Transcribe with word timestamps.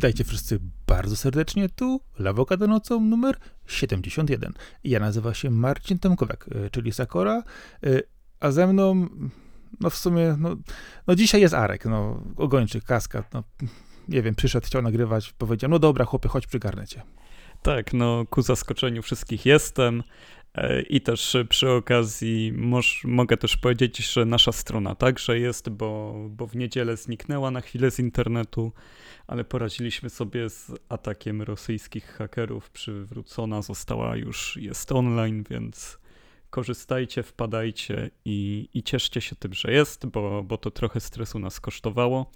Witajcie 0.00 0.24
wszyscy 0.24 0.60
bardzo 0.86 1.16
serdecznie. 1.16 1.68
Tu 1.68 2.00
Lawokado 2.18 2.66
nocą 2.66 3.00
numer 3.00 3.36
71. 3.66 4.52
Ja 4.84 5.00
nazywam 5.00 5.34
się 5.34 5.50
Marcin 5.50 5.98
Tomkowiak, 5.98 6.48
y, 6.48 6.70
czyli 6.70 6.92
Sakora, 6.92 7.42
y, 7.86 8.02
a 8.40 8.50
ze 8.50 8.66
mną, 8.66 9.08
no 9.80 9.90
w 9.90 9.96
sumie, 9.96 10.36
no, 10.38 10.56
no 11.06 11.14
dzisiaj 11.14 11.40
jest 11.40 11.54
Arek, 11.54 11.84
no 11.84 12.24
ogończy, 12.36 12.80
kaskad, 12.80 13.34
no 13.34 13.44
nie 14.08 14.22
wiem, 14.22 14.34
przyszedł, 14.34 14.66
chciał 14.66 14.82
nagrywać, 14.82 15.32
powiedział, 15.32 15.70
no 15.70 15.78
dobra 15.78 16.04
chłopie, 16.04 16.28
chodź 16.28 16.46
przygarnę 16.46 16.86
cię. 16.86 17.02
Tak, 17.62 17.92
no 17.92 18.24
ku 18.30 18.42
zaskoczeniu 18.42 19.02
wszystkich 19.02 19.46
jestem. 19.46 20.02
E, 20.54 20.82
I 20.82 21.00
też 21.00 21.36
przy 21.48 21.70
okazji 21.70 22.52
moż, 22.56 23.02
mogę 23.04 23.36
też 23.36 23.56
powiedzieć, 23.56 24.12
że 24.12 24.24
nasza 24.24 24.52
strona 24.52 24.94
także 24.94 25.38
jest, 25.38 25.68
bo, 25.68 26.14
bo 26.30 26.46
w 26.46 26.56
niedzielę 26.56 26.96
zniknęła 26.96 27.50
na 27.50 27.60
chwilę 27.60 27.90
z 27.90 27.98
internetu, 27.98 28.72
ale 29.26 29.44
poradziliśmy 29.44 30.10
sobie 30.10 30.48
z 30.48 30.72
atakiem 30.88 31.42
rosyjskich 31.42 32.04
hakerów. 32.04 32.70
Przywrócona 32.70 33.62
została 33.62 34.16
już, 34.16 34.58
jest 34.60 34.92
online, 34.92 35.44
więc 35.50 35.98
korzystajcie, 36.50 37.22
wpadajcie 37.22 38.10
i, 38.24 38.68
i 38.74 38.82
cieszcie 38.82 39.20
się 39.20 39.36
tym, 39.36 39.54
że 39.54 39.72
jest, 39.72 40.06
bo, 40.06 40.42
bo 40.42 40.58
to 40.58 40.70
trochę 40.70 41.00
stresu 41.00 41.38
nas 41.38 41.60
kosztowało, 41.60 42.30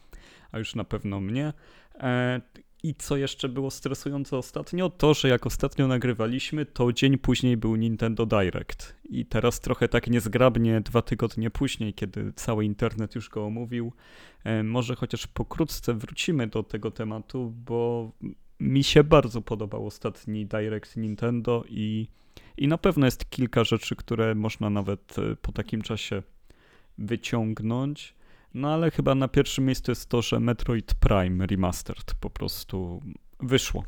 a 0.52 0.58
już 0.58 0.74
na 0.74 0.84
pewno 0.84 1.20
mnie. 1.20 1.52
I 2.84 2.94
co 2.94 3.16
jeszcze 3.16 3.48
było 3.48 3.70
stresujące 3.70 4.36
ostatnio, 4.36 4.90
to 4.90 5.14
że 5.14 5.28
jak 5.28 5.46
ostatnio 5.46 5.88
nagrywaliśmy, 5.88 6.66
to 6.66 6.92
dzień 6.92 7.18
później 7.18 7.56
był 7.56 7.76
Nintendo 7.76 8.26
Direct. 8.26 8.96
I 9.04 9.26
teraz 9.26 9.60
trochę 9.60 9.88
tak 9.88 10.06
niezgrabnie, 10.06 10.80
dwa 10.80 11.02
tygodnie 11.02 11.50
później, 11.50 11.94
kiedy 11.94 12.32
cały 12.32 12.64
internet 12.64 13.14
już 13.14 13.28
go 13.28 13.44
omówił, 13.44 13.92
e, 14.44 14.62
może 14.62 14.96
chociaż 14.96 15.26
pokrótce 15.26 15.94
wrócimy 15.94 16.46
do 16.46 16.62
tego 16.62 16.90
tematu, 16.90 17.52
bo 17.66 18.12
mi 18.60 18.84
się 18.84 19.04
bardzo 19.04 19.42
podobał 19.42 19.86
ostatni 19.86 20.46
Direct 20.46 20.96
Nintendo 20.96 21.64
i, 21.68 22.08
i 22.56 22.68
na 22.68 22.78
pewno 22.78 23.06
jest 23.06 23.30
kilka 23.30 23.64
rzeczy, 23.64 23.96
które 23.96 24.34
można 24.34 24.70
nawet 24.70 25.18
e, 25.18 25.36
po 25.36 25.52
takim 25.52 25.82
czasie 25.82 26.22
wyciągnąć. 26.98 28.14
No 28.54 28.74
ale 28.74 28.90
chyba 28.90 29.14
na 29.14 29.28
pierwszym 29.28 29.64
miejscu 29.64 29.90
jest 29.90 30.08
to, 30.08 30.22
że 30.22 30.40
Metroid 30.40 30.94
Prime 30.94 31.46
Remastered 31.46 32.14
po 32.20 32.30
prostu 32.30 33.02
wyszło. 33.40 33.84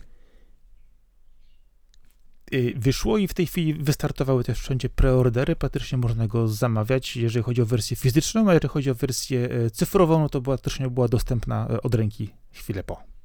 Y, 2.54 2.74
wyszło 2.76 3.18
i 3.18 3.28
w 3.28 3.34
tej 3.34 3.46
chwili 3.46 3.74
wystartowały 3.74 4.44
też 4.44 4.60
wszędzie 4.60 4.88
preordery. 4.88 5.56
Praktycznie 5.56 5.98
można 5.98 6.26
go 6.26 6.48
zamawiać, 6.48 7.16
jeżeli 7.16 7.44
chodzi 7.44 7.62
o 7.62 7.66
wersję 7.66 7.96
fizyczną, 7.96 8.50
a 8.50 8.54
jeżeli 8.54 8.72
chodzi 8.72 8.90
o 8.90 8.94
wersję 8.94 9.50
e, 9.50 9.70
cyfrową, 9.70 10.20
no 10.20 10.28
to 10.28 10.40
była, 10.40 10.58
była 10.90 11.08
dostępna 11.08 11.68
e, 11.70 11.82
od 11.82 11.94
ręki 11.94 12.30
chwilę 12.52 12.84
po 12.84 13.15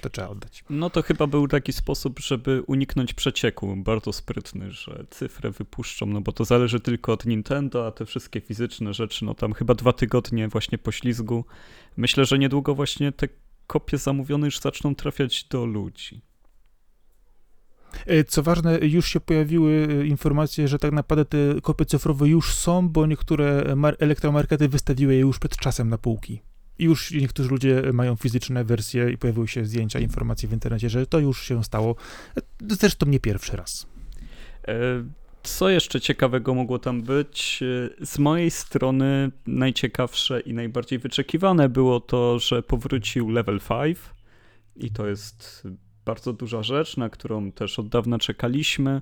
to 0.00 0.10
trzeba 0.10 0.28
oddać. 0.28 0.64
No 0.70 0.90
to 0.90 1.02
chyba 1.02 1.26
był 1.26 1.48
taki 1.48 1.72
sposób, 1.72 2.20
żeby 2.20 2.62
uniknąć 2.66 3.14
przecieku, 3.14 3.76
bardzo 3.76 4.12
sprytny, 4.12 4.72
że 4.72 5.04
cyfrę 5.10 5.50
wypuszczą, 5.50 6.06
no 6.06 6.20
bo 6.20 6.32
to 6.32 6.44
zależy 6.44 6.80
tylko 6.80 7.12
od 7.12 7.26
Nintendo, 7.26 7.86
a 7.86 7.92
te 7.92 8.06
wszystkie 8.06 8.40
fizyczne 8.40 8.94
rzeczy, 8.94 9.24
no 9.24 9.34
tam 9.34 9.52
chyba 9.52 9.74
dwa 9.74 9.92
tygodnie 9.92 10.48
właśnie 10.48 10.78
po 10.78 10.92
ślizgu. 10.92 11.44
Myślę, 11.96 12.24
że 12.24 12.38
niedługo 12.38 12.74
właśnie 12.74 13.12
te 13.12 13.28
kopie 13.66 13.98
zamówione 13.98 14.46
już 14.46 14.60
zaczną 14.60 14.94
trafiać 14.94 15.44
do 15.44 15.66
ludzi. 15.66 16.20
E, 18.06 18.24
co 18.24 18.42
ważne, 18.42 18.78
już 18.78 19.08
się 19.08 19.20
pojawiły 19.20 19.88
e, 19.90 20.06
informacje, 20.06 20.68
że 20.68 20.78
tak 20.78 20.92
naprawdę 20.92 21.24
te 21.24 21.60
kopie 21.60 21.84
cyfrowe 21.84 22.28
już 22.28 22.54
są, 22.54 22.88
bo 22.88 23.06
niektóre 23.06 23.76
elektromarkety 23.98 24.68
wystawiły 24.68 25.14
je 25.14 25.20
już 25.20 25.38
przed 25.38 25.56
czasem 25.56 25.88
na 25.88 25.98
półki 25.98 26.40
już 26.78 27.10
niektórzy 27.10 27.50
ludzie 27.50 27.82
mają 27.92 28.16
fizyczne 28.16 28.64
wersje 28.64 29.10
i 29.10 29.18
pojawiły 29.18 29.48
się 29.48 29.64
zdjęcia, 29.64 29.98
informacje 29.98 30.48
w 30.48 30.52
internecie, 30.52 30.90
że 30.90 31.06
to 31.06 31.18
już 31.18 31.44
się 31.44 31.64
stało. 31.64 31.96
Zresztą 32.68 33.06
nie 33.06 33.20
pierwszy 33.20 33.56
raz. 33.56 33.86
E, 34.68 35.04
co 35.42 35.68
jeszcze 35.68 36.00
ciekawego 36.00 36.54
mogło 36.54 36.78
tam 36.78 37.02
być? 37.02 37.60
E, 38.00 38.06
z 38.06 38.18
mojej 38.18 38.50
strony 38.50 39.30
najciekawsze 39.46 40.40
i 40.40 40.54
najbardziej 40.54 40.98
wyczekiwane 40.98 41.68
było 41.68 42.00
to, 42.00 42.38
że 42.38 42.62
powrócił 42.62 43.30
Level 43.30 43.60
5 43.60 43.98
i 44.76 44.90
to 44.90 45.06
jest 45.06 45.68
bardzo 46.04 46.32
duża 46.32 46.62
rzecz, 46.62 46.96
na 46.96 47.08
którą 47.08 47.52
też 47.52 47.78
od 47.78 47.88
dawna 47.88 48.18
czekaliśmy. 48.18 49.00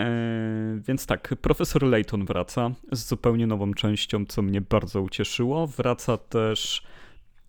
E, 0.00 0.80
więc 0.88 1.06
tak, 1.06 1.34
profesor 1.40 1.82
Layton 1.82 2.24
wraca 2.24 2.70
z 2.92 3.08
zupełnie 3.08 3.46
nową 3.46 3.74
częścią, 3.74 4.26
co 4.26 4.42
mnie 4.42 4.60
bardzo 4.60 5.02
ucieszyło. 5.02 5.66
Wraca 5.66 6.16
też 6.16 6.82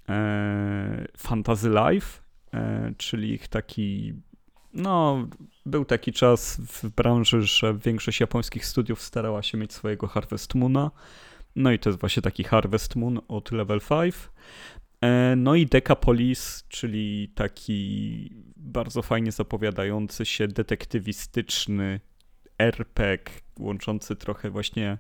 e, 0.09 1.08
Fantasy 1.18 1.69
Life, 1.69 2.22
e, 2.53 2.94
czyli 2.97 3.34
ich 3.34 3.47
taki. 3.47 4.13
No, 4.74 5.28
był 5.66 5.85
taki 5.85 6.13
czas 6.13 6.62
w 6.62 6.90
branży, 6.90 7.41
że 7.41 7.74
większość 7.74 8.19
japońskich 8.19 8.66
studiów 8.66 9.02
starała 9.02 9.44
się 9.44 9.58
mieć 9.58 9.74
swojego 9.74 10.08
Harvest 10.08 10.56
Moona. 10.56 10.91
No 11.56 11.72
i 11.72 11.79
to 11.79 11.90
jest 11.90 12.00
właśnie 12.00 12.22
taki 12.22 12.44
Harvest 12.44 12.96
Moon 12.96 13.19
od 13.28 13.52
Level 13.52 13.79
5. 13.90 14.16
E, 15.02 15.35
no 15.38 15.56
i 15.56 15.66
Decapolis, 15.66 16.66
czyli 16.69 17.31
taki 17.35 18.29
bardzo 18.56 19.02
fajnie 19.02 19.31
zapowiadający 19.31 20.25
się 20.25 20.47
detektywistyczny 20.47 22.00
RPG 22.59 23.23
łączący 23.59 24.16
trochę 24.16 24.50
właśnie 24.50 24.97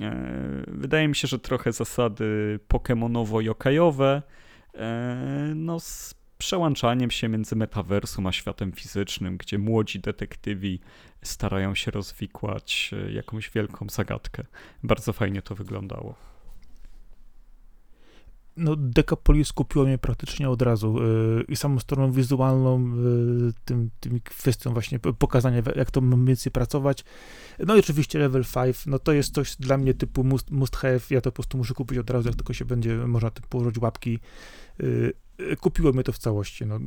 e, 0.00 0.64
wydaje 0.68 1.08
mi 1.08 1.16
się, 1.16 1.28
że 1.28 1.38
trochę 1.38 1.72
zasady 1.72 2.58
pokemonowo-jokajowe 2.68 4.22
e, 4.74 5.52
no 5.54 5.80
z 5.80 6.14
przełączaniem 6.38 7.10
się 7.10 7.28
między 7.28 7.56
metaversum 7.56 8.26
a 8.26 8.32
światem 8.32 8.72
fizycznym, 8.72 9.36
gdzie 9.36 9.58
młodzi 9.58 10.00
detektywi 10.00 10.80
starają 11.22 11.74
się 11.74 11.90
rozwikłać 11.90 12.90
e, 12.92 13.12
jakąś 13.12 13.50
wielką 13.50 13.86
zagadkę. 13.90 14.44
Bardzo 14.82 15.12
fajnie 15.12 15.42
to 15.42 15.54
wyglądało 15.54 16.33
no, 18.56 18.76
Decapolis 18.76 19.52
kupiło 19.52 19.84
mnie 19.84 19.98
praktycznie 19.98 20.50
od 20.50 20.62
razu 20.62 20.96
yy, 21.02 21.44
i 21.48 21.56
samą 21.56 21.78
stroną 21.78 22.12
wizualną, 22.12 22.96
yy, 22.96 23.52
tym, 23.64 23.90
tym 24.00 24.20
kwestią 24.20 24.72
właśnie 24.72 24.98
pokazania, 24.98 25.62
jak 25.76 25.90
to 25.90 26.00
mniej 26.00 26.26
więcej 26.26 26.52
pracować. 26.52 27.04
No 27.58 27.76
i 27.76 27.78
oczywiście 27.78 28.18
Level 28.18 28.44
5, 28.54 28.86
no 28.86 28.98
to 28.98 29.12
jest 29.12 29.34
coś 29.34 29.56
dla 29.56 29.78
mnie 29.78 29.94
typu 29.94 30.24
must, 30.24 30.50
must 30.50 30.76
have, 30.76 31.00
ja 31.10 31.20
to 31.20 31.30
po 31.30 31.34
prostu 31.34 31.58
muszę 31.58 31.74
kupić 31.74 31.98
od 31.98 32.10
razu, 32.10 32.28
jak 32.28 32.36
tylko 32.36 32.52
się 32.52 32.64
będzie 32.64 32.94
można 32.94 33.30
położyć 33.30 33.78
łapki. 33.78 34.18
Yy, 34.78 35.56
kupiło 35.60 35.92
mnie 35.92 36.02
to 36.02 36.12
w 36.12 36.18
całości, 36.18 36.66
no. 36.66 36.78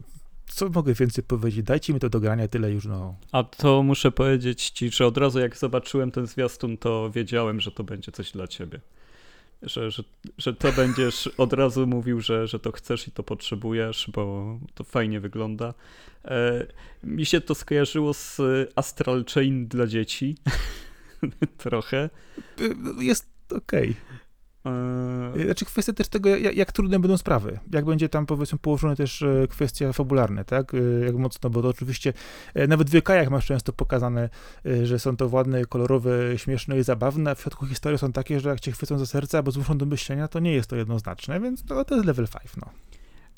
Co 0.47 0.69
mogę 0.69 0.93
więcej 0.93 1.23
powiedzieć? 1.23 1.65
Dajcie 1.65 1.93
mi 1.93 1.99
to 1.99 2.09
do 2.09 2.19
grania, 2.19 2.47
tyle 2.47 2.71
już, 2.71 2.85
no. 2.85 3.15
A 3.31 3.43
to 3.43 3.83
muszę 3.83 4.11
powiedzieć 4.11 4.69
ci, 4.69 4.91
że 4.91 5.07
od 5.07 5.17
razu 5.17 5.39
jak 5.39 5.57
zobaczyłem 5.57 6.11
ten 6.11 6.27
zwiastun, 6.27 6.77
to 6.77 7.11
wiedziałem, 7.11 7.59
że 7.59 7.71
to 7.71 7.83
będzie 7.83 8.11
coś 8.11 8.31
dla 8.31 8.47
ciebie 8.47 8.79
że, 9.61 9.91
że, 9.91 10.03
że 10.37 10.53
to 10.53 10.71
będziesz 10.71 11.27
od 11.27 11.53
razu 11.53 11.87
mówił, 11.87 12.21
że, 12.21 12.47
że 12.47 12.59
to 12.59 12.71
chcesz 12.71 13.07
i 13.07 13.11
to 13.11 13.23
potrzebujesz, 13.23 14.09
bo 14.13 14.59
to 14.75 14.83
fajnie 14.83 15.19
wygląda. 15.19 15.73
E, 16.25 16.67
mi 17.03 17.25
się 17.25 17.41
to 17.41 17.55
skojarzyło 17.55 18.13
z 18.13 18.41
Astral 18.75 19.25
Chain 19.33 19.67
dla 19.67 19.87
dzieci. 19.87 20.37
Trochę. 21.57 22.09
Jest 22.99 23.29
okej. 23.49 23.89
Okay. 23.89 24.26
E, 24.65 25.43
znaczy 25.45 25.65
kwestia 25.65 25.93
też 25.93 26.07
tego, 26.07 26.29
jak, 26.29 26.55
jak, 26.55 26.71
trudne 26.71 26.99
będą 26.99 27.17
sprawy. 27.17 27.59
Jak 27.71 27.85
będzie 27.85 28.09
tam 28.09 28.25
powiedzmy 28.25 28.57
położone 28.59 28.95
też 28.95 29.21
e, 29.21 29.47
kwestia 29.49 29.93
fabularne, 29.93 30.45
tak? 30.45 30.73
E, 30.73 31.05
jak 31.05 31.15
mocno, 31.15 31.49
bo 31.49 31.61
to 31.61 31.67
oczywiście 31.67 32.13
nawet 32.67 32.89
w 32.89 32.93
wiekajach 32.93 33.29
masz 33.29 33.45
często 33.45 33.73
pokazane, 33.73 34.29
że 34.83 34.99
są 34.99 35.17
to 35.17 35.29
ładne, 35.31 35.65
kolorowe, 35.65 36.37
śmieszne 36.37 36.79
i 36.79 36.83
zabawne, 36.83 37.31
a 37.31 37.35
w 37.35 37.41
środku 37.41 37.65
historii 37.65 37.99
są 37.99 38.11
takie, 38.11 38.39
że 38.39 38.49
jak 38.49 38.59
cię 38.59 38.71
chwycą 38.71 38.97
za 38.97 39.05
serce 39.05 39.37
albo 39.37 39.51
zmuszą 39.51 39.77
do 39.77 39.85
myślenia, 39.85 40.27
to 40.27 40.39
nie 40.39 40.53
jest 40.53 40.69
to 40.69 40.75
jednoznaczne, 40.75 41.39
więc 41.39 41.63
to, 41.63 41.85
to 41.85 41.95
jest 41.95 42.07
level 42.07 42.27
5, 42.27 42.51
no. 42.57 42.69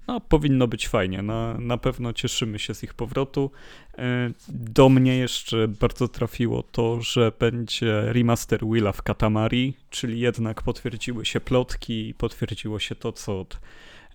No, 0.10 0.20
powinno 0.20 0.68
być 0.68 0.88
fajnie. 0.88 1.22
Na, 1.22 1.58
na 1.58 1.78
pewno 1.78 2.14
cieszymy 2.14 2.60
się 2.60 2.74
z 2.74 2.84
ich 2.84 2.94
powrotu. 2.94 3.52
E, 3.98 4.32
do 4.48 4.90
mnie 4.90 5.18
jeszcze 5.18 5.68
bardzo 5.68 6.08
trafiło 6.08 6.64
to, 6.64 7.02
że 7.02 7.32
będzie 7.40 8.02
remaster 8.14 8.60
Willa 8.66 8.92
w 8.92 9.02
Katamari, 9.02 9.74
czyli 9.90 10.20
jednak 10.20 10.62
potwierdziły 10.62 11.26
się 11.26 11.40
plotki, 11.40 12.14
potwierdziło 12.18 12.80
się 12.80 12.96
to, 12.96 13.12
co 13.12 13.40
od 13.40 13.60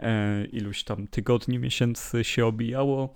e, 0.01 0.45
iluś 0.45 0.85
tam 0.85 1.07
tygodni, 1.07 1.59
miesięcy 1.59 2.25
się 2.25 2.47
obijało 2.47 3.15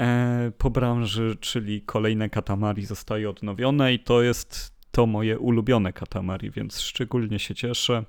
e, 0.00 0.52
po 0.58 0.70
branży, 0.70 1.36
czyli 1.40 1.82
kolejne 1.82 2.30
Katamari 2.30 2.86
zostaje 2.86 3.30
odnowione 3.30 3.94
i 3.94 3.98
to 3.98 4.22
jest 4.22 4.74
to 4.90 5.06
moje 5.06 5.38
ulubione 5.38 5.92
Katamari, 5.92 6.50
więc 6.50 6.80
szczególnie 6.80 7.38
się 7.38 7.54
cieszę. 7.54 8.04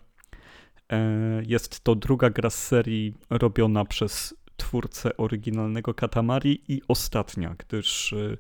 E, 0.91 1.41
jest 1.47 1.83
to 1.83 1.95
druga 1.95 2.29
gra 2.29 2.49
z 2.49 2.63
serii 2.63 3.13
robiona 3.29 3.85
przez 3.85 4.35
twórcę 4.57 5.17
oryginalnego 5.17 5.93
Katamari 5.93 6.61
i 6.67 6.81
ostatnia, 6.87 7.55
gdyż 7.57 8.13
e, 8.13 8.37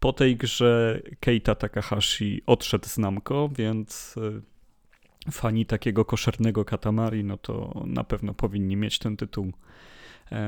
po 0.00 0.12
tej 0.12 0.36
grze 0.36 1.02
Keita 1.20 1.54
Takahashi 1.54 2.42
odszedł 2.46 2.88
z 2.88 2.98
Namco, 2.98 3.48
więc 3.48 4.14
e, 5.26 5.30
fani 5.32 5.66
takiego 5.66 6.04
koszernego 6.04 6.64
Katamari, 6.64 7.24
no 7.24 7.36
to 7.36 7.82
na 7.86 8.04
pewno 8.04 8.34
powinni 8.34 8.76
mieć 8.76 8.98
ten 8.98 9.16
tytuł 9.16 9.52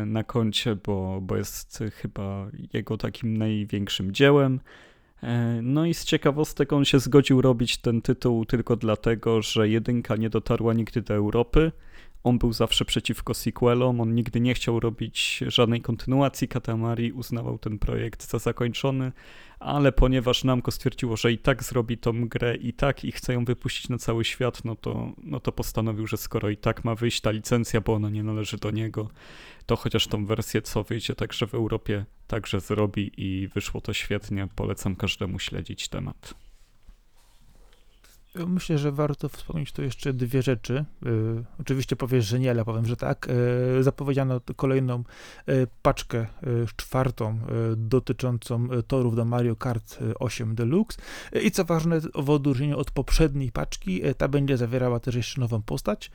na 0.07 0.25
koncie, 0.25 0.77
bo, 0.77 1.21
bo 1.21 1.37
jest 1.37 1.85
chyba 1.93 2.47
jego 2.73 2.97
takim 2.97 3.37
największym 3.37 4.13
dziełem. 4.13 4.61
No 5.63 5.87
i 5.87 5.95
z 5.95 6.05
ciekawostek 6.05 6.73
on 6.73 6.85
się 6.85 6.99
zgodził 6.99 7.43
robić 7.43 7.79
ten 7.79 8.03
tytuł 8.03 8.45
tylko 8.45 8.77
dlatego, 8.77 9.43
że 9.43 9.69
jedynka 9.69 10.17
nie 10.17 10.31
dotarła 10.31 10.75
nigdy 10.75 11.03
do 11.03 11.15
Europy 11.15 11.73
on 12.27 12.39
był 12.39 12.53
zawsze 12.53 12.85
przeciwko 12.85 13.35
sequelom, 13.35 14.01
on 14.01 14.15
nigdy 14.15 14.41
nie 14.41 14.55
chciał 14.55 14.81
robić 14.81 15.45
żadnej 15.47 15.81
kontynuacji 15.81 16.49
Katamari, 16.49 17.13
uznawał 17.13 17.59
ten 17.59 17.79
projekt 17.79 18.31
za 18.31 18.39
zakończony, 18.39 19.13
ale 19.61 19.93
ponieważ 19.93 20.45
Namco 20.45 20.71
stwierdziło, 20.71 21.17
że 21.17 21.33
i 21.33 21.39
tak 21.39 21.65
zrobi 21.65 21.99
tą 21.99 22.29
grę 22.29 22.57
i 22.57 22.73
tak 22.73 23.05
i 23.05 23.13
chce 23.13 23.33
ją 23.33 23.45
wypuścić 23.45 23.89
na 23.89 23.99
cały 23.99 24.25
świat, 24.25 24.65
no 24.65 24.77
to, 24.77 25.13
no 25.23 25.41
to 25.41 25.53
postanowił, 25.53 26.07
że 26.07 26.17
skoro 26.17 26.51
i 26.51 26.57
tak 26.57 26.85
ma 26.85 26.95
wyjść 26.95 27.21
ta 27.21 27.31
licencja, 27.31 27.81
bo 27.81 27.95
ona 27.95 28.11
nie 28.11 28.23
należy 28.23 28.57
do 28.57 28.71
niego, 28.71 29.11
to 29.67 29.77
chociaż 29.77 30.07
tą 30.07 30.27
wersję, 30.27 30.63
co 30.63 30.83
wyjdzie 30.83 31.15
także 31.15 31.47
w 31.47 31.55
Europie, 31.55 32.05
także 32.27 32.61
zrobi 32.61 33.13
i 33.17 33.49
wyszło 33.49 33.81
to 33.81 33.93
świetnie. 33.93 34.49
Polecam 34.55 34.97
każdemu 34.97 35.39
śledzić 35.39 35.89
temat. 35.89 36.46
Myślę, 38.47 38.79
że 38.79 38.93
warto 38.93 39.29
wspomnieć 39.29 39.73
tu 39.73 39.83
jeszcze 39.83 40.13
dwie 40.13 40.43
rzeczy. 40.43 40.85
Y, 41.07 41.45
oczywiście 41.61 41.97
powiesz, 41.97 42.27
że 42.27 42.39
nie, 42.41 42.51
ale 42.51 42.65
powiem, 42.65 42.87
że 42.87 42.97
tak. 42.97 43.29
Y, 43.79 43.83
zapowiedziano 43.83 44.41
kolejną 44.57 45.05
y, 45.49 45.67
paczkę, 45.83 46.27
czwartą, 46.77 47.39
dotyczącą 47.77 48.69
torów 48.87 49.17
do 49.17 49.25
Mario 49.25 49.57
Kart 49.57 49.99
8 50.21 50.55
Deluxe. 50.55 50.99
I 51.43 51.51
co 51.51 51.65
ważne, 51.65 52.01
w 52.15 52.31
odróżnieniu 52.31 52.79
od 52.79 52.91
poprzedniej 52.91 53.53
paczki, 53.53 54.03
ta 54.17 54.29
będzie 54.29 54.57
zawierała 54.57 55.01
też 55.01 55.15
jeszcze 55.15 55.41
nową 55.41 55.63
postać, 55.63 56.11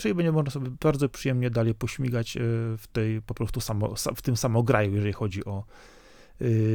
czyli 0.00 0.14
będzie 0.14 0.32
można 0.32 0.50
sobie 0.50 0.70
bardzo 0.82 1.08
przyjemnie 1.08 1.50
dalej 1.50 1.74
pośmigać 1.74 2.38
w 2.78 2.84
tej 2.92 3.22
po 3.22 3.34
prostu 3.34 3.60
samo, 3.60 3.94
w 4.16 4.22
tym 4.22 4.36
samograju, 4.36 4.94
jeżeli 4.94 5.12
chodzi 5.12 5.44
o 5.44 5.64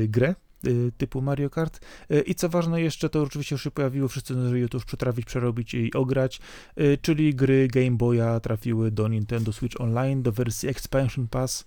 grę. 0.07 0.35
Y, 0.67 0.91
typu 0.97 1.21
Mario 1.21 1.49
Kart. 1.49 1.79
Y, 2.11 2.21
I 2.21 2.35
co 2.35 2.49
ważne 2.49 2.81
jeszcze, 2.81 3.09
to 3.09 3.21
oczywiście 3.21 3.55
już 3.55 3.63
się 3.63 3.71
pojawiło, 3.71 4.07
wszyscy 4.07 4.33
zdążyli 4.33 4.69
to 4.69 4.77
już 4.77 4.85
przetrawić, 4.85 5.25
przerobić 5.25 5.73
i 5.73 5.93
ograć, 5.93 6.39
y, 6.77 6.97
czyli 7.01 7.35
gry 7.35 7.67
Game 7.67 7.91
Boya 7.91 8.39
trafiły 8.39 8.91
do 8.91 9.07
Nintendo 9.07 9.53
Switch 9.53 9.81
Online, 9.81 10.23
do 10.23 10.31
wersji 10.31 10.69
Expansion 10.69 11.27
Pass, 11.27 11.65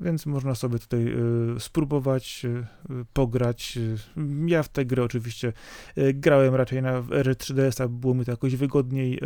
więc 0.00 0.26
można 0.26 0.54
sobie 0.54 0.78
tutaj 0.78 1.14
spróbować 1.58 2.46
pograć. 3.12 3.78
Ja 4.46 4.62
w 4.62 4.68
tę 4.68 4.84
grę 4.84 5.04
oczywiście 5.04 5.52
grałem 6.14 6.54
raczej 6.54 6.82
na 6.82 7.02
R3DS-a, 7.02 7.88
było 7.88 8.14
mi 8.14 8.24
to 8.24 8.30
jakoś 8.30 8.56
wygodniej. 8.56 9.20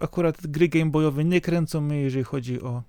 Akurat 0.00 0.46
gry 0.46 0.68
Game 0.68 0.90
Boyowe 0.90 1.24
nie 1.24 1.40
kręcą 1.40 1.80
mnie, 1.80 2.00
jeżeli 2.00 2.24
chodzi 2.24 2.60
o 2.60 2.82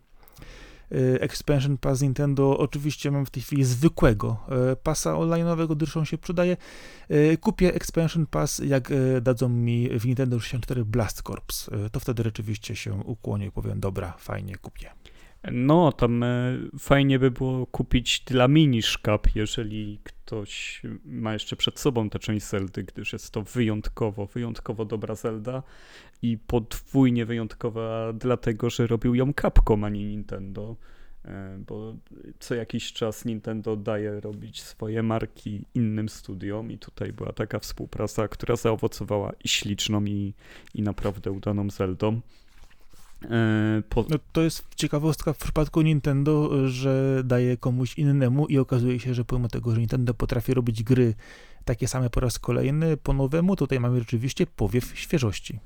expansion 1.19 1.77
Pass 1.77 2.01
Nintendo. 2.01 2.57
Oczywiście 2.57 3.11
mam 3.11 3.25
w 3.25 3.29
tej 3.29 3.43
chwili 3.43 3.63
zwykłego 3.63 4.37
y, 4.71 4.75
pasa 4.75 5.13
online'owego, 5.13 5.75
gdyż 5.75 5.97
on 5.97 6.05
się 6.05 6.17
przydaje. 6.17 6.57
Y, 7.11 7.37
kupię 7.41 7.73
Expansion 7.73 8.25
Pass, 8.25 8.61
jak 8.65 8.93
dadzą 9.21 9.49
mi 9.49 9.99
w 9.99 10.05
Nintendo 10.05 10.39
64 10.39 10.85
Blast 10.85 11.21
Corps. 11.21 11.69
To 11.91 11.99
wtedy 11.99 12.23
rzeczywiście 12.23 12.75
się 12.75 12.93
ukłonię 12.93 13.45
i 13.45 13.51
powiem, 13.51 13.79
dobra, 13.79 14.13
fajnie, 14.17 14.55
kupię. 14.55 14.91
No, 15.51 15.91
tam 15.91 16.25
fajnie 16.79 17.19
by 17.19 17.31
było 17.31 17.65
kupić 17.65 18.19
dla 18.19 18.47
mini 18.47 18.81
szkap, 18.81 19.27
jeżeli 19.35 19.99
ktoś 20.03 20.81
ma 21.05 21.33
jeszcze 21.33 21.55
przed 21.55 21.79
sobą 21.79 22.09
tę 22.09 22.19
część 22.19 22.45
Zeldy, 22.45 22.83
gdyż 22.83 23.13
jest 23.13 23.31
to 23.31 23.41
wyjątkowo, 23.41 24.25
wyjątkowo 24.25 24.85
dobra 24.85 25.15
Zelda 25.15 25.63
i 26.21 26.37
podwójnie 26.37 27.25
wyjątkowa 27.25 28.13
dlatego, 28.13 28.69
że 28.69 28.87
robił 28.87 29.15
ją 29.15 29.33
Capcom, 29.41 29.83
a 29.83 29.89
nie 29.89 30.05
Nintendo, 30.05 30.75
e, 31.25 31.57
bo 31.67 31.95
co 32.39 32.55
jakiś 32.55 32.93
czas 32.93 33.25
Nintendo 33.25 33.75
daje 33.75 34.19
robić 34.19 34.63
swoje 34.63 35.03
marki 35.03 35.65
innym 35.73 36.09
studiom 36.09 36.71
i 36.71 36.77
tutaj 36.77 37.13
była 37.13 37.33
taka 37.33 37.59
współpraca, 37.59 38.27
która 38.27 38.55
zaowocowała 38.55 39.33
i 39.43 39.47
śliczną 39.47 40.05
i, 40.05 40.33
i 40.73 40.81
naprawdę 40.81 41.31
udaną 41.31 41.69
Zeldą. 41.69 42.21
E, 43.23 43.81
po... 43.89 44.05
No 44.09 44.17
to 44.31 44.41
jest 44.41 44.67
ciekawostka 44.75 45.33
w 45.33 45.37
przypadku 45.37 45.81
Nintendo, 45.81 46.49
że 46.67 47.21
daje 47.25 47.57
komuś 47.57 47.97
innemu 47.97 48.47
i 48.47 48.57
okazuje 48.57 48.99
się, 48.99 49.13
że 49.13 49.25
pomimo 49.25 49.47
tego, 49.47 49.71
że 49.71 49.79
Nintendo 49.79 50.13
potrafi 50.13 50.53
robić 50.53 50.83
gry 50.83 51.13
takie 51.65 51.87
same 51.87 52.09
po 52.09 52.19
raz 52.19 52.39
kolejny, 52.39 52.97
po 52.97 53.13
nowemu, 53.13 53.55
tutaj 53.55 53.79
mamy 53.79 53.99
rzeczywiście 53.99 54.47
powiew 54.47 54.99
świeżości. 54.99 55.59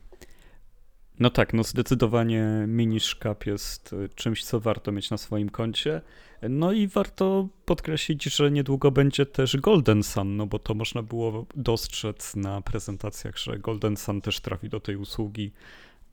No 1.19 1.29
tak, 1.29 1.53
no 1.53 1.63
zdecydowanie 1.63 2.65
mini 2.67 2.99
szkap 2.99 3.45
jest 3.45 3.93
y, 3.93 4.09
czymś, 4.15 4.43
co 4.43 4.59
warto 4.59 4.91
mieć 4.91 5.09
na 5.09 5.17
swoim 5.17 5.49
koncie. 5.49 6.01
No 6.49 6.71
i 6.71 6.87
warto 6.87 7.47
podkreślić, 7.65 8.23
że 8.23 8.51
niedługo 8.51 8.91
będzie 8.91 9.25
też 9.25 9.57
Golden 9.57 10.03
Sun, 10.03 10.37
no 10.37 10.47
bo 10.47 10.59
to 10.59 10.73
można 10.73 11.03
było 11.03 11.45
dostrzec 11.55 12.35
na 12.35 12.61
prezentacjach, 12.61 13.37
że 13.37 13.59
Golden 13.59 13.97
Sun 13.97 14.21
też 14.21 14.39
trafi 14.39 14.69
do 14.69 14.79
tej 14.79 14.95
usługi, 14.95 15.51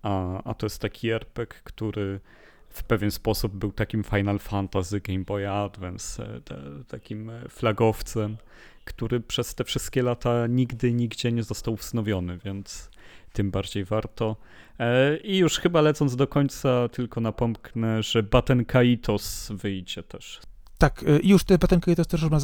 a, 0.02 0.42
a 0.42 0.54
to 0.54 0.66
jest 0.66 0.80
taki 0.80 1.10
RPG, 1.10 1.60
który 1.64 2.20
w 2.68 2.82
pewien 2.82 3.10
sposób 3.10 3.56
był 3.56 3.72
takim 3.72 4.04
Final 4.04 4.38
Fantasy 4.38 5.00
Game 5.00 5.24
Boy 5.24 5.50
Advance, 5.50 6.36
e, 6.36 6.40
te, 6.40 6.56
takim 6.88 7.30
e, 7.30 7.48
flagowcem, 7.48 8.36
który 8.84 9.20
przez 9.20 9.54
te 9.54 9.64
wszystkie 9.64 10.02
lata 10.02 10.46
nigdy, 10.46 10.92
nigdzie 10.92 11.32
nie 11.32 11.42
został 11.42 11.76
wznowiony, 11.76 12.38
więc 12.44 12.90
tym 13.32 13.50
bardziej 13.50 13.84
warto. 13.84 14.36
E, 14.78 15.16
I 15.16 15.38
już 15.38 15.58
chyba 15.58 15.80
lecąc 15.80 16.16
do 16.16 16.26
końca, 16.26 16.88
tylko 16.88 17.20
napomknę, 17.20 18.02
że 18.02 18.22
Baten 18.22 18.64
Kaitos 18.64 19.52
wyjdzie 19.54 20.02
też. 20.02 20.40
Tak, 20.78 21.02
e, 21.02 21.20
już 21.22 21.44
te 21.44 21.58
Baten 21.58 21.80
Kaitos 21.80 22.06
też 22.06 22.30
ma 22.30 22.36
e, 22.36 22.40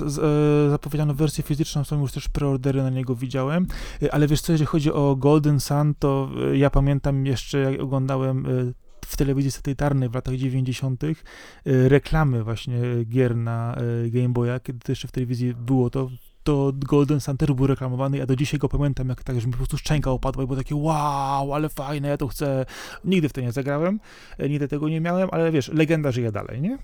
zapowiedziano 0.70 1.14
wersję 1.14 1.44
fizyczną, 1.44 1.84
są 1.84 2.00
już 2.00 2.12
też 2.12 2.28
preordery 2.28 2.82
na 2.82 2.90
niego 2.90 3.14
widziałem, 3.14 3.66
ale 4.12 4.26
wiesz 4.26 4.40
co, 4.40 4.52
jeżeli 4.52 4.66
chodzi 4.66 4.92
o 4.92 5.16
Golden 5.16 5.60
Sun, 5.60 5.94
to 5.98 6.30
ja 6.52 6.70
pamiętam 6.70 7.26
jeszcze, 7.26 7.58
jak 7.58 7.80
oglądałem 7.80 8.46
w 9.06 9.16
telewizji 9.16 9.50
satelitarnej 9.50 10.08
w 10.08 10.14
latach 10.14 10.34
90. 10.34 11.02
reklamy 11.64 12.44
właśnie 12.44 12.80
gier 13.04 13.36
na 13.36 13.76
Game 14.06 14.28
Boya, 14.28 14.60
kiedy 14.62 14.78
to 14.78 14.92
jeszcze 14.92 15.08
w 15.08 15.12
telewizji 15.12 15.54
było 15.54 15.90
to 15.90 16.10
to 16.44 16.72
Golden 16.74 17.20
Sun 17.20 17.36
też 17.36 17.52
był 17.52 17.66
reklamowany, 17.66 18.18
ja 18.18 18.26
do 18.26 18.36
dzisiaj 18.36 18.60
go 18.60 18.68
pamiętam, 18.68 19.08
jak 19.08 19.24
tak, 19.24 19.40
że 19.40 19.46
mi 19.46 19.52
po 19.52 19.56
prostu 19.58 19.78
szczęka 19.78 20.10
opadła 20.10 20.44
i 20.44 20.46
było 20.46 20.56
takie 20.56 20.74
wow, 20.74 21.54
ale 21.54 21.68
fajne, 21.68 22.08
ja 22.08 22.16
to 22.16 22.28
chcę. 22.28 22.66
Nigdy 23.04 23.28
w 23.28 23.32
to 23.32 23.40
nie 23.40 23.52
zagrałem, 23.52 24.00
nigdy 24.38 24.68
tego 24.68 24.88
nie 24.88 25.00
miałem, 25.00 25.28
ale 25.32 25.52
wiesz, 25.52 25.68
legenda 25.68 26.12
żyje 26.12 26.32
dalej, 26.32 26.60
nie? 26.60 26.78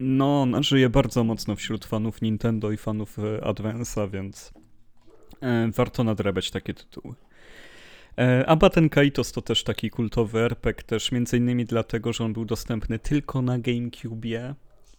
No, 0.00 0.42
ona 0.42 0.62
żyje 0.62 0.90
bardzo 0.90 1.24
mocno 1.24 1.56
wśród 1.56 1.84
fanów 1.84 2.22
Nintendo 2.22 2.72
i 2.72 2.76
fanów 2.76 3.18
e, 3.18 3.22
Advance'a, 3.22 4.10
więc 4.10 4.52
e, 5.40 5.70
warto 5.76 6.04
nadrabiać 6.04 6.50
takie 6.50 6.74
tytuły. 6.74 7.14
E, 8.18 8.46
a 8.46 8.56
Baten 8.56 8.88
Kaitos 8.88 9.32
to 9.32 9.42
też 9.42 9.64
taki 9.64 9.90
kultowy 9.90 10.40
RPG, 10.40 10.82
też 10.86 11.12
między 11.12 11.36
innymi 11.36 11.64
dlatego, 11.64 12.12
że 12.12 12.24
on 12.24 12.32
był 12.32 12.44
dostępny 12.44 12.98
tylko 12.98 13.42
na 13.42 13.58
GameCube 13.58 14.54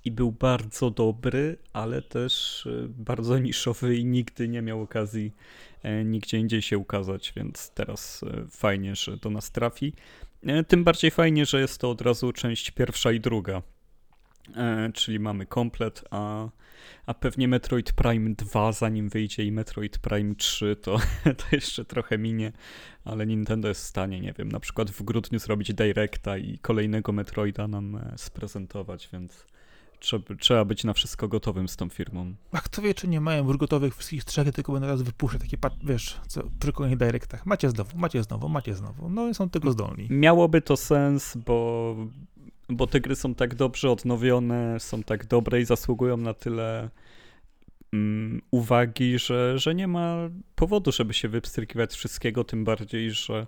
i 0.05 0.11
był 0.11 0.31
bardzo 0.31 0.91
dobry, 0.91 1.57
ale 1.73 2.01
też 2.01 2.67
bardzo 2.89 3.39
niszowy 3.39 3.95
i 3.95 4.05
nigdy 4.05 4.47
nie 4.47 4.61
miał 4.61 4.81
okazji 4.81 5.31
nigdzie 6.05 6.37
indziej 6.37 6.61
się 6.61 6.77
ukazać, 6.77 7.33
więc 7.35 7.71
teraz 7.71 8.25
fajnie, 8.49 8.95
że 8.95 9.17
do 9.17 9.29
nas 9.29 9.51
trafi. 9.51 9.93
Tym 10.67 10.83
bardziej 10.83 11.11
fajnie, 11.11 11.45
że 11.45 11.61
jest 11.61 11.81
to 11.81 11.89
od 11.89 12.01
razu 12.01 12.33
część 12.33 12.71
pierwsza 12.71 13.11
i 13.11 13.19
druga, 13.19 13.61
czyli 14.93 15.19
mamy 15.19 15.45
komplet, 15.45 16.03
a, 16.11 16.49
a 17.05 17.13
pewnie 17.13 17.47
Metroid 17.47 17.91
Prime 17.91 18.29
2 18.29 18.71
zanim 18.71 19.09
wyjdzie 19.09 19.43
i 19.43 19.51
Metroid 19.51 19.97
Prime 19.97 20.35
3 20.35 20.75
to, 20.75 20.97
to 21.39 21.45
jeszcze 21.51 21.85
trochę 21.85 22.17
minie, 22.17 22.51
ale 23.05 23.25
Nintendo 23.25 23.67
jest 23.67 23.81
w 23.81 23.87
stanie, 23.87 24.19
nie 24.19 24.33
wiem, 24.33 24.51
na 24.51 24.59
przykład 24.59 24.91
w 24.91 25.03
grudniu 25.03 25.39
zrobić 25.39 25.73
Directa 25.73 26.37
i 26.37 26.57
kolejnego 26.57 27.11
Metroida 27.11 27.67
nam 27.67 27.99
sprezentować, 28.15 29.09
więc 29.13 29.45
Trzeba, 29.99 30.35
trzeba 30.35 30.65
być 30.65 30.83
na 30.83 30.93
wszystko 30.93 31.27
gotowym 31.27 31.67
z 31.67 31.75
tą 31.75 31.89
firmą. 31.89 32.33
A 32.51 32.61
kto 32.61 32.81
wie, 32.81 32.93
czy 32.93 33.07
nie 33.07 33.21
mają 33.21 33.47
już 33.47 33.57
gotowych 33.57 33.95
wszystkich 33.95 34.23
trzech, 34.23 34.51
tylko 34.51 34.73
będą 34.73 34.87
raz 34.87 35.01
wypuszczać 35.01 35.41
takie, 35.41 35.57
wiesz, 35.83 36.19
co, 36.27 36.43
przy 36.59 36.71
kolejnych 36.71 36.99
directach. 36.99 37.45
Macie 37.45 37.69
znowu, 37.69 37.97
macie 37.97 38.23
znowu, 38.23 38.49
macie 38.49 38.75
znowu. 38.75 39.09
No 39.09 39.27
i 39.27 39.33
są 39.33 39.49
tego 39.49 39.71
zdolni. 39.71 40.07
Miałoby 40.09 40.61
to 40.61 40.77
sens, 40.77 41.37
bo, 41.45 41.95
bo 42.69 42.87
te 42.87 43.01
gry 43.01 43.15
są 43.15 43.35
tak 43.35 43.55
dobrze 43.55 43.91
odnowione, 43.91 44.79
są 44.79 45.03
tak 45.03 45.25
dobre 45.25 45.61
i 45.61 45.65
zasługują 45.65 46.17
na 46.17 46.33
tyle 46.33 46.89
mm, 47.93 48.41
uwagi, 48.51 49.19
że, 49.19 49.59
że 49.59 49.75
nie 49.75 49.87
ma 49.87 50.29
powodu, 50.55 50.91
żeby 50.91 51.13
się 51.13 51.29
wypstrykiwać 51.29 51.93
wszystkiego, 51.93 52.43
tym 52.43 52.63
bardziej, 52.63 53.11
że 53.11 53.47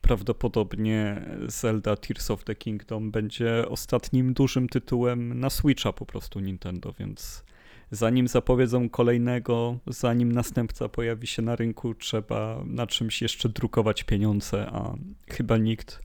prawdopodobnie 0.00 1.26
Zelda 1.46 1.96
Tears 1.96 2.30
of 2.30 2.44
the 2.44 2.54
Kingdom 2.54 3.10
będzie 3.10 3.68
ostatnim 3.68 4.34
dużym 4.34 4.68
tytułem 4.68 5.40
na 5.40 5.50
Switcha 5.50 5.92
po 5.92 6.06
prostu 6.06 6.40
Nintendo, 6.40 6.94
więc 6.98 7.44
zanim 7.90 8.28
zapowiedzą 8.28 8.88
kolejnego, 8.88 9.78
zanim 9.86 10.32
następca 10.32 10.88
pojawi 10.88 11.26
się 11.26 11.42
na 11.42 11.56
rynku, 11.56 11.94
trzeba 11.94 12.62
na 12.66 12.86
czymś 12.86 13.22
jeszcze 13.22 13.48
drukować 13.48 14.02
pieniądze, 14.04 14.66
a 14.72 14.94
chyba 15.30 15.56
nikt 15.56 16.00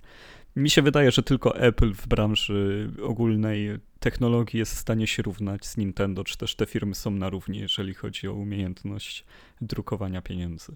mi 0.55 0.69
się 0.69 0.81
wydaje, 0.81 1.11
że 1.11 1.23
tylko 1.23 1.57
Apple 1.57 1.93
w 1.93 2.07
branży 2.07 2.91
ogólnej 3.03 3.79
technologii 3.99 4.59
jest 4.59 4.73
w 4.75 4.77
stanie 4.77 5.07
się 5.07 5.23
równać 5.23 5.65
z 5.65 5.77
Nintendo, 5.77 6.23
czy 6.23 6.37
też 6.37 6.55
te 6.55 6.65
firmy 6.65 6.95
są 6.95 7.11
na 7.11 7.29
równi, 7.29 7.59
jeżeli 7.59 7.93
chodzi 7.93 8.27
o 8.27 8.33
umiejętność 8.33 9.25
drukowania 9.61 10.21
pieniędzy. 10.21 10.75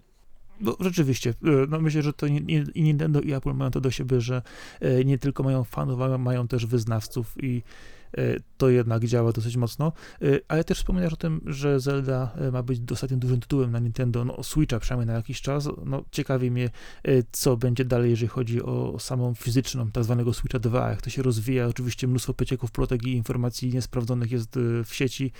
No 0.60 0.76
rzeczywiście, 0.80 1.30
e, 1.30 1.34
no 1.68 1.80
myślę, 1.80 2.02
że 2.02 2.12
to 2.12 2.26
i 2.26 2.82
Nintendo 2.82 3.20
i 3.20 3.32
Apple 3.32 3.54
mają 3.54 3.70
to 3.70 3.80
do 3.80 3.90
siebie, 3.90 4.20
że 4.20 4.42
e, 4.80 5.04
nie 5.04 5.18
tylko 5.18 5.42
mają 5.42 5.64
fanów, 5.64 6.00
ale 6.00 6.18
mają 6.18 6.48
też 6.48 6.66
wyznawców 6.66 7.34
i 7.44 7.62
to 8.56 8.70
jednak 8.70 9.04
działa 9.04 9.32
dosyć 9.32 9.56
mocno. 9.56 9.92
E, 10.22 10.26
ale 10.48 10.64
też 10.64 10.78
wspominasz 10.78 11.12
o 11.12 11.16
tym, 11.16 11.40
że 11.46 11.80
Zelda 11.80 12.34
e, 12.36 12.50
ma 12.50 12.62
być 12.62 12.80
dostatnio 12.80 13.16
dużym 13.16 13.40
tytułem 13.40 13.70
na 13.70 13.78
Nintendo 13.78 14.24
no, 14.24 14.42
Switcha 14.42 14.80
przynajmniej 14.80 15.06
na 15.06 15.12
jakiś 15.12 15.40
czas. 15.40 15.68
No, 15.84 16.04
ciekawi 16.10 16.50
mnie, 16.50 16.70
co 17.32 17.56
będzie 17.56 17.84
dalej, 17.84 18.10
jeżeli 18.10 18.28
chodzi 18.28 18.62
o 18.62 18.98
samą 18.98 19.34
fizyczną, 19.34 19.90
tak 19.90 20.04
zwanego 20.04 20.32
Switcha 20.32 20.58
2, 20.58 20.90
jak 20.90 21.02
to 21.02 21.10
się 21.10 21.22
rozwija. 21.22 21.66
Oczywiście 21.66 22.08
mnóstwo 22.08 22.34
przecieków, 22.34 22.70
plotek 22.70 23.02
i 23.02 23.12
informacji 23.12 23.72
niesprawdzonych 23.74 24.30
jest 24.30 24.58
w 24.84 24.94
sieci. 24.94 25.32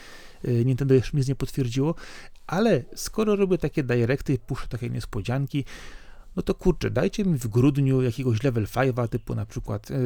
Nintendo 0.64 0.94
jeszcze 0.94 1.16
nic 1.16 1.28
nie 1.28 1.34
potwierdziło, 1.34 1.94
ale 2.46 2.84
skoro 2.94 3.36
robię 3.36 3.58
takie 3.58 3.82
directy, 3.82 4.38
puszczę 4.38 4.68
takie 4.68 4.90
niespodzianki, 4.90 5.64
no 6.38 6.42
to 6.42 6.54
kurczę, 6.54 6.90
dajcie 6.90 7.24
mi 7.24 7.38
w 7.38 7.48
grudniu 7.48 8.02
jakiegoś 8.02 8.42
level 8.42 8.66
5, 8.74 8.96
typu 9.10 9.34
na 9.34 9.46
przykład 9.46 9.90
yy, 9.90 9.96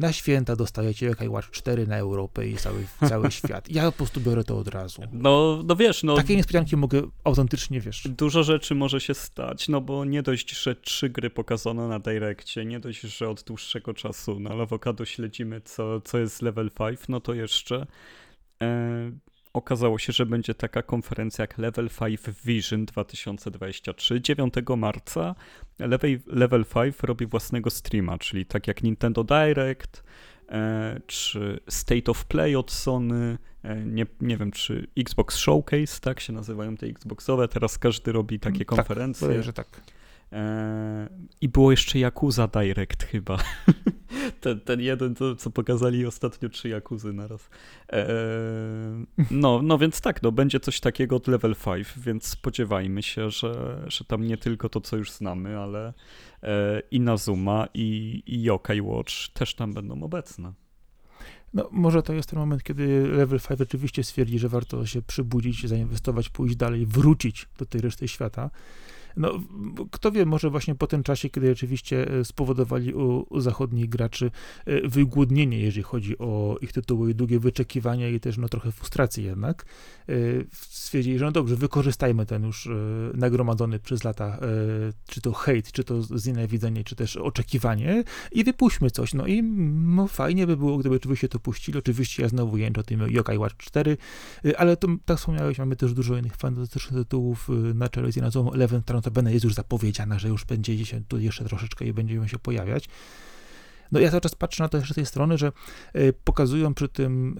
na 0.00 0.12
święta 0.12 0.56
dostajecie 0.56 1.06
jakieś 1.06 1.28
Watch 1.28 1.50
4 1.50 1.86
na 1.86 1.96
Europę 1.96 2.48
i 2.48 2.56
cały, 2.56 2.86
cały 3.08 3.30
świat. 3.30 3.70
Ja 3.70 3.84
po 3.84 3.92
prostu 3.92 4.20
biorę 4.20 4.44
to 4.44 4.58
od 4.58 4.68
razu. 4.68 5.02
No, 5.12 5.62
no 5.64 5.76
wiesz, 5.76 6.02
no... 6.02 6.16
Takie 6.16 6.36
niespodzianki 6.36 6.76
mogę 6.76 7.02
autentycznie, 7.24 7.80
wiesz... 7.80 8.08
Dużo 8.08 8.42
rzeczy 8.42 8.74
może 8.74 9.00
się 9.00 9.14
stać, 9.14 9.68
no 9.68 9.80
bo 9.80 10.04
nie 10.04 10.22
dość, 10.22 10.62
że 10.62 10.76
trzy 10.76 11.10
gry 11.10 11.30
pokazano 11.30 11.88
na 11.88 11.98
Direccie, 11.98 12.64
nie 12.64 12.80
dość, 12.80 13.00
że 13.00 13.28
od 13.28 13.42
dłuższego 13.42 13.94
czasu 13.94 14.40
na 14.40 14.54
Lawokado 14.54 15.04
śledzimy, 15.04 15.60
co, 15.60 16.00
co 16.00 16.18
jest 16.18 16.42
level 16.42 16.70
5, 16.70 17.00
no 17.08 17.20
to 17.20 17.34
jeszcze... 17.34 17.86
E, 18.62 19.12
okazało 19.52 19.98
się, 19.98 20.12
że 20.12 20.26
będzie 20.26 20.54
taka 20.54 20.82
konferencja 20.82 21.42
jak 21.42 21.58
Level 21.58 21.88
5 22.00 22.20
Vision 22.44 22.86
2023 22.86 24.20
9 24.20 24.54
marca. 24.76 25.34
Level, 25.78 26.18
Level 26.26 26.64
5 26.64 26.96
robi 27.02 27.26
własnego 27.26 27.70
streama, 27.70 28.18
czyli 28.18 28.46
tak 28.46 28.68
jak 28.68 28.82
Nintendo 28.82 29.24
Direct, 29.24 30.02
e, 30.48 31.00
czy 31.06 31.60
State 31.68 32.10
of 32.10 32.24
Play 32.24 32.56
od 32.56 32.70
Sony, 32.70 33.38
e, 33.62 33.76
nie, 33.76 34.06
nie 34.20 34.36
wiem, 34.36 34.50
czy 34.50 34.86
Xbox 34.98 35.36
Showcase, 35.36 36.00
tak 36.00 36.20
się 36.20 36.32
nazywają 36.32 36.76
te 36.76 36.86
Xboxowe, 36.86 37.48
teraz 37.48 37.78
każdy 37.78 38.12
robi 38.12 38.40
takie 38.40 38.58
tak, 38.58 38.66
konferencje. 38.66 39.28
Tak, 39.28 39.42
że 39.42 39.52
tak. 39.52 39.80
E, 40.32 41.08
I 41.40 41.48
było 41.48 41.70
jeszcze 41.70 41.98
Yakuza 41.98 42.48
Direct 42.48 43.04
chyba. 43.04 43.38
ten, 44.40 44.60
ten 44.60 44.80
jeden, 44.80 45.14
to, 45.14 45.36
co 45.36 45.50
pokazali 45.50 46.06
ostatnio 46.06 46.48
trzy 46.48 46.68
Jakuzy 46.68 47.12
naraz. 47.12 47.50
E, 47.92 48.06
no, 49.30 49.62
no 49.62 49.78
więc 49.78 50.00
tak, 50.00 50.22
no, 50.22 50.32
będzie 50.32 50.60
coś 50.60 50.80
takiego 50.80 51.16
od 51.16 51.28
Level 51.28 51.54
5, 51.64 51.94
więc 51.96 52.26
spodziewajmy 52.26 53.02
się, 53.02 53.30
że, 53.30 53.84
że 53.86 54.04
tam 54.04 54.26
nie 54.26 54.36
tylko 54.36 54.68
to, 54.68 54.80
co 54.80 54.96
już 54.96 55.12
znamy, 55.12 55.58
ale 55.58 55.92
e, 56.42 56.82
i 56.90 57.00
Nazuma, 57.00 57.68
i, 57.74 58.22
i 58.26 58.42
Yokai 58.42 58.80
Watch 58.80 59.28
też 59.32 59.54
tam 59.54 59.72
będą 59.72 60.02
obecne. 60.02 60.52
No, 61.54 61.68
może 61.72 62.02
to 62.02 62.12
jest 62.12 62.30
ten 62.30 62.38
moment, 62.38 62.62
kiedy 62.62 63.08
Level 63.08 63.40
5 63.48 63.58
rzeczywiście 63.58 64.04
stwierdzi, 64.04 64.38
że 64.38 64.48
warto 64.48 64.86
się 64.86 65.02
przybudzić, 65.02 65.68
zainwestować, 65.68 66.28
pójść 66.28 66.56
dalej, 66.56 66.86
wrócić 66.86 67.48
do 67.58 67.66
tej 67.66 67.80
reszty 67.80 68.08
świata. 68.08 68.50
No, 69.16 69.40
kto 69.90 70.12
wie, 70.12 70.26
może 70.26 70.50
właśnie 70.50 70.74
po 70.74 70.86
tym 70.86 71.02
czasie, 71.02 71.30
kiedy 71.30 71.48
rzeczywiście 71.48 72.10
e, 72.10 72.24
spowodowali 72.24 72.94
u, 72.94 73.26
u 73.30 73.40
zachodnich 73.40 73.88
graczy 73.88 74.30
e, 74.66 74.88
wygłodnienie, 74.88 75.60
jeżeli 75.60 75.82
chodzi 75.82 76.18
o 76.18 76.56
ich 76.60 76.72
tytuły 76.72 77.10
i 77.10 77.14
długie 77.14 77.38
wyczekiwania 77.38 78.08
i 78.08 78.20
też 78.20 78.38
no 78.38 78.48
trochę 78.48 78.72
frustracji 78.72 79.24
jednak, 79.24 79.64
e, 80.08 80.12
stwierdzili, 80.52 81.18
że 81.18 81.24
no 81.24 81.32
dobrze, 81.32 81.56
wykorzystajmy 81.56 82.26
ten 82.26 82.44
już 82.44 82.68
nagromadzony 83.14 83.78
przez 83.78 84.04
lata, 84.04 84.38
czy 85.06 85.20
to 85.20 85.32
hejt, 85.32 85.72
czy 85.72 85.84
to 85.84 86.02
znienawidzenie, 86.02 86.84
czy 86.84 86.96
też 86.96 87.16
oczekiwanie 87.16 88.04
i 88.32 88.44
wypuśćmy 88.44 88.90
coś. 88.90 89.14
No 89.14 89.26
i 89.26 89.42
no, 89.42 90.08
fajnie 90.08 90.46
by 90.46 90.56
było, 90.56 90.78
gdyby 90.78 90.96
oczywiście 90.96 91.28
to 91.28 91.38
puścili. 91.38 91.78
Oczywiście 91.78 92.22
ja 92.22 92.28
znowu 92.28 92.56
jęczę 92.56 92.80
o 92.80 92.84
tym 92.84 93.00
Yokai 93.10 93.38
Watch 93.38 93.56
4, 93.56 93.96
ale 94.58 94.76
to, 94.76 94.88
tak 95.04 95.18
wspomniałeś, 95.18 95.58
mamy 95.58 95.76
też 95.76 95.94
dużo 95.94 96.16
innych 96.16 96.36
fantastycznych 96.36 97.02
tytułów 97.02 97.48
na 97.74 97.88
czele 97.88 98.12
z 98.12 98.16
Inazą 98.16 98.52
Eleven 98.52 98.82
notabene 99.00 99.32
jest 99.32 99.44
już 99.44 99.54
zapowiedziana, 99.54 100.18
że 100.18 100.28
już 100.28 100.44
będzie 100.44 100.86
się 100.86 101.00
tu 101.08 101.18
jeszcze 101.18 101.44
troszeczkę 101.44 101.84
i 101.84 101.92
będziemy 101.92 102.28
się 102.28 102.38
pojawiać. 102.38 102.88
No 103.92 104.00
ja 104.00 104.10
cały 104.10 104.20
czas 104.20 104.34
patrzę 104.34 104.62
na 104.62 104.68
to 104.68 104.78
jeszcze 104.78 104.94
z 104.94 104.96
tej 104.96 105.06
strony, 105.06 105.38
że 105.38 105.52
y, 105.96 106.12
pokazują 106.24 106.74
przy 106.74 106.88
tym 106.88 107.38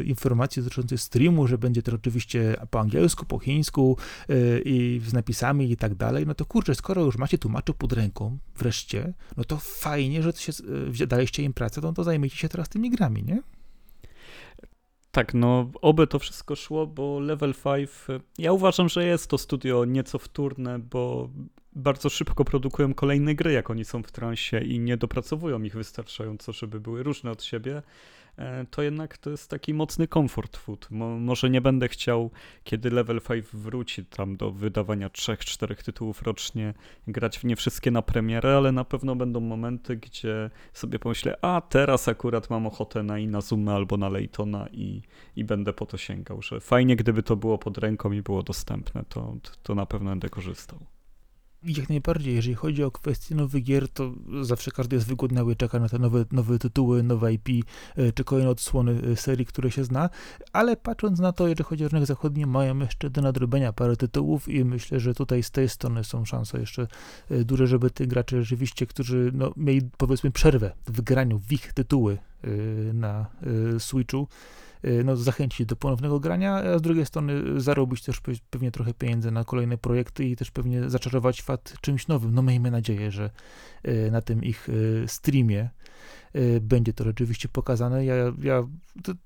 y, 0.00 0.04
informacje 0.04 0.62
dotyczące 0.62 0.98
streamu, 0.98 1.46
że 1.46 1.58
będzie 1.58 1.82
to 1.82 1.94
oczywiście 1.94 2.56
po 2.70 2.80
angielsku, 2.80 3.26
po 3.26 3.38
chińsku 3.38 3.96
y, 4.30 4.62
i 4.64 5.00
z 5.06 5.12
napisami 5.12 5.70
i 5.70 5.76
tak 5.76 5.94
dalej. 5.94 6.26
No 6.26 6.34
to 6.34 6.46
kurczę, 6.46 6.74
skoro 6.74 7.04
już 7.04 7.16
macie 7.16 7.38
tłumaczy 7.38 7.72
pod 7.74 7.92
ręką 7.92 8.38
wreszcie, 8.58 9.12
no 9.36 9.44
to 9.44 9.56
fajnie, 9.56 10.22
że 10.22 10.32
się, 10.32 10.52
daliście 11.06 11.42
im 11.42 11.52
pracę, 11.52 11.80
no 11.80 11.92
to 11.92 12.04
zajmijcie 12.04 12.36
się 12.36 12.48
teraz 12.48 12.68
tymi 12.68 12.90
grami, 12.90 13.24
nie? 13.24 13.42
Tak, 15.14 15.34
no 15.34 15.70
oby 15.82 16.06
to 16.06 16.18
wszystko 16.18 16.56
szło, 16.56 16.86
bo 16.86 17.20
Level 17.20 17.54
5, 17.64 17.90
ja 18.38 18.52
uważam, 18.52 18.88
że 18.88 19.04
jest 19.04 19.30
to 19.30 19.38
studio 19.38 19.84
nieco 19.84 20.18
wtórne, 20.18 20.78
bo 20.78 21.30
bardzo 21.72 22.08
szybko 22.10 22.44
produkują 22.44 22.94
kolejne 22.94 23.34
gry, 23.34 23.52
jak 23.52 23.70
oni 23.70 23.84
są 23.84 24.02
w 24.02 24.12
transie 24.12 24.60
i 24.60 24.80
nie 24.80 24.96
dopracowują 24.96 25.62
ich 25.62 25.74
wystarczająco, 25.74 26.52
żeby 26.52 26.80
były 26.80 27.02
różne 27.02 27.30
od 27.30 27.44
siebie. 27.44 27.82
E, 28.38 28.66
to 28.70 28.82
jednak 28.82 29.18
to 29.18 29.30
jest 29.30 29.50
taki 29.50 29.74
mocny 29.74 30.08
comfort 30.08 30.56
food. 30.56 30.90
Mo 30.90 31.18
może 31.18 31.50
nie 31.50 31.60
będę 31.60 31.88
chciał, 31.88 32.30
kiedy 32.64 32.90
Level 32.90 33.20
5 33.20 33.46
wróci 33.52 34.04
tam 34.04 34.36
do 34.36 34.50
wydawania 34.50 35.08
3-4 35.08 35.84
tytułów 35.84 36.22
rocznie, 36.22 36.74
grać 37.08 37.38
w 37.38 37.44
nie 37.44 37.56
wszystkie 37.56 37.90
na 37.90 38.02
premierę, 38.02 38.56
ale 38.56 38.72
na 38.72 38.84
pewno 38.84 39.16
będą 39.16 39.40
momenty, 39.40 39.96
gdzie 39.96 40.50
sobie 40.72 40.98
pomyślę, 40.98 41.36
a 41.42 41.60
teraz 41.68 42.08
akurat 42.08 42.50
mam 42.50 42.66
ochotę 42.66 43.02
na 43.02 43.18
Inazumę 43.18 43.74
albo 43.74 43.96
na 43.96 44.08
Laytona 44.08 44.68
i, 44.72 45.02
i 45.36 45.44
będę 45.44 45.72
po 45.72 45.86
to 45.86 45.96
sięgał, 45.96 46.42
że 46.42 46.60
fajnie 46.60 46.96
gdyby 46.96 47.22
to 47.22 47.36
było 47.36 47.58
pod 47.58 47.78
ręką 47.78 48.12
i 48.12 48.22
było 48.22 48.42
dostępne, 48.42 49.04
to, 49.08 49.36
to 49.62 49.74
na 49.74 49.86
pewno 49.86 50.10
będę 50.10 50.28
korzystał 50.28 50.93
jak 51.66 51.88
najbardziej, 51.88 52.34
jeżeli 52.34 52.54
chodzi 52.54 52.84
o 52.84 52.90
kwestie 52.90 53.34
nowych 53.34 53.62
gier, 53.62 53.88
to 53.88 54.12
zawsze 54.42 54.70
każdy 54.70 54.96
jest 54.96 55.08
wygłodniały, 55.08 55.56
czeka 55.56 55.78
na 55.78 55.88
te 55.88 55.98
nowe, 55.98 56.24
nowe 56.32 56.58
tytuły, 56.58 57.02
nowe 57.02 57.32
IP, 57.32 57.48
e, 57.96 58.12
czy 58.12 58.24
kolejne 58.24 58.50
odsłony 58.50 59.00
e, 59.12 59.16
serii, 59.16 59.46
które 59.46 59.70
się 59.70 59.84
zna, 59.84 60.10
ale 60.52 60.76
patrząc 60.76 61.18
na 61.18 61.32
to, 61.32 61.48
jeżeli 61.48 61.64
chodzi 61.64 61.84
o 61.84 61.88
rynek 61.88 62.06
zachodni, 62.06 62.46
mają 62.46 62.78
jeszcze 62.78 63.10
do 63.10 63.22
nadrobienia 63.22 63.72
parę 63.72 63.96
tytułów 63.96 64.48
i 64.48 64.64
myślę, 64.64 65.00
że 65.00 65.14
tutaj 65.14 65.42
z 65.42 65.50
tej 65.50 65.68
strony 65.68 66.04
są 66.04 66.24
szanse 66.24 66.60
jeszcze 66.60 66.86
e, 67.30 67.44
duże, 67.44 67.66
żeby 67.66 67.90
tych 67.90 68.06
graczy 68.06 68.42
rzeczywiście, 68.42 68.86
którzy 68.86 69.30
no, 69.34 69.52
mieli 69.56 69.80
powiedzmy 69.96 70.30
przerwę 70.30 70.72
w 70.86 71.00
graniu 71.00 71.38
w 71.38 71.52
ich 71.52 71.72
tytuły 71.72 72.18
na 72.92 73.26
Switchu, 73.78 74.28
no, 75.04 75.16
zachęcić 75.16 75.66
do 75.66 75.76
ponownego 75.76 76.20
grania, 76.20 76.54
a 76.54 76.78
z 76.78 76.82
drugiej 76.82 77.06
strony 77.06 77.60
zarobić 77.60 78.02
też 78.02 78.20
pewnie 78.50 78.70
trochę 78.70 78.94
pieniędzy 78.94 79.30
na 79.30 79.44
kolejne 79.44 79.78
projekty 79.78 80.24
i 80.24 80.36
też 80.36 80.50
pewnie 80.50 80.90
zaczarować 80.90 81.42
fat 81.42 81.74
czymś 81.80 82.08
nowym. 82.08 82.34
No 82.34 82.42
miejmy 82.42 82.70
nadzieję, 82.70 83.10
że 83.10 83.30
y, 83.88 84.10
na 84.10 84.20
tym 84.20 84.44
ich 84.44 84.68
y, 84.68 85.04
streamie 85.06 85.70
Y, 85.80 85.83
będzie 86.60 86.92
to 86.92 87.04
rzeczywiście 87.04 87.48
pokazane. 87.48 88.04
Ja, 88.04 88.14
ja 88.42 88.62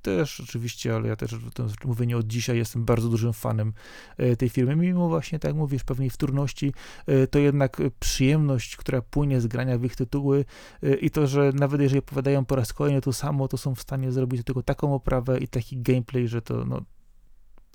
też 0.02 0.40
oczywiście, 0.40 0.94
ale 0.94 1.08
ja 1.08 1.16
też 1.16 1.36
to 1.54 1.66
mówię 1.84 2.06
nie 2.06 2.16
od 2.16 2.26
dzisiaj, 2.26 2.56
jestem 2.56 2.84
bardzo 2.84 3.08
dużym 3.08 3.32
fanem 3.32 3.72
y, 4.20 4.36
tej 4.36 4.48
firmy, 4.48 4.76
mimo 4.76 5.08
właśnie, 5.08 5.38
tak 5.38 5.48
jak 5.48 5.56
mówisz, 5.56 5.84
pewnej 5.84 6.10
wtórności, 6.10 6.72
y, 7.08 7.26
to 7.26 7.38
jednak 7.38 7.82
przyjemność, 8.00 8.76
która 8.76 9.02
płynie 9.02 9.40
z 9.40 9.46
grania 9.46 9.78
w 9.78 9.84
ich 9.84 9.96
tytuły 9.96 10.44
i 11.00 11.10
to, 11.10 11.26
że 11.26 11.52
nawet 11.54 11.80
jeżeli 11.80 11.98
opowiadają 11.98 12.44
po 12.44 12.56
raz 12.56 12.72
kolejny 12.72 13.00
to 13.00 13.12
samo, 13.12 13.48
to 13.48 13.56
są 13.56 13.74
w 13.74 13.80
stanie 13.80 14.12
zrobić 14.12 14.44
tego 14.44 14.62
taką 14.62 14.94
oprawę 14.94 15.38
i 15.38 15.48
taki 15.48 15.82
gameplay, 15.82 16.28
że 16.28 16.42
to 16.42 16.64
no, 16.64 16.82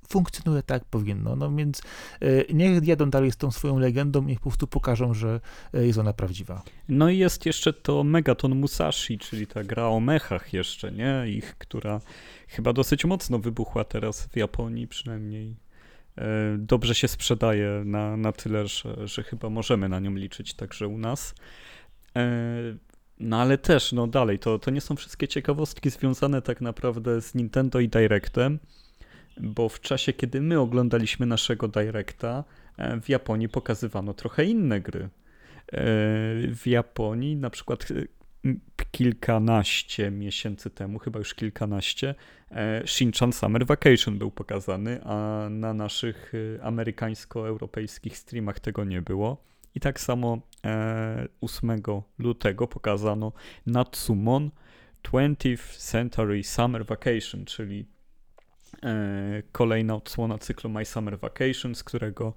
funkcjonuje 0.07 0.63
tak, 0.63 0.81
jak 0.81 0.89
powinno. 0.89 1.35
No 1.35 1.55
więc 1.55 1.81
e, 2.21 2.53
niech 2.53 2.87
jadą 2.87 3.09
dalej 3.09 3.31
z 3.31 3.37
tą 3.37 3.51
swoją 3.51 3.79
legendą, 3.79 4.23
niech 4.23 4.39
po 4.39 4.49
prostu 4.49 4.67
pokażą, 4.67 5.13
że 5.13 5.39
e, 5.73 5.85
jest 5.85 5.99
ona 5.99 6.13
prawdziwa. 6.13 6.63
No 6.89 7.09
i 7.09 7.17
jest 7.17 7.45
jeszcze 7.45 7.73
to 7.73 8.03
Megaton 8.03 8.55
Musashi, 8.55 9.17
czyli 9.17 9.47
ta 9.47 9.63
gra 9.63 9.87
o 9.87 9.99
mechach 9.99 10.53
jeszcze, 10.53 10.91
nie? 10.91 11.23
Ich, 11.27 11.55
która 11.57 12.01
chyba 12.47 12.73
dosyć 12.73 13.05
mocno 13.05 13.39
wybuchła 13.39 13.83
teraz 13.83 14.27
w 14.27 14.35
Japonii 14.35 14.87
przynajmniej. 14.87 15.55
E, 16.17 16.55
dobrze 16.57 16.95
się 16.95 17.07
sprzedaje 17.07 17.81
na, 17.85 18.17
na 18.17 18.31
tyle, 18.31 18.67
że, 18.67 19.07
że 19.07 19.23
chyba 19.23 19.49
możemy 19.49 19.89
na 19.89 19.99
nią 19.99 20.15
liczyć 20.15 20.53
także 20.53 20.87
u 20.87 20.97
nas. 20.97 21.35
No 23.19 23.41
ale 23.41 23.57
też, 23.57 23.91
no 23.91 24.07
dalej, 24.07 24.39
to, 24.39 24.59
to 24.59 24.71
nie 24.71 24.81
są 24.81 24.95
wszystkie 24.95 25.27
ciekawostki 25.27 25.89
związane 25.89 26.41
tak 26.41 26.61
naprawdę 26.61 27.21
z 27.21 27.35
Nintendo 27.35 27.79
i 27.79 27.89
Directem 27.89 28.59
bo 29.41 29.69
w 29.69 29.79
czasie, 29.79 30.13
kiedy 30.13 30.41
my 30.41 30.59
oglądaliśmy 30.59 31.25
naszego 31.25 31.67
Directa, 31.67 32.43
e, 32.77 33.01
w 33.01 33.09
Japonii 33.09 33.49
pokazywano 33.49 34.13
trochę 34.13 34.45
inne 34.45 34.81
gry. 34.81 35.01
E, 35.03 35.09
w 36.47 36.61
Japonii 36.65 37.35
na 37.35 37.49
przykład 37.49 37.87
e, 37.91 38.53
kilkanaście 38.91 40.11
miesięcy 40.11 40.69
temu, 40.69 40.99
chyba 40.99 41.19
już 41.19 41.33
kilkanaście, 41.33 42.15
Shinchan 42.85 43.33
Summer 43.33 43.65
Vacation 43.65 44.17
był 44.17 44.31
pokazany, 44.31 45.03
a 45.03 45.47
na 45.49 45.73
naszych 45.73 46.33
amerykańsko-europejskich 46.61 48.17
streamach 48.17 48.59
tego 48.59 48.83
nie 48.83 49.01
było. 49.01 49.43
I 49.75 49.79
tak 49.79 49.99
samo 49.99 50.41
8 51.41 51.81
lutego 52.19 52.67
pokazano 52.67 53.31
Natsumon 53.65 54.51
20th 55.03 55.77
Century 55.77 56.43
Summer 56.43 56.85
Vacation, 56.85 57.45
czyli 57.45 57.85
kolejna 59.51 59.95
odsłona 59.95 60.37
cyklu 60.37 60.69
My 60.69 60.85
Summer 60.85 61.19
Vacation, 61.19 61.75
z 61.75 61.83
którego 61.83 62.33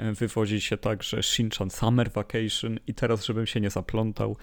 E, 0.00 0.12
wywodzi 0.12 0.60
się 0.60 0.76
także 0.76 1.22
Shinchan 1.22 1.70
Summer 1.70 2.10
Vacation. 2.10 2.78
I 2.86 2.94
teraz, 2.94 3.24
żebym 3.24 3.46
się 3.46 3.60
nie 3.60 3.70
zaplątał, 3.70 4.36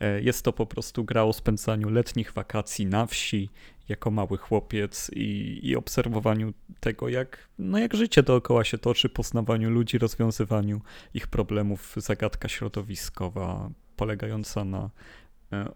e, 0.00 0.22
jest 0.22 0.44
to 0.44 0.52
po 0.52 0.66
prostu 0.66 1.04
gra 1.04 1.22
o 1.22 1.32
spędzaniu 1.32 1.90
letnich 1.90 2.32
wakacji 2.32 2.86
na 2.86 3.06
wsi 3.06 3.50
jako 3.88 4.10
mały 4.10 4.38
chłopiec 4.38 5.10
i, 5.14 5.60
i 5.62 5.76
obserwowaniu 5.76 6.52
tego, 6.80 7.08
jak, 7.08 7.48
no 7.58 7.78
jak 7.78 7.94
życie 7.94 8.22
dookoła 8.22 8.64
się 8.64 8.78
toczy, 8.78 9.08
poznawaniu 9.08 9.70
ludzi, 9.70 9.98
rozwiązywaniu 9.98 10.80
ich 11.14 11.26
problemów, 11.26 11.94
zagadka 11.96 12.48
środowiskowa 12.48 13.70
polegająca 13.96 14.64
na 14.64 14.78
e, 14.84 14.90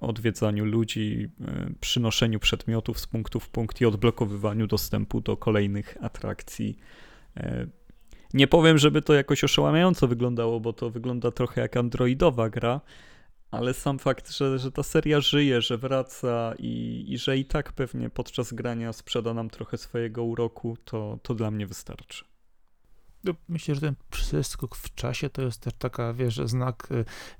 odwiedzaniu 0.00 0.64
ludzi, 0.64 1.28
przynoszeniu 1.80 2.38
przedmiotów 2.38 3.00
z 3.00 3.06
punktu 3.06 3.40
w 3.40 3.48
punkt 3.48 3.80
i 3.80 3.86
odblokowywaniu 3.86 4.66
dostępu 4.66 5.20
do 5.20 5.36
kolejnych 5.36 5.96
atrakcji 6.00 6.78
nie 8.34 8.46
powiem, 8.46 8.78
żeby 8.78 9.02
to 9.02 9.14
jakoś 9.14 9.44
oszałamiająco 9.44 10.08
wyglądało, 10.08 10.60
bo 10.60 10.72
to 10.72 10.90
wygląda 10.90 11.30
trochę 11.30 11.60
jak 11.60 11.76
androidowa 11.76 12.50
gra, 12.50 12.80
ale 13.50 13.74
sam 13.74 13.98
fakt, 13.98 14.30
że, 14.30 14.58
że 14.58 14.72
ta 14.72 14.82
seria 14.82 15.20
żyje, 15.20 15.62
że 15.62 15.78
wraca 15.78 16.54
i, 16.58 17.04
i 17.08 17.18
że 17.18 17.38
i 17.38 17.44
tak 17.44 17.72
pewnie 17.72 18.10
podczas 18.10 18.52
grania 18.52 18.92
sprzeda 18.92 19.34
nam 19.34 19.50
trochę 19.50 19.78
swojego 19.78 20.24
uroku, 20.24 20.76
to, 20.84 21.18
to 21.22 21.34
dla 21.34 21.50
mnie 21.50 21.66
wystarczy. 21.66 22.24
No, 23.28 23.34
myślę, 23.48 23.74
że 23.74 23.80
ten 23.80 23.94
przeskok 24.10 24.76
w 24.76 24.94
czasie 24.94 25.30
to 25.30 25.42
jest 25.42 25.60
też 25.60 25.72
taka, 25.78 26.12
wiesz, 26.12 26.40
znak, 26.44 26.88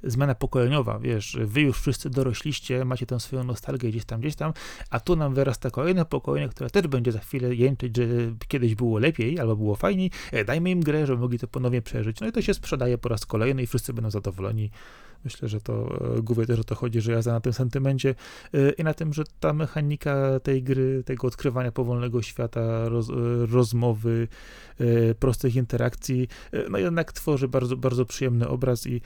y, 0.05 0.11
zmiana 0.11 0.35
pokoleniowa, 0.35 0.99
wiesz, 0.99 1.39
wy 1.45 1.61
już 1.61 1.81
wszyscy 1.81 2.11
dorośliście, 2.11 2.85
macie 2.85 3.07
tę 3.07 3.21
swoją 3.21 3.45
nostalgię 3.45 3.89
gdzieś 3.89 4.05
tam, 4.05 4.21
gdzieś 4.21 4.37
tam, 4.37 4.53
a 4.91 5.01
tu 5.01 5.17
nam 5.17 5.35
wyrasta 5.35 5.71
kolejne 5.71 6.05
pokolenie, 6.05 6.49
które 6.49 6.71
też 6.71 6.87
będzie 6.87 7.13
za 7.13 7.19
chwilę 7.19 7.55
jęczyć, 7.55 7.97
że 7.97 8.05
kiedyś 8.49 8.75
było 8.75 8.99
lepiej 8.99 9.41
albo 9.41 9.57
było 9.57 9.77
fajniej, 9.77 10.11
e, 10.33 10.45
dajmy 10.45 10.71
im 10.71 10.81
grę, 10.81 11.07
żeby 11.07 11.21
mogli 11.21 11.39
to 11.39 11.49
ponownie 11.49 11.83
przeżyć. 11.83 12.21
No 12.21 12.27
i 12.29 12.33
to 12.33 12.43
się 12.43 12.55
sprzedaje 12.55 12.99
po 12.99 13.09
raz 13.09 13.27
kolejny 13.27 13.63
i 13.63 13.67
wszyscy 13.67 13.93
będą 13.93 14.11
zadowoleni. 14.11 14.71
Myślę, 15.25 15.49
że 15.49 15.61
to 15.61 16.01
e, 16.17 16.23
głównie 16.23 16.47
też 16.47 16.61
o 16.61 16.65
to 16.65 16.75
chodzi, 16.75 17.01
że 17.01 17.13
jazda 17.13 17.33
na 17.33 17.41
tym 17.41 17.53
sentymencie 17.53 18.15
e, 18.55 18.71
i 18.71 18.85
na 18.85 18.95
tym, 18.95 19.13
że 19.13 19.25
ta 19.41 19.53
mechanika 19.53 20.41
tej 20.41 20.63
gry, 20.63 21.03
tego 21.05 21.27
odkrywania 21.27 21.73
powolnego 21.73 22.23
świata, 22.23 22.89
roz, 22.89 23.11
e, 23.11 23.13
rozmowy, 23.47 24.29
prostych 25.19 25.57
interakcji, 25.57 26.29
no 26.71 26.79
jednak 26.79 27.13
tworzy 27.13 27.49
bardzo, 27.49 27.77
bardzo 27.77 28.07
przyjemny 28.07 28.49
obraz 28.49 28.87
i 28.87 29.01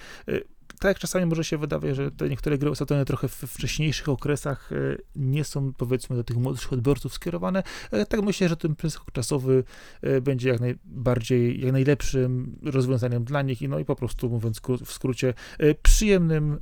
tak 0.79 0.89
jak 0.89 0.99
czasami 0.99 1.27
może 1.27 1.45
się 1.45 1.59
wydawać, 1.59 1.97
że 1.97 2.11
te 2.11 2.29
niektóre 2.29 2.59
gry 2.59 2.71
osadzone 2.71 3.05
trochę 3.05 3.29
w 3.29 3.35
wcześniejszych 3.35 4.09
okresach 4.09 4.73
e, 4.73 4.77
nie 5.17 5.45
są 5.45 5.73
powiedzmy 5.73 6.17
do 6.17 6.25
tych 6.25 6.37
młodszych 6.37 6.73
odbiorców 6.73 7.15
skierowane, 7.15 7.63
e, 7.91 8.07
tak 8.07 8.23
myślę, 8.23 8.49
że 8.49 8.57
ten 8.57 8.77
przeskok 8.77 9.13
czasowy 9.13 9.65
e, 10.03 10.21
będzie 10.21 10.49
jak 10.49 10.61
najbardziej, 10.61 11.61
jak 11.61 11.73
najlepszym 11.73 12.57
rozwiązaniem 12.63 13.25
dla 13.25 13.43
nich 13.43 13.63
i 13.63 13.69
no 13.69 13.79
i 13.79 13.85
po 13.85 13.97
prostu 13.97 14.29
mówiąc 14.29 14.61
w 14.85 14.93
skrócie 14.93 15.35
przyjemnym 15.83 16.59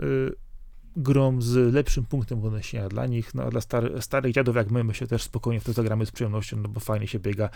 grom 0.96 1.42
z 1.42 1.74
lepszym 1.74 2.04
punktem 2.06 2.44
odniesienia 2.44 2.88
dla 2.88 3.06
nich, 3.06 3.34
no 3.34 3.42
a 3.42 3.50
dla 3.50 3.60
star 3.60 4.02
starych 4.02 4.32
dziadów 4.32 4.56
jak 4.56 4.70
my, 4.70 4.84
my 4.84 4.94
się 4.94 5.06
też 5.06 5.22
spokojnie 5.22 5.60
w 5.60 5.64
to 5.64 5.72
zagramy 5.72 6.06
z 6.06 6.10
przyjemnością, 6.10 6.56
no 6.56 6.68
bo 6.68 6.80
fajnie 6.80 7.06
się 7.06 7.18
biega. 7.18 7.50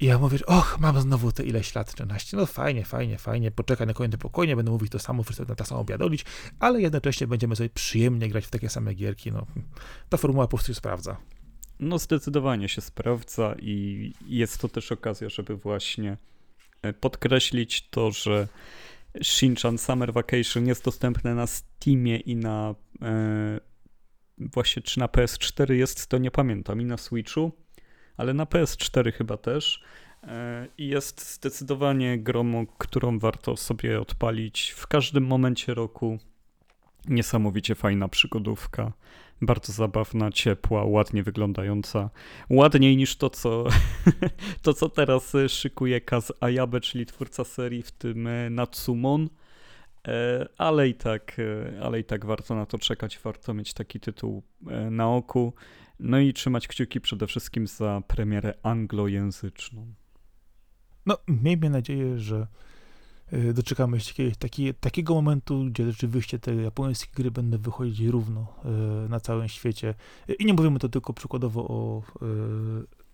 I 0.00 0.06
ja 0.06 0.18
mówię, 0.18 0.38
och, 0.46 0.76
mam 0.80 1.00
znowu 1.00 1.32
te 1.32 1.44
ileś 1.44 1.74
lat, 1.74 1.92
14, 1.92 2.36
no 2.36 2.46
fajnie, 2.46 2.84
fajnie, 2.84 3.18
fajnie, 3.18 3.50
poczekaj 3.50 3.86
na 3.86 3.94
kolejne 3.94 4.16
spokojnie, 4.16 4.56
będę 4.56 4.70
mówić 4.70 4.92
to 4.92 4.98
samo, 4.98 5.22
wszyscy 5.22 5.42
będą 5.42 5.54
tak 5.54 5.68
samo 5.68 5.84
biadolić, 5.84 6.24
ale 6.58 6.80
jednocześnie 6.80 7.26
będziemy 7.26 7.56
sobie 7.56 7.70
przyjemnie 7.70 8.28
grać 8.28 8.46
w 8.46 8.50
takie 8.50 8.68
same 8.68 8.94
gierki, 8.94 9.32
no. 9.32 9.46
Ta 10.08 10.16
formuła 10.16 10.46
po 10.46 10.56
prostu 10.56 10.68
się 10.68 10.74
sprawdza. 10.74 11.16
No 11.80 11.98
zdecydowanie 11.98 12.68
się 12.68 12.80
sprawdza 12.80 13.54
i 13.62 14.12
jest 14.26 14.58
to 14.58 14.68
też 14.68 14.92
okazja, 14.92 15.28
żeby 15.28 15.56
właśnie 15.56 16.16
e, 16.82 16.92
podkreślić 16.92 17.88
to, 17.90 18.10
że 18.10 18.48
Shinchan 19.22 19.78
Summer 19.78 20.12
Vacation 20.12 20.66
jest 20.66 20.84
dostępne 20.84 21.34
na 21.34 21.46
Steamie 21.46 22.16
i 22.16 22.36
na 22.36 22.74
e, 23.02 23.60
właśnie 24.38 24.82
czy 24.82 25.00
na 25.00 25.06
PS4 25.06 25.72
jest, 25.72 26.06
to 26.06 26.18
nie 26.18 26.30
pamiętam, 26.30 26.80
i 26.80 26.84
na 26.84 26.96
Switchu, 26.96 27.52
ale 28.16 28.34
na 28.34 28.44
PS4 28.44 29.12
chyba 29.12 29.36
też. 29.36 29.82
E, 30.22 30.66
I 30.78 30.88
jest 30.88 31.34
zdecydowanie 31.34 32.18
grą, 32.18 32.66
którą 32.66 33.18
warto 33.18 33.56
sobie 33.56 34.00
odpalić 34.00 34.74
w 34.76 34.86
każdym 34.86 35.26
momencie 35.26 35.74
roku. 35.74 36.18
Niesamowicie 37.08 37.74
fajna 37.74 38.08
przygodówka 38.08 38.92
bardzo 39.42 39.72
zabawna, 39.72 40.30
ciepła, 40.30 40.84
ładnie 40.84 41.22
wyglądająca. 41.22 42.10
Ładniej 42.50 42.96
niż 42.96 43.16
to, 43.16 43.30
co, 43.30 43.64
to, 44.62 44.74
co 44.74 44.88
teraz 44.88 45.32
szykuje 45.48 46.00
Kaz 46.00 46.32
Ayabe, 46.40 46.80
czyli 46.80 47.06
twórca 47.06 47.44
serii, 47.44 47.82
w 47.82 47.90
tym 47.90 48.26
e, 48.26 48.50
Natsumon. 48.50 49.28
E, 50.08 50.48
ale 50.58 50.88
i 50.88 50.94
tak, 50.94 51.36
e, 51.38 51.82
ale 51.82 52.00
i 52.00 52.04
tak 52.04 52.26
warto 52.26 52.54
na 52.54 52.66
to 52.66 52.78
czekać, 52.78 53.18
warto 53.24 53.54
mieć 53.54 53.74
taki 53.74 54.00
tytuł 54.00 54.42
na 54.90 55.08
oku. 55.08 55.54
No 56.00 56.18
i 56.18 56.32
trzymać 56.32 56.68
kciuki 56.68 57.00
przede 57.00 57.26
wszystkim 57.26 57.66
za 57.66 58.02
premierę 58.06 58.54
anglojęzyczną. 58.62 59.94
No, 61.06 61.18
miejmy 61.28 61.70
nadzieję, 61.70 62.18
że 62.18 62.46
doczekamy 63.54 64.00
się 64.00 64.30
taki, 64.38 64.74
takiego 64.74 65.14
momentu, 65.14 65.64
gdzie 65.64 65.86
rzeczywiście 65.86 66.38
te 66.38 66.54
japońskie 66.54 67.12
gry 67.14 67.30
będą 67.30 67.58
wychodzić 67.58 68.06
równo 68.06 68.46
y, 69.06 69.08
na 69.08 69.20
całym 69.20 69.48
świecie. 69.48 69.94
Y, 70.30 70.32
I 70.32 70.44
nie 70.44 70.54
mówimy 70.54 70.78
to 70.78 70.88
tylko 70.88 71.12
przykładowo 71.12 71.68
o 71.68 72.02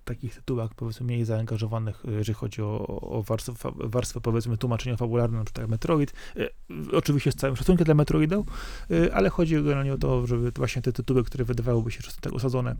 takich 0.04 0.34
tytułach, 0.34 0.74
powiedzmy, 0.74 1.06
mniej 1.06 1.24
zaangażowanych, 1.24 2.02
jeżeli 2.18 2.34
chodzi 2.34 2.62
o, 2.62 2.86
o 2.86 3.22
warstwę, 3.22 3.52
warstwę, 3.74 4.20
powiedzmy, 4.20 4.56
tłumaczenia 4.56 4.96
fabularne, 4.96 5.38
na 5.38 5.44
przykład 5.44 5.68
Metroid. 5.68 6.12
Oczywiście 6.92 7.32
z 7.32 7.34
całym 7.34 7.56
szacunkiem 7.56 7.84
dla 7.84 7.94
Metroida, 7.94 8.36
ale 9.12 9.30
chodzi 9.30 9.54
generalnie 9.54 9.92
o 9.92 9.98
to, 9.98 10.26
żeby 10.26 10.52
właśnie 10.56 10.82
te 10.82 10.92
tytuły, 10.92 11.24
które 11.24 11.44
wydawałyby 11.44 11.90
się, 11.90 12.00
tak 12.20 12.32
osadzone 12.32 12.76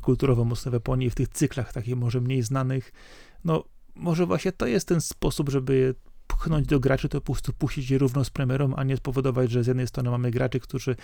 kulturowo 0.00 0.44
mocno 0.44 0.70
w 0.70 0.74
Japonii, 0.74 1.10
w 1.10 1.14
tych 1.14 1.28
cyklach 1.28 1.72
takich 1.72 1.96
może 1.96 2.20
mniej 2.20 2.42
znanych, 2.42 2.92
no 3.44 3.64
może 3.94 4.26
właśnie 4.26 4.52
to 4.52 4.66
jest 4.66 4.88
ten 4.88 5.00
sposób, 5.00 5.48
żeby 5.48 5.94
pchnąć 6.40 6.66
do 6.66 6.80
graczy, 6.80 7.08
to 7.08 7.20
po 7.20 7.32
prostu 7.32 7.52
puścić 7.52 7.90
je 7.90 7.98
równo 7.98 8.24
z 8.24 8.30
premierą, 8.30 8.74
a 8.76 8.84
nie 8.84 8.96
spowodować, 8.96 9.50
że 9.50 9.64
z 9.64 9.66
jednej 9.66 9.86
strony 9.86 10.10
mamy 10.10 10.30
graczy, 10.30 10.60
którzy 10.60 10.96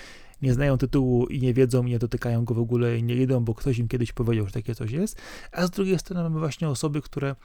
nie 0.43 0.55
znają 0.55 0.79
tytułu 0.79 1.27
i 1.27 1.41
nie 1.41 1.55
wiedzą, 1.55 1.83
nie 1.83 1.99
dotykają 1.99 2.45
go 2.45 2.55
w 2.55 2.59
ogóle 2.59 2.99
i 2.99 3.03
nie 3.03 3.15
idą, 3.15 3.45
bo 3.45 3.55
ktoś 3.55 3.79
im 3.79 3.89
kiedyś 3.89 4.13
powiedział, 4.13 4.47
że 4.47 4.53
takie 4.53 4.75
coś 4.75 4.91
jest, 4.91 5.21
a 5.53 5.67
z 5.67 5.71
drugiej 5.71 5.99
strony 5.99 6.23
mamy 6.23 6.39
właśnie 6.39 6.69
osoby, 6.69 7.03
które 7.03 7.37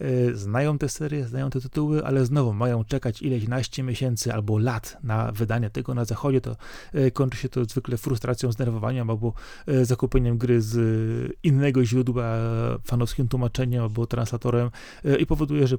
y, 0.00 0.36
znają 0.36 0.78
te 0.78 0.88
serie, 0.88 1.26
znają 1.26 1.50
te 1.50 1.60
tytuły, 1.60 2.04
ale 2.04 2.26
znowu 2.26 2.52
mają 2.52 2.84
czekać 2.84 3.22
ileś 3.22 3.48
naście 3.48 3.82
miesięcy 3.82 4.32
albo 4.32 4.58
lat 4.58 4.98
na 5.02 5.32
wydanie 5.32 5.70
tego 5.70 5.94
na 5.94 6.04
zachodzie, 6.04 6.40
to 6.40 6.56
y, 6.94 7.10
kończy 7.10 7.38
się 7.38 7.48
to 7.48 7.64
zwykle 7.64 7.96
frustracją, 7.96 8.52
zdenerwowaniem 8.52 9.10
albo 9.10 9.32
y, 9.68 9.84
zakupieniem 9.84 10.38
gry 10.38 10.62
z 10.62 11.36
innego 11.42 11.84
źródła, 11.84 12.38
fanowskim 12.84 13.28
tłumaczeniem 13.28 13.82
albo 13.82 14.06
translatorem 14.06 14.70
i 15.18 15.26
powoduje, 15.26 15.66
że 15.66 15.78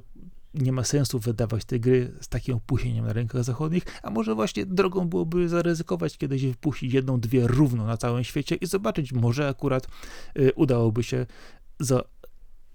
nie 0.54 0.72
ma 0.72 0.84
sensu 0.84 1.18
wydawać 1.18 1.64
tej 1.64 1.80
gry 1.80 2.12
z 2.20 2.28
takim 2.28 2.56
opóźnieniem 2.56 3.06
na 3.06 3.12
rynkach 3.12 3.44
zachodnich, 3.44 3.82
a 4.02 4.10
może 4.10 4.34
właśnie 4.34 4.66
drogą 4.66 5.08
byłoby 5.08 5.48
zaryzykować 5.48 6.18
kiedyś 6.18 6.46
wypuścić 6.46 6.92
jedną, 6.92 7.20
dwie 7.20 7.46
równo 7.46 7.86
na 7.86 7.96
całym 7.96 8.24
świecie 8.24 8.54
i 8.54 8.66
zobaczyć, 8.66 9.12
może 9.12 9.48
akurat 9.48 9.86
y, 10.38 10.52
udałoby 10.54 11.02
się 11.02 11.26
za, 11.80 12.02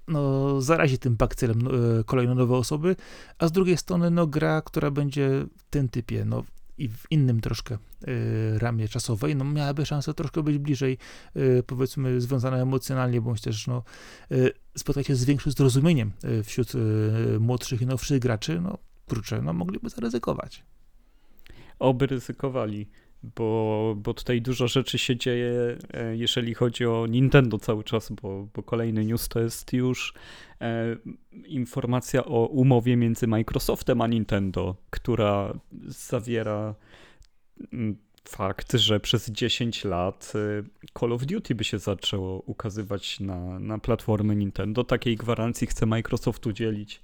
no, 0.07 0.61
zarazić 0.61 1.01
tym 1.01 1.15
bakcylem 1.15 1.67
y, 1.99 2.03
kolejne 2.03 2.35
nowe 2.35 2.55
osoby, 2.55 2.95
a 3.39 3.47
z 3.47 3.51
drugiej 3.51 3.77
strony 3.77 4.11
no, 4.11 4.27
gra, 4.27 4.61
która 4.61 4.91
będzie 4.91 5.29
w 5.57 5.63
tym 5.69 5.89
typie, 5.89 6.25
no, 6.25 6.43
i 6.77 6.89
w 6.89 7.03
innym 7.11 7.41
troszkę 7.41 7.77
y, 8.07 8.59
ramie 8.59 8.87
czasowej, 8.87 9.35
no 9.35 9.45
miałaby 9.45 9.85
szansę 9.85 10.13
troszkę 10.13 10.43
być 10.43 10.57
bliżej, 10.57 10.97
y, 11.35 11.63
powiedzmy, 11.67 12.21
związana 12.21 12.57
emocjonalnie, 12.57 13.21
bądź 13.21 13.41
też 13.41 13.67
no, 13.67 13.83
y, 14.31 14.51
spotkać 14.77 15.07
się 15.07 15.15
z 15.15 15.25
większym 15.25 15.51
zrozumieniem 15.51 16.11
wśród 16.43 16.71
młodszych 17.39 17.81
i 17.81 17.85
nowszych 17.85 18.19
graczy, 18.19 18.61
no 18.61 18.77
kurczę, 19.05 19.41
no 19.41 19.53
mogliby 19.53 19.89
zaryzykować. 19.89 20.63
Oby 21.79 22.07
ryzykowali 22.07 22.87
bo, 23.35 23.95
bo 23.97 24.13
tutaj 24.13 24.41
dużo 24.41 24.67
rzeczy 24.67 24.97
się 24.97 25.15
dzieje, 25.17 25.77
e, 25.93 26.17
jeżeli 26.17 26.53
chodzi 26.53 26.85
o 26.85 27.07
Nintendo 27.07 27.57
cały 27.57 27.83
czas, 27.83 28.11
bo, 28.21 28.47
bo 28.53 28.63
kolejny 28.63 29.05
news 29.05 29.27
to 29.27 29.39
jest 29.39 29.73
już 29.73 30.13
e, 30.61 30.95
informacja 31.45 32.25
o 32.25 32.45
umowie 32.45 32.95
między 32.95 33.27
Microsoftem 33.27 34.01
a 34.01 34.07
Nintendo, 34.07 34.75
która 34.89 35.53
zawiera 35.87 36.75
mm, 37.73 37.97
fakt, 38.29 38.73
że 38.73 38.99
przez 38.99 39.29
10 39.29 39.83
lat 39.83 40.33
y, 40.35 40.63
Call 40.99 41.13
of 41.13 41.25
Duty 41.25 41.55
by 41.55 41.63
się 41.63 41.79
zaczęło 41.79 42.39
ukazywać 42.39 43.19
na, 43.19 43.59
na 43.59 43.79
platformy 43.79 44.35
Nintendo. 44.35 44.83
Takiej 44.83 45.15
gwarancji 45.15 45.67
chce 45.67 45.85
Microsoft 45.85 46.47
udzielić 46.47 47.01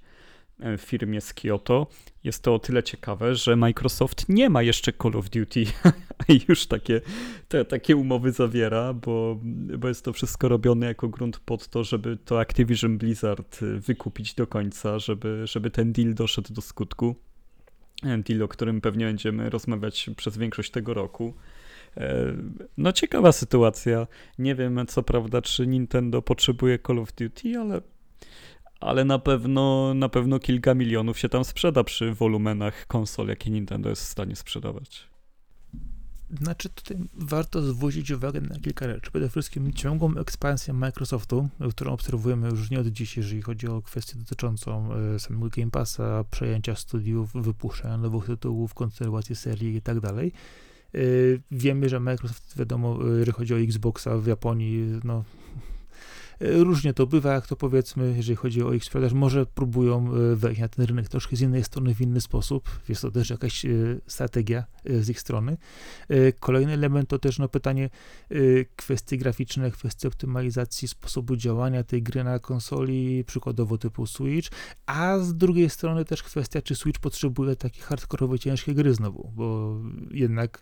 e, 0.60 0.78
firmie 0.78 1.20
z 1.20 1.34
Kyoto. 1.34 1.86
Jest 2.24 2.42
to 2.42 2.54
o 2.54 2.58
tyle 2.58 2.82
ciekawe, 2.82 3.34
że 3.34 3.56
Microsoft 3.56 4.28
nie 4.28 4.50
ma 4.50 4.62
jeszcze 4.62 4.92
Call 4.92 5.16
of 5.16 5.30
Duty 5.30 5.64
i 6.28 6.40
już 6.48 6.66
takie, 6.66 7.00
te, 7.48 7.64
takie 7.64 7.96
umowy 7.96 8.32
zawiera, 8.32 8.94
bo, 8.94 9.40
bo 9.78 9.88
jest 9.88 10.04
to 10.04 10.12
wszystko 10.12 10.48
robione 10.48 10.86
jako 10.86 11.08
grunt 11.08 11.38
pod 11.38 11.68
to, 11.68 11.84
żeby 11.84 12.16
to 12.16 12.40
Activision 12.40 12.98
Blizzard 12.98 13.62
y, 13.62 13.80
wykupić 13.80 14.34
do 14.34 14.46
końca, 14.46 14.98
żeby, 14.98 15.46
żeby 15.46 15.70
ten 15.70 15.92
deal 15.92 16.14
doszedł 16.14 16.54
do 16.54 16.60
skutku 16.60 17.16
deal, 18.02 18.42
o 18.42 18.48
którym 18.48 18.80
pewnie 18.80 19.06
będziemy 19.06 19.50
rozmawiać 19.50 20.10
przez 20.16 20.38
większość 20.38 20.70
tego 20.70 20.94
roku. 20.94 21.34
E, 21.96 22.24
no 22.76 22.92
ciekawa 22.92 23.32
sytuacja. 23.32 24.06
Nie 24.38 24.54
wiem 24.54 24.86
co 24.86 25.02
prawda, 25.02 25.42
czy 25.42 25.66
Nintendo 25.66 26.22
potrzebuje 26.22 26.78
Call 26.78 26.98
of 26.98 27.12
Duty, 27.12 27.58
ale, 27.58 27.80
ale 28.80 29.04
na 29.04 29.18
pewno 29.18 29.94
na 29.94 30.08
pewno 30.08 30.38
kilka 30.38 30.74
milionów 30.74 31.18
się 31.18 31.28
tam 31.28 31.44
sprzeda 31.44 31.84
przy 31.84 32.12
wolumenach 32.12 32.86
konsol, 32.86 33.28
jakie 33.28 33.50
Nintendo 33.50 33.88
jest 33.88 34.02
w 34.02 34.08
stanie 34.08 34.36
sprzedawać. 34.36 35.11
Znaczy 36.40 36.68
tutaj 36.68 36.96
warto 37.14 37.62
zwrócić 37.62 38.10
uwagę 38.10 38.40
na 38.40 38.58
kilka 38.58 38.86
rzeczy. 38.86 39.10
Przede 39.10 39.28
wszystkim 39.28 39.72
ciągłą 39.72 40.16
ekspansję 40.16 40.74
Microsoftu, 40.74 41.48
którą 41.70 41.92
obserwujemy 41.92 42.48
już 42.48 42.70
nie 42.70 42.80
od 42.80 42.86
dziś, 42.86 43.16
jeżeli 43.16 43.42
chodzi 43.42 43.66
o 43.66 43.82
kwestię 43.82 44.18
dotyczącą 44.18 44.94
e, 44.94 45.20
samego 45.20 45.48
Game 45.56 45.70
Passa, 45.70 46.24
przejęcia 46.30 46.74
studiów, 46.76 47.32
wypuszczania 47.34 47.98
nowych 47.98 48.26
tytułów, 48.26 48.74
kontynuacji 48.74 49.36
serii 49.36 49.76
i 49.76 49.82
tak. 49.82 49.96
E, 49.96 51.00
wiemy, 51.50 51.88
że 51.88 52.00
Microsoft, 52.00 52.58
wiadomo, 52.58 52.98
e, 53.04 53.18
jeżeli 53.18 53.32
chodzi 53.32 53.54
o 53.54 53.58
Xboxa 53.58 54.18
w 54.18 54.26
Japonii, 54.26 55.00
no 55.04 55.24
Różnie 56.42 56.94
to 56.94 57.06
bywa, 57.06 57.32
jak 57.32 57.46
to 57.46 57.56
powiedzmy, 57.56 58.14
jeżeli 58.16 58.36
chodzi 58.36 58.62
o 58.62 58.72
ich 58.72 58.84
sprzedaż, 58.84 59.12
może 59.12 59.46
próbują 59.46 60.14
e, 60.14 60.36
wejść 60.36 60.60
na 60.60 60.68
ten 60.68 60.84
rynek 60.84 61.08
troszkę 61.08 61.36
z 61.36 61.40
innej 61.40 61.64
strony, 61.64 61.94
w 61.94 62.00
inny 62.00 62.20
sposób. 62.20 62.80
Jest 62.88 63.02
to 63.02 63.10
też 63.10 63.30
jakaś 63.30 63.64
e, 63.64 63.68
strategia 64.06 64.64
e, 64.84 65.02
z 65.02 65.08
ich 65.08 65.20
strony. 65.20 65.56
Kolejny 66.40 66.72
element 66.72 67.08
to 67.08 67.18
też 67.18 67.38
no, 67.38 67.48
pytanie 67.48 67.90
kwestii 68.76 69.18
graficzne, 69.18 69.70
kwestii 69.70 70.06
optymalizacji 70.06 70.88
sposobu 70.88 71.36
działania 71.36 71.84
tej 71.84 72.02
gry 72.02 72.24
na 72.24 72.38
konsoli, 72.38 73.24
przykładowo 73.24 73.78
typu 73.78 74.06
Switch, 74.06 74.48
a 74.86 75.18
z 75.18 75.34
drugiej 75.34 75.70
strony 75.70 76.04
też 76.04 76.22
kwestia, 76.22 76.62
czy 76.62 76.74
Switch 76.74 77.00
potrzebuje 77.00 77.56
takie 77.56 77.80
hardkorowe, 77.80 78.38
ciężkie 78.38 78.74
gry 78.74 78.94
znowu, 78.94 79.32
bo 79.34 79.76
jednak 80.10 80.60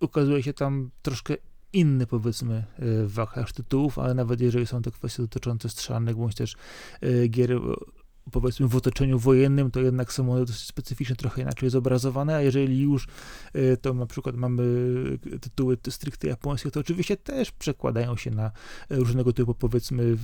ukazuje 0.00 0.42
się 0.42 0.52
tam 0.52 0.90
troszkę 1.02 1.36
inny, 1.72 2.06
powiedzmy, 2.06 2.64
e, 2.78 3.06
wachlarz 3.06 3.52
tytułów, 3.52 3.98
ale 3.98 4.14
nawet 4.14 4.40
jeżeli 4.40 4.66
są 4.66 4.82
to 4.82 4.92
kwestie 4.92 5.22
dotyczące 5.22 5.68
strzelnych, 5.68 6.16
bądź 6.16 6.34
też 6.34 6.56
e, 7.00 7.28
gier 7.28 7.60
powiedzmy 8.32 8.68
w 8.68 8.76
otoczeniu 8.76 9.18
wojennym, 9.18 9.70
to 9.70 9.80
jednak 9.80 10.12
są 10.12 10.32
one 10.32 10.44
dosyć 10.44 10.66
specyficznie, 10.66 11.16
trochę 11.16 11.42
inaczej 11.42 11.70
zobrazowane, 11.70 12.36
a 12.36 12.40
jeżeli 12.40 12.80
już 12.80 13.06
y, 13.56 13.76
to 13.76 13.94
na 13.94 14.06
przykład 14.06 14.36
mamy 14.36 14.62
tytuły 15.40 15.78
stricte 15.90 16.28
japońskie, 16.28 16.70
to 16.70 16.80
oczywiście 16.80 17.16
też 17.16 17.50
przekładają 17.50 18.16
się 18.16 18.30
na 18.30 18.50
różnego 18.90 19.32
typu 19.32 19.54
powiedzmy 19.54 20.16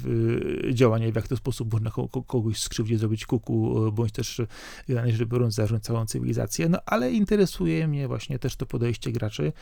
działania, 0.73 1.13
w 1.13 1.17
jaki 1.17 1.37
sposób 1.37 1.73
można 1.73 1.91
kogoś 2.27 2.61
skrzywdzić, 2.61 2.99
zrobić 2.99 3.27
kuku, 3.27 3.75
bądź 3.93 4.13
też 4.13 4.41
generalnie 4.89 5.27
biorąc 5.27 5.55
zarząd 5.55 5.85
całą 5.85 6.07
cywilizację, 6.07 6.69
no 6.69 6.79
ale 6.87 7.13
interesuje 7.13 7.89
mnie 7.89 8.09
właśnie 8.09 8.39
też 8.39 8.57
to 8.57 8.67
podejście 8.67 9.13
graczy, 9.13 9.53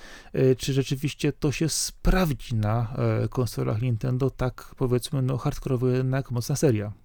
czy 0.58 0.72
rzeczywiście 0.72 1.32
to 1.32 1.52
się 1.52 1.68
sprawdzi 1.68 2.54
na 2.54 2.94
e, 2.96 3.28
konsolach 3.28 3.82
Nintendo, 3.82 4.30
tak 4.30 4.74
powiedzmy, 4.76 5.22
no 5.22 5.38
hardkorowo 5.38 5.88
jednak 5.88 6.30
mocna 6.30 6.56
seria. 6.56 7.01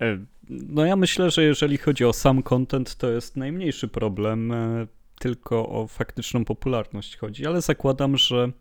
E, 0.00 0.18
no 0.50 0.84
ja 0.84 0.96
myślę, 0.96 1.30
że 1.30 1.42
jeżeli 1.42 1.78
chodzi 1.78 2.04
o 2.04 2.12
sam 2.12 2.42
content, 2.42 2.96
to 2.96 3.10
jest 3.10 3.36
najmniejszy 3.36 3.88
problem, 3.88 4.52
e, 4.52 4.86
tylko 5.18 5.68
o 5.68 5.86
faktyczną 5.86 6.44
popularność 6.44 7.16
chodzi, 7.16 7.46
ale 7.46 7.60
zakładam, 7.62 8.16
że 8.16 8.52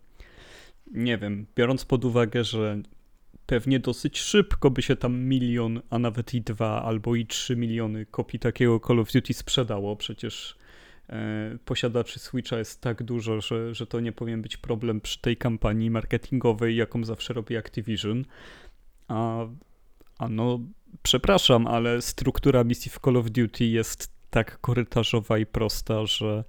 nie 0.91 1.17
wiem, 1.17 1.45
biorąc 1.55 1.85
pod 1.85 2.05
uwagę, 2.05 2.43
że 2.43 2.81
pewnie 3.45 3.79
dosyć 3.79 4.19
szybko 4.19 4.71
by 4.71 4.81
się 4.81 4.95
tam 4.95 5.19
milion, 5.19 5.81
a 5.89 5.99
nawet 5.99 6.33
i 6.33 6.41
dwa 6.41 6.83
albo 6.83 7.15
i 7.15 7.25
trzy 7.25 7.55
miliony 7.55 8.05
kopii 8.05 8.39
takiego 8.39 8.79
Call 8.79 8.99
of 8.99 9.11
Duty 9.11 9.33
sprzedało, 9.33 9.95
przecież 9.95 10.57
e, 11.09 11.57
posiadaczy 11.65 12.19
Switcha 12.19 12.57
jest 12.57 12.81
tak 12.81 13.03
dużo, 13.03 13.41
że, 13.41 13.75
że 13.75 13.87
to 13.87 13.99
nie 13.99 14.11
powinien 14.11 14.41
być 14.41 14.57
problem 14.57 15.01
przy 15.01 15.21
tej 15.21 15.37
kampanii 15.37 15.91
marketingowej, 15.91 16.75
jaką 16.75 17.03
zawsze 17.03 17.33
robi 17.33 17.57
Activision. 17.57 18.25
A, 19.07 19.45
a 20.17 20.29
no 20.29 20.59
przepraszam, 21.03 21.67
ale 21.67 22.01
struktura 22.01 22.63
misji 22.63 22.91
w 22.91 22.99
Call 22.99 23.17
of 23.17 23.31
Duty 23.31 23.65
jest 23.65 24.13
tak 24.29 24.61
korytarzowa 24.61 25.37
i 25.37 25.45
prosta, 25.45 26.05
że 26.05 26.43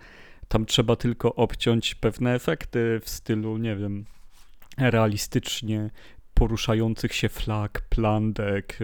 tam 0.48 0.66
trzeba 0.66 0.96
tylko 0.96 1.35
obciąć 1.35 1.94
pewne 1.94 2.35
efekty 2.35 3.00
w 3.04 3.09
stylu, 3.09 3.59
nie 3.59 3.76
wiem, 3.76 4.04
realistycznie 4.78 5.90
poruszających 6.35 7.14
się 7.14 7.28
flag, 7.28 7.83
plandek, 7.88 8.78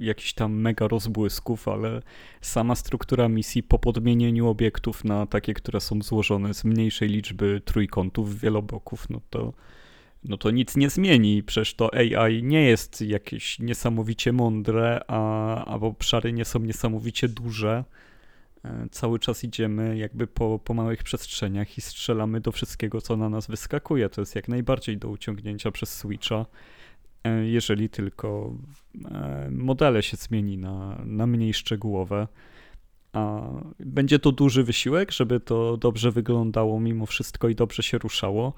jakichś 0.00 0.32
tam 0.32 0.52
mega 0.52 0.88
rozbłysków, 0.88 1.68
ale 1.68 2.02
sama 2.40 2.74
struktura 2.74 3.28
misji 3.28 3.62
po 3.62 3.78
podmienieniu 3.78 4.48
obiektów 4.48 5.04
na 5.04 5.26
takie, 5.26 5.54
które 5.54 5.80
są 5.80 6.02
złożone 6.02 6.54
z 6.54 6.64
mniejszej 6.64 7.08
liczby 7.08 7.62
trójkątów, 7.64 8.40
wieloboków, 8.40 9.10
no 9.10 9.20
to 9.30 9.52
no 10.28 10.36
to 10.36 10.50
nic 10.50 10.76
nie 10.76 10.90
zmieni. 10.90 11.42
Przecież 11.42 11.74
to 11.74 11.90
AI 11.94 12.42
nie 12.42 12.62
jest 12.62 13.00
jakieś 13.00 13.58
niesamowicie 13.58 14.32
mądre, 14.32 15.00
a, 15.08 15.64
a 15.64 15.74
obszary 15.74 16.32
nie 16.32 16.44
są 16.44 16.58
niesamowicie 16.58 17.28
duże. 17.28 17.84
E, 18.64 18.88
cały 18.90 19.18
czas 19.18 19.44
idziemy 19.44 19.96
jakby 19.96 20.26
po, 20.26 20.58
po 20.64 20.74
małych 20.74 21.02
przestrzeniach 21.02 21.78
i 21.78 21.80
strzelamy 21.80 22.40
do 22.40 22.52
wszystkiego, 22.52 23.00
co 23.00 23.16
na 23.16 23.28
nas 23.28 23.46
wyskakuje. 23.46 24.08
To 24.08 24.20
jest 24.20 24.34
jak 24.34 24.48
najbardziej 24.48 24.98
do 24.98 25.08
uciągnięcia 25.08 25.70
przez 25.70 25.94
Switcha, 25.94 26.46
e, 27.24 27.46
jeżeli 27.46 27.88
tylko 27.88 28.54
e, 29.04 29.48
modele 29.50 30.02
się 30.02 30.16
zmieni 30.16 30.58
na, 30.58 31.02
na 31.04 31.26
mniej 31.26 31.54
szczegółowe. 31.54 32.28
A 33.12 33.50
będzie 33.80 34.18
to 34.18 34.32
duży 34.32 34.64
wysiłek, 34.64 35.12
żeby 35.12 35.40
to 35.40 35.76
dobrze 35.76 36.10
wyglądało 36.10 36.80
mimo 36.80 37.06
wszystko 37.06 37.48
i 37.48 37.54
dobrze 37.54 37.82
się 37.82 37.98
ruszało 37.98 38.52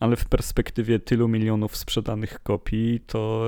ale 0.00 0.16
w 0.16 0.24
perspektywie 0.24 0.98
tylu 0.98 1.28
milionów 1.28 1.76
sprzedanych 1.76 2.42
kopii, 2.42 3.00
to, 3.06 3.44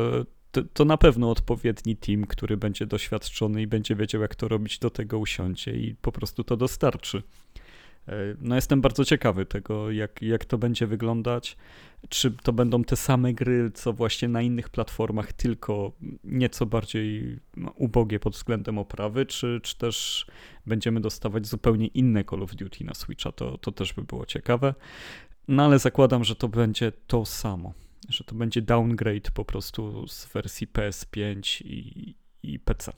to, 0.51 0.63
to, 0.73 0.85
na 0.85 0.97
pewno 0.97 1.31
odpowiedni 1.31 1.97
team, 1.97 2.27
który 2.27 2.57
będzie 2.57 2.87
doświadczony 2.87 3.63
i 3.63 3.67
będzie 3.67 3.97
wiedział, 3.97 4.23
jak 4.23 4.35
to 4.35 4.49
robić, 4.49 4.79
do 4.79 4.91
tego 4.91 5.19
usiądzie 5.19 5.73
i 5.73 5.95
po 5.95 6.13
prostu 6.13 6.45
to 6.45 6.57
dostarczy. 6.57 7.23
E, 8.09 8.15
no 8.41 8.55
jestem 8.55 8.81
bardzo 8.81 9.05
ciekawy 9.05 9.47
tego, 9.47 9.91
jak, 9.91 10.23
jak 10.23 10.45
to 10.45 10.59
będzie 10.59 10.87
wyglądać. 10.87 11.57
Czy 12.09 12.31
to 12.31 12.53
będą 12.53 12.85
te 12.85 12.97
same 12.97 13.35
gry, 13.35 13.71
co 13.75 13.93
właśnie 13.93 14.29
na 14.29 14.43
innych 14.43 14.69
platformach, 14.69 15.33
tylko 15.33 15.93
nieco 16.25 16.67
bardziej 16.67 17.39
no, 17.57 17.73
ubogie 17.77 18.21
pod 18.21 18.35
względem 18.35 18.79
oprawy, 18.79 19.27
czy, 19.27 19.61
czy 19.63 19.79
też 19.79 20.27
będziemy 20.67 21.01
dostawać 21.01 21.47
zupełnie 21.47 21.87
inne 21.87 22.25
Call 22.25 22.43
of 22.43 22.55
Duty 22.55 22.85
na 22.85 22.95
Switcha, 22.95 23.33
to, 23.33 23.59
to 23.59 23.73
też 23.73 23.93
by 23.93 24.03
było 24.03 24.27
ciekawe. 24.27 24.75
No 25.49 25.65
ale 25.65 25.79
zakładam, 25.79 26.25
że 26.25 26.37
to 26.37 26.49
będzie 26.49 26.93
to 27.07 27.25
samo. 27.25 27.73
Że 28.09 28.25
to 28.25 28.35
będzie 28.35 28.63
downgrade 28.63 29.31
po 29.31 29.45
prostu 29.45 30.09
z 30.09 30.27
wersji 30.27 30.69
PS5 30.69 31.63
i, 31.65 32.15
i 32.43 32.59
PC. 32.59 32.93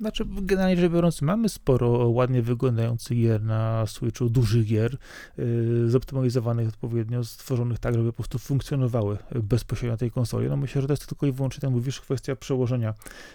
Znaczy, 0.00 0.24
generalnie 0.42 0.76
rzecz 0.76 0.92
biorąc, 0.92 1.22
mamy 1.22 1.48
sporo 1.48 2.08
ładnie 2.08 2.42
wyglądających 2.42 3.18
gier 3.18 3.42
na 3.42 3.86
Switchu, 3.86 4.28
dużych 4.28 4.64
gier, 4.64 4.96
yy, 5.38 5.90
zoptymalizowanych 5.90 6.68
odpowiednio, 6.68 7.24
stworzonych 7.24 7.78
tak, 7.78 7.94
żeby 7.94 8.12
po 8.12 8.16
prostu 8.16 8.38
funkcjonowały 8.38 9.18
bezpośrednio 9.34 9.92
na 9.92 9.96
tej 9.96 10.10
konsoli. 10.10 10.48
No 10.48 10.56
myślę, 10.56 10.80
że 10.80 10.86
to 10.86 10.92
jest 10.92 11.06
tylko 11.06 11.26
i 11.26 11.32
wyłącznie, 11.32 11.60
tak 11.60 11.70
mówisz, 11.70 12.00
kwestia 12.00 12.36
przełożenia 12.36 12.94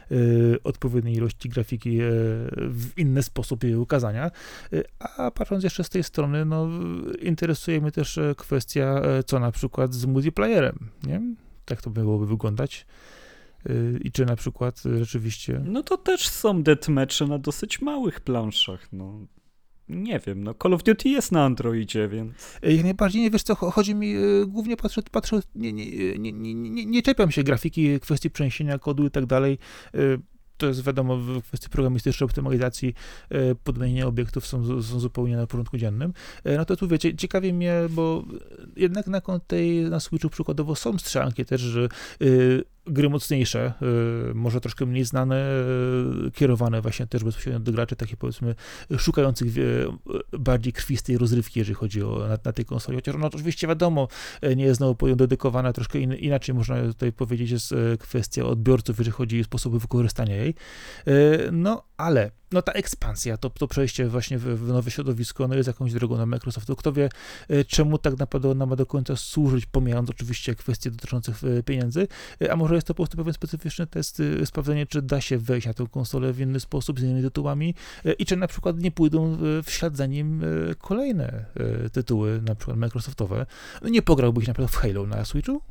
yy, 0.10 0.60
odpowiedniej 0.64 1.16
ilości 1.16 1.50
grafiki 1.50 1.94
yy, 1.94 2.06
w 2.70 2.92
inny 2.98 3.24
sposób 3.24 3.64
jej 3.64 3.76
ukazania. 3.76 4.32
Yy, 4.72 4.84
a 5.00 5.32
patrząc 5.32 5.64
jeszcze 5.64 5.84
z 5.84 5.90
tej 5.90 6.04
strony, 6.04 6.46
no 6.46 6.68
interesuje 7.22 7.82
mnie 7.82 7.92
też 7.92 8.18
e, 8.18 8.36
kwestia, 8.36 9.02
e, 9.04 9.24
co 9.24 9.40
na 9.40 9.52
przykład 9.52 9.94
z 9.94 10.06
multiplayerem, 10.06 10.90
nie? 11.04 11.22
Tak 11.66 11.82
to 11.82 11.90
mogłoby 11.90 12.26
wyglądać. 12.28 12.86
Y, 13.70 14.00
i 14.04 14.12
czy 14.12 14.26
na 14.26 14.36
przykład 14.36 14.82
rzeczywiście... 15.00 15.62
No 15.66 15.84
to 15.84 15.98
też 15.98 16.28
są 16.28 16.64
deathmatche 16.64 17.26
na 17.28 17.40
dosyć 17.40 17.82
małych 17.82 18.20
planszach, 18.20 18.88
no. 18.92 19.28
Nie 19.90 20.20
wiem, 20.20 20.44
no 20.44 20.54
Call 20.64 20.74
of 20.74 20.84
Duty 20.84 21.10
jest 21.10 21.32
na 21.32 21.46
Androidzie, 21.46 22.08
więc... 22.08 22.34
Y, 22.66 22.74
jak 22.74 22.84
najbardziej, 22.84 23.22
nie 23.22 23.32
wiesz 23.32 23.44
co, 23.44 23.56
chodzi 23.56 23.96
mi, 23.96 24.16
y, 24.16 24.46
głównie 24.48 24.78
patrzę, 24.78 25.02
patrzę 25.12 25.40
nie, 25.56 25.74
nie, 25.74 26.18
nie, 26.18 26.32
nie, 26.32 26.54
nie, 26.54 26.86
nie 26.86 27.02
czepiam 27.02 27.32
się 27.32 27.44
grafiki, 27.44 28.00
kwestii 28.00 28.30
przeniesienia 28.30 28.80
kodu 28.80 29.06
i 29.06 29.12
tak 29.12 29.26
dalej. 29.26 29.58
to 30.58 30.68
jest 30.68 30.84
wiadomo, 30.84 31.18
w 31.18 31.42
kwestii 31.42 31.70
programistycznej 31.70 32.26
optymalizacji 32.26 32.94
podmienienia 33.64 34.08
obiektów 34.08 34.48
są, 34.48 34.82
są 34.82 35.00
zupełnie 35.00 35.38
na 35.38 35.48
porządku 35.48 35.78
dziennym. 35.78 36.14
No 36.58 36.66
to 36.66 36.76
tu 36.76 36.88
wiecie, 36.88 37.16
ciekawi 37.16 37.54
mnie, 37.54 37.74
bo 37.90 38.26
jednak 38.76 39.08
na 39.08 39.22
tej, 39.48 39.82
na 39.82 40.00
Switchu 40.00 40.30
przykładowo 40.30 40.76
są 40.76 40.98
strzelanki 40.98 41.46
też, 41.46 41.62
że 41.62 41.90
gry 42.90 43.10
mocniejsze, 43.10 43.74
y, 44.32 44.34
może 44.34 44.62
troszkę 44.62 44.86
mniej 44.86 45.06
znane, 45.06 45.50
y, 46.28 46.32
kierowane 46.32 46.82
właśnie 46.82 47.08
też 47.08 47.24
bezpośrednio 47.24 47.60
do 47.60 47.72
graczy, 47.72 47.96
takie 47.96 48.18
powiedzmy 48.18 48.56
szukających 48.98 49.48
bardziej 50.40 50.74
krwistej 50.74 51.18
rozrywki, 51.18 51.60
jeżeli 51.60 51.76
chodzi 51.76 52.04
o 52.04 52.20
na, 52.20 52.38
na 52.46 52.54
tej 52.54 52.66
konsoli. 52.66 52.98
Chociaż 52.98 53.16
no 53.20 53.28
oczywiście 53.28 53.68
wiadomo, 53.68 54.08
y, 54.44 54.56
nie 54.56 54.64
jest 54.64 54.78
znowu 54.78 55.16
dedykowana, 55.16 55.74
troszkę 55.74 56.00
in, 56.00 56.14
inaczej 56.14 56.56
można 56.56 56.82
tutaj 56.82 57.12
powiedzieć, 57.12 57.52
jest 57.52 57.74
kwestia 58.00 58.46
odbiorców, 58.46 58.98
jeżeli 58.98 59.12
chodzi 59.12 59.42
o 59.42 59.44
sposoby 59.44 59.80
wykorzystania 59.80 60.36
jej. 60.36 60.56
No 61.52 61.84
ale 61.98 62.32
no 62.52 62.62
ta 62.62 62.72
ekspansja, 62.72 63.38
to, 63.38 63.50
to 63.50 63.68
przejście 63.68 64.08
właśnie 64.08 64.38
w, 64.38 64.44
w, 64.44 64.68
nowe 64.68 64.92
środowisko, 64.92 65.48
no 65.48 65.56
jest 65.56 65.68
jakąś 65.68 65.94
drogą 65.94 66.18
na 66.18 66.26
Microsoft. 66.26 66.72
Kto 66.78 66.94
wie, 66.94 67.10
czemu 67.68 67.98
tak 67.98 68.20
naprawdę 68.20 68.50
ona 68.50 68.66
ma 68.66 68.76
do 68.76 68.86
końca 68.86 69.16
służyć, 69.16 69.66
pomijając 69.66 70.10
oczywiście 70.10 70.56
kwestie 70.56 70.92
dotyczące 70.92 71.34
pieniędzy, 71.66 72.08
a 72.50 72.56
może 72.56 72.76
jest 72.76 72.88
to 72.88 72.94
po 72.94 73.04
prostu 73.04 73.18
pewien 73.18 73.34
specyficzny 73.34 73.88
test, 73.88 74.22
sprawdzenie, 74.46 74.86
czy 74.86 75.02
da 75.02 75.22
się 75.22 75.38
wejść 75.38 75.68
na 75.68 75.74
tę 75.74 75.86
konsolę 75.92 76.34
w 76.34 76.40
inny 76.40 76.60
sposób, 76.60 77.00
z 77.00 77.04
innymi 77.04 77.22
tytułami 77.22 77.76
i 78.20 78.26
czy 78.26 78.36
na 78.36 78.48
przykład 78.48 78.78
nie 78.78 78.92
pójdą 78.92 79.38
w 79.64 79.72
ślad 79.72 79.98
za 79.98 80.06
nim 80.06 80.44
kolejne 80.78 81.46
tytuły, 81.94 82.42
na 82.42 82.56
przykład 82.56 82.78
Microsoftowe. 82.78 83.46
Nie 83.82 84.02
pograłbyś 84.02 84.48
na 84.48 84.54
przykład 84.54 84.72
w 84.72 84.76
Halo 84.76 85.08
na 85.08 85.26
Switchu? 85.26 85.62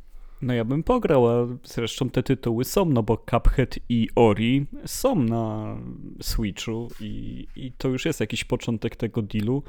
No 0.41 0.53
ja 0.53 0.65
bym 0.65 0.83
pograł, 0.83 1.27
a 1.27 1.47
zresztą 1.63 2.09
te 2.09 2.23
tytuły 2.23 2.65
są, 2.65 2.85
no 2.85 3.03
bo 3.03 3.17
Cuphead 3.17 3.79
i 3.89 4.09
Ori 4.15 4.65
są 4.85 5.15
na 5.15 5.77
Switchu 6.21 6.87
i, 6.99 7.47
i 7.55 7.71
to 7.71 7.87
już 7.87 8.05
jest 8.05 8.19
jakiś 8.19 8.43
początek 8.43 8.95
tego 8.95 9.21
dealu, 9.21 9.63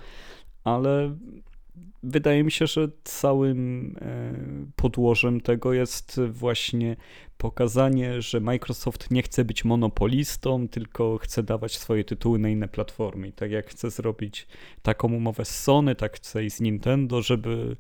ale 0.65 1.17
wydaje 2.03 2.45
mi 2.45 2.51
się, 2.51 2.67
że 2.67 2.89
całym 3.05 3.95
e, 4.01 4.35
podłożem 4.77 5.41
tego 5.41 5.73
jest 5.73 6.21
właśnie 6.31 6.97
pokazanie, 7.39 8.23
że 8.23 8.41
Microsoft 8.41 9.11
nie 9.11 9.23
chce 9.23 9.45
być 9.45 9.65
monopolistą, 9.65 10.69
tylko 10.69 11.19
chce 11.19 11.43
dawać 11.43 11.79
swoje 11.79 12.05
tytuły 12.05 12.39
na 12.39 12.49
inne 12.49 12.69
platformy. 12.69 13.29
I 13.29 13.33
tak 13.33 13.51
jak 13.51 13.67
chce 13.67 13.91
zrobić 13.91 14.47
taką 14.83 15.15
umowę 15.15 15.45
z 15.45 15.63
Sony, 15.63 15.95
tak 15.95 16.17
chce 16.17 16.45
i 16.45 16.51
z 16.51 16.61
Nintendo, 16.61 17.23
żeby, 17.23 17.77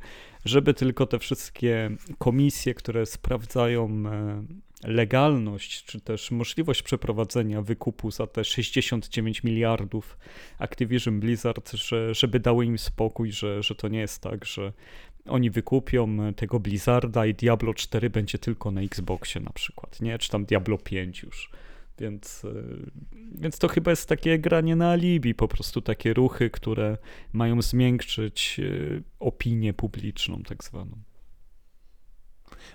żeby 0.48 0.74
tylko 0.74 1.06
te 1.06 1.18
wszystkie 1.18 1.90
komisje, 2.18 2.74
które 2.74 3.06
sprawdzają 3.06 3.88
e, 4.06 4.42
legalność, 4.84 5.84
czy 5.84 6.00
też 6.00 6.30
możliwość 6.30 6.82
przeprowadzenia 6.82 7.62
wykupu 7.62 8.10
za 8.10 8.26
te 8.26 8.44
69 8.44 9.44
miliardów 9.44 10.18
Activision 10.58 11.20
Blizzard, 11.20 11.72
że, 11.72 12.14
żeby 12.14 12.40
dały 12.40 12.64
im 12.64 12.78
spokój, 12.78 13.32
że, 13.32 13.62
że 13.62 13.74
to 13.74 13.88
nie 13.88 13.98
jest 13.98 14.22
tak, 14.22 14.44
że 14.44 14.72
oni 15.26 15.50
wykupią 15.50 16.34
tego 16.36 16.60
Blizzarda 16.60 17.26
i 17.26 17.34
Diablo 17.34 17.74
4 17.74 18.10
będzie 18.10 18.38
tylko 18.38 18.70
na 18.70 18.80
Xboxie 18.80 19.40
na 19.40 19.50
przykład, 19.50 20.00
nie? 20.00 20.18
Czy 20.18 20.30
tam 20.30 20.44
Diablo 20.44 20.78
5 20.78 21.22
już. 21.22 21.50
Więc, 22.00 22.44
e, 22.44 22.52
więc 23.34 23.58
to 23.58 23.68
chyba 23.68 23.90
jest 23.90 24.08
takie 24.08 24.38
granie 24.38 24.76
na 24.76 24.90
alibi, 24.90 25.34
po 25.34 25.48
prostu 25.48 25.80
takie 25.80 26.14
ruchy, 26.14 26.50
które 26.50 26.98
mają 27.32 27.62
zmiękczyć 27.62 28.60
e, 28.60 29.00
opinię 29.20 29.74
publiczną, 29.74 30.42
tak 30.42 30.64
zwaną. 30.64 31.07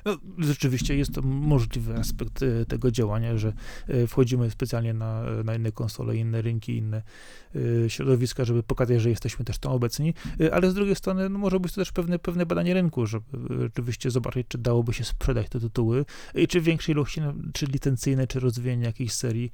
No, 0.06 0.17
rzeczywiście 0.38 0.96
jest 0.98 1.13
to 1.13 1.22
możliwy 1.22 1.96
aspekt 1.96 2.43
e, 2.43 2.65
tego 2.65 2.91
działania, 2.91 3.38
że 3.38 3.54
e, 3.88 4.08
wchodzimy 4.08 4.52
specjalnie 4.52 4.93
na, 4.93 5.24
na 5.43 5.56
inne 5.56 5.72
konsole, 5.72 6.17
inne 6.17 6.41
rynki, 6.41 6.78
inne 6.78 7.02
e, 7.86 7.89
środowiska, 7.89 8.46
żeby 8.46 8.63
pokazać, 8.63 9.02
że 9.02 9.10
jesteśmy 9.10 9.46
też 9.46 9.58
tam 9.58 9.72
obecni, 9.72 10.13
ale 10.52 10.72
z 10.72 10.74
drugiej 10.74 10.96
strony 10.96 11.30
no, 11.30 11.39
może 11.39 11.60
być 11.60 11.74
to 11.74 11.82
też 11.82 11.91
pewne, 11.91 12.19
pewne 12.19 12.46
badanie 12.46 12.74
rynku, 12.74 13.06
żeby 13.06 13.26
rzeczywiście 13.60 14.12
zobaczyć, 14.12 14.48
czy 14.48 14.58
dałoby 14.58 14.93
się 14.93 15.04
sprzedać 15.04 15.50
te 15.50 15.60
tytuły 15.60 16.06
i 16.36 16.48
czy 16.48 16.62
w 16.62 16.63
większej 16.63 16.96
ilości, 16.96 17.22
no, 17.22 17.34
czy 17.54 17.65
licencyjne, 17.65 18.28
czy 18.28 18.39
rozwijanie 18.39 18.86
jakiejś 18.86 19.12
serii 19.13 19.52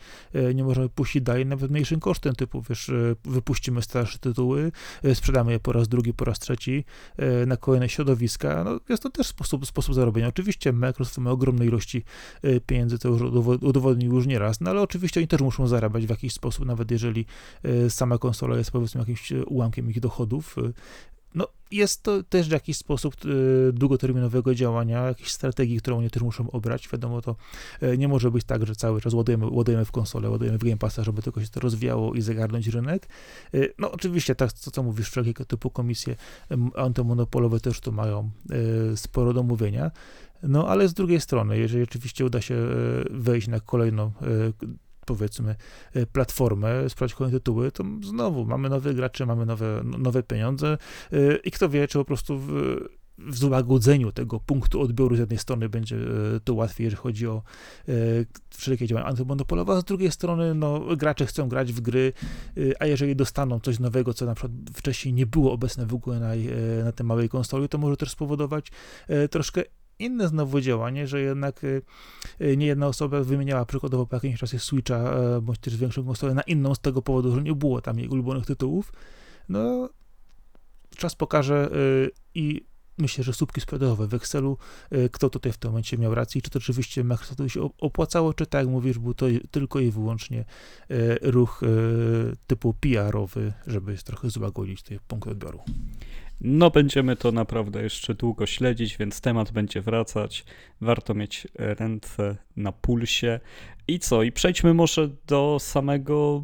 nie 0.56 0.64
możemy 0.64 0.90
puścić 0.90 1.24
dalej, 1.24 1.46
nawet 1.46 1.72
mniejszym 1.72 2.00
kosztem, 2.00 2.36
typu 2.36 2.64
wiesz, 2.70 2.92
wypuścimy 3.24 3.82
starsze 3.82 4.20
tytuły, 4.20 4.72
sprzedamy 5.14 5.52
je 5.52 5.60
po 5.60 5.72
raz 5.72 5.88
drugi, 5.88 6.14
po 6.14 6.26
raz 6.26 6.40
trzeci 6.40 6.86
na 7.48 7.58
kolejne 7.58 7.90
środowiska, 7.90 8.64
no 8.64 8.80
jest 8.90 9.04
to 9.04 9.10
też 9.10 9.28
sposób, 9.28 9.66
sposób 9.66 9.96
zarobienia 9.96 10.19
Oczywiście 10.28 10.74
Microsoft 10.74 11.18
ma 11.18 11.32
ogromne 11.32 11.66
ilości 11.66 12.04
e, 12.42 12.60
pieniędzy, 12.60 13.00
to 13.00 13.10
już 13.10 13.22
udowodnił 13.62 14.16
już 14.16 14.28
nieraz, 14.28 14.62
no 14.62 14.70
ale 14.70 14.82
oczywiście 14.82 15.20
oni 15.20 15.28
też 15.28 15.42
muszą 15.42 15.68
zarabiać 15.68 16.06
w 16.06 16.10
jakiś 16.10 16.34
sposób, 16.34 16.66
nawet 16.66 16.92
jeżeli 16.92 17.26
e, 17.64 17.90
sama 17.90 18.18
konsola 18.18 18.58
jest 18.58 18.72
powiedzmy 18.72 19.00
jakimś 19.00 19.32
e, 19.32 19.46
ułamkiem 19.46 19.90
ich 19.90 20.00
dochodów. 20.00 20.56
No, 21.36 21.48
jest 21.72 22.04
to 22.04 22.24
też 22.24 22.50
w 22.50 22.52
jakiś 22.52 22.78
sposób 22.78 23.16
długoterminowego 23.74 24.56
działania, 24.56 25.04
jakiejś 25.04 25.32
strategii, 25.32 25.78
którą 25.78 25.98
oni 25.98 26.10
też 26.10 26.24
muszą 26.24 26.52
obrać. 26.52 26.90
Wiadomo, 26.90 27.22
to 27.22 27.36
nie 27.98 28.08
może 28.08 28.32
być 28.32 28.44
tak, 28.44 28.66
że 28.66 28.76
cały 28.76 29.02
czas 29.02 29.14
ładujemy, 29.14 29.48
ładujemy 29.50 29.86
w 29.86 29.92
konsolę, 29.92 30.30
ładujemy 30.30 30.58
w 30.58 30.64
Game 30.64 30.78
Passa, 30.78 31.04
żeby 31.04 31.22
tylko 31.22 31.42
się 31.42 31.48
to 31.48 31.60
rozwijało 31.60 32.14
i 32.14 32.22
zagarnąć 32.22 32.68
rynek. 32.68 33.08
No, 33.78 33.92
oczywiście, 33.92 34.36
tak, 34.36 34.54
co, 34.54 34.72
co 34.72 34.84
mówisz, 34.84 35.10
wszelkiego 35.10 35.46
typu 35.46 35.70
komisje 35.70 36.16
antymonopolowe 36.76 37.60
też 37.60 37.80
tu 37.80 37.92
mają 37.92 38.30
sporo 38.96 39.34
do 39.34 39.44
mówienia. 39.44 39.92
No 40.44 40.68
ale 40.68 40.88
z 40.88 40.94
drugiej 40.94 41.22
strony, 41.22 41.58
jeżeli 41.58 41.84
rzeczywiście 41.84 42.26
uda 42.26 42.42
się 42.42 42.56
e, 42.56 42.68
wejść 43.10 43.48
na 43.48 43.60
kolejną 43.60 44.04
e, 44.06 44.12
powiedzmy 45.16 45.56
e, 45.94 46.06
platformę, 46.06 46.90
sprawdzić 46.90 47.16
kolejne 47.16 47.40
tytuły, 47.40 47.72
to 47.72 47.84
znowu 48.04 48.46
mamy 48.46 48.70
nowych 48.70 48.96
graczy, 48.96 49.26
mamy 49.26 49.46
nowe, 49.46 49.82
no, 49.84 49.98
nowe 49.98 50.24
pieniądze 50.24 50.78
i 51.44 51.52
kto 51.52 51.70
wie, 51.70 51.88
czy 51.88 51.98
po 51.98 52.06
prostu 52.06 52.38
w, 52.38 52.52
w 53.18 53.38
złagodzeniu 53.38 54.12
tego 54.12 54.40
punktu 54.40 54.82
odbioru 54.82 55.16
z 55.16 55.20
jednej 55.20 55.40
strony 55.40 55.70
będzie 55.70 55.98
to 56.44 56.54
łatwiej, 56.54 56.86
jeżeli 56.86 57.02
chodzi 57.02 57.28
o 57.28 57.42
wszelkie 58.50 58.88
działania 58.88 59.08
antymonopolowe, 59.08 59.74
a 59.74 59.82
z 59.82 59.84
drugiej 59.84 60.12
strony 60.12 60.56
no, 60.56 60.96
gracze 60.98 61.26
chcą 61.26 61.50
grać 61.50 61.74
w 61.74 61.82
gry, 61.82 62.14
a 62.80 62.86
jeżeli 62.86 63.16
dostaną 63.16 63.60
coś 63.60 63.80
nowego, 63.80 64.14
co 64.14 64.26
na 64.26 64.36
przykład 64.36 64.52
wcześniej 64.74 65.14
nie 65.14 65.26
było 65.26 65.52
obecne 65.52 65.86
w 65.86 65.94
ogóle 65.94 66.20
na, 66.20 66.30
na 66.84 66.92
tej 66.92 67.06
małej 67.06 67.30
konsoli, 67.30 67.70
to 67.70 67.78
może 67.78 67.98
też 67.98 68.10
spowodować 68.10 68.72
troszkę 69.30 69.64
inne 70.00 70.28
znowu 70.28 70.62
działanie, 70.62 71.08
że 71.08 71.22
jednak 71.22 71.64
y, 71.64 71.82
y, 72.42 72.58
nie 72.58 72.66
jedna 72.66 72.88
osoba 72.88 73.24
wymieniała 73.24 73.66
przykładowo 73.66 74.06
po 74.06 74.16
jakimś 74.16 74.40
czasie 74.40 74.60
Switcha 74.60 74.96
e, 74.96 75.42
bądź 75.42 75.60
też 75.60 75.78
większą 75.78 76.06
konsolę 76.06 76.34
na 76.34 76.42
inną 76.42 76.76
z 76.76 76.80
tego 76.80 77.02
powodu, 77.02 77.36
że 77.36 77.44
nie 77.44 77.56
było 77.56 77.82
tam 77.82 78.00
jej 78.00 78.08
ulubionych 78.08 78.46
tytułów. 78.46 78.94
No, 79.50 79.90
czas 80.98 81.16
pokaże 81.16 81.70
y, 81.76 82.12
i 82.36 82.66
myślę, 82.98 83.24
że 83.24 83.34
słupki 83.34 83.62
sprzedażowe 83.62 84.08
w 84.08 84.14
Excelu, 84.14 84.58
kto 85.12 85.30
tutaj 85.30 85.52
w 85.52 85.58
tym 85.58 85.72
momencie 85.72 85.98
miał 85.98 86.16
rację, 86.16 86.42
czy 86.42 86.50
to 86.50 86.60
rzeczywiście 86.60 87.04
Microsoftowi 87.04 87.50
się 87.50 87.70
opłacało, 87.78 88.34
czy 88.34 88.46
tak 88.46 88.60
jak 88.62 88.70
mówisz, 88.70 89.00
był 89.00 89.14
to 89.14 89.26
tylko 89.52 89.80
i 89.80 89.92
wyłącznie 89.92 90.46
ruch 91.22 91.62
typu 92.48 92.74
PR-owy, 92.74 93.54
żeby 93.68 93.98
trochę 93.98 94.30
złagodzić 94.30 94.84
te 94.84 94.96
punkty 95.08 95.30
odbioru. 95.30 95.60
No, 96.42 96.70
będziemy 96.72 97.16
to 97.16 97.32
naprawdę 97.32 97.84
jeszcze 97.84 98.16
długo 98.16 98.46
śledzić, 98.46 98.98
więc 98.98 99.22
temat 99.22 99.52
będzie 99.52 99.82
wracać. 99.82 100.46
Warto 100.82 101.14
mieć 101.14 101.48
ręce 101.56 102.38
na 102.56 102.72
pulsie. 102.72 103.40
I 103.88 104.00
co? 104.00 104.24
I 104.24 104.32
przejdźmy 104.32 104.74
może 104.74 105.10
do 105.28 105.58
samego 105.60 106.44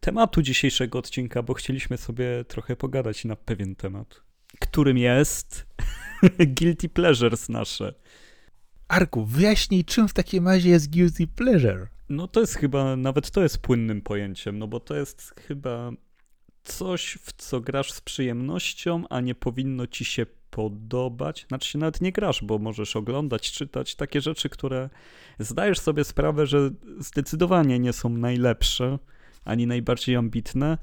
tematu 0.00 0.42
dzisiejszego 0.42 0.98
odcinka, 0.98 1.42
bo 1.42 1.54
chcieliśmy 1.54 1.96
sobie 1.96 2.44
trochę 2.48 2.76
pogadać 2.76 3.24
na 3.24 3.36
pewien 3.36 3.76
temat, 3.76 4.22
którym 4.60 4.98
jest 4.98 5.66
guilty 6.58 6.88
pleasures 6.88 7.48
nasze. 7.48 7.94
Arku, 8.88 9.24
wyjaśnij, 9.24 9.84
czym 9.84 10.08
w 10.08 10.14
takim 10.14 10.48
razie 10.48 10.70
jest 10.70 10.92
guilty 10.92 11.26
pleasure? 11.26 11.86
No 12.08 12.28
to 12.28 12.40
jest 12.40 12.54
chyba, 12.54 12.96
nawet 12.96 13.30
to 13.30 13.42
jest 13.42 13.58
płynnym 13.58 14.02
pojęciem, 14.02 14.58
no 14.58 14.68
bo 14.68 14.80
to 14.80 14.96
jest 14.96 15.34
chyba 15.48 15.92
coś, 16.66 17.18
w 17.22 17.32
co 17.32 17.60
grasz 17.60 17.92
z 17.92 18.00
przyjemnością, 18.00 19.04
a 19.10 19.20
nie 19.20 19.34
powinno 19.34 19.86
ci 19.86 20.04
się 20.04 20.26
podobać. 20.50 21.46
Znaczy 21.48 21.68
się 21.68 21.78
nawet 21.78 22.00
nie 22.00 22.12
grasz, 22.12 22.44
bo 22.44 22.58
możesz 22.58 22.96
oglądać, 22.96 23.52
czytać 23.52 23.94
takie 23.94 24.20
rzeczy, 24.20 24.48
które 24.48 24.90
zdajesz 25.38 25.78
sobie 25.78 26.04
sprawę, 26.04 26.46
że 26.46 26.70
zdecydowanie 26.98 27.78
nie 27.78 27.92
są 27.92 28.08
najlepsze, 28.08 28.98
ani 29.44 29.66
najbardziej 29.66 30.16
ambitne, 30.16 30.78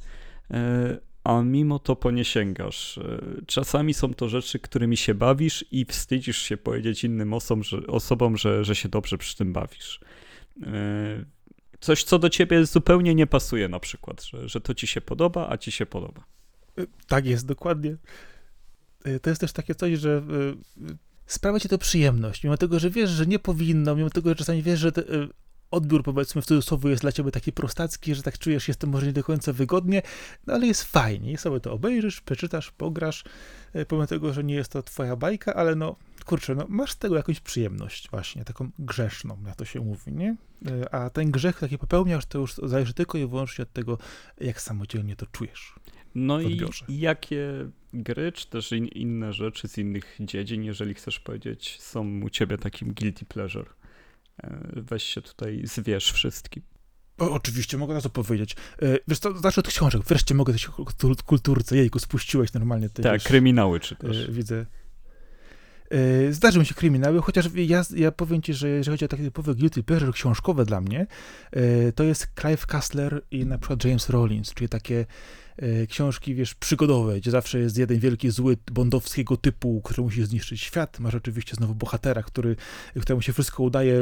e, 0.52 1.00
a 1.24 1.42
mimo 1.42 1.80
to 1.80 1.96
po 1.96 2.12
nie 2.12 2.26
sięgasz. 2.26 2.98
E, 2.98 3.22
czasami 3.48 3.94
są 3.94 4.14
to 4.14 4.30
rzeczy, 4.30 4.60
którymi 4.60 4.98
się 4.98 5.14
bawisz 5.14 5.66
i 5.72 5.86
wstydzisz 5.86 6.38
się 6.38 6.58
powiedzieć 6.58 7.04
innym 7.04 7.34
osobom, 7.34 7.64
że, 7.64 7.88
osobom, 7.88 8.38
że, 8.38 8.66
że 8.66 8.76
się 8.76 8.90
dobrze 8.90 9.18
przy 9.18 9.38
tym 9.38 9.54
bawisz. 9.54 10.00
E, 11.84 11.86
coś, 11.86 12.04
co 12.04 12.20
do 12.20 12.30
ciebie 12.30 12.66
zupełnie 12.66 13.16
nie 13.16 13.28
pasuje 13.28 13.70
na 13.70 13.80
przykład, 13.80 14.24
że, 14.24 14.50
że 14.50 14.62
to 14.62 14.74
ci 14.74 14.88
się 14.88 15.02
podoba, 15.02 15.50
a 15.50 15.58
ci 15.58 15.72
się 15.72 15.86
podoba. 15.86 16.24
Tak 17.08 17.26
jest, 17.26 17.46
dokładnie. 17.46 17.98
Y, 19.08 19.20
to 19.20 19.30
jest 19.30 19.42
też 19.42 19.54
takie 19.54 19.76
coś, 19.76 20.00
że 20.00 20.24
y, 20.92 20.98
sprawia 21.26 21.60
ci 21.60 21.70
to 21.70 21.78
przyjemność, 21.78 22.44
mimo 22.44 22.58
tego, 22.58 22.80
że 22.80 22.90
wiesz, 22.90 23.10
że 23.10 23.26
nie 23.26 23.40
powinno, 23.40 23.96
mimo 23.96 24.10
tego, 24.10 24.30
że 24.30 24.36
czasami 24.36 24.64
wiesz, 24.64 24.80
że 24.80 24.92
te, 24.92 25.04
odbiór, 25.74 26.04
powiedzmy 26.04 26.42
w 26.42 26.46
cudzysłowie, 26.46 26.90
jest 26.90 27.02
dla 27.02 27.12
ciebie 27.12 27.32
taki 27.32 27.52
prostacki, 27.52 28.16
że 28.16 28.24
tak 28.24 28.38
czujesz, 28.38 28.68
jest 28.68 28.80
to 28.80 28.88
może 28.88 29.06
nie 29.06 29.14
do 29.14 29.24
końca 29.24 29.54
wygodnie, 29.54 30.02
no 30.48 30.54
ale 30.54 30.68
jest 30.68 30.84
fajnie 30.84 31.32
i 31.32 31.38
sobie 31.38 31.60
to 31.60 31.74
obejrzysz, 31.74 32.22
przeczytasz, 32.22 32.72
pograsz, 32.72 33.24
e, 33.74 33.86
pomimo 33.86 34.08
tego, 34.08 34.34
że 34.34 34.44
nie 34.44 34.56
jest 34.56 34.72
to 34.72 34.84
twoja 34.84 35.16
bajka, 35.16 35.54
ale 35.54 35.76
no, 35.76 35.96
kurczę, 36.24 36.56
no 36.56 36.66
masz 36.70 36.92
z 36.92 36.98
tego 36.98 37.16
jakąś 37.16 37.40
przyjemność 37.40 38.10
właśnie, 38.10 38.46
taką 38.46 38.72
grzeszną, 38.80 39.38
jak 39.46 39.56
to 39.56 39.66
się 39.66 39.80
mówi, 39.80 40.12
nie? 40.12 40.36
E, 40.68 40.96
a 40.96 41.10
ten 41.10 41.32
grzech, 41.32 41.60
taki 41.60 41.78
popełniasz, 41.78 42.26
to 42.26 42.40
już 42.40 42.56
zależy 42.56 42.94
tylko 42.94 43.18
i 43.18 43.28
wyłącznie 43.28 43.64
od 43.64 43.74
tego, 43.74 43.98
jak 44.42 44.62
samodzielnie 44.62 45.16
to 45.16 45.26
czujesz. 45.26 45.76
No 46.16 46.42
i 46.42 46.62
jakie 46.90 47.70
gry, 47.94 48.32
czy 48.32 48.50
też 48.50 48.72
in, 48.72 48.88
inne 48.88 49.34
rzeczy 49.34 49.68
z 49.68 49.78
innych 49.78 50.18
dziedzin, 50.20 50.64
jeżeli 50.64 50.94
chcesz 50.94 51.20
powiedzieć, 51.20 51.82
są 51.82 52.22
u 52.22 52.30
ciebie 52.30 52.58
takim 52.58 52.94
guilty 52.94 53.26
pleasure? 53.26 53.70
E, 54.44 54.68
weź 54.76 55.04
się 55.04 55.22
tutaj 55.22 55.62
zwierz 55.64 56.12
wszystkim. 56.12 56.64
O, 57.18 57.32
oczywiście, 57.32 57.78
mogę 57.78 57.94
na 57.94 58.02
to 58.02 58.10
powiedzieć. 58.10 58.56
E, 58.82 58.98
wiesz 59.08 59.20
co, 59.20 59.38
zacznę 59.38 59.62
od 59.62 59.68
książek. 59.68 60.02
Wreszcie 60.02 60.36
mogę 60.36 60.54
coś 60.54 60.66
o 60.66 60.86
kulturce. 61.26 61.78
Jejku, 61.78 62.00
spuściłeś 62.00 62.54
normalnie. 62.54 62.90
Te, 62.90 63.04
tak, 63.04 63.14
wiesz, 63.14 63.24
kryminały 63.24 63.80
czy 63.80 63.96
też. 63.96 64.18
E, 64.18 64.32
widzę. 64.32 64.66
Zdarzyły 66.32 66.60
mi 66.60 66.66
się 66.66 66.76
kryminały, 66.76 67.22
chociaż 67.22 67.50
ja, 67.56 67.84
ja 67.96 68.12
powiem 68.12 68.42
ci, 68.42 68.54
że 68.54 68.70
jeżeli 68.70 68.96
chodzi 68.96 69.06
o 69.06 69.08
takie 69.08 69.24
typowe 69.24 69.56
guilty 69.56 69.84
pleasure 69.84 70.12
książkowe 70.12 70.66
dla 70.66 70.82
mnie, 70.82 71.08
to 71.96 72.04
jest 72.04 72.28
Clive 72.42 72.66
Kassler 72.66 73.22
i 73.32 73.46
na 73.46 73.58
przykład 73.58 73.86
James 73.86 74.10
Rollins, 74.10 74.54
czyli 74.54 74.70
takie 74.70 75.06
książki, 75.90 76.36
wiesz, 76.36 76.54
przygodowe, 76.54 77.20
gdzie 77.20 77.32
zawsze 77.32 77.60
jest 77.60 77.78
jeden 77.78 78.00
wielki 78.00 78.32
zły 78.32 78.58
bondowskiego 78.72 79.38
typu, 79.38 79.82
który 79.82 80.04
musi 80.04 80.26
zniszczyć 80.26 80.62
świat. 80.62 81.00
Masz 81.00 81.16
oczywiście 81.16 81.56
znowu 81.56 81.76
bohatera, 81.76 82.24
który, 82.24 82.56
któremu 83.02 83.22
się 83.22 83.34
wszystko 83.34 83.64
udaje. 83.64 83.94
E, 83.94 84.02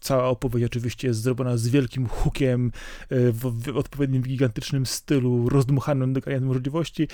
cała 0.00 0.24
opowieść 0.24 0.66
oczywiście 0.66 1.08
jest 1.08 1.20
zrobiona 1.20 1.56
z 1.56 1.68
wielkim 1.68 2.08
hukiem, 2.08 2.72
e, 3.10 3.32
w, 3.32 3.38
w 3.38 3.76
odpowiednim 3.76 4.22
gigantycznym 4.22 4.86
stylu, 4.86 5.48
rozdmuchanym 5.48 6.12
do 6.12 6.20
możliwości 6.40 7.08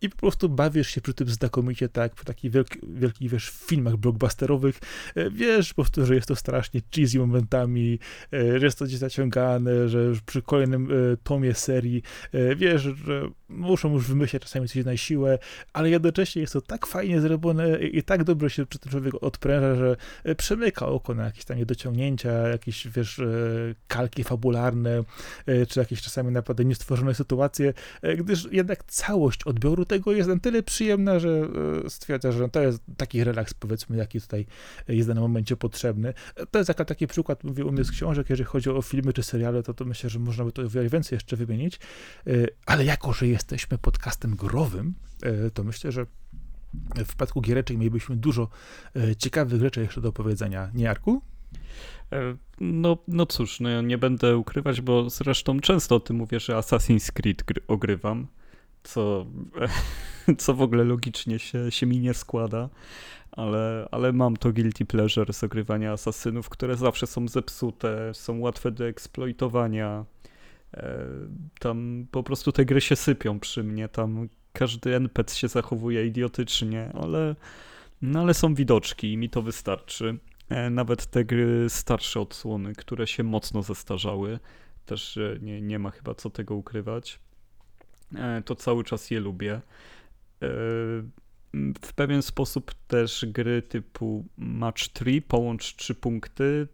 i 0.00 0.08
po 0.08 0.16
prostu 0.16 0.48
bawisz 0.48 0.88
się 0.88 1.00
przy 1.00 1.14
tym 1.14 1.28
znakomicie, 1.28 1.88
tak, 1.88 2.14
przy 2.14 2.24
takich 2.24 2.50
wielki, 2.52 2.78
wielkich, 2.88 3.30
wiesz, 3.30 3.50
filmach 3.50 3.96
blockbusterowych. 3.96 4.78
Wiesz 5.32 5.68
po 5.68 5.74
prostu, 5.74 6.06
że 6.06 6.14
jest 6.14 6.28
to 6.28 6.36
strasznie 6.36 6.80
cheesy 6.94 7.18
momentami, 7.18 7.98
że 8.32 8.66
jest 8.66 8.78
to 8.78 8.84
gdzieś 8.84 8.98
zaciągane, 8.98 9.88
że 9.88 10.12
przy 10.26 10.42
kolejnym 10.42 10.88
tomie 11.24 11.54
serii 11.54 12.02
E, 12.37 12.37
wiesz, 12.56 12.82
że 12.82 13.30
muszą 13.48 13.92
już 13.92 14.06
wymyślać 14.06 14.42
czasami 14.42 14.68
coś 14.68 14.84
na 14.84 14.96
siłę, 14.96 15.38
ale 15.72 15.90
jednocześnie 15.90 16.40
jest 16.40 16.52
to 16.52 16.60
tak 16.60 16.86
fajnie 16.86 17.20
zrobione 17.20 17.78
i 17.78 18.02
tak 18.02 18.24
dobrze 18.24 18.50
się 18.50 18.66
przy 18.66 18.78
tym 18.78 18.90
człowiek 18.90 19.14
odpręża, 19.20 19.74
że 19.74 19.96
e, 20.24 20.34
przemyka 20.34 20.86
oko 20.86 21.14
na 21.14 21.24
jakieś 21.24 21.44
tam 21.44 21.58
niedociągnięcia, 21.58 22.32
jakieś, 22.32 22.88
wiesz, 22.88 23.18
e, 23.18 23.24
kalki 23.88 24.24
fabularne, 24.24 25.04
czy 25.68 25.80
jakieś 25.80 26.02
czasami 26.02 26.32
naprawdę 26.32 26.64
niestworzone 26.64 27.14
sytuacje, 27.14 27.74
gdyż 28.18 28.48
jednak 28.52 28.84
całość 28.84 29.44
odbioru 29.44 29.84
tego 29.84 30.12
jest 30.12 30.28
na 30.28 30.38
tyle 30.38 30.62
przyjemna, 30.62 31.18
że 31.18 31.48
stwierdza, 31.88 32.32
że 32.32 32.48
to 32.48 32.60
jest 32.60 32.82
taki 32.96 33.24
relaks, 33.24 33.54
powiedzmy, 33.54 33.96
jaki 33.96 34.20
tutaj 34.20 34.46
jest 34.88 35.06
w 35.06 35.08
danym 35.08 35.22
momencie 35.22 35.56
potrzebny. 35.56 36.14
To 36.50 36.58
jest 36.58 36.70
taki 36.86 37.06
przykład, 37.06 37.44
mówię 37.44 37.64
u 37.64 37.72
mnie 37.72 37.84
z 37.84 37.90
książek, 37.90 38.30
jeżeli 38.30 38.46
chodzi 38.46 38.70
o 38.70 38.82
filmy 38.82 39.12
czy 39.12 39.22
seriale, 39.22 39.62
to, 39.62 39.74
to 39.74 39.84
myślę, 39.84 40.10
że 40.10 40.18
można 40.18 40.44
by 40.44 40.52
to 40.52 40.68
więcej 40.68 41.16
jeszcze 41.16 41.36
wymienić. 41.36 41.76
E, 42.26 42.30
ale 42.66 42.84
jako, 42.84 43.12
że 43.12 43.26
jesteśmy 43.38 43.78
podcastem 43.78 44.36
growym, 44.36 44.94
e, 45.22 45.50
to 45.50 45.64
myślę, 45.64 45.92
że 45.92 46.06
w 46.96 47.06
przypadku 47.06 47.40
giereczek 47.40 47.76
mielibyśmy 47.76 48.16
dużo 48.16 48.48
e, 48.96 49.16
ciekawych 49.16 49.60
rzeczy 49.60 49.80
jeszcze 49.80 50.00
do 50.00 50.12
powiedzenia. 50.12 50.70
Nie, 50.74 50.90
Arku? 50.90 51.22
No, 52.60 52.98
no 53.08 53.26
cóż, 53.26 53.60
no 53.60 53.68
ja 53.68 53.80
nie 53.80 53.98
będę 53.98 54.36
ukrywać, 54.36 54.80
bo 54.80 55.10
zresztą 55.10 55.60
często 55.60 55.94
o 55.94 56.00
tym 56.00 56.16
mówię, 56.16 56.40
że 56.40 56.52
Assassin's 56.52 57.12
Creed 57.12 57.42
ogrywam, 57.68 58.26
co, 58.82 59.26
co 60.38 60.54
w 60.54 60.62
ogóle 60.62 60.84
logicznie 60.84 61.38
się, 61.38 61.70
się 61.70 61.86
mi 61.86 62.00
nie 62.00 62.14
składa, 62.14 62.68
ale, 63.32 63.88
ale 63.90 64.12
mam 64.12 64.36
to 64.36 64.52
guilty 64.52 64.84
pleasure 64.84 65.32
z 65.32 65.44
ogrywania 65.44 65.92
asasynów, 65.92 66.48
które 66.48 66.76
zawsze 66.76 67.06
są 67.06 67.28
zepsute, 67.28 68.14
są 68.14 68.38
łatwe 68.38 68.70
do 68.70 68.84
eksploitowania, 68.84 70.04
E, 70.04 70.37
tam 71.60 72.06
po 72.10 72.22
prostu 72.22 72.52
te 72.52 72.64
gry 72.64 72.80
się 72.80 72.96
sypią 72.96 73.40
przy 73.40 73.64
mnie, 73.64 73.88
tam 73.88 74.28
każdy 74.52 74.96
NPC 74.96 75.36
się 75.36 75.48
zachowuje 75.48 76.06
idiotycznie, 76.06 76.92
ale, 76.94 77.36
no 78.02 78.20
ale 78.20 78.34
są 78.34 78.54
widoczki 78.54 79.12
i 79.12 79.16
mi 79.16 79.30
to 79.30 79.42
wystarczy. 79.42 80.18
E, 80.48 80.70
nawet 80.70 81.06
te 81.06 81.24
gry 81.24 81.66
starsze 81.68 82.20
odsłony, 82.20 82.72
które 82.72 83.06
się 83.06 83.22
mocno 83.22 83.62
zestarzały, 83.62 84.38
też 84.86 85.18
nie, 85.40 85.62
nie 85.62 85.78
ma 85.78 85.90
chyba 85.90 86.14
co 86.14 86.30
tego 86.30 86.54
ukrywać, 86.54 87.20
e, 88.14 88.42
to 88.42 88.54
cały 88.54 88.84
czas 88.84 89.10
je 89.10 89.20
lubię. 89.20 89.60
W 91.82 91.92
pewien 91.94 92.22
sposób 92.22 92.74
też 92.74 93.26
gry 93.28 93.62
typu 93.62 94.24
Match 94.36 94.82
3, 94.82 95.22
połącz 95.28 95.76
trzy 95.76 95.94
punkty, 95.94 96.68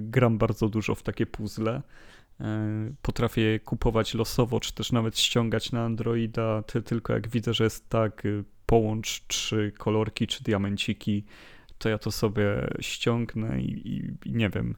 gram 0.00 0.38
bardzo 0.38 0.68
dużo 0.68 0.94
w 0.94 1.02
takie 1.02 1.26
puzzle 1.26 1.82
E, 1.82 1.82
potrafię 3.02 3.60
kupować 3.60 4.14
losowo, 4.14 4.60
czy 4.60 4.74
też 4.74 4.92
nawet 4.92 5.18
ściągać 5.18 5.72
na 5.72 5.84
Androida, 5.84 6.62
tylko 6.84 7.12
jak 7.12 7.28
widzę, 7.28 7.54
że 7.54 7.64
jest 7.64 7.88
tak, 7.88 8.24
y, 8.24 8.44
połącz 8.66 9.26
trzy 9.26 9.72
kolorki 9.78 10.26
czy 10.26 10.44
diamenciki, 10.44 11.24
to 11.78 11.88
ja 11.88 11.98
to 11.98 12.10
sobie 12.10 12.70
ściągnę 12.80 13.60
i, 13.60 13.88
i, 13.88 14.12
i 14.24 14.32
nie 14.32 14.50
wiem, 14.50 14.74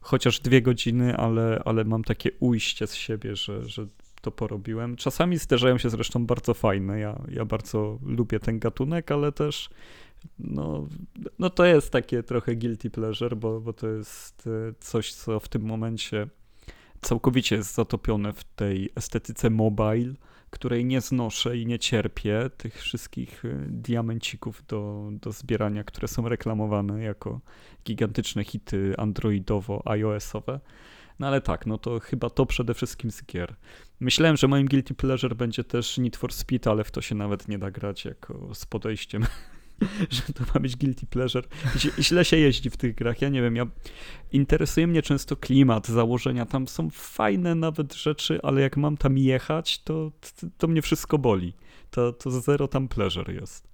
chociaż 0.00 0.40
dwie 0.40 0.62
godziny, 0.62 1.16
ale, 1.16 1.62
ale 1.64 1.84
mam 1.84 2.04
takie 2.04 2.30
ujście 2.40 2.86
z 2.86 2.94
siebie, 2.94 3.36
że, 3.36 3.64
że 3.64 3.86
to 4.20 4.30
porobiłem. 4.30 4.96
Czasami 4.96 5.38
zdarzają 5.38 5.78
się 5.78 5.90
zresztą 5.90 6.26
bardzo 6.26 6.54
fajne. 6.54 7.00
Ja, 7.00 7.22
ja 7.28 7.44
bardzo 7.44 7.98
lubię 8.02 8.40
ten 8.40 8.58
gatunek, 8.58 9.12
ale 9.12 9.32
też 9.32 9.70
no, 10.38 10.88
no 11.38 11.50
to 11.50 11.64
jest 11.64 11.90
takie 11.90 12.22
trochę 12.22 12.56
guilty 12.56 12.90
pleasure, 12.90 13.36
bo, 13.36 13.60
bo 13.60 13.72
to 13.72 13.88
jest 13.88 14.46
y, 14.46 14.74
coś, 14.80 15.12
co 15.12 15.40
w 15.40 15.48
tym 15.48 15.62
momencie 15.62 16.28
całkowicie 17.00 17.56
jest 17.56 17.74
zatopione 17.74 18.32
w 18.32 18.44
tej 18.44 18.90
estetyce 18.96 19.50
mobile, 19.50 20.14
której 20.50 20.84
nie 20.84 21.00
znoszę 21.00 21.58
i 21.58 21.66
nie 21.66 21.78
cierpię, 21.78 22.50
tych 22.56 22.82
wszystkich 22.82 23.44
y, 23.44 23.66
diamencików 23.68 24.62
do, 24.68 25.08
do 25.12 25.32
zbierania, 25.32 25.84
które 25.84 26.08
są 26.08 26.28
reklamowane 26.28 27.02
jako 27.02 27.40
gigantyczne 27.84 28.44
hity 28.44 28.94
androidowo-iOS-owe. 28.98 30.60
No 31.18 31.26
ale 31.26 31.40
tak, 31.40 31.66
no 31.66 31.78
to 31.78 32.00
chyba 32.00 32.30
to 32.30 32.46
przede 32.46 32.74
wszystkim 32.74 33.10
z 33.10 33.24
gier. 33.24 33.54
Myślałem, 34.00 34.36
że 34.36 34.48
moim 34.48 34.68
guilty 34.68 34.94
pleasure 34.94 35.34
będzie 35.34 35.64
też 35.64 35.98
Need 35.98 36.16
for 36.16 36.32
Speed, 36.32 36.70
ale 36.70 36.84
w 36.84 36.90
to 36.90 37.00
się 37.00 37.14
nawet 37.14 37.48
nie 37.48 37.58
da 37.58 37.70
grać 37.70 38.04
jako 38.04 38.54
z 38.54 38.66
podejściem 38.66 39.26
że 40.10 40.32
to 40.34 40.44
ma 40.54 40.60
być 40.60 40.76
guilty 40.76 41.06
pleasure. 41.06 41.48
Źle 41.98 42.24
się 42.24 42.36
jeździ 42.36 42.70
w 42.70 42.76
tych 42.76 42.94
grach. 42.94 43.22
Ja 43.22 43.28
nie 43.28 43.42
wiem, 43.42 43.56
ja 43.56 43.66
interesuje 44.32 44.86
mnie 44.86 45.02
często 45.02 45.36
klimat, 45.36 45.88
założenia. 45.88 46.46
Tam 46.46 46.68
są 46.68 46.90
fajne 46.90 47.54
nawet 47.54 47.94
rzeczy, 47.94 48.40
ale 48.42 48.60
jak 48.60 48.76
mam 48.76 48.96
tam 48.96 49.18
jechać, 49.18 49.82
to, 49.82 50.12
to, 50.40 50.46
to 50.58 50.68
mnie 50.68 50.82
wszystko 50.82 51.18
boli. 51.18 51.52
To, 51.90 52.12
to 52.12 52.30
zero 52.30 52.68
tam 52.68 52.88
pleasure 52.88 53.34
jest. 53.34 53.69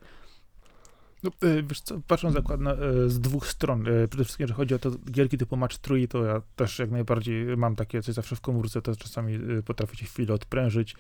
No, 1.27 1.49
e, 1.49 1.63
wiesz 1.63 1.81
co, 1.81 2.01
patrząc 2.07 2.37
akurat 2.37 2.61
na, 2.61 2.73
e, 2.73 3.09
z 3.09 3.21
dwóch 3.21 3.47
stron, 3.47 3.81
e, 3.81 4.09
przede 4.09 4.25
wszystkim, 4.25 4.45
jeżeli 4.45 4.57
chodzi 4.57 4.75
o 4.75 4.79
to 4.79 4.91
gierki 5.11 5.39
typu 5.39 5.57
Match 5.57 5.79
3, 5.79 6.09
to 6.09 6.25
ja 6.25 6.43
też 6.57 6.79
jak 6.79 6.91
najbardziej 6.91 7.57
mam 7.57 7.77
takie 7.77 8.03
coś 8.03 8.15
zawsze 8.15 8.37
w 8.37 8.41
komórce, 8.41 8.83
to 8.83 8.97
czasami 8.97 9.39
potrafię 9.65 9.97
się 9.97 10.07
chwilę 10.07 10.35
odprężyć. 10.35 10.97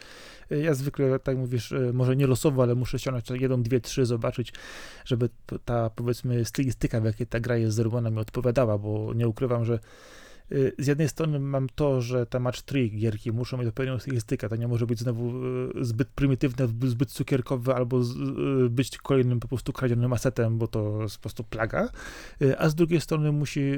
Ja 0.50 0.74
zwykle, 0.74 1.18
tak 1.18 1.36
mówisz, 1.36 1.74
może 1.92 2.16
nie 2.16 2.26
losowo, 2.26 2.62
ale 2.62 2.74
muszę 2.74 2.98
ściągnąć 2.98 3.30
jedną, 3.30 3.62
dwie, 3.62 3.80
trzy, 3.80 4.06
zobaczyć, 4.06 4.52
żeby 5.04 5.28
ta, 5.64 5.90
powiedzmy, 5.90 6.44
stylistyka, 6.44 7.00
w 7.00 7.04
jakiej 7.04 7.26
ta 7.26 7.40
gra 7.40 7.56
jest 7.56 7.76
zrobiona, 7.76 8.10
mi 8.10 8.18
odpowiadała, 8.18 8.78
bo 8.78 9.14
nie 9.14 9.28
ukrywam, 9.28 9.64
że 9.64 9.78
z 10.78 10.86
jednej 10.86 11.08
strony 11.08 11.40
mam 11.40 11.68
to, 11.74 12.00
że 12.00 12.26
te 12.26 12.40
match 12.40 12.62
3 12.62 12.88
gierki 12.88 13.32
muszą 13.32 13.56
mieć 13.56 13.68
odpowiednią 13.68 13.98
stylistykę, 13.98 14.48
to 14.48 14.56
nie 14.56 14.68
może 14.68 14.86
być 14.86 14.98
znowu 14.98 15.46
y, 15.80 15.84
zbyt 15.84 16.08
prymitywne, 16.08 16.68
zbyt 16.82 17.10
cukierkowe, 17.10 17.74
albo 17.74 18.00
y, 18.66 18.70
być 18.70 18.98
kolejnym 18.98 19.40
po 19.40 19.48
prostu 19.48 19.72
kradzionym 19.72 20.12
asetem, 20.12 20.58
bo 20.58 20.66
to 20.66 21.02
jest 21.02 21.16
po 21.16 21.22
prostu 21.22 21.44
plaga, 21.44 21.88
a 22.58 22.68
z 22.68 22.74
drugiej 22.74 23.00
strony 23.00 23.32
musi 23.32 23.72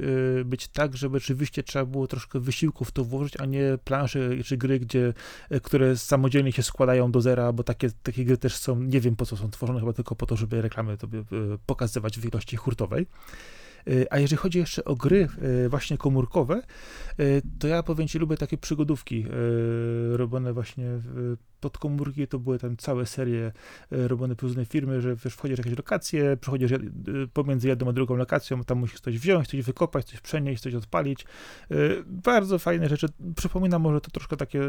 być 0.45 0.69
tak, 0.69 0.97
żeby 0.97 1.19
rzeczywiście 1.19 1.63
trzeba 1.63 1.85
było 1.85 2.07
troszkę 2.07 2.41
wysiłku 2.41 2.85
w 2.85 2.93
to 2.93 3.05
włożyć, 3.05 3.41
a 3.41 3.47
nie 3.47 3.79
plansze 3.85 4.43
czy 4.45 4.57
gry, 4.57 4.81
gdzie, 4.81 5.15
które 5.63 5.97
samodzielnie 5.97 6.53
się 6.53 6.63
składają 6.63 7.13
do 7.13 7.21
zera, 7.21 7.53
bo 7.53 7.63
takie, 7.65 7.91
takie 8.03 8.25
gry 8.25 8.37
też 8.37 8.57
są, 8.57 8.83
nie 8.83 9.01
wiem 9.01 9.17
po 9.17 9.27
co 9.27 9.37
są 9.37 9.51
tworzone, 9.51 9.81
chyba 9.81 9.93
tylko 9.93 10.17
po 10.17 10.27
to, 10.27 10.37
żeby 10.37 10.63
reklamy 10.63 10.97
to 10.97 11.09
pokazywać 11.67 12.19
w 12.19 12.25
ilości 12.25 12.57
hurtowej. 12.57 13.07
A 14.11 14.19
jeżeli 14.19 14.37
chodzi 14.37 14.59
jeszcze 14.59 14.85
o 14.85 14.97
gry 14.97 15.29
właśnie 15.69 15.99
komórkowe, 15.99 16.63
to 17.59 17.69
ja 17.69 17.83
powiem 17.83 18.09
Ci, 18.09 18.19
lubię 18.19 18.37
takie 18.37 18.59
przygodówki 18.59 19.27
robione 20.13 20.53
właśnie 20.53 20.87
pod 21.61 21.79
komórki, 21.79 22.29
to 22.29 22.39
były 22.39 22.59
tam 22.59 22.77
całe 22.77 23.07
serie 23.07 23.53
robione 23.91 24.37
przez 24.37 24.49
różne 24.49 24.65
firmy, 24.65 25.01
że 25.01 25.17
wiesz, 25.17 25.35
wchodzisz 25.35 25.57
w 25.57 25.59
jakieś 25.59 25.77
lokacje, 25.77 26.37
przechodzisz 26.37 26.73
pomiędzy 27.33 27.69
jedną 27.69 27.89
a 27.89 27.93
drugą 27.93 28.17
lokacją, 28.17 28.65
tam 28.65 28.79
musisz 28.79 29.01
coś 29.01 29.19
wziąć, 29.19 29.49
coś 29.49 29.63
wykopać, 29.63 30.05
coś 30.05 30.21
przenieść, 30.21 30.63
coś 30.63 30.75
odpalić. 30.75 31.25
Bardzo 32.07 32.59
fajne 32.59 32.89
rzeczy. 32.89 33.07
Przypomina 33.37 33.79
może 33.79 34.01
to 34.01 34.11
troszkę 34.11 34.37
takie 34.37 34.61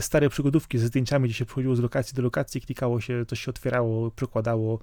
stare 0.00 0.28
przygodówki 0.28 0.78
ze 0.78 0.86
zdjęciami, 0.86 1.28
gdzie 1.28 1.34
się 1.34 1.44
przechodziło 1.44 1.76
z 1.76 1.80
lokacji 1.80 2.16
do 2.16 2.22
lokacji, 2.22 2.60
klikało 2.60 3.00
się, 3.00 3.26
coś 3.26 3.40
się 3.40 3.50
otwierało, 3.50 4.10
przekładało. 4.10 4.78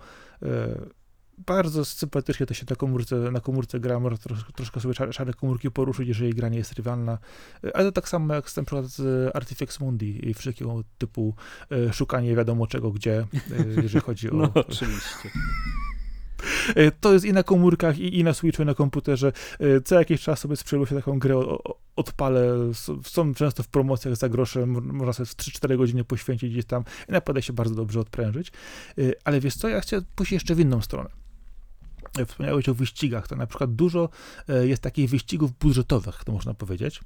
E, 1.39 1.43
bardzo 1.45 1.85
sympatycznie 1.85 2.45
to 2.45 2.53
się 2.53 2.65
na 2.69 2.75
komórce, 2.75 3.15
na 3.15 3.39
komórce 3.39 3.79
gra, 3.79 3.99
można 3.99 4.17
troszkę, 4.17 4.53
troszkę 4.53 4.79
sobie 4.79 4.93
szare, 4.93 5.13
szare 5.13 5.33
komórki 5.33 5.71
poruszyć, 5.71 6.07
jeżeli 6.07 6.33
gra 6.33 6.49
nie 6.49 6.57
jest 6.57 6.73
rywalna. 6.73 7.17
E, 7.63 7.75
ale 7.75 7.85
to 7.85 7.91
tak 7.91 8.09
samo 8.09 8.33
jak 8.33 8.49
z, 8.49 8.57
na 8.57 8.63
przykład 8.63 8.85
z 8.85 9.35
Artifex 9.35 9.79
Mundi 9.79 10.29
i 10.29 10.33
wszelkiego 10.33 10.83
typu 10.97 11.35
e, 11.71 11.93
szukanie 11.93 12.35
wiadomo 12.35 12.67
czego, 12.67 12.91
gdzie, 12.91 13.27
jeżeli 13.75 13.99
chodzi 13.99 14.31
o... 14.31 14.35
No, 14.39 14.51
oczywiście. 14.53 15.29
To 16.99 17.13
jest 17.13 17.25
i 17.25 17.33
na 17.33 17.43
komórkach, 17.43 17.99
i, 17.99 18.19
i 18.19 18.23
na 18.23 18.33
Switchu, 18.33 18.63
i 18.63 18.65
na 18.65 18.73
komputerze. 18.73 19.31
Co 19.85 19.95
jakiś 19.95 20.21
czas 20.21 20.39
sobie 20.39 20.55
sprzedał 20.55 20.87
się 20.87 20.95
taką 20.95 21.19
grę 21.19 21.39
odpalę, 21.95 22.71
są 23.03 23.33
często 23.33 23.63
w 23.63 23.67
promocjach 23.67 24.15
za 24.15 24.29
grosze, 24.29 24.65
można 24.65 25.13
sobie 25.13 25.27
w 25.27 25.35
3-4 25.35 25.77
godziny 25.77 26.03
poświęcić 26.03 26.51
gdzieś 26.51 26.65
tam 26.65 26.83
i 27.09 27.11
naprawdę 27.11 27.41
się 27.41 27.53
bardzo 27.53 27.75
dobrze 27.75 27.99
odprężyć. 27.99 28.51
Ale 29.23 29.39
wiesz 29.39 29.55
co, 29.55 29.69
ja 29.69 29.81
chcę 29.81 30.01
pójść 30.15 30.31
jeszcze 30.31 30.55
w 30.55 30.59
inną 30.59 30.81
stronę. 30.81 31.09
Wspomniałeś 32.27 32.69
o 32.69 32.73
wyścigach, 32.73 33.27
to 33.27 33.35
na 33.35 33.47
przykład 33.47 33.75
dużo 33.75 34.09
y, 34.49 34.67
jest 34.67 34.81
takich 34.81 35.09
wyścigów 35.09 35.51
budżetowych, 35.53 36.23
to 36.23 36.31
można 36.31 36.53
powiedzieć. 36.53 37.01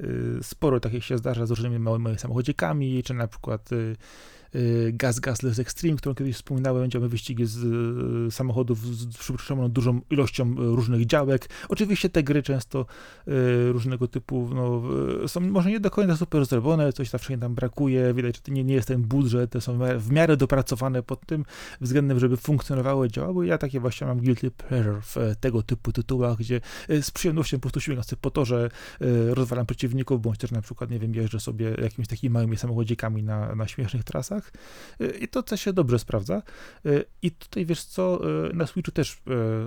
Y, 0.00 0.38
sporo 0.42 0.80
takich 0.80 1.04
się 1.04 1.18
zdarza 1.18 1.46
z 1.46 1.50
różnymi 1.50 1.78
małymi 1.78 2.18
samochodzikami, 2.18 3.02
czy 3.02 3.14
na 3.14 3.28
przykład 3.28 3.70
Y, 4.56 4.92
Gas 4.92 5.20
Gasless 5.20 5.58
Extreme, 5.58 5.96
którą 5.96 6.14
kiedyś 6.14 6.36
wspominałem, 6.36 6.82
będziemy 6.82 7.08
wyścigi 7.08 7.46
z 7.46 7.56
y, 8.28 8.30
samochodów 8.30 8.86
z 8.86 9.16
przypuszczoną 9.16 9.68
dużą 9.68 10.00
ilością 10.10 10.52
y, 10.52 10.54
różnych 10.56 11.06
działek. 11.06 11.48
Oczywiście 11.68 12.08
te 12.08 12.22
gry 12.22 12.42
często 12.42 12.86
różnego 13.72 14.08
typu 14.08 14.50
no, 14.54 14.82
są 15.28 15.40
może 15.40 15.70
nie 15.70 15.80
do 15.80 15.90
końca 15.90 16.16
super 16.16 16.46
zrobione, 16.46 16.92
coś 16.92 17.10
zawsze 17.10 17.38
tam 17.38 17.54
brakuje, 17.54 18.14
widać, 18.14 18.36
że 18.36 18.42
to 18.42 18.52
nie, 18.52 18.64
nie 18.64 18.74
jest 18.74 18.88
ten 18.88 19.02
budżet, 19.02 19.50
te 19.50 19.60
są 19.60 19.78
w 19.98 20.10
miarę 20.10 20.36
dopracowane 20.36 21.02
pod 21.02 21.26
tym 21.26 21.44
względem, 21.80 22.18
żeby 22.18 22.36
funkcjonowały, 22.36 23.08
działały. 23.08 23.46
Ja 23.46 23.58
takie 23.58 23.80
właśnie 23.80 24.06
mam 24.06 24.20
guilty 24.20 24.50
pleasure 24.50 25.00
w 25.02 25.16
tego 25.40 25.62
typu 25.62 25.92
tytułach, 25.92 26.38
gdzie 26.38 26.60
z 26.88 27.10
przyjemnością 27.10 27.56
po 27.56 27.60
prostu 27.60 27.80
sięgam 27.80 28.04
sobie 28.04 28.20
po 28.20 28.30
to, 28.30 28.44
że 28.44 28.70
rozwalam 29.28 29.66
przeciwników, 29.66 30.22
bądź 30.22 30.38
też 30.38 30.50
na 30.50 30.62
przykład, 30.62 30.90
nie 30.90 30.98
wiem, 30.98 31.14
jeżdżę 31.14 31.40
sobie 31.40 31.74
jakimiś 31.82 32.08
takimi 32.08 32.32
małymi 32.32 32.56
samochodzikami 32.56 33.22
na, 33.22 33.54
na 33.54 33.68
śmiesznych 33.68 34.04
trasach, 34.04 34.45
Y, 35.00 35.18
i 35.20 35.28
to 35.28 35.42
coś 35.42 35.62
się 35.62 35.72
dobrze 35.72 35.98
sprawdza. 35.98 36.42
Y, 36.86 37.04
I 37.22 37.30
tutaj 37.30 37.66
wiesz 37.66 37.84
co, 37.84 38.20
y, 38.50 38.54
na 38.54 38.66
Switchu 38.66 38.92
też 38.92 39.22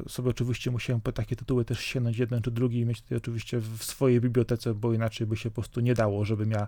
sobie 0.07 0.29
oczywiście 0.29 0.71
musiałem 0.71 1.01
po 1.01 1.11
takie 1.11 1.35
tytuły 1.35 1.65
też 1.65 1.79
sięgnąć 1.79 2.17
jeden 2.17 2.41
czy 2.41 2.51
drugi 2.51 2.79
i 2.79 2.85
mieć 2.85 3.01
tutaj 3.01 3.17
oczywiście 3.17 3.59
w 3.59 3.83
swojej 3.83 4.21
bibliotece, 4.21 4.73
bo 4.73 4.93
inaczej 4.93 5.27
by 5.27 5.37
się 5.37 5.49
po 5.49 5.55
prostu 5.55 5.79
nie 5.79 5.93
dało, 5.93 6.25
żebym 6.25 6.51
ja 6.51 6.67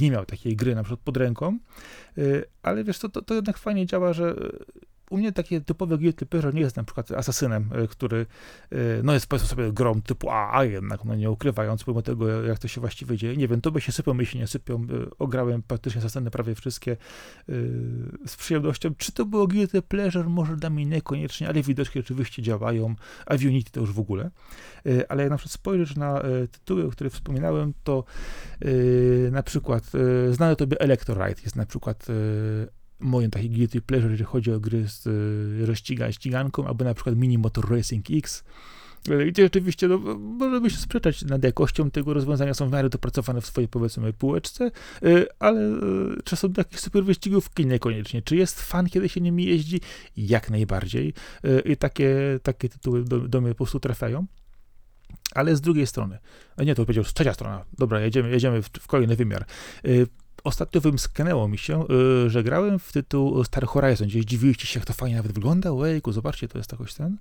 nie 0.00 0.10
miał 0.10 0.24
takiej 0.24 0.56
gry 0.56 0.74
na 0.74 0.82
przykład 0.82 1.00
pod 1.00 1.16
ręką. 1.16 1.58
Ale 2.62 2.84
wiesz 2.84 2.98
co, 2.98 3.08
to, 3.08 3.22
to 3.22 3.34
jednak 3.34 3.58
fajnie 3.58 3.86
działa, 3.86 4.12
że 4.12 4.34
u 5.10 5.16
mnie 5.16 5.32
takie 5.32 5.60
typowe 5.60 5.98
guilty 5.98 6.26
pleasure 6.26 6.52
nie 6.52 6.60
jest 6.60 6.76
na 6.76 6.84
przykład 6.84 7.10
asasynem, 7.10 7.70
e, 7.72 7.86
który 7.86 8.26
e, 8.70 8.76
no 9.02 9.12
jest 9.12 9.26
powiedzmy 9.26 9.48
sobie 9.48 9.72
grom 9.72 10.02
typu 10.02 10.30
AA 10.30 10.64
jednak, 10.64 11.04
no 11.04 11.14
nie 11.14 11.30
ukrywając 11.30 11.84
pomimo 11.84 12.02
tego, 12.02 12.42
jak 12.42 12.58
to 12.58 12.68
się 12.68 12.80
właściwie 12.80 13.16
dzieje. 13.16 13.36
Nie 13.36 13.48
wiem, 13.48 13.60
to 13.60 13.70
by 13.70 13.80
się 13.80 13.92
sypią, 13.92 14.14
mi 14.14 14.26
się 14.26 14.38
nie 14.38 14.46
sypią. 14.46 14.76
E, 14.76 15.10
ograłem 15.18 15.62
praktycznie 15.62 15.98
asasyny 15.98 16.30
prawie 16.30 16.54
wszystkie 16.54 16.96
z 18.26 18.36
przyjemnością. 18.36 18.94
Czy 18.94 19.12
to 19.12 19.24
było 19.24 19.46
guilty 19.46 19.82
pleasure? 19.82 20.28
Może 20.28 20.56
dla 20.56 20.70
mnie 20.70 20.86
niekoniecznie, 20.86 21.48
ale 21.48 21.62
widocznie 21.62 22.00
oczywiście 22.00 22.42
działają, 22.42 22.94
a 23.26 23.36
w 23.36 23.44
Unity 23.44 23.70
to 23.70 23.80
już 23.80 23.92
w 23.92 23.98
ogóle. 23.98 24.30
Ale 25.08 25.22
jak 25.22 25.30
na 25.30 25.36
przykład 25.36 25.52
spojrzysz 25.52 25.96
na 25.96 26.22
tytuły, 26.50 26.86
o 26.86 26.90
których 26.90 27.12
wspominałem, 27.12 27.74
to 27.84 28.04
na 29.30 29.42
przykład 29.42 29.92
znany 30.30 30.56
tobie 30.56 30.80
Electroride 30.80 31.42
jest 31.42 31.56
na 31.56 31.66
przykład 31.66 32.06
moim 33.00 33.30
taki 33.30 33.50
guilty 33.50 33.80
pleasure, 33.80 34.10
jeżeli 34.10 34.24
chodzi 34.24 34.52
o 34.52 34.60
gry 34.60 34.88
z 34.88 35.06
y, 35.70 35.76
ściga, 35.76 36.12
ściganką, 36.12 36.66
albo 36.66 36.84
na 36.84 36.94
przykład 36.94 37.16
Mini 37.16 37.38
Motor 37.38 37.70
Racing 37.70 38.06
X, 38.10 38.44
gdzie 39.28 39.42
rzeczywiście 39.42 39.88
no, 39.88 39.98
możemy 40.18 40.70
się 40.70 40.76
sprzeczać 40.76 41.22
nad 41.22 41.44
jakością 41.44 41.90
tego 41.90 42.14
rozwiązania, 42.14 42.54
są 42.54 42.68
w 42.68 42.72
miarę 42.72 42.88
dopracowane 42.88 43.40
w 43.40 43.46
swojej 43.46 43.68
powiedzmy 43.68 44.12
półeczce, 44.12 44.70
y, 45.04 45.26
ale 45.38 45.60
y, 45.60 46.22
czy 46.24 46.36
są 46.36 46.52
takich 46.52 46.80
super 46.80 47.04
wyścigów? 47.04 47.50
Niekoniecznie. 47.58 48.22
Czy 48.22 48.36
jest 48.36 48.60
fan, 48.60 48.86
kiedy 48.86 49.08
się 49.08 49.20
nimi 49.20 49.44
jeździ? 49.44 49.80
Jak 50.16 50.50
najbardziej. 50.50 51.14
I 51.64 51.76
takie, 51.76 52.40
takie 52.42 52.68
tytuły 52.68 53.04
do, 53.04 53.18
do 53.18 53.40
mnie 53.40 53.50
po 53.50 53.56
prostu 53.56 53.80
trafiają. 53.80 54.26
Ale 55.34 55.56
z 55.56 55.60
drugiej 55.60 55.86
strony, 55.86 56.18
nie, 56.58 56.74
to 56.74 56.82
powiedział 56.82 57.04
trzecia 57.04 57.34
strona, 57.34 57.64
dobra, 57.78 58.00
jedziemy, 58.00 58.30
jedziemy 58.30 58.62
w, 58.62 58.68
w 58.68 58.86
kolejny 58.86 59.16
wymiar 59.16 59.44
ostatnio 60.44 60.80
wymsknęło 60.80 61.48
mi 61.48 61.58
się, 61.58 61.84
y, 62.26 62.30
że 62.30 62.42
grałem 62.42 62.78
w 62.78 62.92
tytuł 62.92 63.44
Star 63.44 63.66
Horizon, 63.66 64.08
gdzie 64.08 64.22
zdziwiliście 64.22 64.66
się, 64.66 64.80
jak 64.80 64.86
to 64.86 64.92
fajnie 64.92 65.16
nawet 65.16 65.32
wygląda, 65.32 65.72
ojejku, 65.72 66.12
zobaczcie, 66.12 66.48
to 66.48 66.58
jest 66.58 66.72
jakoś 66.72 66.94
ten. 66.94 67.18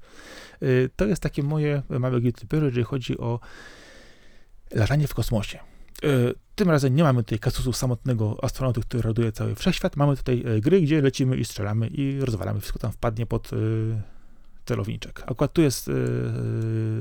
Y, 0.64 0.90
to 0.96 1.06
jest 1.06 1.22
takie 1.22 1.44
moje 1.44 1.84
małe 1.90 2.22
guilty 2.22 2.48
jeżeli 2.52 2.84
chodzi 2.84 3.18
o 3.18 3.40
latanie 4.72 5.08
w 5.08 5.14
kosmosie. 5.14 5.60
Y, 6.04 6.34
tym 6.56 6.70
razem 6.70 6.96
nie 6.96 7.04
mamy 7.04 7.24
tutaj 7.24 7.40
kasusu 7.40 7.74
samotnego 7.74 8.44
astronauty, 8.44 8.82
który 8.82 9.02
raduje 9.02 9.32
cały 9.32 9.56
wszechświat. 9.56 9.96
Mamy 9.96 10.18
tutaj 10.18 10.46
gry, 10.62 10.82
gdzie 10.82 11.02
lecimy 11.02 11.38
i 11.38 11.46
strzelamy 11.46 11.88
i 11.88 12.20
rozwalamy. 12.20 12.60
Wszystko 12.60 12.80
tam 12.80 12.92
wpadnie 12.92 13.26
pod 13.26 13.52
celowniczek. 14.70 15.24
Akurat 15.28 15.54
tu 15.54 15.62
jest, 15.62 15.88
yy, 15.88 15.94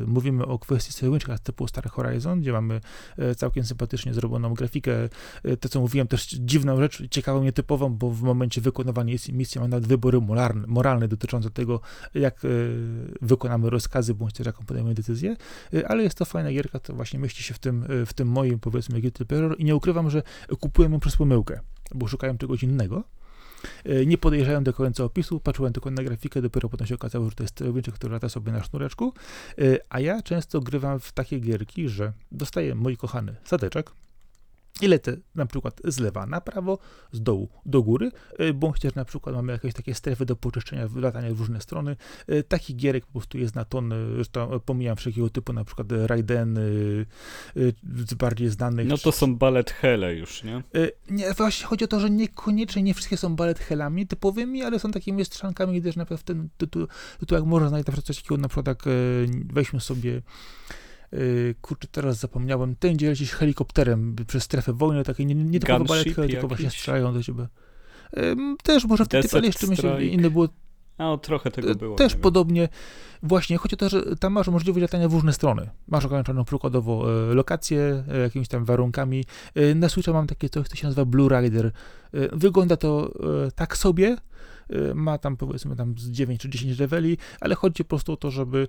mówimy 0.07 0.47
o 0.47 0.59
kwestii 0.59 0.93
celowniczka 0.93 1.39
typu 1.39 1.69
Star 1.69 1.89
Horizon, 1.89 2.41
gdzie 2.41 2.53
mamy 2.53 2.81
yy, 3.19 3.35
całkiem 3.35 3.64
sympatycznie 3.64 4.14
zrobioną 4.14 4.55
grafikę. 4.55 5.09
Yy, 5.45 5.57
to, 5.57 5.69
co 5.69 5.81
mówiłem, 5.81 6.09
też 6.09 6.27
dziwną 6.27 6.77
rzecz, 6.77 7.03
ciekawą, 7.11 7.43
nietypową, 7.43 7.95
bo 7.95 8.11
w 8.11 8.23
momencie 8.23 8.61
wykonywania 8.61 9.14
misji 9.33 9.59
mamy 9.59 9.69
nawet 9.69 9.87
wybory 9.87 10.21
moralne, 10.21 10.66
moralne 10.66 11.09
dotyczące 11.09 11.51
tego, 11.51 11.81
jak 12.14 12.41
wykonamy 13.23 13.71
rozkazy, 13.71 14.14
bądź 14.14 14.33
też 14.35 14.47
jaką 14.47 14.64
podejmiemy 14.64 14.95
decyzję, 14.95 15.37
ale 15.89 16.03
jest 16.03 16.19
to 16.19 16.25
fajna 16.25 16.53
gierka, 16.53 16.81
to 16.81 16.95
właśnie 16.95 17.19
mieści 17.19 17.43
się 17.43 17.55
w 17.55 17.59
tym, 17.59 17.85
w 18.07 18.12
tym 18.12 18.29
moim, 18.29 18.59
powiedzmy, 18.59 19.01
Guilty 19.01 19.25
Pleasure 19.25 19.57
i 19.57 19.64
nie 19.64 19.77
ukrywam, 19.77 20.11
że 20.11 20.23
kupuję 20.61 20.89
ją 20.89 21.01
przez 21.01 21.16
pomyłkę, 21.16 21.61
bo 21.95 22.09
szukałem 22.09 22.39
czegoś 22.39 22.62
innego, 22.62 23.05
E, 23.18 23.18
nie 24.07 24.19
podejrzewałem 24.19 24.65
do 24.65 24.73
końca 24.73 25.05
opisu, 25.05 25.41
patrzyłem 25.41 25.73
tylko 25.73 25.91
na 25.91 26.03
grafikę, 26.03 26.43
dopiero 26.43 26.69
potem 26.69 26.87
się 26.87 26.95
okazało, 26.95 27.31
że 27.31 27.37
to 27.37 27.45
jest 27.45 27.55
celowniczek, 27.55 27.95
który 27.95 28.13
lata 28.13 28.29
sobie 28.29 28.53
na 28.53 28.65
sznureczku, 28.65 29.13
e, 29.59 29.63
a 29.89 30.01
ja 30.01 30.23
często 30.23 30.61
grywam 30.61 31.01
w 31.01 31.13
takie 31.13 31.41
gierki, 31.41 31.89
że 31.89 32.13
dostaję 32.33 32.75
mój 32.75 32.97
kochany 32.97 33.35
sadeczek, 33.45 33.91
i 34.81 34.89
lecę 34.89 35.16
na 35.35 35.47
przykład 35.47 35.81
z 35.85 35.99
lewa 35.99 36.26
na 36.26 36.41
prawo, 36.41 36.79
z 37.12 37.22
dołu 37.22 37.49
do 37.66 37.83
góry, 37.83 38.11
e, 38.39 38.53
bądź 38.53 38.81
też 38.81 38.95
na 38.95 39.05
przykład 39.05 39.35
mamy 39.35 39.53
jakieś 39.53 39.74
takie 39.74 39.95
strefy 39.95 40.26
do 40.26 40.37
poczyszczenia, 40.37 40.89
latania 40.97 41.35
w 41.35 41.39
różne 41.39 41.61
strony. 41.61 41.97
E, 42.26 42.43
takich 42.43 42.76
gierek 42.76 43.07
po 43.07 43.12
prostu 43.12 43.39
jest 43.39 43.55
na 43.55 43.64
ton, 43.64 43.95
zresztą 44.14 44.61
pomijam 44.61 44.97
wszelkiego 44.97 45.31
typu, 45.31 45.53
na 45.53 45.64
przykład 45.64 45.87
Raiden, 46.07 46.59
z 48.09 48.14
bardziej 48.14 48.49
znanych. 48.49 48.89
No 48.89 48.99
to 48.99 49.12
są 49.12 49.37
ballet 49.37 49.70
hele 49.70 50.14
już, 50.14 50.45
nie? 50.45 50.62
Nie, 51.11 51.33
właśnie 51.33 51.66
chodzi 51.66 51.85
o 51.85 51.89
to, 51.89 52.01
że 52.01 52.11
niekoniecznie 52.11 52.83
nie 52.83 52.95
wszystkie 52.95 53.16
są 53.16 53.37
ballet 53.37 53.59
helami 53.59 54.07
typowymi, 54.07 54.62
ale 54.62 54.79
są 54.79 54.91
takimi 54.91 55.24
strzankami, 55.24 55.81
gdyż 55.81 55.97
na 55.97 56.05
przykład 56.05 56.20
w 56.20 56.24
tym 56.24 56.49
tytułach 57.18 57.45
można 57.45 57.68
znaleźć 57.68 57.87
na 57.87 57.93
przykład 57.93 58.07
coś 58.07 58.16
takiego, 58.16 58.37
na 58.37 58.49
przykład 58.49 58.66
jak 58.66 58.85
weźmy 59.53 59.81
sobie 59.81 60.22
kurczę, 61.61 61.89
teraz 61.93 62.19
zapomniałem, 62.19 62.77
ten 62.77 62.95
gdzie 62.95 63.09
lecisz 63.09 63.31
helikopterem 63.31 64.17
przez 64.27 64.43
strefę 64.43 64.73
wojny, 64.73 65.05
takie 65.05 65.25
nie, 65.25 65.35
nie 65.35 65.61
tylko 65.61 65.85
baletki, 65.85 66.15
tylko 66.15 66.49
właśnie 66.49 66.71
strzelają 66.71 67.15
do 67.15 67.23
ciebie. 67.23 67.47
Yy, 68.17 68.37
też 68.63 68.85
może 68.85 69.05
w 69.05 69.09
tym 69.09 69.23
ale 69.33 69.47
jeszcze 69.47 69.67
myślę, 69.67 70.05
inne 70.05 70.31
było. 70.31 70.49
A, 70.99 71.17
trochę 71.17 71.51
tego 71.51 71.75
było. 71.75 71.97
Też 71.97 72.15
podobnie. 72.15 72.69
Właśnie, 73.23 73.57
chodzi 73.57 73.75
o 73.75 73.79
to, 73.79 73.89
że 73.89 74.17
tam 74.17 74.33
masz 74.33 74.49
możliwość 74.49 74.83
latania 74.83 75.09
w 75.09 75.13
różne 75.13 75.33
strony. 75.33 75.71
Masz 75.87 76.05
ograniczoną 76.05 76.45
przykładowo 76.45 77.13
e, 77.31 77.35
lokację, 77.35 78.05
e, 78.09 78.19
jakimiś 78.19 78.49
tam 78.49 78.65
warunkami. 78.65 79.25
E, 79.55 79.75
na 79.75 79.89
Switcha 79.89 80.13
mam 80.13 80.27
takie 80.27 80.49
coś, 80.49 80.69
co 80.69 80.77
się 80.77 80.87
nazywa 80.87 81.05
Blue 81.05 81.29
Rider. 81.29 81.73
Wygląda 82.33 82.77
to 82.77 83.13
tak 83.55 83.77
sobie, 83.77 84.17
ma 84.95 85.19
tam 85.19 85.37
powiedzmy 85.37 85.77
tam 85.77 85.99
z 85.99 86.11
9 86.11 86.41
czy 86.41 86.51
10 86.51 86.79
leveli, 86.79 87.19
ale 87.41 87.55
chodzi 87.55 87.85
po 87.85 87.89
prostu 87.89 88.13
o 88.13 88.17
to, 88.17 88.31
żeby 88.31 88.69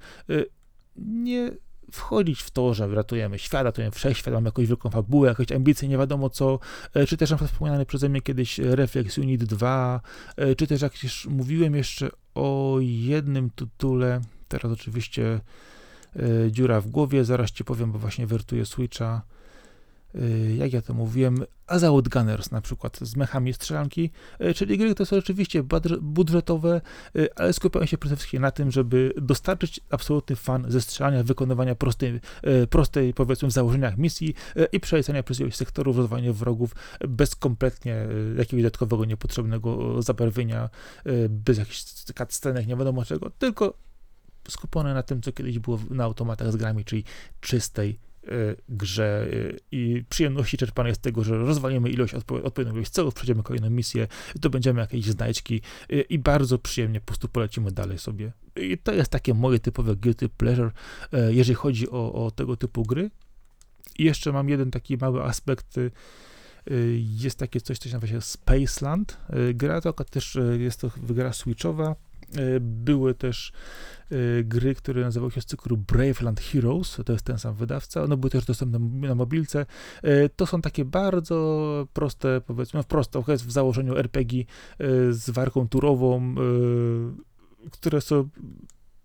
nie 0.95 1.51
wchodzić 1.91 2.41
w 2.41 2.51
to, 2.51 2.73
że 2.73 2.87
ratujemy 2.87 3.39
świat, 3.39 3.63
ratujemy 3.63 3.91
wszechświat, 3.91 4.33
mamy 4.33 4.47
jakąś 4.47 4.67
wielką 4.67 4.89
fabułę, 4.89 5.29
jakieś 5.29 5.51
ambicje, 5.51 5.89
nie 5.89 5.97
wiadomo 5.97 6.29
co, 6.29 6.59
e, 6.93 7.05
czy 7.05 7.17
też 7.17 7.31
na 7.31 7.37
wspomniany 7.37 7.85
przeze 7.85 8.09
mnie 8.09 8.21
kiedyś 8.21 8.57
Reflex 8.57 9.17
Unit 9.17 9.43
2, 9.43 10.01
e, 10.35 10.55
czy 10.55 10.67
też 10.67 10.81
jak 10.81 11.03
już 11.03 11.25
mówiłem 11.25 11.75
jeszcze 11.75 12.09
o 12.35 12.77
jednym 12.81 13.49
tytule, 13.49 14.21
teraz 14.47 14.71
oczywiście 14.71 15.39
dziura 16.51 16.81
w 16.81 16.87
głowie, 16.87 17.25
zaraz 17.25 17.51
ci 17.51 17.63
powiem, 17.63 17.91
bo 17.91 17.99
właśnie 17.99 18.27
wertuję 18.27 18.65
Switcha 18.65 19.21
jak 20.57 20.73
ja 20.73 20.81
to 20.81 20.93
mówiłem, 20.93 21.45
Azaut 21.67 22.09
Gunners 22.09 22.51
na 22.51 22.61
przykład 22.61 22.99
z 23.01 23.15
mechami 23.15 23.53
strzelanki, 23.53 24.11
y, 24.41 24.53
czyli 24.53 24.77
gry 24.77 24.95
to 24.95 25.05
są 25.05 25.17
oczywiście 25.17 25.63
budżetowe, 26.01 26.81
y, 27.15 27.35
ale 27.35 27.53
skupiają 27.53 27.85
się 27.85 27.97
przede 27.97 28.15
wszystkim 28.15 28.41
na 28.41 28.51
tym, 28.51 28.71
żeby 28.71 29.13
dostarczyć 29.21 29.79
absolutny 29.89 30.35
fan 30.35 30.65
ze 30.67 30.81
strzelania, 30.81 31.23
wykonywania 31.23 31.75
prostej, 31.75 32.21
prostej 32.69 33.13
powiedzmy 33.13 33.47
w 33.47 33.51
założeniach 33.51 33.97
misji 33.97 34.33
i 34.71 34.79
przelecenia 34.79 35.23
przez 35.23 35.39
ilość 35.39 35.57
sektorów, 35.57 35.97
rozwania 35.97 36.33
wrogów 36.33 36.75
bez 37.09 37.35
kompletnie 37.35 38.07
jakiegoś 38.37 38.63
dodatkowego, 38.63 39.05
niepotrzebnego 39.05 40.01
zabarwienia, 40.01 40.69
bez 41.29 41.57
jakichś 41.57 41.83
cutscenek, 41.83 42.67
nie 42.67 42.75
wiadomo 42.75 43.05
czego, 43.05 43.29
tylko 43.29 43.73
skupione 44.49 44.93
na 44.93 45.03
tym, 45.03 45.21
co 45.21 45.31
kiedyś 45.31 45.59
było 45.59 45.79
na 45.89 46.03
automatach 46.03 46.51
z 46.51 46.55
grami, 46.55 46.85
czyli 46.85 47.03
czystej 47.41 47.99
Y, 48.08 48.08
grze 48.69 49.27
y, 49.33 49.59
i 49.71 50.03
przyjemności 50.09 50.57
czerpane 50.57 50.89
jest 50.89 51.01
z 51.01 51.03
tego, 51.03 51.23
że 51.23 51.37
rozwalimy 51.37 51.89
ilość, 51.89 52.13
odpowiednią 52.43 52.75
ilość 52.75 52.91
celów, 52.91 53.13
przejdziemy 53.13 53.43
kolejną 53.43 53.69
misję, 53.69 54.07
to 54.41 54.49
będziemy 54.49 54.81
jakieś 54.81 55.05
znajdźki 55.05 55.61
y, 55.91 56.01
i 56.01 56.19
bardzo 56.19 56.59
przyjemnie 56.59 56.99
po 56.99 57.05
prostu 57.05 57.27
polecimy 57.27 57.71
dalej 57.71 57.97
sobie. 57.97 58.31
I 58.55 58.77
to 58.77 58.93
jest 58.93 59.11
takie 59.11 59.33
moje 59.33 59.59
typowe 59.59 59.95
guilty 59.95 60.29
pleasure, 60.29 60.71
jeżeli 61.29 61.55
chodzi 61.55 61.89
o, 61.89 62.25
o 62.25 62.31
tego 62.31 62.57
typu 62.57 62.83
gry. 62.83 63.11
I 63.99 64.03
jeszcze 64.03 64.31
mam 64.31 64.49
jeden 64.49 64.71
taki 64.71 64.97
mały 64.97 65.23
aspekt, 65.23 65.75
jest 66.95 67.39
takie 67.39 67.61
coś, 67.61 67.77
co 67.77 67.89
się 67.89 67.99
nazywa 67.99 68.21
Spaceland. 68.21 69.17
Gra 69.53 69.81
to 69.81 69.93
też 69.93 70.37
jest 70.59 70.81
to 70.81 70.91
gra 70.97 71.33
switchowa. 71.33 71.95
Były 72.59 73.13
też 73.13 73.53
Y, 74.11 74.43
gry, 74.43 74.75
które 74.75 75.01
nazywały 75.01 75.31
się 75.31 75.41
z 75.41 75.45
cyklu 75.45 75.77
Braveland 75.77 76.39
Heroes, 76.39 76.97
to 77.05 77.13
jest 77.13 77.25
ten 77.25 77.39
sam 77.39 77.55
wydawca, 77.55 78.03
one 78.03 78.17
były 78.17 78.29
też 78.29 78.45
dostępne 78.45 78.79
na 79.07 79.15
mobilce. 79.15 79.65
Y, 80.05 80.29
to 80.35 80.45
są 80.45 80.61
takie 80.61 80.85
bardzo 80.85 81.87
proste, 81.93 82.41
powiedzmy, 82.41 82.83
wprost, 82.83 83.11
to 83.11 83.23
jest 83.27 83.45
w 83.45 83.51
założeniu 83.51 83.97
RPG 83.97 84.43
z 85.09 85.29
warką 85.29 85.67
turową, 85.67 86.35
które 87.71 88.01
są 88.01 88.29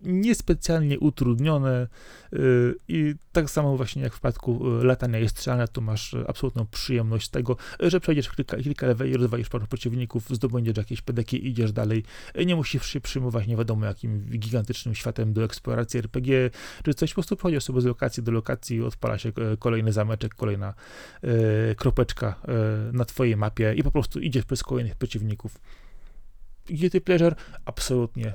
niespecjalnie 0.05 0.99
utrudnione 0.99 1.87
y, 2.33 2.75
i 2.89 3.15
tak 3.33 3.51
samo 3.51 3.77
właśnie 3.77 4.03
jak 4.03 4.13
w 4.13 4.15
przypadku 4.15 4.81
y, 4.81 4.85
latania 4.85 5.19
i 5.19 5.29
strzelania, 5.29 5.67
tu 5.67 5.83
masz 5.83 6.17
absolutną 6.29 6.67
przyjemność 6.67 7.27
z 7.27 7.31
tego, 7.31 7.57
że 7.81 8.01
przejdziesz 8.01 8.29
kilka, 8.29 8.57
kilka 8.57 8.87
leveli, 8.87 9.17
rozwalisz 9.17 9.49
paru 9.49 9.67
przeciwników, 9.67 10.29
zdobędziesz 10.31 10.77
jakieś 10.77 11.03
pedeki 11.03 11.47
i 11.47 11.49
idziesz 11.49 11.73
dalej. 11.73 12.05
Nie 12.47 12.57
musisz 12.57 12.87
się 12.87 13.01
przyjmować 13.01 13.47
nie 13.47 13.57
wiadomo 13.57 13.87
jakim 13.87 14.21
gigantycznym 14.21 14.95
światem 14.95 15.33
do 15.33 15.45
eksploracji 15.45 15.99
RPG, 15.99 16.51
czy 16.85 16.95
coś, 16.95 17.11
po 17.11 17.15
prostu 17.15 17.37
przechodzisz 17.37 17.65
sobie 17.65 17.81
z 17.81 17.85
lokacji 17.85 18.23
do 18.23 18.33
lokacji, 18.33 18.83
odpala 18.83 19.19
się 19.19 19.29
e, 19.29 19.57
kolejny 19.57 19.93
zameczek, 19.93 20.35
kolejna 20.35 20.75
e, 21.23 21.75
kropeczka 21.75 22.35
e, 22.49 22.93
na 22.93 23.05
twojej 23.05 23.37
mapie 23.37 23.75
i 23.77 23.83
po 23.83 23.91
prostu 23.91 24.21
idziesz 24.21 24.45
przez 24.45 24.63
kolejnych 24.63 24.97
przeciwników. 24.97 25.61
Guilty 26.71 27.01
Pleasure? 27.01 27.35
Absolutnie. 27.65 28.33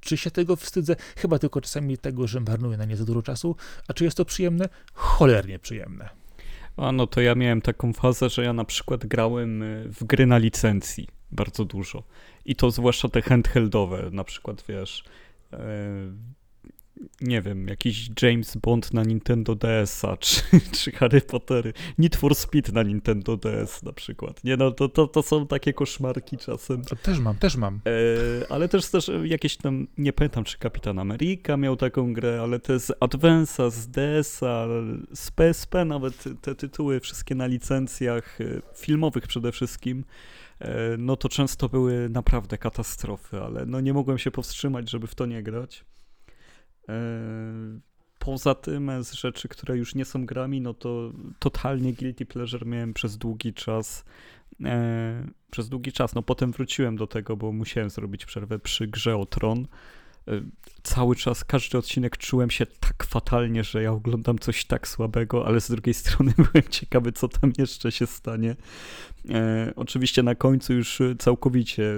Czy 0.00 0.16
się 0.16 0.30
tego 0.30 0.56
wstydzę? 0.56 0.96
Chyba 1.16 1.38
tylko 1.38 1.60
czasami 1.60 1.98
tego, 1.98 2.26
że 2.26 2.40
marnuję 2.40 2.76
na 2.76 2.84
nie 2.84 2.96
za 2.96 3.04
dużo 3.04 3.22
czasu. 3.22 3.56
A 3.88 3.92
czy 3.92 4.04
jest 4.04 4.16
to 4.16 4.24
przyjemne? 4.24 4.68
Cholernie 4.94 5.58
przyjemne. 5.58 6.08
A 6.76 6.92
no 6.92 7.06
to 7.06 7.20
ja 7.20 7.34
miałem 7.34 7.62
taką 7.62 7.92
fazę, 7.92 8.28
że 8.28 8.44
ja 8.44 8.52
na 8.52 8.64
przykład 8.64 9.06
grałem 9.06 9.62
y, 9.62 9.88
w 9.88 10.04
gry 10.04 10.26
na 10.26 10.38
licencji 10.38 11.08
bardzo 11.32 11.64
dużo. 11.64 12.02
I 12.44 12.56
to 12.56 12.70
zwłaszcza 12.70 13.08
te 13.08 13.22
handheldowe, 13.22 14.10
na 14.12 14.24
przykład 14.24 14.64
wiesz, 14.68 15.04
e, 15.52 15.58
nie 17.20 17.42
wiem, 17.42 17.68
jakiś 17.68 18.10
James 18.22 18.56
Bond 18.56 18.94
na 18.94 19.02
Nintendo 19.02 19.54
DS-a, 19.54 20.16
czy, 20.26 20.40
czy 20.72 20.92
Harry 20.92 21.20
Pottery, 21.20 21.72
Need 21.98 22.16
for 22.16 22.34
Speed 22.34 22.72
na 22.72 22.82
Nintendo 22.82 23.36
DS 23.36 23.82
na 23.82 23.92
przykład. 23.92 24.44
Nie 24.44 24.56
no, 24.56 24.70
to, 24.70 24.88
to, 24.88 25.06
to 25.06 25.22
są 25.22 25.46
takie 25.46 25.72
koszmarki 25.72 26.36
czasem. 26.36 26.84
To 26.84 26.96
też 26.96 27.18
mam, 27.18 27.36
też 27.36 27.56
mam. 27.56 27.80
E, 27.86 28.52
ale 28.52 28.68
też 28.68 28.90
też 28.90 29.10
jakieś 29.24 29.56
tam, 29.56 29.86
nie 29.98 30.12
pamiętam, 30.12 30.44
czy 30.44 30.58
Kapitan 30.58 30.98
America 30.98 31.56
miał 31.56 31.76
taką 31.76 32.12
grę, 32.12 32.40
ale 32.42 32.60
te 32.60 32.80
z 32.80 32.90
Advance'a, 33.00 33.70
z 33.70 33.88
DS-a, 33.88 34.66
z 35.14 35.30
PSP 35.30 35.84
nawet, 35.84 36.24
te 36.40 36.54
tytuły 36.54 37.00
wszystkie 37.00 37.34
na 37.34 37.46
licencjach, 37.46 38.40
e, 38.40 38.44
filmowych 38.74 39.26
przede 39.26 39.52
wszystkim, 39.52 40.04
e, 40.58 40.96
no 40.98 41.16
to 41.16 41.28
często 41.28 41.68
były 41.68 42.08
naprawdę 42.08 42.58
katastrofy, 42.58 43.40
ale 43.40 43.66
no 43.66 43.80
nie 43.80 43.92
mogłem 43.92 44.18
się 44.18 44.30
powstrzymać, 44.30 44.90
żeby 44.90 45.06
w 45.06 45.14
to 45.14 45.26
nie 45.26 45.42
grać. 45.42 45.84
E, 46.88 46.92
poza 48.18 48.54
tym, 48.54 49.04
z 49.04 49.12
rzeczy, 49.12 49.48
które 49.48 49.76
już 49.76 49.94
nie 49.94 50.04
są 50.04 50.26
grami, 50.26 50.60
no 50.60 50.74
to 50.74 51.12
totalnie 51.38 51.92
guilty 51.92 52.26
pleasure 52.26 52.66
miałem 52.66 52.94
przez 52.94 53.18
długi 53.18 53.54
czas. 53.54 54.04
E, 54.64 55.26
przez 55.50 55.68
długi 55.68 55.92
czas. 55.92 56.14
No 56.14 56.22
potem 56.22 56.52
wróciłem 56.52 56.96
do 56.96 57.06
tego, 57.06 57.36
bo 57.36 57.52
musiałem 57.52 57.90
zrobić 57.90 58.26
przerwę 58.26 58.58
przy 58.58 58.86
grze 58.86 59.16
o 59.16 59.26
Tron. 59.26 59.66
E, 60.28 60.40
cały 60.82 61.16
czas, 61.16 61.44
każdy 61.44 61.78
odcinek 61.78 62.16
czułem 62.16 62.50
się 62.50 62.66
tak 62.66 63.04
fatalnie, 63.04 63.64
że 63.64 63.82
ja 63.82 63.92
oglądam 63.92 64.38
coś 64.38 64.64
tak 64.64 64.88
słabego, 64.88 65.46
ale 65.46 65.60
z 65.60 65.70
drugiej 65.70 65.94
strony 66.04 66.32
byłem 66.36 66.68
ciekawy, 66.70 67.12
co 67.12 67.28
tam 67.28 67.52
jeszcze 67.58 67.92
się 67.92 68.06
stanie. 68.06 68.56
E, 69.30 69.72
oczywiście 69.76 70.22
na 70.22 70.34
końcu 70.34 70.72
już 70.72 71.02
całkowicie 71.18 71.94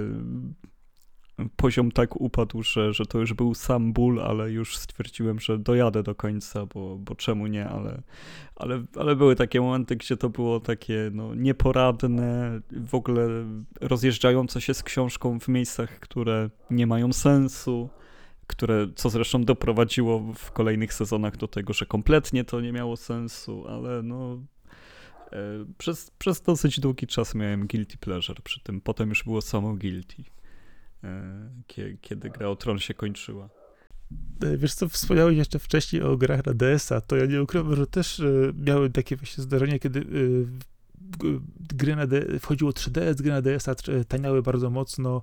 poziom 1.55 1.91
tak 1.91 2.21
upadł, 2.21 2.63
że, 2.63 2.93
że 2.93 3.05
to 3.05 3.19
już 3.19 3.33
był 3.33 3.53
sam 3.53 3.93
ból, 3.93 4.19
ale 4.19 4.51
już 4.51 4.77
stwierdziłem, 4.77 5.39
że 5.39 5.57
dojadę 5.57 6.03
do 6.03 6.15
końca, 6.15 6.65
bo, 6.65 6.97
bo 6.97 7.15
czemu 7.15 7.47
nie, 7.47 7.69
ale, 7.69 8.01
ale, 8.55 8.83
ale 8.95 9.15
były 9.15 9.35
takie 9.35 9.61
momenty, 9.61 9.95
gdzie 9.95 10.17
to 10.17 10.29
było 10.29 10.59
takie 10.59 11.11
no, 11.13 11.35
nieporadne, 11.35 12.59
w 12.71 12.95
ogóle 12.95 13.27
rozjeżdżające 13.81 14.61
się 14.61 14.73
z 14.73 14.83
książką 14.83 15.39
w 15.39 15.47
miejscach, 15.47 15.99
które 15.99 16.49
nie 16.69 16.87
mają 16.87 17.13
sensu, 17.13 17.89
które, 18.47 18.87
co 18.95 19.09
zresztą 19.09 19.43
doprowadziło 19.43 20.33
w 20.35 20.51
kolejnych 20.51 20.93
sezonach 20.93 21.37
do 21.37 21.47
tego, 21.47 21.73
że 21.73 21.85
kompletnie 21.85 22.43
to 22.43 22.61
nie 22.61 22.71
miało 22.71 22.97
sensu, 22.97 23.67
ale 23.67 24.03
no 24.03 24.39
e, 25.31 25.37
przez, 25.77 26.11
przez 26.11 26.41
dosyć 26.41 26.79
długi 26.79 27.07
czas 27.07 27.35
miałem 27.35 27.67
guilty 27.67 27.97
pleasure 27.97 28.41
przy 28.43 28.59
tym, 28.63 28.81
potem 28.81 29.09
już 29.09 29.23
było 29.23 29.41
samo 29.41 29.75
guilty. 29.75 30.23
E, 31.03 31.49
kiedy 32.01 32.29
gra 32.29 32.47
o 32.47 32.55
Tron 32.55 32.79
się 32.79 32.93
kończyła. 32.93 33.49
E, 34.43 34.57
wiesz 34.57 34.73
co, 34.73 34.89
wspomniałeś 34.89 35.37
jeszcze 35.37 35.59
wcześniej 35.59 36.01
o 36.01 36.17
grach 36.17 36.45
na 36.45 36.53
DS-a, 36.53 37.01
to 37.01 37.15
ja 37.15 37.25
nie 37.25 37.41
ukrywam, 37.41 37.75
że 37.75 37.87
też 37.87 38.19
e, 38.19 38.23
miałem 38.55 38.91
takie 38.91 39.15
właśnie 39.15 39.43
zdarzenie, 39.43 39.79
kiedy 39.79 40.05
gry 41.73 41.95
na 41.95 42.07
D, 42.07 42.39
wchodziło 42.39 42.71
3DS, 42.71 43.21
gry 43.21 43.31
na 43.31 43.41
DS-a 43.41 43.75
taniały 44.07 44.41
bardzo 44.41 44.69
mocno. 44.69 45.21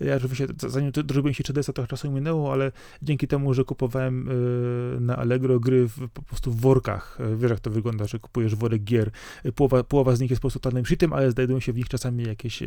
Ja 0.00 0.16
oczywiście, 0.16 0.46
zanim 0.66 0.92
zrobiłem 0.94 1.34
się 1.34 1.44
3DS-a, 1.44 1.72
trochę 1.72 1.88
czasu 1.88 2.10
minęło, 2.10 2.52
ale 2.52 2.72
dzięki 3.02 3.28
temu, 3.28 3.54
że 3.54 3.64
kupowałem 3.64 4.28
e, 4.28 5.00
na 5.00 5.16
Allegro 5.16 5.60
gry 5.60 5.88
w, 5.88 6.08
po 6.08 6.22
prostu 6.22 6.52
w 6.52 6.60
workach, 6.60 7.18
e, 7.20 7.36
wiesz 7.36 7.50
jak 7.50 7.60
to 7.60 7.70
wygląda, 7.70 8.06
że 8.06 8.18
kupujesz 8.18 8.54
worek 8.54 8.84
gier, 8.84 9.10
e, 9.44 9.52
połowa, 9.52 9.84
połowa 9.84 10.16
z 10.16 10.20
nich 10.20 10.30
jest 10.30 10.40
po 10.40 10.42
prostu 10.42 10.60
totalnym 10.60 10.86
shitem, 10.86 11.12
ale 11.12 11.30
znajdują 11.30 11.60
się 11.60 11.72
w 11.72 11.76
nich 11.76 11.88
czasami 11.88 12.24
jakieś 12.24 12.62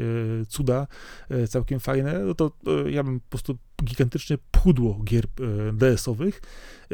cuda 0.48 0.88
całkiem 1.50 1.80
fajne, 1.80 2.20
no 2.20 2.34
to 2.34 2.52
ja 2.90 3.04
mam 3.04 3.20
po 3.20 3.30
prostu 3.30 3.58
gigantyczne 3.84 4.38
pudło 4.52 5.02
gier 5.04 5.26
DS-owych. 5.74 6.42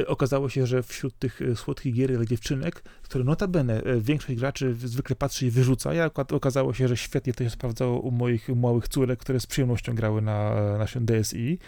Okazało 0.07 0.49
się, 0.49 0.67
że 0.67 0.83
wśród 0.83 1.19
tych 1.19 1.39
słodkich 1.55 1.93
gier 1.93 2.15
dla 2.15 2.25
dziewczynek, 2.25 2.83
które 3.01 3.23
notabene 3.23 3.81
większość 4.01 4.39
graczy 4.39 4.73
zwykle 4.73 5.15
patrzy 5.15 5.47
i 5.47 5.51
wyrzuca, 5.51 5.93
ja 5.93 6.09
okazało 6.31 6.73
się, 6.73 6.87
że 6.87 6.97
świetnie 6.97 7.33
to 7.33 7.43
się 7.43 7.49
sprawdzało 7.49 7.99
u 7.99 8.11
moich 8.11 8.49
małych 8.49 8.87
córek, 8.87 9.19
które 9.19 9.39
z 9.39 9.47
przyjemnością 9.47 9.95
grały 9.95 10.21
na 10.21 10.55
naszym 10.77 11.05
DSI 11.05 11.59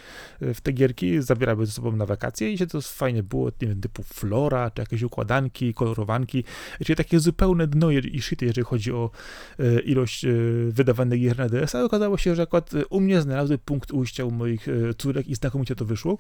w 0.42 0.62
te 0.62 0.72
gierki, 0.72 1.22
zabierały 1.22 1.66
ze 1.66 1.72
sobą 1.72 1.92
na 1.92 2.06
wakacje 2.06 2.52
i 2.52 2.58
się 2.58 2.68
to 2.68 2.82
fajnie 2.82 3.24
było, 3.24 3.52
nie 3.62 3.68
wiem, 3.68 3.82
typu 3.82 4.04
flora, 4.04 4.72
czy 4.72 4.82
jakieś 4.82 5.02
układanki, 5.02 5.74
kolorowanki, 5.74 6.44
czyli 6.86 6.96
takie 6.96 7.20
zupełne 7.20 7.68
dno 7.68 7.92
i 7.92 8.22
shity, 8.22 8.46
jeżeli 8.46 8.66
chodzi 8.66 8.92
o 8.92 9.12
e, 9.60 9.82
ilość 9.82 10.26
e, 10.26 10.30
wydawanych 10.70 11.22
gier 11.22 11.38
na 11.38 11.50
DS, 11.50 11.76
a. 11.76 11.84
Okazało 11.84 12.18
się, 12.18 12.36
że 12.36 12.42
akurat 12.42 12.72
u 12.90 13.00
mnie 13.00 13.22
znalazły 13.22 13.58
punkt 13.58 13.92
ujścia 13.92 14.26
u 14.26 14.32
moich 14.32 14.68
e, 14.68 14.94
córek 15.14 15.28
i 15.28 15.36
znakomicie 15.36 15.76
to 15.76 15.86
wyszło, 15.86 16.18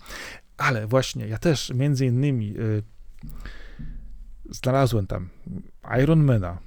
ale 0.57 0.87
właśnie 0.87 1.27
ja 1.27 1.37
też 1.37 1.69
między 1.75 2.05
innymi 2.05 2.55
znalazłem 4.49 5.07
tam 5.07 5.29
Ironmana, 6.03 6.59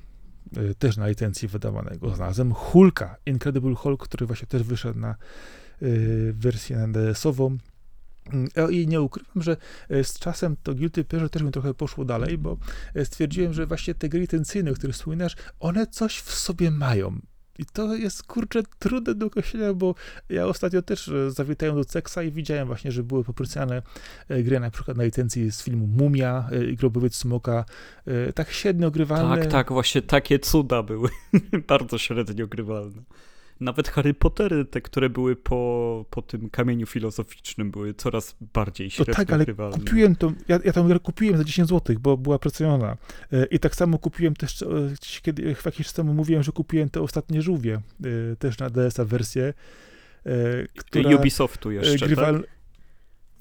też 0.78 0.96
na 0.96 1.08
licencji 1.08 1.48
wydawanego. 1.48 2.14
Znalazłem 2.14 2.52
Hulka, 2.52 3.16
Incredible 3.26 3.74
Hulk, 3.74 4.04
który 4.04 4.26
właśnie 4.26 4.46
też 4.46 4.62
wyszedł 4.62 4.98
na 4.98 5.14
Y, 5.82 6.34
wersję 6.36 6.76
NDS-ową. 6.76 7.58
Mm, 8.32 8.48
I 8.70 8.86
nie 8.86 9.00
ukrywam, 9.00 9.42
że 9.42 9.56
e, 9.88 10.04
z 10.04 10.18
czasem 10.18 10.56
to 10.62 10.74
Guilty 10.74 11.04
Pleasure 11.04 11.30
też 11.30 11.42
mi 11.42 11.50
trochę 11.50 11.74
poszło 11.74 12.04
dalej, 12.04 12.38
bo 12.38 12.56
e, 12.94 13.04
stwierdziłem, 13.04 13.52
że 13.52 13.66
właśnie 13.66 13.94
te 13.94 14.08
gry 14.08 14.28
tensyjne, 14.28 14.70
o 14.70 14.74
których 14.74 14.96
wspominasz, 14.96 15.36
one 15.60 15.86
coś 15.86 16.18
w 16.18 16.30
sobie 16.30 16.70
mają. 16.70 17.20
I 17.58 17.64
to 17.72 17.94
jest, 17.94 18.22
kurczę, 18.22 18.62
trudne 18.78 19.14
do 19.14 19.26
określenia, 19.26 19.74
bo 19.74 19.94
ja 20.28 20.46
ostatnio 20.46 20.82
też 20.82 21.08
e, 21.08 21.30
zawitałem 21.30 21.74
do 21.74 21.84
Ceksa 21.84 22.22
i 22.22 22.30
widziałem 22.30 22.66
właśnie, 22.66 22.92
że 22.92 23.02
były 23.02 23.24
popracane 23.24 23.82
gry 24.28 24.60
na 24.60 24.70
przykład 24.70 24.96
na 24.96 25.04
licencji 25.04 25.52
z 25.52 25.62
filmu 25.62 25.86
Mumia 25.86 26.48
i 26.72 26.76
Grobowiec 26.76 27.16
Smoka, 27.16 27.64
tak 28.34 28.50
średnio 28.50 28.90
grywalne. 28.90 29.42
Tak, 29.42 29.52
tak, 29.52 29.72
właśnie 29.72 30.02
takie 30.02 30.38
cuda 30.38 30.82
były, 30.82 31.08
bardzo 31.68 31.98
średnio 31.98 32.46
grywalne. 32.46 33.02
Nawet 33.64 33.88
Harry 33.88 34.14
Pottery, 34.14 34.64
te, 34.64 34.80
które 34.80 35.10
były 35.10 35.36
po, 35.36 36.04
po 36.10 36.22
tym 36.22 36.50
kamieniu 36.50 36.86
filozoficznym, 36.86 37.70
były 37.70 37.94
coraz 37.94 38.36
bardziej 38.54 38.90
średnio 38.90 39.12
no 39.12 39.16
tak, 39.16 39.32
ale 39.32 39.44
grywalne. 39.44 39.78
kupiłem 39.78 40.16
to, 40.16 40.32
ja, 40.48 40.58
ja 40.64 40.82
grę 40.82 41.00
kupiłem 41.00 41.38
za 41.38 41.44
10 41.44 41.68
zł, 41.68 41.96
bo 42.00 42.16
była 42.16 42.38
pracowana. 42.38 42.96
E, 43.32 43.44
I 43.44 43.58
tak 43.58 43.74
samo 43.74 43.98
kupiłem 43.98 44.34
też, 44.34 44.62
e, 44.62 44.66
kiedy 45.22 45.56
jakiś 45.64 45.86
czas 45.86 45.94
temu 45.94 46.14
mówiłem, 46.14 46.42
że 46.42 46.52
kupiłem 46.52 46.90
te 46.90 47.00
ostatnie 47.00 47.42
żółwie, 47.42 47.80
e, 48.32 48.36
też 48.36 48.58
na 48.58 48.70
DS-a 48.70 49.04
wersję. 49.04 49.54
Która 50.76 51.16
Ubisoftu 51.16 51.70
jeszcze, 51.70 52.06
grywal... 52.06 52.40
tak? 52.40 52.53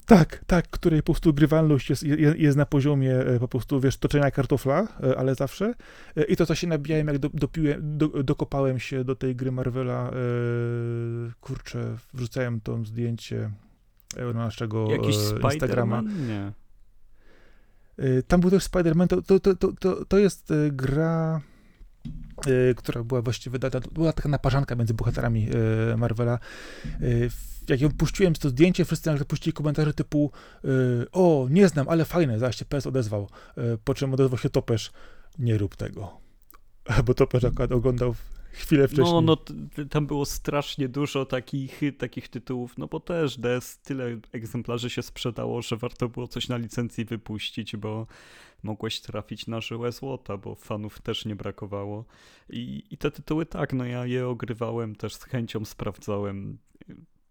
Tak, 0.06 0.44
tak, 0.46 0.68
której 0.68 1.02
po 1.02 1.12
prostu 1.12 1.34
grywalność 1.34 1.90
jest, 1.90 2.02
jest 2.36 2.56
na 2.56 2.66
poziomie 2.66 3.14
e, 3.16 3.38
po 3.40 3.48
prostu, 3.48 3.80
wiesz, 3.80 3.96
toczenia 3.96 4.30
kartofla, 4.30 4.88
e, 5.02 5.18
ale 5.18 5.34
zawsze. 5.34 5.74
E, 6.16 6.24
I 6.24 6.36
to, 6.36 6.46
co 6.46 6.54
się 6.54 6.66
nabijałem, 6.66 7.06
jak 7.06 7.18
do, 7.18 7.30
dopiłem, 7.34 7.98
do, 7.98 8.08
dokopałem 8.08 8.78
się 8.78 9.04
do 9.04 9.16
tej 9.16 9.36
gry 9.36 9.52
Marvela, 9.52 10.10
kurczę, 11.40 11.96
wrzucałem 12.14 12.60
to 12.60 12.84
zdjęcie 12.84 13.50
na 14.16 14.32
naszego 14.32 14.90
Jakiś 14.90 15.16
Instagrama. 15.44 16.02
Nie. 16.02 16.52
Tam 18.28 18.40
był 18.40 18.50
też 18.50 18.64
Spider-Man, 18.64 19.06
to, 19.06 19.22
to, 19.40 19.54
to, 19.56 19.72
to, 19.72 20.04
to 20.04 20.18
jest 20.18 20.52
gra 20.70 21.40
która 22.76 23.04
była 23.04 23.22
właściwie 23.22 23.52
wydana, 23.52 23.86
była 23.92 24.12
taka 24.12 24.28
naparzanka 24.28 24.74
między 24.74 24.94
bohaterami 24.94 25.48
Marvela 25.96 26.38
jak 27.68 27.80
ją 27.80 27.90
puściłem 27.90 28.34
to 28.34 28.48
zdjęcie, 28.48 28.84
wszyscy 28.84 29.10
nagle 29.10 29.24
puścili 29.24 29.52
komentarze 29.52 29.94
typu 29.94 30.30
o, 31.12 31.46
nie 31.50 31.68
znam, 31.68 31.88
ale 31.88 32.04
fajne, 32.04 32.38
zaś 32.38 32.56
się 32.56 32.64
PS 32.64 32.86
odezwał. 32.86 33.28
Po 33.84 33.94
czym 33.94 34.14
odezwał 34.14 34.38
się 34.38 34.50
Topesz, 34.50 34.92
nie 35.38 35.58
rób 35.58 35.76
tego. 35.76 36.20
Bo 37.06 37.14
Topesz 37.14 37.44
akurat 37.44 37.72
oglądał 37.72 38.14
chwilę 38.54 38.88
wcześniej. 38.88 39.12
No, 39.12 39.20
no 39.20 39.36
tam 39.90 40.06
było 40.06 40.24
strasznie 40.24 40.88
dużo 40.88 41.26
takich, 41.26 41.80
takich 41.98 42.28
tytułów, 42.28 42.78
no 42.78 42.86
bo 42.86 43.00
też 43.00 43.38
DS 43.38 43.78
tyle 43.78 44.18
egzemplarzy 44.32 44.90
się 44.90 45.02
sprzedało, 45.02 45.62
że 45.62 45.76
warto 45.76 46.08
było 46.08 46.28
coś 46.28 46.48
na 46.48 46.56
licencji 46.56 47.04
wypuścić, 47.04 47.76
bo 47.76 48.06
mogłeś 48.62 49.00
trafić 49.00 49.46
na 49.46 49.60
żyłę 49.60 49.92
złota, 49.92 50.36
bo 50.36 50.54
fanów 50.54 51.02
też 51.02 51.24
nie 51.24 51.36
brakowało. 51.36 52.04
I, 52.50 52.82
I 52.90 52.96
te 52.96 53.10
tytuły 53.10 53.46
tak, 53.46 53.72
no 53.72 53.84
ja 53.84 54.06
je 54.06 54.28
ogrywałem, 54.28 54.96
też 54.96 55.14
z 55.14 55.24
chęcią 55.24 55.64
sprawdzałem 55.64 56.58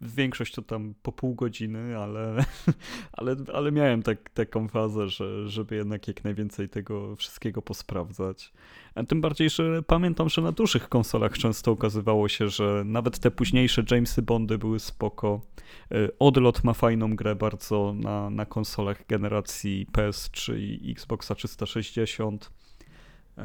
większość 0.04 0.54
to 0.54 0.62
tam 0.62 0.94
po 1.02 1.12
pół 1.12 1.36
godziny, 1.36 1.98
ale, 1.98 2.46
ale, 3.18 3.36
ale 3.54 3.72
miałem 3.72 4.04
tak, 4.04 4.30
taką 4.30 4.68
fazę, 4.68 5.10
że, 5.10 5.50
żeby 5.50 5.76
jednak 5.76 6.08
jak 6.08 6.24
najwięcej 6.24 6.70
tego 6.70 7.16
wszystkiego 7.16 7.62
posprawdzać. 7.62 8.54
A 8.96 9.04
tym 9.04 9.22
bardziej, 9.22 9.50
że 9.50 9.84
pamiętam, 9.84 10.30
że 10.30 10.42
na 10.42 10.52
dużych 10.52 10.90
konsolach 10.90 11.38
często 11.38 11.72
okazywało 11.72 12.30
się, 12.30 12.50
że 12.50 12.84
nawet 12.86 13.20
te 13.20 13.32
późniejsze 13.32 13.84
Jamesy 13.92 14.22
Bondy 14.22 14.58
były 14.58 14.80
spoko. 14.80 15.42
E, 15.92 15.96
Odlot 16.20 16.64
ma 16.64 16.74
fajną 16.74 17.16
grę 17.16 17.36
bardzo 17.36 17.94
na, 17.94 18.30
na 18.30 18.46
konsolach 18.46 19.08
generacji 19.08 19.88
PS3 19.94 20.58
i 20.58 20.92
Xboxa 20.92 21.36
360. 21.36 22.52
E, 23.38 23.42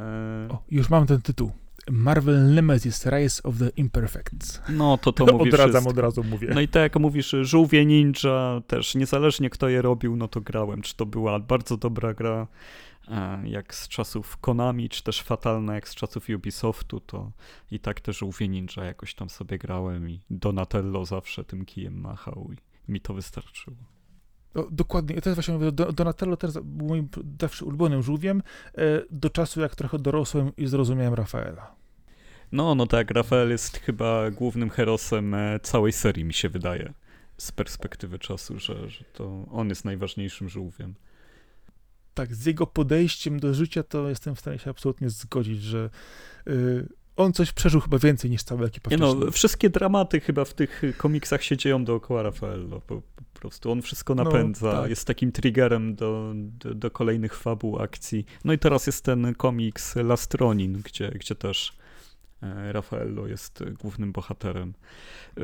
o, 0.51 0.63
już 0.71 0.89
mam 0.89 1.07
ten 1.07 1.21
tytuł. 1.21 1.51
Marvel 1.91 2.53
Nemesis 2.53 3.05
Rise 3.05 3.43
of 3.43 3.57
the 3.57 3.69
Imperfects. 3.69 4.61
No, 4.69 4.97
to 4.97 5.11
to 5.11 5.25
mówisz 5.25 5.53
Odradzam, 5.53 5.71
wszystko. 5.71 5.89
od 5.89 5.97
razu 5.97 6.23
mówię. 6.23 6.51
No 6.53 6.61
i 6.61 6.67
tak 6.67 6.81
jak 6.81 6.95
mówisz, 6.95 7.35
Żółwie 7.41 7.85
Ninja 7.85 8.61
też, 8.67 8.95
niezależnie 8.95 9.49
kto 9.49 9.69
je 9.69 9.81
robił, 9.81 10.15
no 10.15 10.27
to 10.27 10.41
grałem. 10.41 10.81
Czy 10.81 10.95
to 10.95 11.05
była 11.05 11.39
bardzo 11.39 11.77
dobra 11.77 12.13
gra, 12.13 12.47
e, 13.07 13.41
jak 13.49 13.75
z 13.75 13.87
czasów 13.87 14.37
Konami, 14.37 14.89
czy 14.89 15.03
też 15.03 15.21
fatalna 15.21 15.75
jak 15.75 15.89
z 15.89 15.95
czasów 15.95 16.29
Ubisoftu, 16.35 16.99
to 16.99 17.31
i 17.71 17.79
tak 17.79 18.01
też 18.01 18.17
Żółwie 18.17 18.47
Ninja 18.47 18.85
jakoś 18.85 19.15
tam 19.15 19.29
sobie 19.29 19.57
grałem 19.57 20.09
i 20.09 20.19
Donatello 20.29 21.05
zawsze 21.05 21.43
tym 21.43 21.65
kijem 21.65 21.99
machał 21.99 22.49
i 22.53 22.91
mi 22.91 23.01
to 23.01 23.13
wystarczyło. 23.13 23.77
O, 24.55 24.67
dokładnie, 24.71 25.15
ja 25.15 25.21
też 25.21 25.33
właśnie 25.33 25.53
mówię, 25.53 25.71
Donatello 25.71 26.37
też 26.37 26.53
był 26.63 26.87
moim 26.87 27.09
zawsze 27.41 27.65
ulubionym 27.65 28.03
żółwiem, 28.03 28.43
e, 28.75 28.81
do 29.11 29.29
czasu 29.29 29.61
jak 29.61 29.75
trochę 29.75 29.99
dorosłem 29.99 30.51
i 30.57 30.67
zrozumiałem 30.67 31.13
Rafaela. 31.13 31.78
No, 32.51 32.75
no 32.75 32.87
tak, 32.87 33.11
Rafael 33.11 33.49
jest 33.49 33.77
chyba 33.77 34.31
głównym 34.31 34.69
herosem 34.69 35.33
e, 35.33 35.59
całej 35.59 35.91
serii, 35.91 36.25
mi 36.25 36.33
się 36.33 36.49
wydaje, 36.49 36.93
z 37.37 37.51
perspektywy 37.51 38.19
czasu, 38.19 38.59
że, 38.59 38.89
że 38.89 39.03
to 39.13 39.45
on 39.51 39.69
jest 39.69 39.85
najważniejszym 39.85 40.49
żółwiem. 40.49 40.95
Tak, 42.13 42.35
z 42.35 42.45
jego 42.45 42.67
podejściem 42.67 43.39
do 43.39 43.53
życia 43.53 43.83
to 43.83 44.09
jestem 44.09 44.35
w 44.35 44.39
stanie 44.39 44.59
się 44.59 44.69
absolutnie 44.69 45.09
zgodzić, 45.09 45.61
że 45.61 45.89
y, 46.47 46.87
on 47.15 47.33
coś 47.33 47.51
przeżył 47.51 47.81
chyba 47.81 47.99
więcej 47.99 48.31
niż 48.31 48.43
cała 48.43 48.65
ekipa 48.65 48.89
Nie 48.89 48.97
no, 48.97 49.31
wszystkie 49.31 49.69
dramaty 49.69 50.19
chyba 50.19 50.45
w 50.45 50.53
tych 50.53 50.81
komiksach 50.97 51.43
się 51.43 51.57
dzieją 51.57 51.85
dookoła 51.85 52.23
Rafaello, 52.23 52.81
po, 52.81 53.01
po 53.15 53.39
prostu 53.39 53.71
on 53.71 53.81
wszystko 53.81 54.15
no, 54.15 54.23
napędza, 54.23 54.73
no, 54.73 54.81
tak. 54.81 54.89
jest 54.89 55.07
takim 55.07 55.31
triggerem 55.31 55.95
do, 55.95 56.33
do, 56.35 56.75
do, 56.75 56.91
kolejnych 56.91 57.35
fabuł, 57.35 57.79
akcji. 57.79 58.25
No 58.45 58.53
i 58.53 58.59
teraz 58.59 58.87
jest 58.87 59.05
ten 59.05 59.35
komiks 59.35 59.95
Lastronin, 59.95 60.81
gdzie, 60.85 61.11
gdzie 61.11 61.35
też 61.35 61.73
e, 62.43 62.71
Rafaello 62.71 63.27
jest 63.27 63.63
głównym 63.81 64.11
bohaterem. 64.11 64.73
E, 65.37 65.41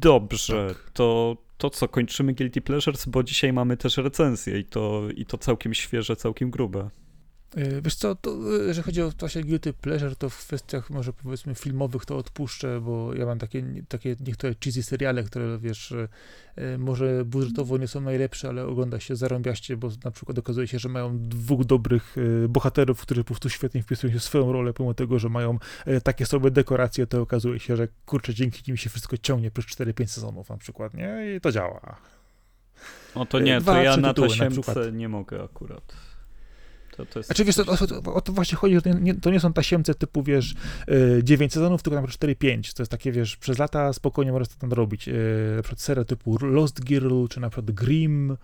dobrze, 0.00 0.66
tak. 0.68 0.90
to, 0.90 1.36
to 1.58 1.70
co, 1.70 1.88
kończymy 1.88 2.34
Guilty 2.34 2.60
Pleasures, 2.60 3.06
bo 3.06 3.22
dzisiaj 3.22 3.52
mamy 3.52 3.76
też 3.76 3.96
recenzję 3.96 4.58
i 4.58 4.64
to, 4.64 5.02
i 5.16 5.26
to 5.26 5.38
całkiem 5.38 5.74
świeże, 5.74 6.16
całkiem 6.16 6.50
grube. 6.50 6.90
E, 7.54 7.82
wiesz 7.82 7.94
co, 7.94 8.14
to, 8.14 8.30
e, 8.30 8.66
jeżeli 8.66 8.84
chodzi 8.84 9.02
o 9.02 9.10
właśnie 9.18 9.44
guilty 9.44 9.72
pleasure, 9.72 10.16
to 10.16 10.30
w 10.30 10.46
kwestiach 10.46 10.90
może 10.90 11.12
powiedzmy 11.12 11.54
filmowych 11.54 12.04
to 12.04 12.16
odpuszczę, 12.16 12.80
bo 12.80 13.14
ja 13.14 13.26
mam 13.26 13.38
takie, 13.38 13.64
takie 13.88 14.16
niektóre 14.20 14.54
cheesy 14.64 14.82
seriale, 14.82 15.22
które 15.22 15.58
wiesz, 15.58 15.94
e, 16.56 16.78
może 16.78 17.24
budżetowo 17.24 17.78
nie 17.78 17.88
są 17.88 18.00
najlepsze, 18.00 18.48
ale 18.48 18.66
ogląda 18.66 19.00
się 19.00 19.16
zarąbiaście, 19.16 19.76
bo 19.76 19.90
na 20.04 20.10
przykład 20.10 20.38
okazuje 20.38 20.68
się, 20.68 20.78
że 20.78 20.88
mają 20.88 21.18
dwóch 21.28 21.64
dobrych 21.64 22.16
bohaterów, 22.48 23.00
którzy 23.00 23.24
po 23.24 23.26
prostu 23.26 23.48
świetnie 23.48 23.82
wpisują 23.82 24.12
się 24.12 24.18
w 24.18 24.24
swoją 24.24 24.52
rolę, 24.52 24.72
pomimo 24.72 24.94
tego, 24.94 25.18
że 25.18 25.28
mają 25.28 25.58
takie 26.02 26.26
sobie 26.26 26.50
dekoracje, 26.50 27.06
to 27.06 27.22
okazuje 27.22 27.60
się, 27.60 27.76
że 27.76 27.88
kurczę, 28.06 28.34
dzięki 28.34 28.62
nim 28.68 28.76
się 28.76 28.90
wszystko 28.90 29.16
ciągnie 29.18 29.50
przez 29.50 29.64
4-5 29.64 30.06
sezonów 30.06 30.50
na 30.50 30.56
przykład, 30.56 30.94
nie? 30.94 31.36
I 31.36 31.40
to 31.40 31.52
działa. 31.52 31.96
No 33.16 33.26
to 33.26 33.40
nie, 33.40 33.60
Dwa, 33.60 33.72
to 33.72 33.82
ja 33.82 33.96
na 33.96 34.14
tasiemce 34.14 34.92
nie 34.92 35.08
mogę 35.08 35.42
akurat. 35.42 35.96
To, 36.96 37.06
to 37.06 37.18
jest 37.18 37.26
znaczy, 37.26 37.44
wiesz, 37.44 37.56
to, 37.56 37.64
o, 38.06 38.14
o, 38.14 38.20
to 38.20 38.32
właśnie 38.32 38.58
chodzi, 38.58 38.74
że 38.74 38.82
to 38.82 38.92
nie, 38.92 39.14
to 39.14 39.30
nie 39.30 39.40
są 39.40 39.52
tasiemce 39.52 39.94
typu, 39.94 40.22
wiesz, 40.22 40.54
9 41.22 41.52
sezonów, 41.52 41.82
tylko 41.82 42.00
na 42.00 42.06
przykład 42.06 42.30
4-5. 42.30 42.74
To 42.74 42.82
jest 42.82 42.90
takie, 42.90 43.12
wiesz, 43.12 43.36
przez 43.36 43.58
lata 43.58 43.92
spokojnie 43.92 44.32
możesz 44.32 44.48
to 44.48 44.54
tam 44.58 44.72
robić. 44.72 45.06
Na 45.56 45.62
przykład 45.62 45.80
seria 45.80 46.04
typu 46.04 46.38
Lost 46.46 46.84
Girl, 46.84 47.26
czy 47.26 47.40
na 47.40 47.50
przykład 47.50 47.70
Grimm. 47.70 48.36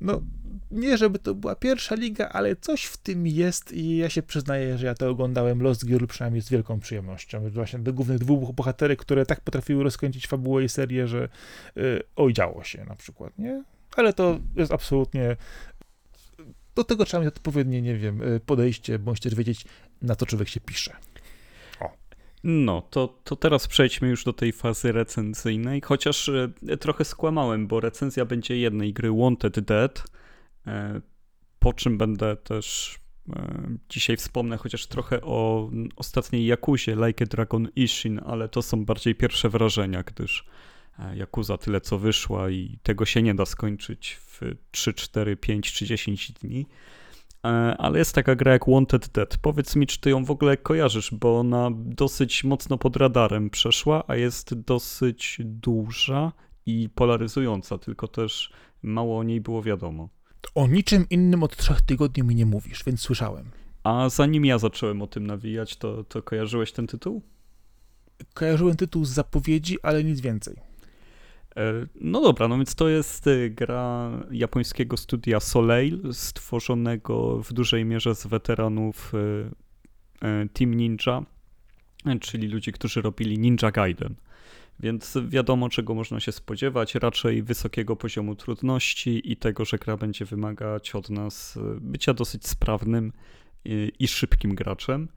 No, 0.00 0.22
nie 0.70 0.98
żeby 0.98 1.18
to 1.18 1.34
była 1.34 1.54
pierwsza 1.54 1.94
liga, 1.94 2.28
ale 2.28 2.56
coś 2.56 2.84
w 2.84 2.96
tym 2.96 3.26
jest 3.26 3.72
i 3.72 3.96
ja 3.96 4.08
się 4.08 4.22
przyznaję, 4.22 4.78
że 4.78 4.86
ja 4.86 4.94
to 4.94 5.10
oglądałem 5.10 5.62
Lost 5.62 5.86
Girl 5.86 6.06
przynajmniej 6.06 6.42
z 6.42 6.48
wielką 6.48 6.80
przyjemnością. 6.80 7.50
Właśnie 7.50 7.78
do 7.78 7.92
głównych 7.92 8.18
dwóch 8.18 8.52
bohaterek, 8.52 8.98
które 8.98 9.26
tak 9.26 9.40
potrafiły 9.40 9.84
rozkręcić 9.84 10.26
fabułę 10.26 10.64
i 10.64 10.68
serię, 10.68 11.08
że 11.08 11.28
oj, 12.16 12.32
działo 12.32 12.64
się 12.64 12.84
na 12.84 12.96
przykład, 12.96 13.38
nie? 13.38 13.64
Ale 13.96 14.12
to 14.12 14.38
jest 14.56 14.72
absolutnie 14.72 15.36
do 16.78 16.84
tego 16.84 17.04
trzeba 17.04 17.24
mieć 17.24 17.34
odpowiednie, 17.36 17.82
nie 17.82 17.96
wiem, 17.96 18.22
y, 18.22 18.40
podejście, 18.40 18.98
bądź 18.98 19.20
też 19.20 19.34
wiedzieć, 19.34 19.64
na 20.02 20.16
co 20.16 20.26
człowiek 20.26 20.48
się 20.48 20.60
pisze. 20.60 20.96
No, 22.44 22.82
to, 22.90 23.18
to 23.24 23.36
teraz 23.36 23.68
przejdźmy 23.68 24.08
już 24.08 24.24
do 24.24 24.32
tej 24.32 24.52
fazy 24.52 24.92
recenzyjnej, 24.92 25.80
chociaż 25.80 26.28
y, 26.28 26.76
trochę 26.80 27.04
skłamałem, 27.04 27.66
bo 27.66 27.80
recenzja 27.80 28.24
będzie 28.24 28.56
jednej 28.56 28.92
gry 28.92 29.12
Wanted 29.12 29.60
Dead, 29.60 30.04
e, 30.66 31.00
po 31.58 31.72
czym 31.72 31.98
będę 31.98 32.36
też 32.36 32.98
dzisiaj 33.88 34.16
wspomnę 34.16 34.56
chociaż 34.56 34.86
trochę 34.86 35.20
o 35.20 35.70
ostatniej 35.96 36.46
Jakuzie, 36.46 36.96
Like 37.06 37.24
a 37.24 37.28
Dragon 37.28 37.68
Ishin, 37.76 38.20
ale 38.26 38.48
to 38.48 38.62
są 38.62 38.84
bardziej 38.84 39.14
pierwsze 39.14 39.48
wrażenia, 39.48 40.02
gdyż 40.02 40.44
Jakuza 41.14 41.58
tyle 41.58 41.80
co 41.80 41.98
wyszła 41.98 42.50
i 42.50 42.78
tego 42.82 43.04
się 43.04 43.22
nie 43.22 43.34
da 43.34 43.46
skończyć 43.46 44.18
w 44.20 44.40
3, 44.70 44.94
4, 44.94 45.36
5 45.36 45.72
czy 45.72 45.86
10 45.86 46.32
dni. 46.32 46.66
E, 47.44 47.48
ale 47.78 47.98
jest 47.98 48.14
taka 48.14 48.34
gra 48.36 48.52
jak 48.52 48.68
Wanted 48.68 49.08
Dead. 49.08 49.38
Powiedz 49.38 49.76
mi, 49.76 49.86
czy 49.86 50.00
ty 50.00 50.10
ją 50.10 50.24
w 50.24 50.30
ogóle 50.30 50.56
kojarzysz, 50.56 51.14
bo 51.14 51.38
ona 51.38 51.70
dosyć 51.74 52.44
mocno 52.44 52.78
pod 52.78 52.96
radarem 52.96 53.50
przeszła, 53.50 54.04
a 54.06 54.16
jest 54.16 54.54
dosyć 54.54 55.38
duża 55.44 56.32
i 56.66 56.88
polaryzująca, 56.94 57.78
tylko 57.78 58.08
też 58.08 58.52
mało 58.82 59.18
o 59.18 59.22
niej 59.22 59.40
było 59.40 59.62
wiadomo. 59.62 60.08
O 60.54 60.66
niczym 60.66 61.06
innym 61.10 61.42
od 61.42 61.56
trzech 61.56 61.80
tygodni 61.80 62.22
mi 62.22 62.34
nie 62.34 62.46
mówisz, 62.46 62.84
więc 62.84 63.00
słyszałem. 63.00 63.50
A 63.84 64.08
zanim 64.08 64.44
ja 64.44 64.58
zacząłem 64.58 65.02
o 65.02 65.06
tym 65.06 65.26
nawijać, 65.26 65.76
to, 65.76 66.04
to 66.04 66.22
kojarzyłeś 66.22 66.72
ten 66.72 66.86
tytuł? 66.86 67.22
kojarzyłem 68.34 68.76
tytuł 68.76 69.04
z 69.04 69.10
zapowiedzi, 69.10 69.78
ale 69.82 70.04
nic 70.04 70.20
więcej. 70.20 70.67
E, 71.58 71.86
no 72.00 72.20
dobra, 72.20 72.48
no 72.48 72.56
więc 72.56 72.74
to 72.74 72.88
jest 72.88 73.26
e, 73.26 73.50
gra 73.50 74.10
japońskiego 74.30 74.96
studia 74.96 75.40
Soleil, 75.40 76.12
stworzonego 76.12 77.42
w 77.42 77.52
dużej 77.52 77.84
mierze 77.84 78.14
z 78.14 78.26
weteranów 78.26 79.12
Team 80.52 80.74
Ninja, 80.74 81.22
czyli 82.20 82.48
ludzi, 82.48 82.72
którzy 82.72 83.02
robili 83.02 83.38
Ninja 83.38 83.70
Gaiden. 83.70 84.14
Więc 84.80 85.18
wiadomo, 85.28 85.68
czego 85.68 85.94
można 85.94 86.20
się 86.20 86.32
spodziewać, 86.32 86.94
raczej 86.94 87.42
wysokiego 87.42 87.96
poziomu 87.96 88.34
trudności 88.36 89.32
i 89.32 89.36
tego, 89.36 89.64
że 89.64 89.78
gra 89.78 89.96
będzie 89.96 90.24
wymagać 90.24 90.94
od 90.94 91.10
nas 91.10 91.58
bycia 91.80 92.14
dosyć 92.14 92.46
sprawnym 92.46 93.12
i 93.98 94.08
szybkim 94.08 94.54
graczem. 94.54 95.08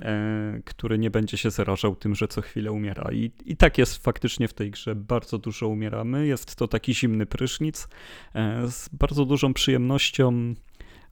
E, 0.00 0.60
który 0.64 0.98
nie 0.98 1.10
będzie 1.10 1.38
się 1.38 1.50
zarażał 1.50 1.96
tym, 1.96 2.14
że 2.14 2.28
co 2.28 2.40
chwilę 2.40 2.72
umiera. 2.72 3.12
I, 3.12 3.30
I 3.44 3.56
tak 3.56 3.78
jest 3.78 4.04
faktycznie 4.04 4.48
w 4.48 4.54
tej 4.54 4.70
grze. 4.70 4.94
Bardzo 4.94 5.38
dużo 5.38 5.68
umieramy. 5.68 6.26
Jest 6.26 6.56
to 6.56 6.68
taki 6.68 6.94
zimny 6.94 7.26
prysznic. 7.26 7.88
E, 8.34 8.68
z 8.68 8.88
bardzo 8.88 9.24
dużą 9.24 9.54
przyjemnością 9.54 10.54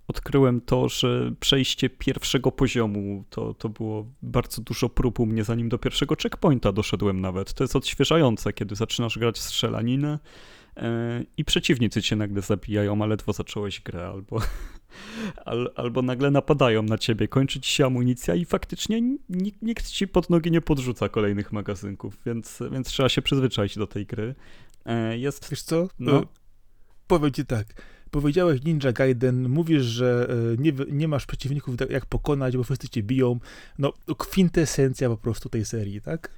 odkryłem 0.08 0.60
to, 0.60 0.88
że 0.88 1.32
przejście 1.40 1.90
pierwszego 1.90 2.52
poziomu 2.52 3.24
to, 3.30 3.54
to 3.54 3.68
było 3.68 4.06
bardzo 4.22 4.62
dużo 4.62 4.88
prób 4.88 5.20
u 5.20 5.26
mnie, 5.26 5.44
zanim 5.44 5.68
do 5.68 5.78
pierwszego 5.78 6.16
checkpointa 6.22 6.72
doszedłem 6.72 7.20
nawet. 7.20 7.54
To 7.54 7.64
jest 7.64 7.76
odświeżające, 7.76 8.52
kiedy 8.52 8.74
zaczynasz 8.74 9.18
grać 9.18 9.38
strzelaninę 9.38 10.18
E, 10.76 11.24
i 11.36 11.44
przeciwnicy 11.44 12.02
cię 12.02 12.16
nagle 12.16 12.42
zabijają, 12.42 13.02
a 13.02 13.06
ledwo 13.06 13.32
zacząłeś 13.32 13.80
grę, 13.80 14.06
albo, 14.06 14.40
al, 15.44 15.72
albo 15.76 16.02
nagle 16.02 16.30
napadają 16.30 16.82
na 16.82 16.98
ciebie, 16.98 17.28
kończy 17.28 17.60
ci 17.60 17.72
się 17.72 17.86
amunicja 17.86 18.34
i 18.34 18.44
faktycznie 18.44 19.00
nikt, 19.28 19.62
nikt 19.62 19.88
ci 19.88 20.08
pod 20.08 20.30
nogi 20.30 20.50
nie 20.50 20.60
podrzuca 20.60 21.08
kolejnych 21.08 21.52
magazynków, 21.52 22.18
więc, 22.26 22.58
więc 22.72 22.88
trzeba 22.88 23.08
się 23.08 23.22
przyzwyczaić 23.22 23.78
do 23.78 23.86
tej 23.86 24.06
gry. 24.06 24.34
E, 24.86 25.18
jest... 25.18 25.50
Wiesz 25.50 25.62
co? 25.62 25.88
No. 25.98 26.20
E, 26.20 26.26
powiem 27.06 27.32
ci 27.32 27.46
tak. 27.46 27.66
Powiedziałeś 28.10 28.64
Ninja 28.64 28.92
Gaiden, 28.92 29.48
mówisz, 29.48 29.82
że 29.82 30.28
nie, 30.58 30.72
nie 30.90 31.08
masz 31.08 31.26
przeciwników 31.26 31.74
jak 31.90 32.06
pokonać, 32.06 32.56
bo 32.56 32.64
wszyscy 32.64 32.88
cię 32.88 33.02
biją. 33.02 33.38
No, 33.78 33.92
kwintesencja 34.18 35.08
po 35.08 35.16
prostu 35.16 35.48
tej 35.48 35.64
serii, 35.64 36.00
tak? 36.00 36.30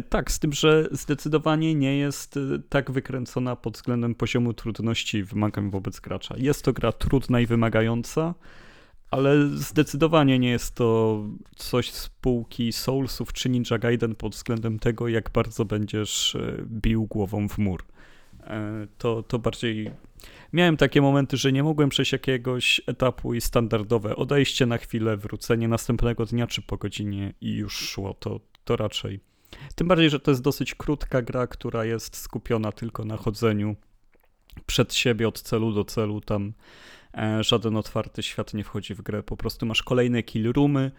E, 0.00 0.02
tak, 0.02 0.30
z 0.30 0.38
tym, 0.38 0.52
że 0.52 0.88
zdecydowanie 0.90 1.74
nie 1.74 1.98
jest 1.98 2.36
e, 2.36 2.40
tak 2.68 2.90
wykręcona 2.90 3.56
pod 3.56 3.74
względem 3.74 4.14
poziomu 4.14 4.52
trudności 4.54 5.24
wymagań 5.24 5.70
wobec 5.70 6.00
gracza. 6.00 6.34
Jest 6.38 6.64
to 6.64 6.72
gra 6.72 6.92
trudna 6.92 7.40
i 7.40 7.46
wymagająca, 7.46 8.34
ale 9.10 9.46
zdecydowanie 9.46 10.38
nie 10.38 10.50
jest 10.50 10.74
to 10.74 11.20
coś 11.56 11.90
z 11.90 12.08
półki 12.08 12.72
Soulsów 12.72 13.32
czy 13.32 13.48
Ninja 13.48 13.78
Gaiden 13.78 14.14
pod 14.14 14.34
względem 14.34 14.78
tego, 14.78 15.08
jak 15.08 15.30
bardzo 15.30 15.64
będziesz 15.64 16.34
e, 16.34 16.64
bił 16.66 17.06
głową 17.06 17.48
w 17.48 17.58
mur. 17.58 17.84
To, 18.98 19.22
to 19.22 19.38
bardziej. 19.38 19.90
Miałem 20.52 20.76
takie 20.76 21.00
momenty, 21.02 21.36
że 21.36 21.52
nie 21.52 21.62
mogłem 21.62 21.88
przejść 21.88 22.12
jakiegoś 22.12 22.80
etapu 22.86 23.34
i 23.34 23.40
standardowe 23.40 24.16
odejście 24.16 24.66
na 24.66 24.78
chwilę, 24.78 25.16
wrócenie 25.16 25.68
następnego 25.68 26.26
dnia 26.26 26.46
czy 26.46 26.62
po 26.62 26.76
godzinie 26.76 27.34
i 27.40 27.54
już 27.54 27.74
szło. 27.74 28.14
To, 28.14 28.40
to 28.64 28.76
raczej 28.76 29.20
tym 29.74 29.88
bardziej, 29.88 30.10
że 30.10 30.20
to 30.20 30.30
jest 30.30 30.42
dosyć 30.42 30.74
krótka 30.74 31.22
gra, 31.22 31.46
która 31.46 31.84
jest 31.84 32.16
skupiona 32.16 32.72
tylko 32.72 33.04
na 33.04 33.16
chodzeniu 33.16 33.76
przed 34.66 34.94
siebie 34.94 35.28
od 35.28 35.40
celu 35.40 35.72
do 35.72 35.84
celu. 35.84 36.20
Tam 36.20 36.52
e, 37.14 37.44
żaden 37.44 37.76
otwarty 37.76 38.22
świat 38.22 38.54
nie 38.54 38.64
wchodzi 38.64 38.94
w 38.94 39.02
grę. 39.02 39.22
Po 39.22 39.36
prostu 39.36 39.66
masz 39.66 39.82
kolejne 39.82 40.22
kill 40.22 40.52
roomy, 40.52 40.90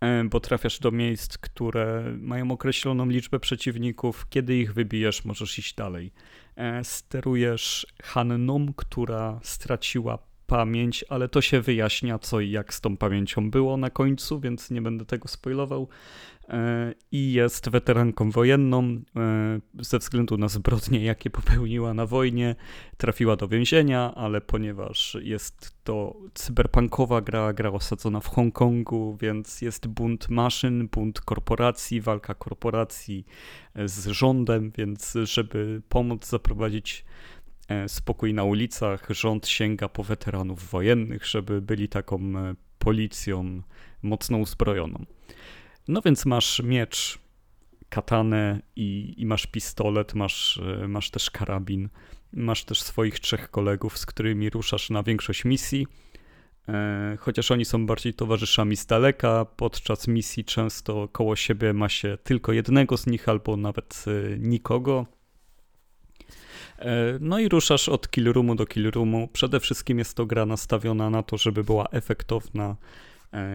e, 0.00 0.24
bo 0.24 0.40
trafiasz 0.40 0.78
do 0.78 0.90
miejsc, 0.90 1.38
które 1.38 2.16
mają 2.18 2.50
określoną 2.50 3.06
liczbę 3.06 3.40
przeciwników. 3.40 4.26
Kiedy 4.30 4.56
ich 4.56 4.74
wybijesz, 4.74 5.24
możesz 5.24 5.58
iść 5.58 5.74
dalej. 5.74 6.12
E, 6.56 6.84
sterujesz 6.84 7.86
Hanną, 8.02 8.72
która 8.76 9.40
straciła 9.42 10.18
pamięć, 10.46 11.04
ale 11.08 11.28
to 11.28 11.40
się 11.40 11.60
wyjaśnia, 11.60 12.18
co 12.18 12.40
i 12.40 12.50
jak 12.50 12.74
z 12.74 12.80
tą 12.80 12.96
pamięcią 12.96 13.50
było 13.50 13.76
na 13.76 13.90
końcu, 13.90 14.40
więc 14.40 14.70
nie 14.70 14.82
będę 14.82 15.04
tego 15.04 15.28
spoilował. 15.28 15.88
E, 16.48 16.94
i 17.12 17.32
jest 17.32 17.68
weteranką 17.68 18.30
wojenną. 18.30 18.82
E, 19.16 19.60
ze 19.80 19.98
względu 19.98 20.38
na 20.38 20.48
zbrodnie, 20.48 21.04
jakie 21.04 21.30
popełniła 21.30 21.94
na 21.94 22.06
wojnie, 22.06 22.54
trafiła 22.96 23.36
do 23.36 23.48
więzienia, 23.48 24.14
ale 24.14 24.40
ponieważ 24.40 25.16
jest 25.22 25.84
to 25.84 26.16
cyberpunkowa 26.34 27.20
gra, 27.20 27.52
gra 27.52 27.70
osadzona 27.70 28.20
w 28.20 28.26
Hongkongu, 28.26 29.16
więc 29.20 29.62
jest 29.62 29.86
bunt 29.86 30.28
maszyn, 30.28 30.88
bunt 30.88 31.20
korporacji, 31.20 32.00
walka 32.00 32.34
korporacji 32.34 33.26
e, 33.74 33.88
z 33.88 34.06
rządem, 34.06 34.72
więc 34.78 35.16
żeby 35.22 35.82
pomóc 35.88 36.26
zaprowadzić 36.26 37.04
spokój 37.86 38.34
na 38.34 38.44
ulicach, 38.44 39.06
rząd 39.10 39.48
sięga 39.48 39.88
po 39.88 40.04
weteranów 40.04 40.70
wojennych, 40.70 41.26
żeby 41.26 41.62
byli 41.62 41.88
taką 41.88 42.32
policją 42.78 43.62
mocno 44.02 44.38
uzbrojoną. 44.38 45.04
No 45.88 46.00
więc 46.04 46.26
masz 46.26 46.62
miecz, 46.62 47.18
katanę 47.88 48.60
i, 48.76 49.14
i 49.16 49.26
masz 49.26 49.46
pistolet, 49.46 50.14
masz, 50.14 50.60
e, 50.82 50.88
masz 50.88 51.10
też 51.10 51.30
karabin, 51.30 51.88
masz 52.32 52.64
też 52.64 52.82
swoich 52.82 53.20
trzech 53.20 53.50
kolegów, 53.50 53.98
z 53.98 54.06
którymi 54.06 54.50
ruszasz 54.50 54.90
na 54.90 55.02
większość 55.02 55.44
misji. 55.44 55.86
E, 56.68 57.16
chociaż 57.20 57.50
oni 57.50 57.64
są 57.64 57.86
bardziej 57.86 58.14
towarzyszami 58.14 58.76
z 58.76 58.86
daleka, 58.86 59.44
podczas 59.44 60.08
misji 60.08 60.44
często 60.44 61.08
koło 61.08 61.36
siebie 61.36 61.72
ma 61.72 61.88
się 61.88 62.18
tylko 62.24 62.52
jednego 62.52 62.96
z 62.96 63.06
nich 63.06 63.28
albo 63.28 63.56
nawet 63.56 64.04
e, 64.06 64.38
nikogo. 64.38 65.06
No 67.20 67.38
i 67.38 67.48
ruszasz 67.48 67.88
od 67.88 68.10
kill 68.10 68.32
roomu 68.32 68.54
do 68.54 68.66
kill 68.66 68.90
roomu. 68.90 69.28
Przede 69.28 69.60
wszystkim 69.60 69.98
jest 69.98 70.16
to 70.16 70.26
gra 70.26 70.46
nastawiona 70.46 71.10
na 71.10 71.22
to, 71.22 71.38
żeby 71.38 71.64
była 71.64 71.88
efektowna, 71.90 72.76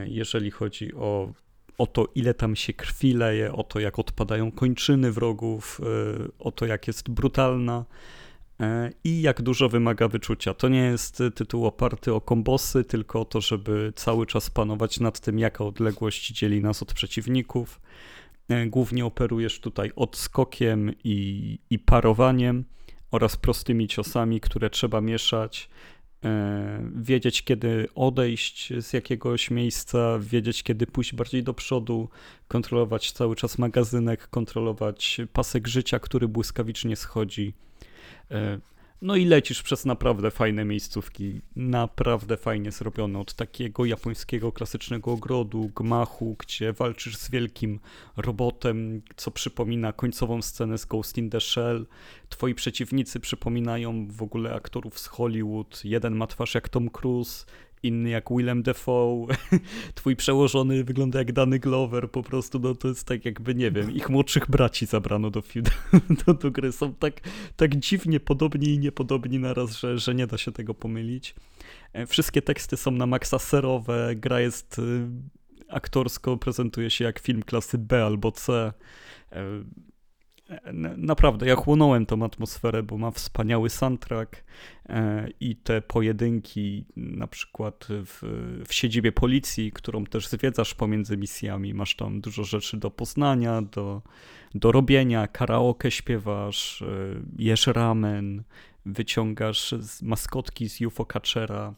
jeżeli 0.05 0.51
chodzi 0.51 0.93
o 0.93 1.33
o 1.79 1.87
to, 1.87 2.07
ile 2.15 2.33
tam 2.33 2.55
się 2.55 2.73
krwi 2.73 3.13
leje, 3.13 3.53
o 3.53 3.63
to, 3.63 3.79
jak 3.79 3.99
odpadają 3.99 4.51
kończyny 4.51 5.11
wrogów, 5.11 5.81
e, 5.83 6.27
o 6.39 6.51
to, 6.51 6.65
jak 6.65 6.87
jest 6.87 7.09
brutalna 7.09 7.85
e, 8.59 8.91
i 9.03 9.21
jak 9.21 9.41
dużo 9.41 9.69
wymaga 9.69 10.07
wyczucia. 10.07 10.53
To 10.53 10.69
nie 10.69 10.81
jest 10.81 11.23
tytuł 11.35 11.65
oparty 11.65 12.13
o 12.13 12.21
kombosy, 12.21 12.83
tylko 12.83 13.21
o 13.21 13.25
to, 13.25 13.41
żeby 13.41 13.93
cały 13.95 14.25
czas 14.25 14.49
panować 14.49 14.99
nad 14.99 15.19
tym, 15.19 15.39
jaka 15.39 15.63
odległość 15.63 16.31
dzieli 16.31 16.61
nas 16.61 16.81
od 16.81 16.93
przeciwników. 16.93 17.81
E, 18.49 18.65
głównie 18.65 19.05
operujesz 19.05 19.59
tutaj 19.59 19.91
odskokiem 19.95 20.93
i, 21.03 21.59
i 21.69 21.79
parowaniem 21.79 22.65
oraz 23.11 23.37
prostymi 23.37 23.87
ciosami, 23.87 24.41
które 24.41 24.69
trzeba 24.69 25.01
mieszać. 25.01 25.69
E, 26.25 26.89
wiedzieć, 26.95 27.43
kiedy 27.43 27.87
odejść 27.95 28.73
z 28.79 28.93
jakiegoś 28.93 29.51
miejsca, 29.51 30.19
wiedzieć, 30.19 30.63
kiedy 30.63 30.87
pójść 30.87 31.15
bardziej 31.15 31.43
do 31.43 31.53
przodu, 31.53 32.09
kontrolować 32.47 33.11
cały 33.11 33.35
czas 33.35 33.57
magazynek, 33.57 34.27
kontrolować 34.27 35.21
pasek 35.33 35.67
życia, 35.67 35.99
który 35.99 36.27
błyskawicznie 36.27 36.95
schodzi. 36.95 37.53
No 39.01 39.15
i 39.15 39.25
lecisz 39.25 39.63
przez 39.63 39.85
naprawdę 39.85 40.31
fajne 40.31 40.65
miejscówki, 40.65 41.41
naprawdę 41.55 42.37
fajnie 42.37 42.71
zrobione, 42.71 43.19
od 43.19 43.33
takiego 43.33 43.85
japońskiego 43.85 44.51
klasycznego 44.51 45.11
ogrodu, 45.11 45.71
gmachu, 45.75 46.35
gdzie 46.39 46.73
walczysz 46.73 47.17
z 47.17 47.29
wielkim 47.29 47.79
robotem, 48.17 49.01
co 49.15 49.31
przypomina 49.31 49.93
końcową 49.93 50.41
scenę 50.41 50.77
z 50.77 50.85
Ghost 50.85 51.17
in 51.17 51.29
the 51.29 51.41
Shell. 51.41 51.87
Twoi 52.29 52.55
przeciwnicy 52.55 53.19
przypominają 53.19 54.07
w 54.07 54.23
ogóle 54.23 54.53
aktorów 54.53 54.99
z 54.99 55.07
Hollywood. 55.07 55.81
Jeden 55.85 56.15
ma 56.15 56.27
twarz 56.27 56.55
jak 56.55 56.69
Tom 56.69 56.89
Cruise, 56.89 57.45
inny 57.83 58.09
jak 58.09 58.29
Willem 58.29 58.63
Dafoe, 58.63 59.27
twój 59.95 60.15
przełożony 60.15 60.83
wygląda 60.83 61.19
jak 61.19 61.31
Danny 61.31 61.59
Glover, 61.59 62.11
po 62.11 62.23
prostu 62.23 62.59
no 62.59 62.75
to 62.75 62.87
jest 62.87 63.07
tak 63.07 63.25
jakby, 63.25 63.55
nie 63.55 63.71
wiem, 63.71 63.91
ich 63.91 64.09
młodszych 64.09 64.49
braci 64.49 64.85
zabrano 64.85 65.29
do, 65.31 65.43
do, 66.25 66.33
do 66.33 66.51
gry. 66.51 66.71
Są 66.71 66.93
tak, 66.93 67.21
tak 67.55 67.75
dziwnie 67.75 68.19
podobni 68.19 68.67
i 68.67 68.79
niepodobni 68.79 69.39
naraz, 69.39 69.77
że, 69.77 69.97
że 69.97 70.15
nie 70.15 70.27
da 70.27 70.37
się 70.37 70.51
tego 70.51 70.73
pomylić. 70.73 71.35
E, 71.93 72.05
wszystkie 72.05 72.41
teksty 72.41 72.77
są 72.77 72.91
na 72.91 73.05
maksa 73.05 73.39
serowe, 73.39 74.15
gra 74.15 74.39
jest 74.41 74.79
y, 74.79 75.07
aktorsko, 75.69 76.37
prezentuje 76.37 76.89
się 76.89 77.05
jak 77.05 77.19
film 77.19 77.43
klasy 77.43 77.77
B 77.77 78.05
albo 78.05 78.31
C 78.31 78.73
e, 79.31 79.43
Naprawdę, 80.97 81.47
ja 81.47 81.55
chłonąłem 81.55 82.05
tą 82.05 82.23
atmosferę, 82.25 82.83
bo 82.83 82.97
ma 82.97 83.11
wspaniały 83.11 83.69
soundtrack 83.69 84.43
e, 84.89 85.27
i 85.39 85.55
te 85.55 85.81
pojedynki, 85.81 86.85
na 86.95 87.27
przykład 87.27 87.87
w, 87.89 88.21
w 88.67 88.73
siedzibie 88.73 89.11
policji, 89.11 89.71
którą 89.71 90.05
też 90.05 90.27
zwiedzasz 90.27 90.73
pomiędzy 90.73 91.17
misjami. 91.17 91.73
Masz 91.73 91.95
tam 91.95 92.21
dużo 92.21 92.43
rzeczy 92.43 92.77
do 92.77 92.91
poznania, 92.91 93.61
do, 93.61 94.01
do 94.55 94.71
robienia, 94.71 95.27
karaoke 95.27 95.91
śpiewasz, 95.91 96.81
e, 96.81 96.85
jesz 97.37 97.67
ramen, 97.67 98.43
wyciągasz 98.85 99.75
maskotki 100.01 100.69
z 100.69 100.81
UFO 100.81 101.05
Catchera 101.05 101.75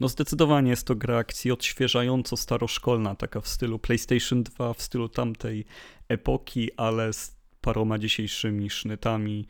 no 0.00 0.08
zdecydowanie 0.08 0.70
jest 0.70 0.86
to 0.86 0.94
gra 0.94 1.16
akcji 1.16 1.50
odświeżająco 1.50 2.36
staroszkolna, 2.36 3.14
taka 3.14 3.40
w 3.40 3.48
stylu 3.48 3.78
PlayStation 3.78 4.42
2, 4.42 4.74
w 4.74 4.82
stylu 4.82 5.08
tamtej 5.08 5.64
epoki, 6.08 6.70
ale 6.76 7.12
z 7.12 7.38
paroma 7.60 7.98
dzisiejszymi 7.98 8.70
sznytami, 8.70 9.46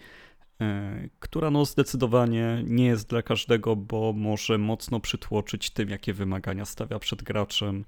e, 0.61 1.09
która 1.21 1.51
no 1.51 1.65
zdecydowanie 1.65 2.63
nie 2.67 2.87
jest 2.87 3.09
dla 3.09 3.23
każdego, 3.23 3.77
bo 3.77 4.13
może 4.13 4.59
mocno 4.59 5.01
przytłoczyć 5.01 5.71
tym, 5.71 5.89
jakie 5.89 6.13
wymagania 6.13 6.65
stawia 6.65 6.99
przed 6.99 7.23
graczem, 7.23 7.85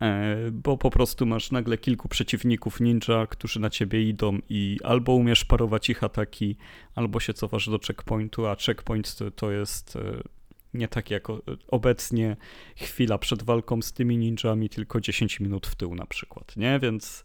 e, 0.00 0.36
bo 0.52 0.76
po 0.76 0.90
prostu 0.90 1.26
masz 1.26 1.50
nagle 1.50 1.78
kilku 1.78 2.08
przeciwników 2.08 2.80
ninja, 2.80 3.26
którzy 3.28 3.60
na 3.60 3.70
ciebie 3.70 4.08
idą 4.08 4.38
i 4.48 4.78
albo 4.84 5.14
umiesz 5.14 5.44
parować 5.44 5.90
ich 5.90 6.04
ataki, 6.04 6.56
albo 6.94 7.20
się 7.20 7.34
cofasz 7.34 7.68
do 7.68 7.78
checkpointu, 7.78 8.46
a 8.46 8.56
checkpoint 8.56 9.18
to 9.36 9.50
jest 9.50 9.96
e, 9.96 10.22
nie 10.74 10.88
tak 10.88 11.10
jak 11.10 11.28
obecnie 11.68 12.36
chwila 12.76 13.18
przed 13.18 13.42
walką 13.42 13.82
z 13.82 13.92
tymi 13.92 14.18
ninjami, 14.18 14.68
tylko 14.68 15.00
10 15.00 15.40
minut 15.40 15.66
w 15.66 15.74
tył 15.74 15.94
na 15.94 16.06
przykład, 16.06 16.56
nie? 16.56 16.78
Więc 16.78 17.24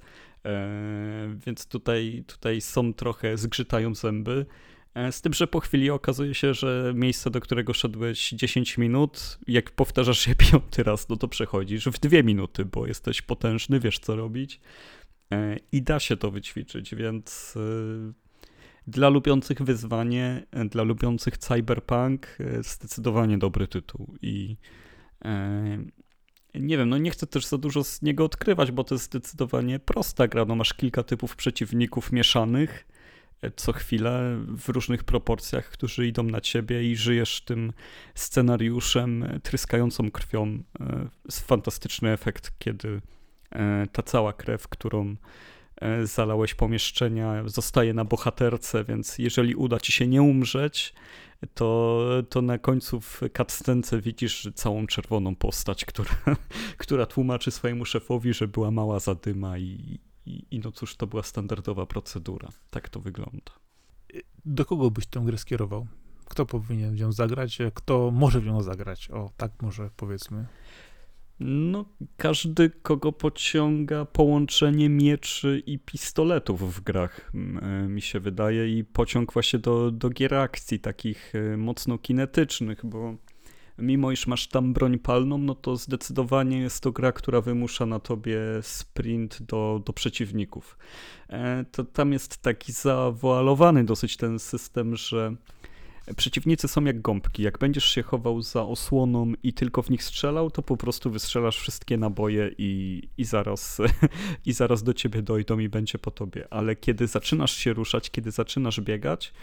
więc 1.46 1.68
tutaj, 1.68 2.24
tutaj 2.28 2.62
są 2.62 2.94
trochę, 2.94 3.38
zgrzytają 3.38 3.96
zęby. 3.96 4.46
E, 4.94 5.12
z 5.12 5.22
tym, 5.22 5.34
że 5.34 5.48
po 5.48 5.60
chwili 5.60 5.90
okazuje 5.90 6.34
się, 6.34 6.54
że 6.54 6.94
miejsce, 6.96 7.30
do 7.30 7.42
którego 7.42 7.74
szedłeś 7.74 8.30
10 8.30 8.78
minut, 8.78 9.40
jak 9.48 9.72
powtarzasz 9.72 10.28
je 10.28 10.36
piąty 10.52 10.84
raz, 10.84 11.10
no 11.10 11.16
to 11.16 11.28
przechodzisz 11.28 11.86
w 11.86 12.00
dwie 12.00 12.24
minuty, 12.24 12.66
bo 12.66 12.88
jesteś 12.88 13.22
potężny, 13.22 13.80
wiesz 13.80 14.00
co 14.00 14.16
robić. 14.16 14.60
E, 15.32 15.58
i 15.72 15.82
da 15.82 16.00
się 16.00 16.18
to 16.18 16.32
wyćwiczyć, 16.32 16.96
więc 16.96 17.58
dla 18.88 19.10
lubiących 19.10 19.62
wyzwanie, 19.62 20.46
dla 20.70 20.84
lubiących 20.84 21.38
cyberpunk 21.38 22.38
zdecydowanie 22.62 23.38
dobry 23.38 23.68
tytuł. 23.68 24.16
I 24.22 24.58
nie 26.60 26.78
wiem, 26.78 26.90
no 26.90 26.98
nie 26.98 27.12
chcę 27.12 27.28
też 27.28 27.46
za 27.46 27.58
dużo 27.58 27.84
z 27.84 28.02
niego 28.02 28.26
odkrywać, 28.26 28.72
bo 28.72 28.84
to 28.84 28.96
jest 28.96 29.06
zdecydowanie 29.06 29.80
prosta 29.80 30.28
gra. 30.28 30.46
No 30.46 30.56
masz 30.56 30.74
kilka 30.74 31.04
typów 31.04 31.36
przeciwników 31.36 32.12
mieszanych 32.12 32.88
e, 33.42 33.52
co 33.52 33.74
chwilę 33.74 34.38
w 34.48 34.70
różnych 34.70 35.04
proporcjach, 35.04 35.70
którzy 35.70 36.08
idą 36.08 36.24
na 36.24 36.42
ciebie 36.42 36.92
i 36.92 36.96
żyjesz 36.96 37.42
tym 37.42 37.74
scenariuszem 38.16 39.24
e, 39.24 39.40
tryskającą 39.40 40.12
krwią. 40.12 40.64
Jest 41.26 41.48
fantastyczny 41.48 42.12
efekt, 42.12 42.52
kiedy 42.60 43.02
e, 43.52 43.88
ta 43.92 44.04
cała 44.04 44.34
krew, 44.34 44.68
którą 44.68 45.16
zalałeś 46.04 46.54
pomieszczenia, 46.54 47.44
zostaje 47.46 47.94
na 47.94 48.06
bohaterce, 48.06 48.84
więc 48.84 49.18
jeżeli 49.18 49.56
uda 49.56 49.80
ci 49.80 49.92
się 49.92 50.08
nie 50.08 50.22
umrzeć, 50.22 50.94
to, 51.54 52.02
to 52.30 52.42
na 52.42 52.58
końcu 52.58 53.02
w 53.02 53.22
cutscence 53.38 54.02
widzisz 54.02 54.50
całą 54.56 54.88
czerwoną 54.88 55.36
postać, 55.36 55.86
która, 55.86 56.16
która 56.78 57.06
tłumaczy 57.06 57.52
swojemu 57.52 57.86
szefowi, 57.86 58.34
że 58.34 58.48
była 58.48 58.72
mała 58.72 59.00
zadyma 59.00 59.58
i, 59.58 60.00
i, 60.26 60.46
i 60.52 60.60
no 60.60 60.72
cóż, 60.72 60.96
to 60.96 61.08
była 61.08 61.24
standardowa 61.24 61.86
procedura. 61.86 62.50
Tak 62.70 62.90
to 62.90 63.00
wygląda. 63.00 63.52
Do 64.46 64.66
kogo 64.66 64.92
byś 64.92 65.06
tę 65.06 65.20
grę 65.20 65.38
skierował? 65.38 65.88
Kto 66.26 66.46
powinien 66.46 66.96
w 66.96 67.00
nią 67.00 67.12
zagrać? 67.12 67.58
Kto 67.74 68.12
może 68.12 68.42
w 68.42 68.46
nią 68.46 68.62
zagrać? 68.62 69.10
O, 69.10 69.32
tak 69.38 69.52
może 69.62 69.90
powiedzmy. 69.96 70.46
No, 71.40 71.86
każdy, 72.18 72.70
kogo 72.70 73.12
pociąga 73.12 74.06
połączenie 74.06 74.90
mieczy 74.90 75.64
i 75.66 75.80
pistoletów 75.80 76.76
w 76.76 76.82
grach, 76.82 77.32
e, 77.62 77.88
mi 77.88 78.02
się 78.02 78.20
wydaje, 78.20 78.78
i 78.78 78.84
pociąg 78.84 79.34
właśnie 79.34 79.60
do, 79.60 79.92
do 79.92 80.10
gier 80.10 80.36
akcji, 80.36 80.80
takich 80.80 81.34
e, 81.36 81.58
mocno 81.58 81.98
kinetycznych, 81.98 82.86
bo 82.86 83.16
mimo 83.78 84.12
iż 84.12 84.28
masz 84.28 84.48
tam 84.48 84.74
broń 84.74 85.00
palną, 85.00 85.38
no 85.38 85.56
to 85.56 85.76
zdecydowanie 85.76 86.60
jest 86.60 86.84
to 86.84 86.92
gra, 86.92 87.12
która 87.12 87.42
wymusza 87.42 87.86
na 87.86 88.00
tobie 88.00 88.40
sprint 88.62 89.42
do, 89.42 89.82
do 89.86 89.94
przeciwników. 89.94 90.78
E, 91.30 91.66
to 91.72 91.84
tam 91.84 92.14
jest 92.14 92.38
taki 92.38 92.72
zawoalowany 92.72 93.84
dosyć 93.84 94.18
ten 94.18 94.40
system, 94.40 94.96
że 94.96 95.36
Przeciwnicy 96.18 96.68
są 96.68 96.84
jak 96.84 97.02
gąbki. 97.02 97.44
Jak 97.44 97.58
będziesz 97.58 97.86
się 97.86 98.04
chował 98.04 98.42
za 98.42 98.64
osłoną 98.64 99.34
i 99.44 99.54
tylko 99.54 99.82
w 99.82 99.90
nich 99.90 100.04
strzelał, 100.04 100.52
to 100.52 100.62
po 100.62 100.78
prostu 100.78 101.12
wystrzelasz 101.12 101.58
wszystkie 101.58 101.98
naboje 101.98 102.52
i, 102.58 103.02
i, 103.18 103.26
zaraz, 103.26 103.82
i 104.46 104.54
zaraz 104.54 104.84
do 104.84 104.94
ciebie 104.94 105.22
dojdą 105.22 105.60
i 105.60 105.70
będzie 105.70 106.00
po 106.00 106.12
tobie. 106.12 106.48
Ale 106.50 106.76
kiedy 106.76 107.08
zaczynasz 107.08 107.58
się 107.58 107.74
ruszać, 107.74 108.12
kiedy 108.12 108.32
zaczynasz 108.32 108.82
biegać, 108.82 109.34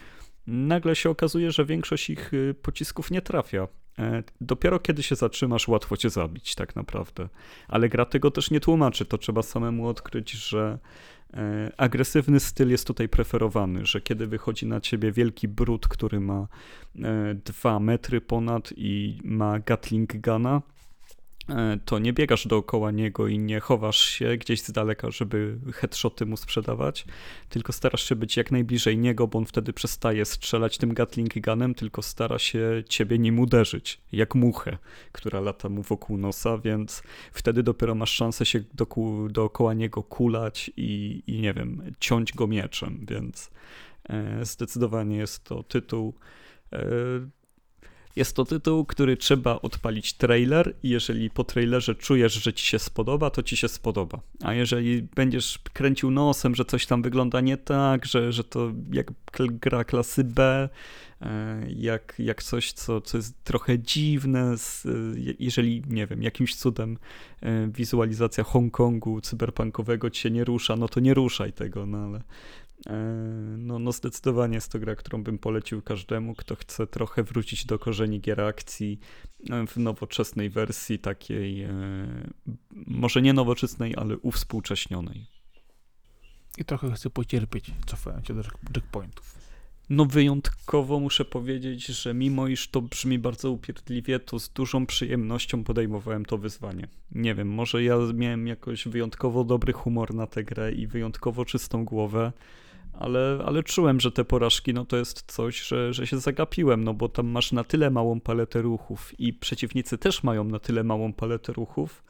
nagle 0.47 0.95
się 0.95 1.09
okazuje, 1.09 1.51
że 1.51 1.65
większość 1.65 2.09
ich 2.09 2.33
y, 2.33 2.55
pocisków 2.61 3.11
nie 3.11 3.21
trafia. 3.21 3.67
E, 3.99 4.23
dopiero 4.41 4.79
kiedy 4.79 5.03
się 5.03 5.15
zatrzymasz, 5.15 5.67
łatwo 5.67 5.97
cię 5.97 6.09
zabić, 6.09 6.55
tak 6.55 6.75
naprawdę. 6.75 7.29
Ale 7.67 7.89
gra 7.89 8.05
tego 8.05 8.31
też 8.31 8.51
nie 8.51 8.59
tłumaczy. 8.59 9.05
To 9.05 9.17
trzeba 9.17 9.41
samemu 9.41 9.87
odkryć, 9.87 10.31
że 10.31 10.79
E, 11.37 11.71
agresywny 11.77 12.39
styl 12.39 12.69
jest 12.69 12.87
tutaj 12.87 13.09
preferowany, 13.09 13.85
że 13.85 14.01
kiedy 14.01 14.27
wychodzi 14.27 14.65
na 14.67 14.81
ciebie 14.81 15.11
wielki 15.11 15.47
brud, 15.47 15.87
który 15.87 16.19
ma 16.19 16.47
e, 17.03 17.35
dwa 17.45 17.79
metry 17.79 18.21
ponad 18.21 18.73
i 18.77 19.19
ma 19.23 19.59
Gatling 19.59 20.21
Guna, 20.21 20.61
E, 20.61 20.82
to 21.85 21.99
nie 21.99 22.13
biegasz 22.13 22.47
dookoła 22.47 22.91
niego 22.91 23.27
i 23.27 23.39
nie 23.39 23.59
chowasz 23.59 23.97
się 23.97 24.37
gdzieś 24.37 24.61
z 24.61 24.71
daleka, 24.71 25.11
żeby 25.11 25.57
headshoty 25.73 26.25
mu 26.25 26.37
sprzedawać, 26.37 27.05
tylko 27.49 27.73
starasz 27.73 28.09
się 28.09 28.15
być 28.15 28.37
jak 28.37 28.51
najbliżej 28.51 28.97
niego, 28.97 29.27
bo 29.27 29.39
on 29.39 29.45
wtedy 29.45 29.73
przestaje 29.73 30.25
strzelać 30.25 30.77
tym 30.77 30.93
Gatling 30.93 31.33
Gunem, 31.45 31.75
tylko 31.75 32.01
stara 32.01 32.39
się 32.39 32.83
ciebie 32.89 33.19
nim 33.19 33.39
uderzyć, 33.39 34.01
jak 34.11 34.35
muchę, 34.35 34.77
która 35.11 35.39
lata 35.39 35.69
mu 35.69 35.81
wokół 35.81 36.17
nosa, 36.17 36.57
więc 36.57 37.03
wtedy 37.31 37.63
dopiero 37.63 37.95
masz 37.95 38.11
szansę 38.11 38.45
się 38.45 38.63
do, 38.73 38.87
dookoła 39.29 39.73
niego 39.73 40.03
kulać 40.03 40.71
i, 40.77 41.23
i 41.27 41.41
nie 41.41 41.53
wiem, 41.53 41.95
ciąć 41.99 42.33
go 42.33 42.47
mieczem, 42.47 43.05
więc 43.09 43.51
e, 44.09 44.45
zdecydowanie 44.45 45.17
jest 45.17 45.43
to 45.43 45.63
tytuł 45.63 46.13
e, 46.73 46.85
jest 48.15 48.35
to 48.35 48.45
tytuł, 48.45 48.85
który 48.85 49.17
trzeba 49.17 49.61
odpalić 49.61 50.13
trailer 50.13 50.75
i 50.83 50.89
jeżeli 50.89 51.29
po 51.29 51.43
trailerze 51.43 51.95
czujesz, 51.95 52.33
że 52.33 52.53
ci 52.53 52.65
się 52.65 52.79
spodoba, 52.79 53.29
to 53.29 53.43
ci 53.43 53.57
się 53.57 53.67
spodoba. 53.67 54.19
A 54.43 54.53
jeżeli 54.53 55.01
będziesz 55.01 55.59
kręcił 55.73 56.11
nosem, 56.11 56.55
że 56.55 56.65
coś 56.65 56.85
tam 56.85 57.01
wygląda 57.01 57.41
nie 57.41 57.57
tak, 57.57 58.05
że, 58.05 58.31
że 58.31 58.43
to 58.43 58.71
jak 58.91 59.11
gra 59.37 59.83
klasy 59.83 60.23
B, 60.23 60.69
e, 61.21 61.65
jak, 61.75 62.15
jak 62.19 62.43
coś, 62.43 62.71
co, 62.71 63.01
co 63.01 63.17
jest 63.17 63.43
trochę 63.43 63.79
dziwne, 63.79 64.55
jeżeli, 65.39 65.83
nie 65.87 66.07
wiem, 66.07 66.23
jakimś 66.23 66.55
cudem 66.55 66.97
e, 67.41 67.67
wizualizacja 67.67 68.43
Hongkongu 68.43 69.21
cyberpunkowego 69.21 70.09
ci 70.09 70.21
się 70.21 70.31
nie 70.31 70.43
rusza, 70.43 70.75
no 70.75 70.87
to 70.87 70.99
nie 70.99 71.13
ruszaj 71.13 71.53
tego, 71.53 71.85
no 71.85 71.97
ale 71.97 72.21
no, 73.57 73.79
no 73.79 73.91
zdecydowanie 73.91 74.55
jest 74.55 74.71
to 74.71 74.79
gra, 74.79 74.95
którą 74.95 75.23
bym 75.23 75.37
polecił 75.37 75.81
każdemu, 75.81 76.35
kto 76.35 76.55
chce 76.55 76.87
trochę 76.87 77.23
wrócić 77.23 77.65
do 77.65 77.79
korzeni 77.79 78.21
gier 78.21 78.41
akcji 78.41 78.99
e, 79.49 79.67
w 79.67 79.77
nowoczesnej 79.77 80.49
wersji, 80.49 80.99
takiej 80.99 81.63
e, 81.63 81.71
może 82.87 83.21
nie 83.21 83.33
nowoczesnej, 83.33 83.93
ale 83.97 84.17
uwspółcześnionej. 84.17 85.25
I 86.57 86.65
trochę 86.65 86.91
chcę 86.91 87.09
pocierpieć, 87.09 87.71
cofając 87.85 88.27
się 88.27 88.33
do 88.33 88.43
checkpointów. 88.73 89.43
No 89.89 90.05
wyjątkowo 90.05 90.99
muszę 90.99 91.25
powiedzieć, 91.25 91.85
że 91.85 92.13
mimo 92.13 92.47
iż 92.47 92.67
to 92.67 92.81
brzmi 92.81 93.19
bardzo 93.19 93.51
upierdliwie, 93.51 94.19
to 94.19 94.39
z 94.39 94.49
dużą 94.49 94.85
przyjemnością 94.85 95.63
podejmowałem 95.63 96.25
to 96.25 96.37
wyzwanie. 96.37 96.87
Nie 97.11 97.35
wiem, 97.35 97.47
może 97.47 97.83
ja 97.83 97.97
miałem 98.13 98.47
jakoś 98.47 98.87
wyjątkowo 98.87 99.43
dobry 99.43 99.73
humor 99.73 100.13
na 100.13 100.27
tę 100.27 100.43
grę 100.43 100.71
i 100.71 100.87
wyjątkowo 100.87 101.45
czystą 101.45 101.85
głowę, 101.85 102.31
ale, 102.93 103.39
ale 103.45 103.63
czułem, 103.63 103.99
że 103.99 104.11
te 104.11 104.25
porażki 104.25 104.73
no 104.73 104.85
to 104.85 104.97
jest 104.97 105.31
coś, 105.31 105.67
że, 105.67 105.93
że 105.93 106.07
się 106.07 106.19
zagapiłem, 106.19 106.83
no 106.83 106.93
bo 106.93 107.09
tam 107.09 107.27
masz 107.27 107.51
na 107.51 107.63
tyle 107.63 107.89
małą 107.89 108.19
paletę 108.19 108.61
ruchów 108.61 109.19
i 109.19 109.33
przeciwnicy 109.33 109.97
też 109.97 110.23
mają 110.23 110.43
na 110.43 110.59
tyle 110.59 110.83
małą 110.83 111.13
paletę 111.13 111.53
ruchów, 111.53 112.03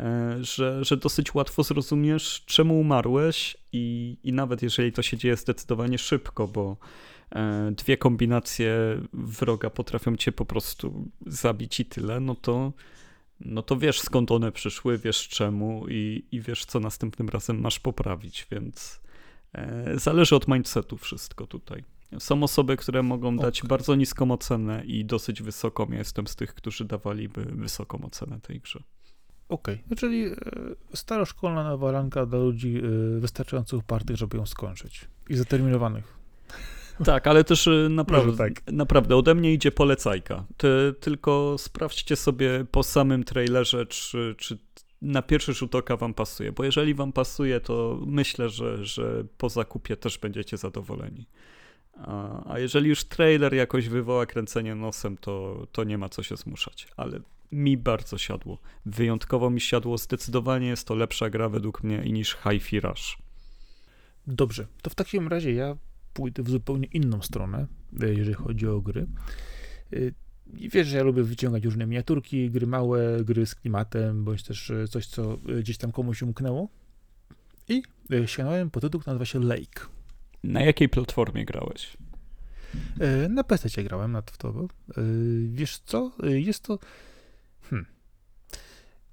e, 0.00 0.36
że, 0.40 0.84
że 0.84 0.96
dosyć 0.96 1.34
łatwo 1.34 1.62
zrozumiesz, 1.62 2.42
czemu 2.46 2.80
umarłeś 2.80 3.56
i, 3.72 4.16
i 4.24 4.32
nawet 4.32 4.62
jeżeli 4.62 4.92
to 4.92 5.02
się 5.02 5.16
dzieje 5.16 5.36
zdecydowanie 5.36 5.98
szybko, 5.98 6.48
bo 6.48 6.76
e, 7.30 7.72
dwie 7.76 7.96
kombinacje 7.96 9.00
wroga 9.12 9.70
potrafią 9.70 10.16
cię 10.16 10.32
po 10.32 10.44
prostu 10.44 11.08
zabić 11.26 11.80
i 11.80 11.84
tyle, 11.84 12.20
no 12.20 12.34
to 12.34 12.72
no 13.44 13.62
to 13.62 13.76
wiesz 13.76 14.00
skąd 14.00 14.30
one 14.30 14.52
przyszły, 14.52 14.98
wiesz 14.98 15.28
czemu 15.28 15.88
i, 15.88 16.24
i 16.32 16.40
wiesz 16.40 16.64
co 16.64 16.80
następnym 16.80 17.28
razem 17.28 17.60
masz 17.60 17.80
poprawić, 17.80 18.46
więc 18.50 19.01
zależy 19.94 20.36
od 20.36 20.48
mindsetu 20.48 20.96
wszystko 20.96 21.46
tutaj. 21.46 21.84
Są 22.18 22.42
osoby, 22.42 22.76
które 22.76 23.02
mogą 23.02 23.36
dać 23.36 23.60
okay. 23.60 23.68
bardzo 23.68 23.94
niską 23.94 24.30
ocenę 24.30 24.84
i 24.84 25.04
dosyć 25.04 25.42
wysoką. 25.42 25.86
Ja 25.90 25.98
jestem 25.98 26.26
z 26.26 26.36
tych, 26.36 26.54
którzy 26.54 26.84
dawaliby 26.84 27.44
wysoką 27.44 28.04
ocenę 28.04 28.40
tej 28.40 28.60
grze. 28.60 28.82
Okej, 29.48 29.74
okay. 29.74 29.86
No 29.90 29.96
czyli 29.96 30.24
e, 30.24 30.36
staroszkolna 30.94 31.64
nawalanka 31.64 32.26
dla 32.26 32.38
ludzi 32.38 32.76
e, 32.78 33.20
wystarczająco 33.20 33.76
upartych, 33.76 34.16
żeby 34.16 34.36
ją 34.36 34.46
skończyć 34.46 35.08
i 35.28 35.36
zdeterminowanych. 35.36 36.04
Tak, 37.04 37.26
ale 37.26 37.44
też 37.44 37.68
naprawdę, 37.90 38.36
tak. 38.36 38.72
naprawdę 38.72 39.16
ode 39.16 39.34
mnie 39.34 39.52
idzie 39.52 39.70
polecajka. 39.70 40.44
Ty, 40.56 40.94
tylko 41.00 41.56
sprawdźcie 41.58 42.16
sobie 42.16 42.64
po 42.70 42.82
samym 42.82 43.24
trailerze, 43.24 43.86
czy, 43.86 44.34
czy 44.38 44.58
na 45.02 45.22
pierwszy 45.22 45.54
rzut 45.54 45.74
oka 45.74 45.96
wam 45.96 46.14
pasuje, 46.14 46.52
bo 46.52 46.64
jeżeli 46.64 46.94
wam 46.94 47.12
pasuje, 47.12 47.60
to 47.60 48.00
myślę, 48.06 48.48
że, 48.48 48.84
że 48.84 49.24
po 49.38 49.48
zakupie 49.48 49.96
też 49.96 50.18
będziecie 50.18 50.56
zadowoleni. 50.56 51.26
A, 51.96 52.52
a 52.52 52.58
jeżeli 52.58 52.88
już 52.88 53.04
trailer 53.04 53.54
jakoś 53.54 53.88
wywoła 53.88 54.26
kręcenie 54.26 54.74
nosem, 54.74 55.16
to, 55.16 55.66
to 55.72 55.84
nie 55.84 55.98
ma 55.98 56.08
co 56.08 56.22
się 56.22 56.36
zmuszać, 56.36 56.88
ale 56.96 57.20
mi 57.52 57.76
bardzo 57.76 58.18
siadło. 58.18 58.58
Wyjątkowo 58.86 59.50
mi 59.50 59.60
siadło, 59.60 59.98
zdecydowanie 59.98 60.66
jest 60.66 60.86
to 60.86 60.94
lepsza 60.94 61.30
gra 61.30 61.48
według 61.48 61.82
mnie 61.82 61.98
niż 61.98 62.36
Hi-Fi 62.36 62.80
Rush. 62.80 63.18
Dobrze, 64.26 64.66
to 64.82 64.90
w 64.90 64.94
takim 64.94 65.28
razie 65.28 65.52
ja 65.52 65.76
pójdę 66.12 66.42
w 66.42 66.50
zupełnie 66.50 66.86
inną 66.92 67.22
stronę, 67.22 67.66
jeżeli 68.00 68.34
chodzi 68.34 68.68
o 68.68 68.80
gry. 68.80 69.06
E, 70.54 70.58
I 70.58 70.68
wiesz, 70.68 70.86
że 70.86 70.96
ja 70.96 71.02
lubię 71.02 71.22
wyciągać 71.22 71.64
różne 71.64 71.86
miniaturki, 71.86 72.50
gry 72.50 72.66
małe, 72.66 73.24
gry 73.24 73.46
z 73.46 73.54
klimatem, 73.54 74.24
bądź 74.24 74.42
też 74.42 74.70
e, 74.70 74.88
coś, 74.88 75.06
co 75.06 75.36
gdzieś 75.36 75.78
tam 75.78 75.92
komuś 75.92 76.22
umknęło. 76.22 76.68
I 77.68 77.82
sięgnąłem 78.26 78.70
po 78.70 78.80
tytuł, 78.80 79.00
który 79.00 79.12
nazywa 79.12 79.24
się 79.24 79.40
Lake. 79.40 79.86
Na 80.44 80.62
jakiej 80.62 80.88
platformie 80.88 81.44
grałeś? 81.44 81.96
Na 83.28 83.44
PC 83.44 83.82
grałem 83.82 84.12
na 84.12 84.22
to. 84.22 84.68
Wiesz 85.48 85.78
co? 85.78 86.12
Jest 86.22 86.62
to. 86.62 86.78
Hmm. 87.62 87.86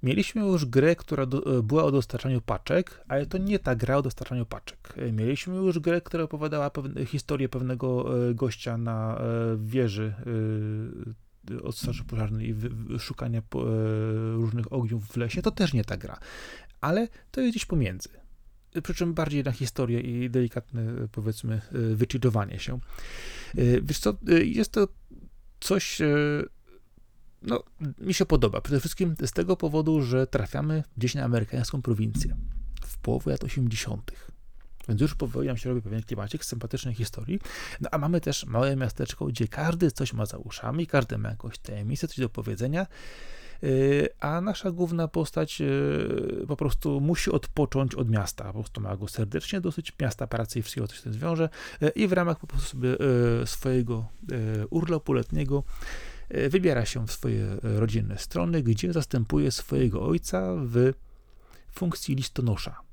Mieliśmy 0.04 0.42
już 0.42 0.66
grę, 0.66 0.96
która 0.96 1.26
do, 1.26 1.58
e, 1.58 1.64
była 1.64 1.84
o 1.84 1.92
dostarczaniu 1.92 2.42
paczek, 2.42 3.04
ale 3.08 3.26
to 3.26 3.38
nie 3.38 3.60
ta 3.60 3.76
gra 3.76 3.98
o 3.98 4.02
dostarczaniu 4.02 4.46
paczek. 4.46 4.94
E, 4.98 5.12
mieliśmy 5.12 5.56
już 5.56 5.80
grę, 5.80 6.02
która 6.02 6.24
opowiadała 6.24 6.70
pewne, 6.70 7.06
historię 7.06 7.50
pewnego 7.50 8.16
e, 8.30 8.34
gościa 8.34 8.78
na 8.78 9.22
wieży 9.58 10.14
od 11.64 11.78
straży 11.78 12.04
pożarnej 12.04 12.50
i 12.50 12.56
szukania 13.00 13.42
różnych 14.34 14.74
ogniów 14.74 15.08
w 15.08 15.18
lesie. 15.18 15.42
To 15.42 15.52
też 15.52 15.74
nie 15.74 15.84
ta 15.84 15.98
gra, 15.98 16.20
ale 16.82 17.08
to 17.32 17.42
jest 17.42 17.52
gdzieś 17.52 17.66
pomiędzy. 17.66 18.10
Przy 18.84 18.94
czym 18.94 19.14
bardziej 19.14 19.44
na 19.44 19.52
historię 19.52 20.00
i 20.00 20.30
delikatne, 20.30 21.08
powiedzmy, 21.12 21.62
wyczytowanie 21.96 22.60
się. 22.60 22.80
Wiesz 23.82 24.00
co, 24.00 24.18
jest 24.44 24.72
to 24.72 24.88
coś 25.60 26.02
no, 27.42 27.64
mi 28.00 28.14
się 28.14 28.26
podoba. 28.26 28.62
Przede 28.62 28.80
wszystkim 28.80 29.16
z 29.26 29.32
tego 29.32 29.58
powodu, 29.58 30.02
że 30.02 30.28
trafiamy 30.28 30.84
gdzieś 30.98 31.16
na 31.16 31.24
amerykańską 31.24 31.82
prowincję 31.82 32.38
w 32.82 32.98
połowie 32.98 33.32
lat 33.32 33.44
80. 33.44 34.12
Więc 34.90 35.02
już 35.02 35.16
powoli 35.16 35.48
nam 35.48 35.58
się 35.58 35.70
robi 35.70 35.82
pewien 35.82 36.04
klimacik 36.04 36.46
sympatycznej 36.46 36.96
historii. 36.96 37.40
No 37.82 37.90
a 37.92 37.98
mamy 37.98 38.22
też 38.22 38.46
małe 38.46 38.76
miasteczko, 38.76 39.26
gdzie 39.26 39.48
każdy 39.48 39.92
coś 39.92 40.14
ma 40.14 40.26
za 40.26 40.38
uszami, 40.38 40.88
każdy 40.88 41.18
ma 41.18 41.30
jakąś 41.30 41.58
tajemnicę, 41.58 42.08
coś 42.08 42.20
do 42.20 42.30
powiedzenia, 42.30 42.88
yy, 43.62 44.10
a 44.20 44.42
nasza 44.42 44.72
główna 44.72 45.08
postać 45.08 45.60
yy, 45.60 46.46
po 46.48 46.56
prostu 46.56 47.02
musi 47.02 47.32
odpocząć 47.32 47.96
od 47.96 48.10
miasta. 48.10 48.44
Po 48.44 48.54
prostu 48.54 48.82
ma 48.82 48.98
go 48.98 49.08
serdecznie 49.08 49.62
dosyć, 49.62 49.94
miasta 50.00 50.28
pracy 50.28 50.60
i 50.60 50.62
wszystkiego, 50.62 50.88
co 50.88 50.94
się 50.94 51.00
z 51.00 51.04
tym 51.04 51.14
zwiąże 51.14 51.50
yy, 51.82 51.90
i 51.90 52.08
w 52.08 52.14
ramach 52.14 52.40
po 52.40 52.48
prostu 52.48 52.70
sobie 52.70 52.90
swojego 53.46 54.06
urlopu 54.70 55.14
letniego 55.14 55.64
wybiera 56.50 56.86
się 56.86 57.08
w 57.08 57.12
swoje 57.12 57.58
rodzinne 57.62 58.18
strony, 58.18 58.64
gdzie 58.64 58.94
zastępuje 58.94 59.52
swojego 59.52 60.02
ojca 60.02 60.56
w 60.56 60.94
funkcji 61.72 62.16
listonosza. 62.16 62.89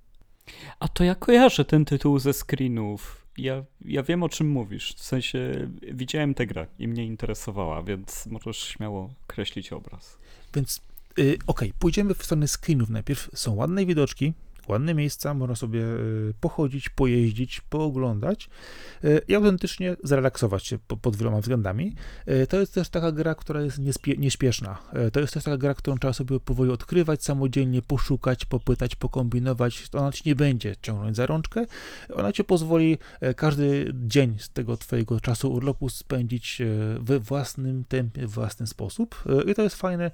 A 0.81 0.89
to 0.89 1.05
ja 1.05 1.15
kojarzę 1.15 1.65
ten 1.65 1.85
tytuł 1.85 2.19
ze 2.19 2.33
screenów. 2.33 3.27
Ja, 3.39 3.65
ja 3.85 4.03
wiem 4.03 4.23
o 4.23 4.29
czym 4.29 4.49
mówisz. 4.49 4.95
W 4.95 5.03
sensie 5.03 5.69
widziałem 5.93 6.35
tę 6.35 6.47
grę 6.47 6.67
i 6.79 6.89
mnie 6.89 7.05
interesowała, 7.05 7.83
więc 7.83 8.27
możesz 8.27 8.59
śmiało 8.59 9.15
kreślić 9.27 9.73
obraz. 9.73 10.19
Więc 10.55 10.81
yy, 11.17 11.25
okej, 11.25 11.39
okay, 11.47 11.73
pójdziemy 11.79 12.15
w 12.15 12.25
stronę 12.25 12.49
screenów 12.49 12.91
najpierw. 12.91 13.31
Są 13.35 13.55
ładne 13.55 13.87
widoczki, 13.87 14.33
ładne 14.69 14.95
miejsca, 14.95 15.35
można 15.35 15.57
sobie 15.57 15.85
e, 15.85 15.97
pochodzić, 16.41 16.89
pojeździć, 16.89 17.61
pooglądać 17.61 18.49
e, 19.05 19.19
i 19.29 19.35
autentycznie 19.35 19.97
zrelaksować 20.03 20.67
się 20.67 20.79
pod 20.79 21.17
wieloma 21.17 21.41
względami. 21.41 21.95
E, 22.27 22.47
to 22.47 22.61
jest 22.61 22.75
też 22.75 22.89
taka 22.89 23.13
gra, 23.13 23.35
która 23.35 23.61
jest 23.61 23.79
nieśpieszna. 24.19 24.79
To 25.13 25.21
jest 25.21 25.35
też 25.35 25.45
taka 25.45 25.57
gra, 25.57 25.75
którą 25.75 25.99
trzeba 25.99 26.13
sobie 26.13 26.41
powoli 26.41 26.71
odkrywać, 26.71 27.25
samodzielnie 27.25 27.83
poszukać, 27.83 28.45
popytać, 28.45 28.97
pokombinować. 28.97 29.89
Ona 29.93 30.13
ci 30.13 30.23
nie 30.27 30.35
będzie 30.35 30.77
ciągnąć 30.83 31.17
za 31.17 31.27
rączkę. 31.27 31.67
Ona 32.15 32.33
ci 32.33 32.45
pozwoli 32.45 32.99
każdy 33.37 33.93
dzień 33.95 34.37
z 34.39 34.49
tego 34.49 34.77
twojego 34.77 35.21
czasu 35.21 35.53
urlopu 35.53 35.89
spędzić 35.89 36.63
we 37.01 37.21
własnym 37.21 37.85
tempie, 37.85 38.27
w 38.27 38.31
własny 38.31 38.67
sposób. 38.67 39.25
I 39.47 39.55
to 39.55 39.63
jest 39.63 39.77
fajne 39.77 40.11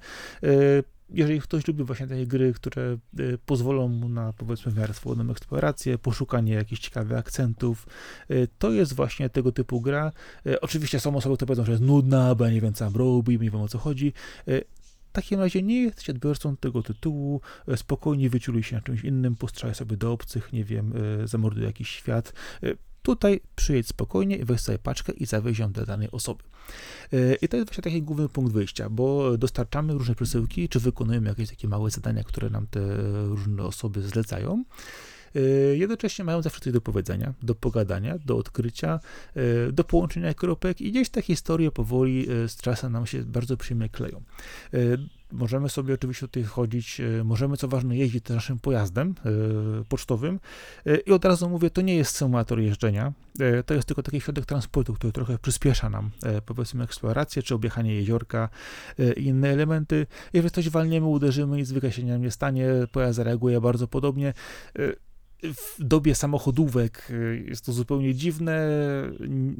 jeżeli 1.09 1.41
ktoś 1.41 1.67
lubi 1.67 1.83
właśnie 1.83 2.07
takie 2.07 2.27
gry, 2.27 2.53
które 2.53 2.97
y, 3.19 3.37
pozwolą 3.45 3.87
mu 3.87 4.09
na 4.09 4.33
powiedzmy 4.33 4.71
w 4.71 4.77
miarę 4.77 4.93
swobodną 4.93 5.31
eksplorację, 5.31 5.97
poszukanie 5.97 6.53
jakichś 6.53 6.81
ciekawych 6.81 7.17
akcentów, 7.17 7.87
y, 8.31 8.47
to 8.59 8.71
jest 8.71 8.93
właśnie 8.93 9.29
tego 9.29 9.51
typu 9.51 9.81
gra. 9.81 10.11
Y, 10.47 10.61
oczywiście 10.61 10.99
są 10.99 11.15
osoby, 11.15 11.35
które 11.35 11.47
powiedzą, 11.47 11.65
że 11.65 11.71
jest 11.71 11.83
nudna, 11.83 12.35
bo 12.35 12.45
ja 12.45 12.51
nie 12.51 12.61
wiem 12.61 12.73
co 12.73 12.89
robi, 12.89 13.39
nie 13.39 13.51
wiem 13.51 13.61
o 13.61 13.67
co 13.67 13.77
chodzi. 13.77 14.13
W 14.47 15.15
takim 15.15 15.39
razie 15.39 15.61
nie 15.61 15.81
jesteś 15.81 16.09
odbiorcą 16.09 16.57
tego 16.57 16.83
tytułu, 16.83 17.41
spokojnie 17.75 18.29
wyczuluj 18.29 18.63
się 18.63 18.75
na 18.75 18.81
czymś 18.81 19.03
innym, 19.03 19.35
postrzelaj 19.35 19.75
sobie 19.75 19.97
do 19.97 20.11
obcych, 20.11 20.53
nie 20.53 20.63
wiem, 20.63 20.93
zamorduj 21.25 21.63
jakiś 21.63 21.89
świat. 21.89 22.33
Tutaj 23.03 23.41
przyjedź 23.55 23.87
spokojnie 23.87 24.45
weź 24.45 24.61
sobie 24.61 24.77
paczkę 24.77 25.13
i 25.13 25.25
zawieź 25.25 25.59
ją 25.59 25.71
do 25.71 25.85
danej 25.85 26.11
osoby. 26.11 26.43
E, 27.13 27.35
I 27.35 27.47
to 27.47 27.57
jest 27.57 27.69
właśnie 27.69 27.83
taki 27.83 28.01
główny 28.01 28.29
punkt 28.29 28.53
wyjścia, 28.53 28.89
bo 28.89 29.37
dostarczamy 29.37 29.93
różne 29.93 30.15
przesyłki, 30.15 30.69
czy 30.69 30.79
wykonujemy 30.79 31.29
jakieś 31.29 31.49
takie 31.49 31.67
małe 31.67 31.89
zadania, 31.89 32.23
które 32.23 32.49
nam 32.49 32.67
te 32.67 32.79
różne 33.27 33.63
osoby 33.63 34.01
zlecają. 34.01 34.63
E, 35.35 35.39
jednocześnie 35.75 36.25
mają 36.25 36.41
zawsze 36.41 36.59
coś 36.59 36.73
do 36.73 36.81
powiedzenia, 36.81 37.33
do 37.41 37.55
pogadania, 37.55 38.17
do 38.25 38.37
odkrycia, 38.37 38.99
e, 39.35 39.71
do 39.71 39.83
połączenia 39.83 40.33
kropek 40.33 40.81
i 40.81 40.91
gdzieś 40.91 41.09
te 41.09 41.21
historie 41.21 41.71
powoli 41.71 42.25
z 42.47 42.55
czasem 42.55 42.91
nam 42.91 43.05
się 43.05 43.23
bardzo 43.23 43.57
przyjemnie 43.57 43.89
kleją. 43.89 44.21
Możemy 45.33 45.69
sobie 45.69 45.93
oczywiście 45.93 46.27
tutaj 46.27 46.43
chodzić, 46.43 46.99
e, 46.99 47.23
możemy 47.23 47.57
co 47.57 47.67
ważne 47.67 47.97
jeździć 47.97 48.29
naszym 48.29 48.59
pojazdem 48.59 49.15
e, 49.25 49.29
pocztowym 49.89 50.39
e, 50.85 50.97
i 50.97 51.11
od 51.11 51.25
razu 51.25 51.49
mówię, 51.49 51.69
to 51.69 51.81
nie 51.81 51.95
jest 51.95 52.15
symulator 52.15 52.59
jeżdżenia, 52.59 53.13
to 53.65 53.73
jest 53.73 53.87
tylko 53.87 54.03
taki 54.03 54.21
środek 54.21 54.45
transportu, 54.45 54.93
który 54.93 55.13
trochę 55.13 55.37
przyspiesza 55.37 55.89
nam 55.89 56.11
powiedzmy 56.45 56.83
eksplorację, 56.83 57.43
czy 57.43 57.55
objechanie 57.55 57.95
jeziorka 57.95 58.49
i 59.17 59.23
inne 59.23 59.49
elementy. 59.49 60.07
Jeżeli 60.33 60.51
coś 60.51 60.69
walniemy, 60.69 61.07
uderzymy, 61.07 61.57
nic 61.57 61.67
zwykle 61.67 61.91
się 61.91 62.03
nie 62.03 62.31
stanie, 62.31 62.67
pojazd 62.91 63.15
zareaguje 63.15 63.61
bardzo 63.61 63.87
podobnie 63.87 64.33
w 65.43 65.75
dobie 65.79 66.15
samochodówek 66.15 67.07
y, 67.09 67.45
jest 67.47 67.65
to 67.65 67.73
zupełnie 67.73 68.15
dziwne, 68.15 68.69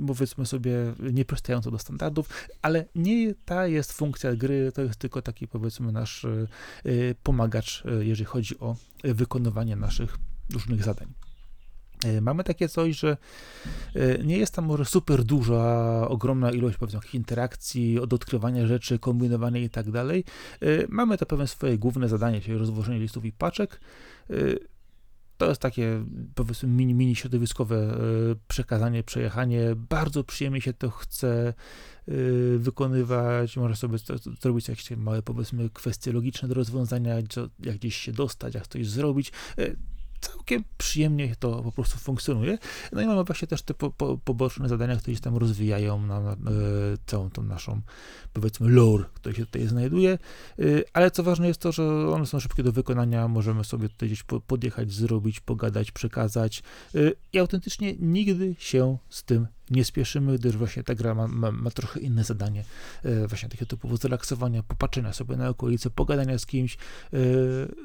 powiedzmy 0.08 0.46
sobie, 0.46 0.72
nieprzystające 1.00 1.72
do 1.72 1.80
standardów, 1.80 2.30
ale 2.62 2.86
nie 2.96 3.34
ta 3.46 3.68
jest 3.68 3.94
funkcja 3.94 4.36
gry, 4.36 4.72
to 4.72 4.82
jest 4.82 5.00
tylko 5.00 5.22
taki, 5.22 5.48
powiedzmy, 5.48 5.92
nasz 5.92 6.24
y, 6.24 6.48
y, 6.86 7.16
pomagacz, 7.24 7.84
jeżeli 8.00 8.26
chodzi 8.26 8.60
o 8.60 8.76
wykonywanie 9.04 9.76
naszych 9.76 10.18
różnych 10.54 10.84
zadań. 10.84 11.08
Mamy 12.22 12.44
takie 12.44 12.70
coś, 12.70 13.00
że 13.00 13.18
nie 14.24 14.38
jest 14.38 14.56
tam 14.56 14.66
może 14.66 14.86
super 14.86 15.24
duża, 15.24 16.08
ogromna 16.08 16.52
ilość 16.52 16.78
powiedzmy 16.78 17.00
interakcji, 17.14 18.00
od 18.00 18.14
odkrywania 18.14 18.68
rzeczy, 18.68 19.00
kombinowania 19.00 19.60
i 19.60 19.70
tak 19.70 19.92
dalej. 19.92 20.24
Mamy 20.90 21.18
to 21.18 21.26
pewne 21.26 21.48
swoje 21.48 21.78
główne 21.78 22.10
zadanie, 22.10 22.42
czyli 22.42 22.58
rozwożenie 22.58 23.00
listów 23.00 23.26
i 23.26 23.32
paczek. 23.32 23.80
To 25.44 25.50
jest 25.50 25.62
takie, 25.62 26.06
powiedzmy, 26.36 26.70
mini, 26.70 26.94
mini 26.94 27.16
środowiskowe 27.16 27.76
e, 27.76 27.98
przekazanie, 28.48 29.04
przejechanie. 29.04 29.76
Bardzo 29.76 30.24
przyjemnie 30.24 30.62
się 30.62 30.74
to 30.74 30.90
chce 30.90 31.54
e, 32.08 32.14
wykonywać. 32.58 33.58
Można 33.58 33.76
sobie 33.76 33.98
zrobić 34.42 34.68
jakieś 34.68 34.92
małe, 34.92 35.22
powiedzmy, 35.22 35.70
kwestie 35.70 36.12
logiczne 36.12 36.48
do 36.48 36.54
rozwiązania, 36.54 37.16
jak 37.60 37.76
gdzieś 37.76 37.96
się 37.98 38.12
dostać, 38.12 38.56
jak 38.56 38.68
coś 38.68 38.88
zrobić. 38.88 39.32
E, 40.24 40.34
całkiem 40.44 40.64
przyjemnie 40.78 41.36
to 41.40 41.64
po 41.64 41.72
prostu 41.72 41.98
funkcjonuje. 41.98 42.58
No 42.92 43.02
i 43.02 43.06
mamy 43.06 43.24
właśnie 43.24 43.48
też 43.48 43.62
te 43.62 43.74
po, 43.74 43.92
po, 43.92 44.18
poboczne 44.18 44.70
zadania, 44.70 44.96
które 44.96 45.16
się 45.16 45.22
tam 45.22 45.38
rozwijają 45.38 46.02
na, 46.02 46.20
na, 46.20 46.36
na 46.36 46.52
całą 47.06 47.30
tą 47.30 47.44
naszą, 47.44 47.82
powiedzmy, 48.34 48.70
lore, 48.70 49.04
który 49.14 49.36
się 49.36 49.46
tutaj 49.46 49.68
znajduje, 49.68 50.18
y, 50.60 50.84
ale 50.94 51.12
co 51.12 51.24
ważne 51.24 51.48
jest 51.48 51.60
to, 51.60 51.72
że 51.72 52.10
one 52.10 52.26
są 52.26 52.40
szybkie 52.40 52.64
do 52.64 52.72
wykonania, 52.72 53.28
możemy 53.28 53.64
sobie 53.64 53.90
tutaj 53.90 54.10
gdzieś 54.10 54.24
podjechać, 54.48 54.92
zrobić, 54.92 55.40
pogadać, 55.40 55.92
przekazać 55.92 56.64
y, 56.96 57.16
i 57.34 57.40
autentycznie 57.40 57.96
nigdy 58.00 58.56
się 58.60 58.98
z 59.10 59.24
tym 59.24 59.48
nie 59.70 59.86
spieszymy, 59.86 60.38
gdyż 60.38 60.58
właśnie 60.58 60.84
ta 60.84 60.96
gra 60.96 61.16
ma, 61.16 61.28
ma, 61.28 61.52
ma 61.52 61.72
trochę 61.72 62.00
inne 62.00 62.24
zadanie, 62.24 62.64
e, 63.04 63.28
właśnie 63.28 63.50
takiego 63.50 63.70
typu 63.70 63.98
zrelaksowania, 63.98 64.64
popatrzenia 64.64 65.14
sobie 65.14 65.36
na 65.36 65.50
okolice, 65.50 65.90
pogadania 65.90 66.40
z 66.40 66.46
kimś, 66.46 66.78
e, 67.14 67.18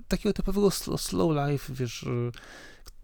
takiego 0.08 0.32
typowego 0.32 0.70
slow, 0.70 1.00
slow 1.00 1.48
life, 1.48 1.74
wiesz, 1.74 2.02
e, 2.04 2.08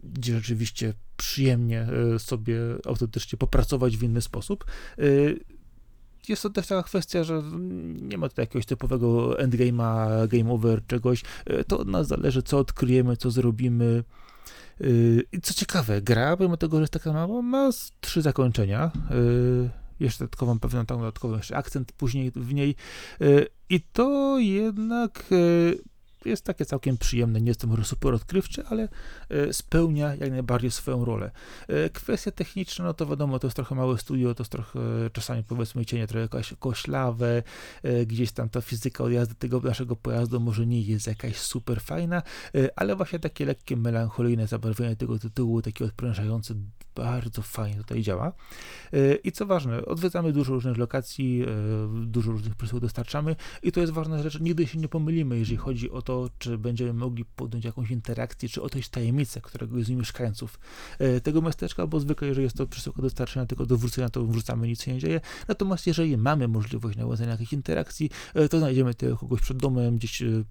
gdzie 0.03 0.35
rzeczywiście 0.35 0.93
przyjemnie 1.17 1.87
sobie 2.17 2.57
autentycznie 2.85 3.37
popracować 3.37 3.97
w 3.97 4.03
inny 4.03 4.21
sposób 4.21 4.65
jest 6.29 6.43
to 6.43 6.49
też 6.49 6.67
taka 6.67 6.83
kwestia, 6.83 7.23
że 7.23 7.43
nie 8.01 8.17
ma 8.17 8.29
tutaj 8.29 8.43
jakiegoś 8.43 8.65
typowego 8.65 9.37
endgame'a, 9.37 10.27
game 10.27 10.51
over, 10.51 10.85
czegoś. 10.87 11.23
To 11.67 11.79
od 11.79 11.87
nas 11.87 12.07
zależy, 12.07 12.43
co 12.43 12.57
odkryjemy, 12.57 13.17
co 13.17 13.31
zrobimy. 13.31 14.03
I 15.31 15.41
co 15.41 15.53
ciekawe, 15.53 16.01
gra, 16.01 16.37
pomimo 16.37 16.57
tego, 16.57 16.77
że 16.77 16.81
jest 16.81 16.93
taka 16.93 17.13
mała, 17.13 17.41
ma 17.41 17.69
trzy 18.01 18.21
zakończenia. 18.21 18.91
Jeszcze 19.99 20.19
dodatkową, 20.19 20.59
pewną 20.59 20.85
tam 20.85 20.99
dodatkową 20.99 21.37
jeszcze 21.37 21.57
akcent 21.57 21.91
później 21.91 22.31
w 22.35 22.53
niej. 22.53 22.75
I 23.69 23.81
to 23.81 24.37
jednak 24.39 25.23
jest 26.29 26.43
takie 26.43 26.65
całkiem 26.65 26.97
przyjemne, 26.97 27.41
nie 27.41 27.47
jest 27.47 27.61
to 27.61 27.67
może 27.67 27.83
super 27.83 28.13
odkrywcze, 28.13 28.63
ale 28.69 28.87
e, 29.29 29.53
spełnia 29.53 30.15
jak 30.15 30.31
najbardziej 30.31 30.71
swoją 30.71 31.05
rolę. 31.05 31.31
E, 31.67 31.89
kwestie 31.89 32.31
techniczne, 32.31 32.85
no 32.85 32.93
to 32.93 33.05
wiadomo, 33.05 33.39
to 33.39 33.47
jest 33.47 33.55
trochę 33.55 33.75
małe 33.75 33.97
studio, 33.97 34.35
to 34.35 34.43
jest 34.43 34.51
trochę 34.51 34.79
czasami 35.13 35.43
powiedzmy 35.43 35.85
cienie 35.85 36.07
trochę 36.07 36.21
jakaś 36.21 36.53
koślawe, 36.59 37.43
e, 37.83 38.05
gdzieś 38.05 38.31
tam 38.31 38.49
ta 38.49 38.61
fizyka 38.61 39.03
odjazdu 39.03 39.35
tego 39.35 39.59
naszego 39.59 39.95
pojazdu 39.95 40.39
może 40.39 40.65
nie 40.65 40.81
jest 40.81 41.07
jakaś 41.07 41.37
super 41.37 41.81
fajna, 41.81 42.21
ale 42.75 42.95
właśnie 42.95 43.19
takie 43.19 43.45
lekkie 43.45 43.77
melancholijne 43.77 44.47
zabarwienie 44.47 44.95
tego 44.95 45.19
tytułu, 45.19 45.61
takie 45.61 45.85
odprężające, 45.85 46.55
bardzo 46.95 47.41
fajnie 47.41 47.77
tutaj 47.77 48.01
działa. 48.01 48.33
I 49.23 49.31
co 49.31 49.45
ważne, 49.45 49.85
odwiedzamy 49.85 50.33
dużo 50.33 50.53
różnych 50.53 50.77
lokacji, 50.77 51.45
dużo 52.05 52.31
różnych 52.31 52.55
przesyłów 52.55 52.81
dostarczamy 52.81 53.35
i 53.63 53.71
to 53.71 53.81
jest 53.81 53.93
ważna 53.93 54.23
rzecz, 54.23 54.39
nigdy 54.39 54.67
się 54.67 54.79
nie 54.79 54.87
pomylimy, 54.87 55.39
jeżeli 55.39 55.57
chodzi 55.57 55.91
o 55.91 56.01
to, 56.01 56.29
czy 56.39 56.57
będziemy 56.57 56.93
mogli 56.93 57.25
podjąć 57.25 57.65
jakąś 57.65 57.91
interakcję, 57.91 58.49
czy 58.49 58.61
odejść 58.61 58.89
tajemnicę 58.89 59.41
któregoś 59.41 59.85
z 59.85 59.89
mieszkańców 59.89 60.59
e, 60.99 61.21
tego 61.21 61.41
miasteczka, 61.41 61.87
bo 61.87 61.99
zwykle, 61.99 62.27
jeżeli 62.27 62.43
jest 62.43 62.57
to 62.57 62.67
przesyłka 62.67 63.01
dostarczenia 63.01 63.45
tylko 63.45 63.65
do 63.65 63.77
wrócenia, 63.77 64.09
to 64.09 64.25
wrzucamy, 64.25 64.67
nic 64.67 64.83
się 64.83 64.93
nie 64.93 64.99
dzieje. 64.99 65.21
Natomiast 65.47 65.87
jeżeli 65.87 66.17
mamy 66.17 66.47
możliwość 66.47 66.97
nawiązania 66.97 67.31
jakichś 67.31 67.53
interakcji, 67.53 68.09
e, 68.33 68.49
to 68.49 68.57
znajdziemy 68.57 68.93
tego 68.93 69.17
kogoś 69.17 69.41
przed 69.41 69.57
domem, 69.57 69.97
gdzieś 69.97 70.21
e, 70.21 70.25
E, 70.25 70.43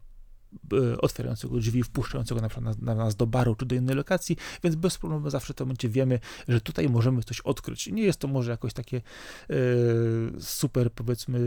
otwierającego 1.01 1.59
drzwi, 1.59 1.83
wpuszczającego 1.83 2.41
na 2.41 2.49
przykład 2.49 2.79
na, 2.79 2.95
na 2.95 3.05
nas 3.05 3.17
do 3.17 3.27
baru 3.27 3.55
czy 3.55 3.67
do 3.67 3.75
innej 3.75 3.97
lokacji, 3.97 4.37
więc 4.65 4.77
bez 4.77 4.99
problemu 4.99 5.31
zawsze 5.31 5.53
w 5.53 5.57
tym 5.57 5.67
momencie 5.67 5.89
wiemy, 5.89 6.21
że 6.49 6.61
tutaj 6.61 6.89
możemy 6.89 7.23
coś 7.23 7.41
odkryć. 7.41 7.87
Nie 7.87 8.03
jest 8.03 8.19
to 8.19 8.29
może 8.29 8.51
jakoś 8.51 8.73
takie 8.73 8.97
e, 8.97 9.55
super, 10.41 10.93
powiedzmy, 10.93 11.39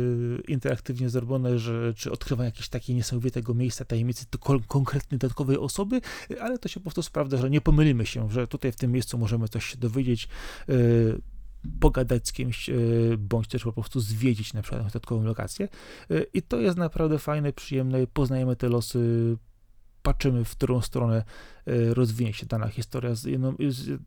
interaktywnie 0.47 1.09
zrobione, 1.09 1.59
że, 1.59 1.93
czy 1.93 2.11
odkrywanie 2.11 2.47
jakiegoś 2.47 2.69
takiego 2.69 2.97
niesamowitego 2.97 3.53
miejsca, 3.53 3.85
tajemnicy 3.85 4.25
do 4.31 4.59
konkretnej, 4.67 5.19
dodatkowej 5.19 5.57
osoby, 5.57 6.01
ale 6.39 6.59
to 6.59 6.69
się 6.69 6.79
po 6.79 6.83
prostu 6.83 7.01
sprawdza, 7.01 7.37
że 7.37 7.49
nie 7.49 7.61
pomylimy 7.61 8.05
się, 8.05 8.31
że 8.31 8.47
tutaj 8.47 8.71
w 8.71 8.75
tym 8.75 8.91
miejscu 8.91 9.17
możemy 9.17 9.47
coś 9.47 9.65
się 9.65 9.77
dowiedzieć, 9.77 10.27
e, 10.69 10.73
pogadać 11.79 12.27
z 12.27 12.31
kimś, 12.31 12.69
e, 12.69 12.73
bądź 13.17 13.47
też 13.47 13.63
po 13.63 13.73
prostu 13.73 13.99
zwiedzić 13.99 14.53
na 14.53 14.61
przykład 14.61 14.83
dodatkową 14.83 15.23
lokację. 15.23 15.67
E, 16.11 16.23
I 16.33 16.41
to 16.41 16.59
jest 16.59 16.77
naprawdę 16.77 17.19
fajne, 17.19 17.53
przyjemne, 17.53 18.07
poznajemy 18.07 18.55
te 18.55 18.69
losy, 18.69 19.37
patrzymy, 20.03 20.45
w 20.45 20.51
którą 20.51 20.81
stronę 20.81 21.23
e, 21.65 21.93
rozwinie 21.93 22.33
się 22.33 22.45
dana 22.45 22.67
historia 22.67 23.15
z 23.15 23.23
jedną, 23.23 23.55
z 23.69 23.99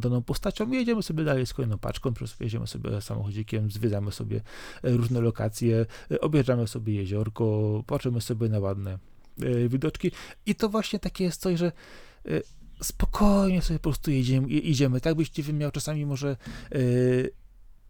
daną 0.00 0.22
postacią 0.22 0.72
i 0.72 0.74
jedziemy 0.74 1.02
sobie 1.02 1.24
dalej 1.24 1.46
z 1.46 1.54
kolejną 1.54 1.78
paczką, 1.78 2.12
jedziemy 2.40 2.66
sobie 2.66 3.00
samochodzikiem, 3.00 3.70
zwiedzamy 3.70 4.12
sobie 4.12 4.40
różne 4.82 5.20
lokacje, 5.20 5.86
objeżdżamy 6.20 6.66
sobie 6.66 6.94
jeziorko, 6.94 7.82
patrzymy 7.86 8.20
sobie 8.20 8.48
na 8.48 8.58
ładne 8.58 8.98
widoczki 9.68 10.10
i 10.46 10.54
to 10.54 10.68
właśnie 10.68 10.98
takie 10.98 11.24
jest 11.24 11.40
coś, 11.40 11.58
że 11.58 11.72
spokojnie 12.84 13.62
sobie 13.62 13.78
po 13.78 13.82
prostu 13.82 14.10
jedziemy, 14.10 14.48
idziemy. 14.48 15.00
Tak 15.00 15.14
byś 15.14 15.30
nie 15.30 15.52
miał 15.52 15.70
czasami 15.70 16.06
może 16.06 16.36
yy, 16.70 17.30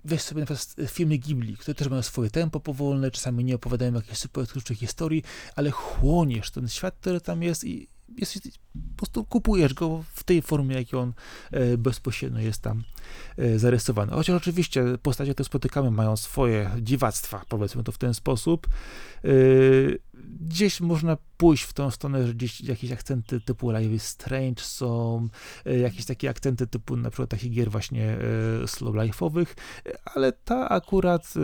weź 0.05 0.23
sobie 0.23 0.41
na 0.41 0.47
przykład 0.47 0.91
filmy 0.91 1.19
Ghibli, 1.19 1.57
które 1.57 1.75
też 1.75 1.89
mają 1.89 2.03
swoje 2.03 2.31
tempo 2.31 2.61
powolne, 2.61 3.11
czasami 3.11 3.45
nie 3.45 3.55
opowiadają 3.55 3.95
jakichś 3.95 4.19
super 4.19 4.47
historii, 4.75 5.23
ale 5.57 5.71
chłoniesz 5.71 6.51
ten 6.51 6.69
świat, 6.69 6.97
który 7.01 7.21
tam 7.21 7.43
jest 7.43 7.65
i 7.65 7.89
jest, 8.19 8.39
po 8.91 8.97
prostu 8.97 9.25
kupujesz 9.25 9.75
go 9.75 10.05
w 10.15 10.25
tej 10.25 10.43
formie, 10.43 10.77
jak 10.77 10.95
on 10.95 11.13
e, 11.51 11.79
bezpośrednio 11.79 12.41
jest 12.41 12.63
tam 12.63 12.85
e, 13.37 13.59
zarysowany. 13.59 14.13
Chociaż 14.13 14.37
oczywiście 14.37 14.85
postacie, 15.03 15.33
które 15.33 15.45
spotykamy, 15.45 15.91
mają 15.91 16.17
swoje 16.17 16.71
dziwactwa, 16.83 17.45
powiedzmy 17.49 17.85
to 17.85 17.93
w 17.93 17.99
ten 17.99 18.15
sposób. 18.15 18.67
E, 19.25 19.29
gdzieś 20.41 20.81
można 20.81 21.17
pójść 21.37 21.65
w 21.65 21.73
tą 21.73 21.91
stronę, 21.91 22.27
że 22.27 22.35
gdzieś 22.35 22.61
jakieś 22.61 22.93
akcenty 22.93 23.41
typu 23.41 23.71
Live 23.71 23.93
is 23.93 24.07
Strange 24.07 24.63
są, 24.63 25.29
jakieś 25.65 26.05
takie 26.05 26.31
akcenty 26.31 26.67
typu 26.67 26.97
na 26.97 27.11
przykład 27.11 27.31
takich 27.31 27.53
gier 27.53 27.71
właśnie 27.71 28.19
slow 28.67 28.95
life'owych, 28.95 29.47
ale 30.05 30.33
ta 30.33 30.69
akurat 30.69 31.35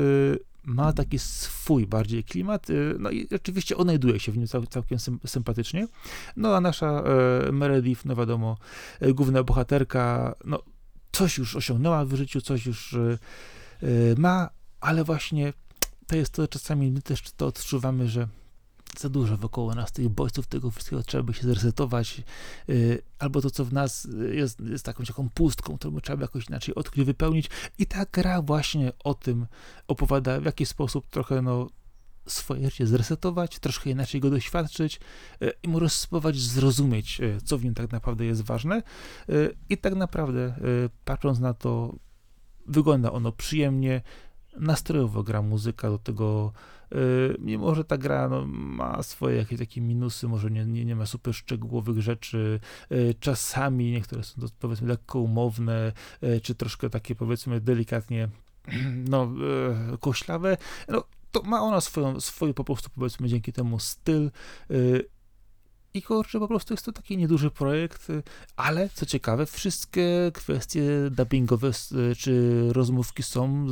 ma 0.64 0.92
taki 0.92 1.18
swój 1.18 1.86
bardziej 1.86 2.24
klimat, 2.24 2.70
y, 2.70 2.96
no 2.98 3.10
i 3.10 3.28
oczywiście 3.34 3.76
odnajduje 3.76 4.20
się 4.20 4.32
w 4.32 4.36
nim 4.36 4.46
cał, 4.46 4.66
całkiem 4.66 4.98
sympatycznie. 5.26 5.88
No 6.36 6.56
a 6.56 6.60
nasza 6.60 7.02
e, 7.48 7.52
Meredith, 7.52 8.04
no 8.04 8.16
wiadomo, 8.16 8.56
e, 9.00 9.12
główna 9.12 9.42
bohaterka, 9.42 10.34
no 10.44 10.62
coś 11.12 11.38
już 11.38 11.56
osiągnęła 11.56 12.04
w 12.04 12.14
życiu, 12.14 12.40
coś 12.40 12.66
już 12.66 12.94
e, 12.94 13.18
ma, 14.16 14.50
ale 14.80 15.04
właśnie 15.04 15.52
to 16.06 16.16
jest 16.16 16.32
to, 16.32 16.48
czasami 16.48 16.90
my 16.90 17.02
też 17.02 17.22
to 17.36 17.46
odczuwamy, 17.46 18.08
że 18.08 18.28
za 18.98 19.08
dużo 19.08 19.36
wokoło 19.36 19.74
nas 19.74 19.92
tych 19.92 20.08
bodźców, 20.08 20.46
tego 20.46 20.70
wszystkiego 20.70 21.02
trzeba 21.02 21.22
by 21.22 21.34
się 21.34 21.42
zresetować, 21.42 22.22
yy, 22.68 23.02
albo 23.18 23.40
to, 23.40 23.50
co 23.50 23.64
w 23.64 23.72
nas 23.72 24.08
jest, 24.32 24.60
jest 24.60 24.84
taką 24.84 25.04
taką 25.04 25.28
pustką, 25.28 25.78
którą 25.78 26.00
trzeba 26.00 26.22
jakoś 26.22 26.48
inaczej 26.48 26.74
odkryć, 26.74 27.06
wypełnić. 27.06 27.50
I 27.78 27.86
ta 27.86 28.04
gra 28.12 28.42
właśnie 28.42 28.92
o 29.04 29.14
tym 29.14 29.46
opowiada, 29.88 30.40
w 30.40 30.44
jaki 30.44 30.66
sposób 30.66 31.06
trochę, 31.10 31.42
no, 31.42 31.68
swoje 32.26 32.70
życie 32.70 32.86
zresetować, 32.86 33.58
troszkę 33.58 33.90
inaczej 33.90 34.20
go 34.20 34.30
doświadczyć 34.30 35.00
yy, 35.40 35.52
i 35.62 35.68
może 35.68 35.88
spróbować 35.88 36.36
zrozumieć, 36.36 37.18
yy, 37.18 37.38
co 37.44 37.58
w 37.58 37.64
nim 37.64 37.74
tak 37.74 37.92
naprawdę 37.92 38.24
jest 38.24 38.42
ważne. 38.42 38.82
Y, 39.30 39.56
i 39.68 39.78
tak 39.78 39.94
naprawdę, 39.94 40.54
y, 40.86 40.90
patrząc 41.04 41.38
na 41.38 41.54
to, 41.54 41.94
wygląda 42.66 43.12
ono 43.12 43.32
przyjemnie, 43.32 44.02
nastrojowo 44.60 45.22
gra 45.22 45.42
muzyka 45.42 45.90
do 45.90 45.98
tego, 45.98 46.52
yy, 46.90 47.36
mimo 47.38 47.74
że 47.74 47.84
ta 47.84 47.98
gra 47.98 48.28
no, 48.28 48.46
ma 48.46 49.02
swoje 49.02 49.36
jakieś 49.36 49.58
takie 49.58 49.80
minusy, 49.80 50.28
może 50.28 50.50
nie, 50.50 50.66
nie, 50.66 50.84
nie 50.84 50.96
ma 50.96 51.06
super 51.06 51.34
szczegółowych 51.34 52.00
rzeczy, 52.00 52.60
yy, 52.90 53.14
czasami 53.20 53.92
niektóre 53.92 54.22
są 54.24 54.40
to, 54.40 54.48
powiedzmy 54.60 54.88
lekko 54.88 55.20
umowne, 55.20 55.92
yy, 56.22 56.40
czy 56.40 56.54
troszkę 56.54 56.90
takie 56.90 57.14
powiedzmy 57.14 57.60
delikatnie 57.60 58.28
no, 59.10 59.28
koślawe, 60.00 60.56
no, 60.88 61.04
to 61.32 61.42
ma 61.42 61.62
ona 61.62 61.80
swoją, 61.80 62.20
swój 62.20 62.54
po 62.54 62.64
prostu 62.64 62.90
powiedzmy 62.94 63.28
dzięki 63.28 63.52
temu 63.52 63.78
styl, 63.78 64.30
i 65.94 66.02
kurczę, 66.02 66.38
po 66.38 66.48
prostu 66.48 66.74
jest 66.74 66.84
to 66.86 66.92
taki 66.92 67.16
nieduży 67.16 67.50
projekt, 67.50 68.10
y, 68.10 68.22
ale 68.56 68.88
co 68.94 69.06
ciekawe, 69.06 69.46
wszystkie 69.46 70.30
kwestie 70.34 70.82
dubbingowe 71.10 71.68
y, 71.68 72.16
czy 72.16 72.62
rozmówki 72.72 73.22
są 73.22 73.66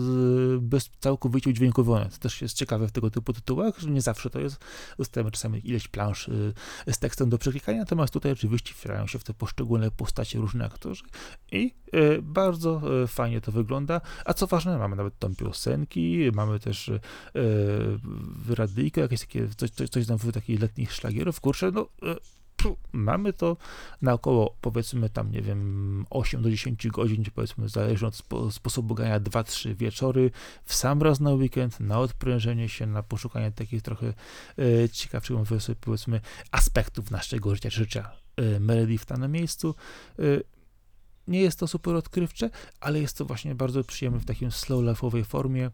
bez 0.61 0.91
całkowicie 1.01 1.51
udźwiękowione. 1.51 2.09
To 2.09 2.19
też 2.19 2.43
jest 2.43 2.57
ciekawe 2.57 2.89
w 2.89 2.93
tego 2.93 3.11
typu 3.11 3.33
tytułach, 3.33 3.79
że 3.79 3.91
nie 3.91 4.03
zawsze 4.03 4.31
to 4.31 4.41
jest. 4.41 4.57
Dostajemy 4.99 5.31
czasami 5.31 5.69
ileś 5.69 5.89
plansz 5.89 6.29
y, 6.29 6.55
z 6.93 6.99
tekstem 6.99 7.29
do 7.29 7.39
przeklikania, 7.39 7.79
natomiast 7.79 8.13
tutaj 8.13 8.33
oczywiście 8.33 8.75
wcielają 8.75 9.07
się 9.07 9.19
w 9.19 9.25
te 9.25 9.35
poszczególne 9.35 9.91
postacie 9.91 10.39
różne 10.39 10.65
aktorzy 10.65 11.05
i 11.53 11.75
bardzo 12.23 12.83
fajnie 13.07 13.41
to 13.41 13.53
wygląda. 13.53 14.01
A 14.25 14.35
co 14.35 14.47
ważne, 14.47 14.79
mamy 14.79 14.97
nawet 14.97 15.19
tam 15.19 15.35
piosenki, 15.35 16.31
mamy 16.35 16.61
też 16.61 16.91
radyjkę, 18.49 19.01
jakieś 19.01 19.21
takie 19.21 19.49
coś, 19.57 19.71
coś, 19.71 19.89
coś 19.89 20.07
tam 20.07 20.19
takich 20.19 20.61
letnich 20.61 20.93
szlagierów. 20.93 21.41
Kurczę, 21.41 21.71
no 21.71 21.89
mamy 22.93 23.33
to 23.33 23.57
na 24.03 24.13
około 24.13 24.57
powiedzmy 24.61 25.11
tam, 25.11 25.31
nie 25.31 25.43
wiem, 25.43 26.07
8 26.11 26.43
do 26.43 26.51
10 26.51 26.89
godzin, 26.89 27.25
powiedzmy 27.35 27.69
zależnie 27.69 28.09
od 28.09 28.17
spo, 28.17 28.51
sposobu 28.51 28.95
grania 28.95 29.21
2-3 29.21 29.75
wieczory, 29.75 30.31
w 30.65 30.75
sam 30.75 31.03
raz 31.03 31.21
na 31.21 31.31
weekend, 31.31 31.81
na 31.81 31.99
odprężenie 31.99 32.69
się, 32.69 32.87
na 32.87 33.03
poszukanie 33.03 33.53
takich 33.53 33.83
trochę 33.83 34.07
e, 34.59 34.89
ciekawszych, 34.89 35.37
powiedzmy, 35.81 36.21
aspektów 36.51 37.11
naszego 37.11 37.55
życia, 37.55 37.71
życia 37.71 38.11
e, 38.37 38.61
Meredith 38.61 39.11
na 39.19 39.29
miejscu. 39.29 39.75
E, 40.19 40.23
nie 41.29 41.41
jest 41.41 41.59
to 41.59 41.67
super 41.67 41.95
odkrywcze, 41.95 42.51
ale 42.81 43.01
jest 43.01 43.19
to 43.19 43.25
właśnie 43.25 43.55
bardzo 43.55 43.85
przyjemne 43.85 44.21
w 44.21 44.25
takim 44.25 44.53
slow 44.53 44.85
life'owej 44.85 45.25
formie. 45.25 45.71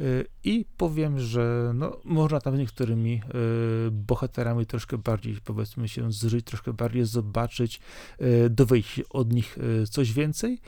Y, 0.00 0.26
I 0.44 0.64
powiem, 0.76 1.20
że 1.20 1.72
no, 1.74 2.00
można 2.04 2.40
tam 2.40 2.56
z 2.56 2.58
niektórymi 2.58 3.22
y, 3.86 3.90
bohaterami 3.90 4.66
troszkę 4.66 4.98
bardziej, 4.98 5.36
powiedzmy 5.44 5.88
się, 5.88 6.12
zżyć, 6.12 6.46
troszkę 6.46 6.72
bardziej 6.72 7.04
zobaczyć, 7.04 7.80
y, 8.20 8.50
dowiedzieć 8.50 9.00
od 9.10 9.32
nich 9.32 9.58
coś 9.90 10.12
więcej. 10.12 10.58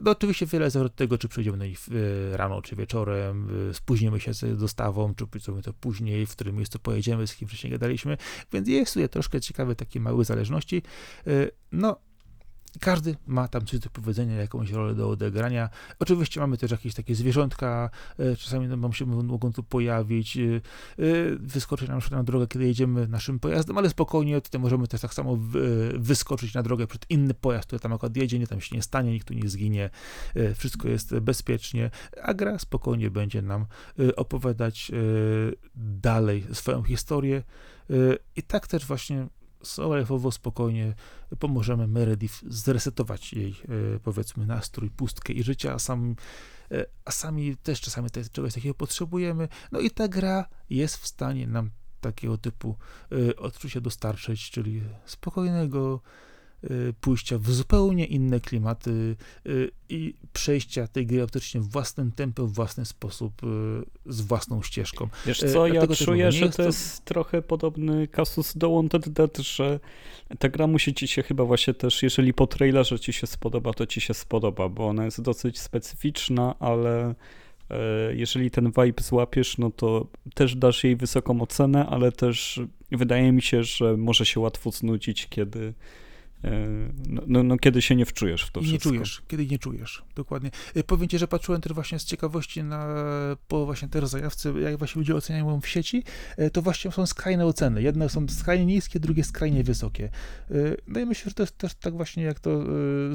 No 0.00 0.10
oczywiście 0.10 0.46
wiele 0.46 0.70
zależy 0.70 0.86
od 0.86 0.94
tego, 0.94 1.18
czy 1.18 1.28
przyjdziemy 1.28 1.56
na 1.56 1.66
nich 1.66 1.78
rano, 2.32 2.62
czy 2.62 2.76
wieczorem, 2.76 3.48
spóźnimy 3.72 4.20
się 4.20 4.34
z 4.34 4.58
dostawą, 4.58 5.14
czy 5.14 5.24
zrobimy 5.40 5.62
to 5.62 5.72
później, 5.72 6.26
w 6.26 6.30
którym 6.30 6.56
miejscu 6.56 6.78
pojedziemy, 6.78 7.26
z 7.26 7.36
kim 7.36 7.48
wcześniej 7.48 7.70
gadaliśmy, 7.70 8.16
więc 8.52 8.68
jest 8.68 8.94
tutaj 8.94 9.08
troszkę 9.08 9.40
ciekawe 9.40 9.74
takie 9.74 10.00
małe 10.00 10.24
zależności. 10.24 10.82
No, 11.72 11.96
każdy 12.80 13.16
ma 13.26 13.48
tam 13.48 13.66
coś 13.66 13.80
do 13.80 13.90
powiedzenia, 13.90 14.34
jakąś 14.34 14.70
rolę 14.70 14.94
do 14.94 15.10
odegrania. 15.10 15.68
Oczywiście 15.98 16.40
mamy 16.40 16.58
też 16.58 16.70
jakieś 16.70 16.94
takie 16.94 17.14
zwierzątka, 17.14 17.90
e, 18.18 18.36
czasami 18.36 18.68
no, 18.68 18.92
się 18.92 19.06
mogą 19.06 19.52
tu 19.52 19.62
pojawić, 19.62 20.36
e, 20.36 20.60
wyskoczyć 21.38 21.88
nam 21.88 22.00
na 22.10 22.22
drogę, 22.22 22.46
kiedy 22.46 22.66
jedziemy 22.66 23.08
naszym 23.08 23.38
pojazdem, 23.38 23.78
ale 23.78 23.90
spokojnie, 23.90 24.40
tutaj 24.40 24.60
możemy 24.60 24.88
też 24.88 25.00
tak 25.00 25.14
samo 25.14 25.38
wyskoczyć 25.94 26.54
na 26.54 26.62
drogę 26.62 26.86
przed 26.86 27.10
inny 27.10 27.34
pojazd, 27.34 27.66
który 27.66 27.80
tam 27.80 27.92
akurat 27.92 28.16
jedzie, 28.16 28.38
nie 28.38 28.46
tam 28.46 28.60
się 28.60 28.76
nie 28.76 28.82
stanie, 28.82 29.12
nikt 29.12 29.28
tu 29.28 29.34
nie 29.34 29.48
zginie, 29.48 29.90
wszystko 30.54 30.88
jest 30.88 31.18
bezpiecznie, 31.18 31.90
a 32.22 32.34
gra 32.34 32.58
spokojnie 32.58 33.10
będzie 33.10 33.42
nam 33.42 33.66
opowiadać 34.16 34.92
dalej 35.74 36.44
swoją 36.52 36.82
historię. 36.82 37.42
I 38.36 38.42
tak 38.42 38.66
też 38.66 38.86
właśnie 38.86 39.26
Solefowo 39.62 40.32
spokojnie 40.32 40.94
pomożemy 41.38 41.86
Meredith 41.86 42.42
zresetować 42.46 43.32
jej, 43.32 43.50
e, 43.50 44.00
powiedzmy, 44.02 44.46
nastrój, 44.46 44.90
pustkę 44.90 45.32
i 45.32 45.42
życie, 45.42 45.72
a, 45.72 45.78
sam, 45.78 46.16
e, 46.70 46.86
a 47.04 47.10
sami 47.10 47.56
też 47.56 47.80
czasami 47.80 48.08
czegoś 48.32 48.54
takiego 48.54 48.74
potrzebujemy. 48.74 49.48
No 49.72 49.80
i 49.80 49.90
ta 49.90 50.08
gra 50.08 50.48
jest 50.70 50.96
w 50.96 51.06
stanie 51.06 51.46
nam 51.46 51.70
takiego 52.00 52.38
typu 52.38 52.76
e, 53.12 53.36
odczucia 53.36 53.80
dostarczyć, 53.80 54.50
czyli 54.50 54.82
spokojnego, 55.06 56.00
pójścia 57.00 57.38
w 57.38 57.50
zupełnie 57.50 58.04
inne 58.04 58.40
klimaty 58.40 59.16
y, 59.46 59.70
i 59.88 60.14
przejścia 60.32 60.86
tej 60.86 61.06
gry 61.06 61.20
autentycznie 61.20 61.60
w 61.60 61.68
własnym 61.68 62.12
tempie, 62.12 62.42
w 62.42 62.52
własny 62.52 62.84
sposób, 62.84 63.42
y, 63.42 63.46
z 64.06 64.20
własną 64.20 64.62
ścieżką. 64.62 65.08
Wiesz 65.26 65.38
co, 65.52 65.66
ja 65.66 65.86
czuję, 65.86 66.32
że 66.32 66.50
to 66.50 66.62
jest 66.62 67.04
trochę 67.04 67.42
podobny 67.42 68.08
kasus 68.08 68.56
do 68.56 68.74
Wanted 68.74 69.08
Dead, 69.08 69.38
że 69.38 69.80
ta 70.38 70.48
gra 70.48 70.66
musi 70.66 70.94
ci 70.94 71.08
się 71.08 71.22
chyba 71.22 71.44
właśnie 71.44 71.74
też, 71.74 72.02
jeżeli 72.02 72.34
po 72.34 72.46
trailerze 72.46 72.98
ci 72.98 73.12
się 73.12 73.26
spodoba, 73.26 73.72
to 73.72 73.86
ci 73.86 74.00
się 74.00 74.14
spodoba, 74.14 74.68
bo 74.68 74.88
ona 74.88 75.04
jest 75.04 75.22
dosyć 75.22 75.60
specyficzna, 75.60 76.54
ale 76.58 77.14
e, 77.70 78.14
jeżeli 78.14 78.50
ten 78.50 78.66
vibe 78.66 79.02
złapiesz, 79.02 79.58
no 79.58 79.70
to 79.70 80.06
też 80.34 80.56
dasz 80.56 80.84
jej 80.84 80.96
wysoką 80.96 81.40
ocenę, 81.40 81.86
ale 81.86 82.12
też 82.12 82.60
wydaje 82.92 83.32
mi 83.32 83.42
się, 83.42 83.64
że 83.64 83.96
może 83.96 84.26
się 84.26 84.40
łatwo 84.40 84.70
znudzić, 84.70 85.26
kiedy 85.28 85.74
no, 87.08 87.22
no, 87.26 87.42
no, 87.42 87.56
kiedy 87.56 87.82
się 87.82 87.96
nie 87.96 88.06
wczujesz 88.06 88.42
w 88.42 88.50
to 88.50 88.60
I 88.60 88.64
wszystko. 88.64 88.90
nie 88.90 88.96
czujesz, 88.96 89.22
kiedy 89.28 89.46
nie 89.46 89.58
czujesz, 89.58 90.02
dokładnie. 90.14 90.50
E, 90.74 90.84
powiem 90.84 91.08
ci, 91.08 91.18
że 91.18 91.28
patrzyłem 91.28 91.60
też 91.60 91.72
właśnie 91.72 91.98
z 91.98 92.04
ciekawości 92.04 92.64
na, 92.64 92.94
po 93.48 93.64
właśnie 93.64 93.88
te 93.88 94.06
zajawce, 94.06 94.60
jak 94.60 94.76
właśnie 94.78 94.98
ludzie 94.98 95.14
oceniają 95.14 95.60
w 95.60 95.68
sieci, 95.68 96.02
e, 96.36 96.50
to 96.50 96.62
właśnie 96.62 96.92
są 96.92 97.06
skrajne 97.06 97.46
oceny. 97.46 97.82
Jedne 97.82 98.08
są 98.08 98.28
skrajnie 98.28 98.66
niskie, 98.66 99.00
drugie 99.00 99.24
skrajnie 99.24 99.64
wysokie. 99.64 100.10
No 100.88 101.00
i 101.00 101.06
myślę, 101.06 101.30
że 101.30 101.34
to 101.34 101.42
jest 101.42 101.58
też 101.58 101.74
tak 101.74 101.94
właśnie 101.94 102.22
jak 102.22 102.40
to 102.40 102.64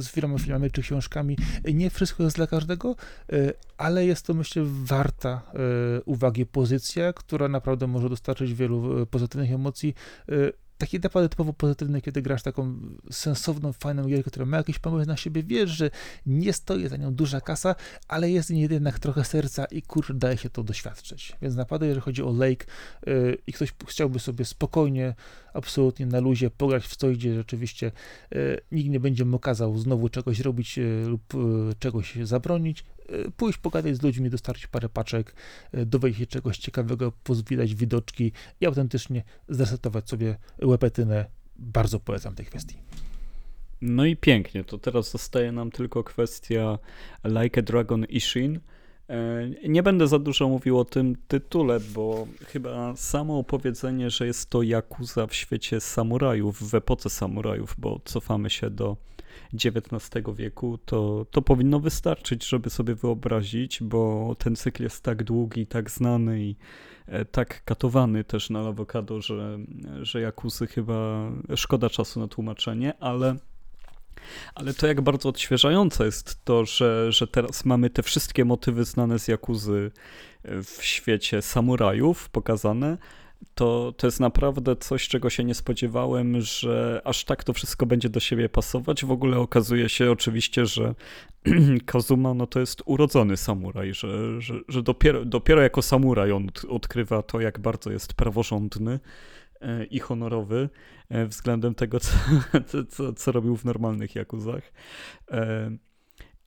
z 0.02 0.16
wieloma 0.16 0.38
filmami 0.38 0.72
czy 0.72 0.82
książkami. 0.82 1.38
Nie 1.74 1.90
wszystko 1.90 2.24
jest 2.24 2.36
dla 2.36 2.48
każdego, 2.48 2.96
ale 3.78 4.06
jest 4.06 4.26
to 4.26 4.34
myślę 4.34 4.64
warta 4.66 5.42
uwagi 6.06 6.46
pozycja, 6.46 7.14
która 7.14 7.48
naprawdę 7.48 7.88
może 7.88 8.10
dostarczyć 8.10 8.54
wielu 8.54 9.06
pozytywnych 9.06 9.52
emocji 9.52 9.94
taki 10.82 11.00
naprawdę 11.00 11.30
typowo 11.30 11.54
pozytywny, 11.54 12.02
kiedy 12.02 12.22
grasz 12.22 12.44
taką 12.44 12.76
sensowną, 13.12 13.74
fajną 13.74 14.08
gierkę, 14.08 14.32
która 14.32 14.46
ma 14.46 14.58
jakiś 14.58 14.80
pomysł 14.80 15.08
na 15.08 15.18
siebie, 15.18 15.44
wiesz, 15.44 15.70
że 15.70 15.90
nie 16.26 16.54
stoi 16.54 16.88
za 16.88 16.98
nią 16.98 17.14
duża 17.14 17.42
kasa, 17.42 17.76
ale 18.08 18.32
jest 18.32 18.50
w 18.50 18.54
niej 18.54 18.68
jednak 18.72 19.00
trochę 19.00 19.26
serca 19.26 19.66
i 19.66 19.82
kurczę, 19.82 20.14
daje 20.14 20.38
się 20.38 20.50
to 20.50 20.64
doświadczyć. 20.64 21.34
Więc 21.42 21.56
naprawdę, 21.56 21.88
jeżeli 21.88 22.02
chodzi 22.02 22.24
o 22.24 22.32
Lake 22.32 22.66
yy, 23.06 23.38
i 23.48 23.54
ktoś 23.54 23.74
chciałby 23.88 24.20
sobie 24.20 24.46
spokojnie, 24.46 25.16
absolutnie 25.54 26.06
na 26.06 26.20
luzie 26.20 26.50
pograć 26.50 26.84
w 26.84 26.96
coś, 26.96 27.18
gdzie 27.18 27.36
rzeczywiście 27.36 27.92
yy, 28.32 28.60
nikt 28.72 28.90
nie 28.90 29.00
będzie 29.00 29.26
mu 29.26 29.40
kazał 29.40 29.78
znowu 29.78 30.10
czegoś 30.10 30.40
robić 30.40 30.78
yy, 30.78 31.06
lub 31.08 31.36
y, 31.36 31.38
czegoś 31.80 32.16
zabronić, 32.24 32.84
pójść 33.38 33.60
pogadać 33.60 33.96
z 33.96 34.02
ludźmi, 34.02 34.30
dostarczyć 34.30 34.68
parę 34.68 34.90
paczek, 34.90 35.36
y, 35.74 35.86
dowiedzieć 35.86 36.20
się 36.20 36.28
czegoś 36.28 36.58
ciekawego, 36.58 37.12
pozwilać 37.24 37.76
widoczki 37.76 38.32
i 38.62 38.66
autentycznie 38.66 39.24
zresetować 39.50 40.10
sobie 40.10 40.38
łepetynę. 40.62 41.26
Bardzo 41.56 42.00
polecam 42.00 42.36
tej 42.36 42.46
kwestii. 42.46 42.78
No 43.82 44.06
i 44.06 44.16
pięknie, 44.16 44.64
to 44.64 44.78
teraz 44.78 45.12
zostaje 45.12 45.52
nam 45.52 45.72
tylko 45.72 46.04
kwestia 46.04 46.80
Like 47.26 47.60
a 47.60 47.64
Dragon 47.64 48.06
Ishin. 48.06 48.60
E, 49.10 49.50
nie 49.70 49.84
będę 49.84 50.08
za 50.08 50.20
dużo 50.20 50.50
mówił 50.50 50.80
o 50.80 50.86
tym 50.86 51.16
tytule, 51.28 51.80
bo 51.80 52.28
chyba 52.46 52.96
samo 52.96 53.38
opowiedzenie, 53.38 54.10
że 54.10 54.28
jest 54.28 54.50
to 54.50 54.62
Yakuza 54.64 55.28
w 55.28 55.36
świecie 55.36 55.80
samurajów, 55.80 56.70
w 56.72 56.76
epoce 56.76 57.10
samurajów, 57.10 57.76
bo 57.78 58.02
cofamy 58.06 58.50
się 58.50 58.70
do 58.70 58.98
XIX 59.54 60.24
wieku, 60.36 60.80
to, 60.86 61.26
to 61.32 61.42
powinno 61.42 61.80
wystarczyć, 61.80 62.48
żeby 62.48 62.70
sobie 62.70 62.96
wyobrazić, 62.96 63.84
bo 63.84 64.36
ten 64.40 64.56
cykl 64.56 64.84
jest 64.84 65.04
tak 65.04 65.24
długi, 65.24 65.68
tak 65.68 65.92
znany 65.92 66.44
i 66.44 66.56
e, 67.08 67.26
tak 67.26 67.64
katowany 67.64 68.24
też 68.24 68.50
na 68.50 68.60
awokado, 68.60 69.22
że, 69.22 69.60
że 70.02 70.22
Jakusy 70.22 70.68
chyba 70.68 71.32
szkoda 71.56 71.90
czasu 71.90 72.20
na 72.20 72.28
tłumaczenie, 72.28 72.94
ale 73.00 73.36
ale 74.56 74.74
to 74.74 74.88
jak 74.88 75.02
bardzo 75.02 75.30
odświeżające 75.30 76.06
jest 76.06 76.46
to, 76.46 76.66
że, 76.66 77.12
że 77.12 77.28
teraz 77.28 77.66
mamy 77.66 77.90
te 77.90 78.04
wszystkie 78.04 78.46
motywy 78.46 78.86
znane 78.86 79.20
z 79.20 79.28
Jakuzy 79.28 79.92
w 80.44 80.78
świecie 80.82 81.42
samurajów 81.42 82.30
pokazane, 82.30 82.98
to, 83.56 83.94
to 83.98 84.08
jest 84.08 84.20
naprawdę 84.20 84.76
coś, 84.76 85.08
czego 85.08 85.30
się 85.30 85.44
nie 85.44 85.54
spodziewałem, 85.54 86.42
że 86.42 87.02
aż 87.06 87.26
tak 87.26 87.44
to 87.44 87.54
wszystko 87.54 87.86
będzie 87.86 88.10
do 88.10 88.20
siebie 88.20 88.50
pasować. 88.50 89.06
W 89.06 89.12
ogóle 89.12 89.38
okazuje 89.38 89.90
się 89.90 90.12
oczywiście, 90.12 90.66
że 90.66 90.96
Kazuma 91.86 92.34
no 92.34 92.48
to 92.48 92.60
jest 92.60 92.82
urodzony 92.86 93.38
samuraj, 93.38 93.94
że, 93.94 94.42
że, 94.42 94.54
że 94.68 94.84
dopiero, 94.84 95.26
dopiero 95.26 95.62
jako 95.62 95.82
samuraj 95.82 96.32
on 96.32 96.48
odkrywa 96.70 97.22
to, 97.22 97.42
jak 97.42 97.60
bardzo 97.60 97.92
jest 97.92 98.14
praworządny 98.14 99.00
e, 99.62 99.86
i 99.86 100.00
honorowy 100.00 100.70
e, 101.10 101.26
względem 101.26 101.76
tego, 101.76 102.00
co, 102.00 102.12
co, 102.90 103.14
co 103.14 103.32
robił 103.32 103.58
w 103.58 103.66
normalnych 103.66 104.16
jakuzach. 104.16 104.74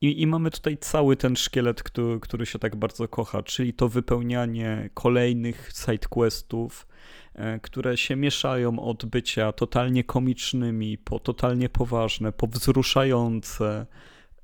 I, 0.04 0.22
I, 0.22 0.26
mamy 0.26 0.50
tutaj 0.50 0.78
cały 0.78 1.16
ten 1.16 1.36
szkielet, 1.36 1.82
który, 1.82 2.20
który 2.20 2.46
się 2.46 2.58
tak 2.58 2.76
bardzo 2.76 3.08
kocha, 3.08 3.42
czyli 3.42 3.74
to 3.74 3.88
wypełnianie 3.88 4.90
kolejnych 4.94 5.70
sidequestów, 5.74 6.86
e, 7.34 7.60
które 7.60 7.96
się 7.96 8.16
mieszają 8.16 8.78
od 8.80 9.04
bycia 9.04 9.52
totalnie 9.52 10.04
komicznymi, 10.04 10.98
po 10.98 11.18
totalnie 11.18 11.68
poważne, 11.68 12.32
po 12.32 12.46
wzruszające, 12.46 13.86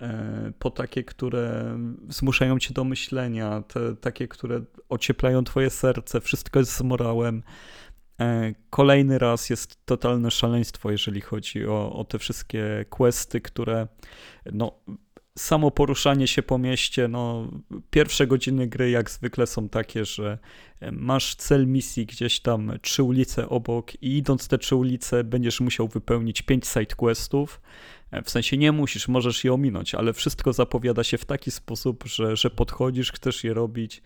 e, 0.01 0.53
po 0.59 0.70
takie, 0.70 1.05
które 1.05 1.78
zmuszają 2.09 2.59
cię 2.59 2.74
do 2.74 2.85
myślenia, 2.85 3.62
te, 3.62 3.97
takie, 3.97 4.28
które 4.28 4.62
ocieplają 4.89 5.45
twoje 5.45 5.70
serce, 5.70 6.20
wszystko 6.20 6.59
jest 6.59 6.73
z 6.73 6.82
morałem. 6.82 7.43
E, 8.20 8.55
kolejny 8.70 9.19
raz 9.19 9.51
jest 9.51 9.87
totalne 9.87 10.31
szaleństwo, 10.31 10.91
jeżeli 10.91 11.20
chodzi 11.20 11.66
o, 11.66 11.93
o 11.93 12.05
te 12.05 12.19
wszystkie 12.19 12.85
questy, 12.91 13.41
które 13.41 13.89
no, 14.53 14.81
samo 15.41 15.71
poruszanie 15.71 16.27
się 16.27 16.43
po 16.43 16.59
mieście, 16.59 17.09
no 17.09 17.49
pierwsze 17.91 18.27
godziny 18.27 18.67
gry 18.67 18.91
jak 18.91 19.11
zwykle 19.11 19.47
są 19.47 19.69
takie, 19.69 20.05
że 20.05 20.39
e, 20.81 20.93
masz 20.93 21.35
cel 21.35 21.67
misji 21.67 22.07
gdzieś 22.07 22.41
tam 22.41 22.73
trzy 22.83 23.03
ulice 23.03 23.49
obok 23.49 24.03
i 24.03 24.17
idąc 24.17 24.49
te 24.49 24.59
trzy 24.59 24.77
ulice 24.77 25.25
będziesz 25.25 25.61
musiał 25.61 25.89
wypełnić 25.89 26.43
pięć 26.43 26.67
side 26.67 26.95
questów, 26.97 27.61
w 28.24 28.31
sensie 28.31 28.57
nie 28.57 28.73
musisz, 28.73 29.09
możesz 29.09 29.45
je 29.45 29.53
ominąć, 29.53 29.95
ale 29.95 30.12
wszystko 30.12 30.53
zapowiada 30.53 31.05
się 31.05 31.19
w 31.19 31.24
taki 31.24 31.51
sposób, 31.51 32.05
że, 32.07 32.37
że 32.37 32.51
podchodzisz, 32.51 33.12
chcesz 33.12 33.45
je 33.45 33.55
robić, 33.55 34.03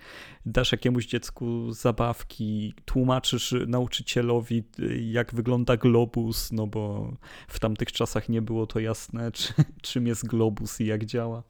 dasz 0.46 0.72
jakiemuś 0.72 1.06
dziecku 1.06 1.72
zabawki, 1.72 2.74
tłumaczysz 2.84 3.54
nauczycielowi, 3.66 4.64
jak 5.00 5.34
wygląda 5.34 5.76
globus, 5.76 6.52
no 6.52 6.66
bo 6.66 7.12
w 7.48 7.58
tamtych 7.58 7.92
czasach 7.92 8.28
nie 8.28 8.42
było 8.42 8.66
to 8.66 8.80
jasne, 8.80 9.32
czy, 9.32 9.52
czym 9.82 10.06
jest 10.06 10.26
globus 10.26 10.80
i 10.80 10.86
jak 10.86 11.04
działa. 11.04 11.42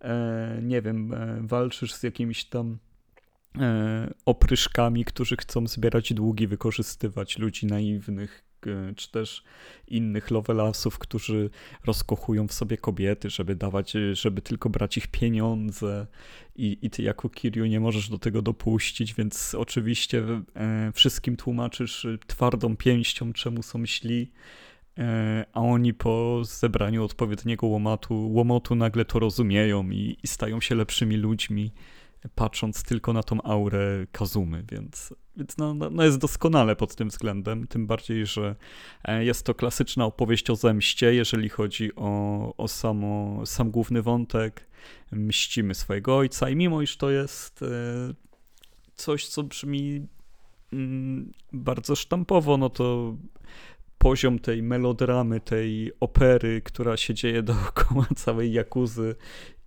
E, 0.00 0.60
nie 0.62 0.82
wiem, 0.82 1.14
e, 1.14 1.38
walczysz 1.40 1.94
z 1.94 2.02
jakimiś 2.02 2.44
tam 2.44 2.78
e, 3.58 4.14
opryszkami, 4.26 5.04
którzy 5.04 5.36
chcą 5.36 5.66
zbierać 5.66 6.12
długi, 6.12 6.46
wykorzystywać 6.46 7.38
ludzi 7.38 7.66
naiwnych, 7.66 8.49
czy 8.96 9.10
też 9.10 9.44
innych 9.88 10.30
lovelasów, 10.30 10.98
którzy 10.98 11.50
rozkochują 11.86 12.48
w 12.48 12.52
sobie 12.52 12.76
kobiety, 12.76 13.30
żeby 13.30 13.56
dawać, 13.56 13.96
e, 13.96 14.14
żeby 14.14 14.42
tylko 14.42 14.70
brać 14.70 14.96
ich 14.96 15.08
pieniądze 15.08 16.06
i, 16.56 16.78
i 16.82 16.90
ty 16.90 17.02
jako 17.02 17.28
Kiryu 17.28 17.66
nie 17.66 17.80
możesz 17.80 18.08
do 18.08 18.18
tego 18.18 18.42
dopuścić, 18.42 19.14
więc 19.14 19.54
oczywiście 19.54 20.24
e, 20.56 20.92
wszystkim 20.94 21.36
tłumaczysz 21.36 22.06
twardą 22.26 22.76
pięścią, 22.76 23.32
czemu 23.32 23.62
są 23.62 23.86
śli, 23.86 24.32
e, 24.98 25.44
a 25.52 25.60
oni 25.60 25.94
po 25.94 26.40
zebraniu 26.44 27.04
odpowiedniego 27.04 27.66
łomotu, 27.66 28.32
łomotu 28.32 28.74
nagle 28.74 29.04
to 29.04 29.18
rozumieją 29.18 29.90
i, 29.90 30.16
i 30.22 30.26
stają 30.26 30.60
się 30.60 30.74
lepszymi 30.74 31.16
ludźmi. 31.16 31.72
Patrząc 32.34 32.82
tylko 32.82 33.12
na 33.12 33.22
tą 33.22 33.42
aurę 33.42 34.06
Kazumy, 34.12 34.64
więc, 34.72 35.14
więc 35.36 35.56
no, 35.56 35.74
no, 35.74 35.90
no 35.90 36.04
jest 36.04 36.18
doskonale 36.18 36.76
pod 36.76 36.94
tym 36.94 37.08
względem, 37.08 37.66
tym 37.66 37.86
bardziej, 37.86 38.26
że 38.26 38.56
e, 39.04 39.24
jest 39.24 39.46
to 39.46 39.54
klasyczna 39.54 40.04
opowieść 40.04 40.50
o 40.50 40.56
zemście, 40.56 41.14
jeżeli 41.14 41.48
chodzi 41.48 41.94
o, 41.96 42.54
o 42.56 42.68
samo, 42.68 43.42
sam 43.46 43.70
główny 43.70 44.02
wątek, 44.02 44.66
mścimy 45.12 45.74
swojego 45.74 46.16
ojca 46.16 46.50
i 46.50 46.56
mimo 46.56 46.82
iż 46.82 46.96
to 46.96 47.10
jest 47.10 47.62
e, 47.62 47.66
coś, 48.94 49.26
co 49.26 49.42
brzmi 49.42 50.06
mm, 50.72 51.32
bardzo 51.52 51.96
sztampowo, 51.96 52.56
no 52.56 52.70
to 52.70 53.16
poziom 53.98 54.38
tej 54.38 54.62
melodramy, 54.62 55.40
tej 55.40 55.92
opery, 56.00 56.62
która 56.64 56.96
się 56.96 57.14
dzieje 57.14 57.42
dookoła 57.42 58.06
całej 58.16 58.52
Jakuzy, 58.52 59.14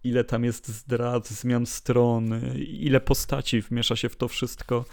ile 0.04 0.24
tam 0.24 0.44
jest 0.44 0.68
zdrad, 0.68 1.28
zmian 1.28 1.66
stron, 1.66 2.34
ile 2.68 3.02
postaci 3.02 3.62
wmiesza 3.62 3.96
się 3.96 4.10
w 4.10 4.16
to 4.16 4.28
wszystko, 4.28 4.86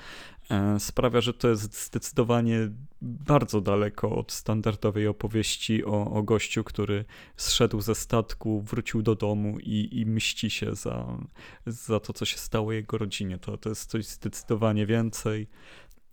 e, 0.50 0.80
sprawia, 0.80 1.20
że 1.20 1.34
to 1.34 1.48
jest 1.48 1.86
zdecydowanie 1.86 2.70
bardzo 3.02 3.60
daleko 3.60 4.16
od 4.16 4.32
standardowej 4.32 5.06
opowieści 5.06 5.84
o, 5.84 6.10
o 6.12 6.22
gościu, 6.22 6.64
który 6.64 7.04
zszedł 7.36 7.80
ze 7.80 7.94
statku, 7.94 8.62
wrócił 8.62 9.02
do 9.02 9.14
domu 9.14 9.58
i, 9.58 9.88
i 9.92 10.06
mści 10.06 10.50
się 10.50 10.74
za, 10.74 11.18
za 11.66 12.00
to, 12.00 12.12
co 12.12 12.24
się 12.24 12.38
stało 12.38 12.72
jego 12.72 12.98
rodzinie. 12.98 13.38
To, 13.38 13.58
to 13.58 13.68
jest 13.68 13.90
coś 13.90 14.04
zdecydowanie 14.06 14.86
więcej. 14.86 15.46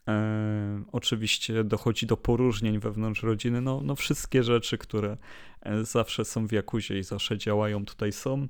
E, 0.07 0.83
oczywiście 0.91 1.63
dochodzi 1.63 2.05
do 2.05 2.17
poróżnień 2.17 2.79
wewnątrz 2.79 3.23
rodziny. 3.23 3.61
No, 3.61 3.81
no 3.83 3.95
wszystkie 3.95 4.43
rzeczy, 4.43 4.77
które 4.77 5.17
e, 5.61 5.85
zawsze 5.85 6.25
są 6.25 6.47
w 6.47 6.51
Jakuzie 6.51 6.99
i 6.99 7.03
zawsze 7.03 7.37
działają, 7.37 7.85
tutaj 7.85 8.11
są. 8.11 8.47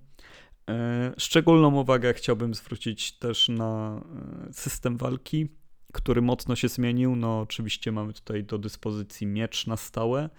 E, 0.69 1.13
szczególną 1.17 1.75
uwagę 1.75 2.13
chciałbym 2.13 2.53
zwrócić 2.53 3.11
też 3.11 3.49
na 3.49 4.01
e, 4.49 4.53
system 4.53 4.97
walki, 4.97 5.47
który 5.93 6.21
mocno 6.21 6.55
się 6.55 6.67
zmienił. 6.67 7.15
No, 7.15 7.39
oczywiście 7.39 7.91
mamy 7.91 8.13
tutaj 8.13 8.43
do 8.43 8.57
dyspozycji 8.57 9.27
miecz 9.27 9.67
na 9.67 9.77
stałe, 9.77 10.29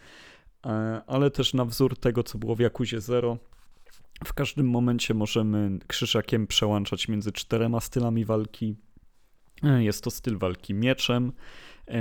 e, 0.67 1.03
ale 1.07 1.31
też 1.31 1.55
na 1.55 1.65
wzór 1.65 1.97
tego, 1.99 2.23
co 2.23 2.39
było 2.39 2.55
w 2.55 2.61
Jakuzie 2.61 3.01
Zero. 3.01 3.39
W 4.25 4.35
każdym 4.35 4.71
momencie 4.71 5.15
możemy 5.15 5.79
krzyżakiem 5.87 6.47
przełączać 6.47 7.09
między 7.09 7.33
czterema 7.33 7.81
stylami 7.81 8.25
walki 8.25 8.77
jest 9.79 10.05
to 10.05 10.11
styl 10.11 10.39
walki 10.39 10.75
mieczem, 10.75 11.33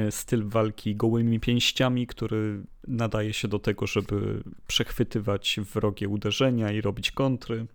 styl 0.09 0.43
walki 0.47 0.95
gołymi 0.95 1.39
pięściami, 1.39 2.07
który 2.07 2.63
nadaje 2.87 3.33
się 3.33 3.47
do 3.47 3.59
tego, 3.59 3.87
żeby 3.87 4.43
przechwytywać 4.67 5.59
wrogie 5.73 6.09
uderzenia 6.09 6.71
i 6.71 6.81
robić 6.81 7.11
kontry. 7.11 7.67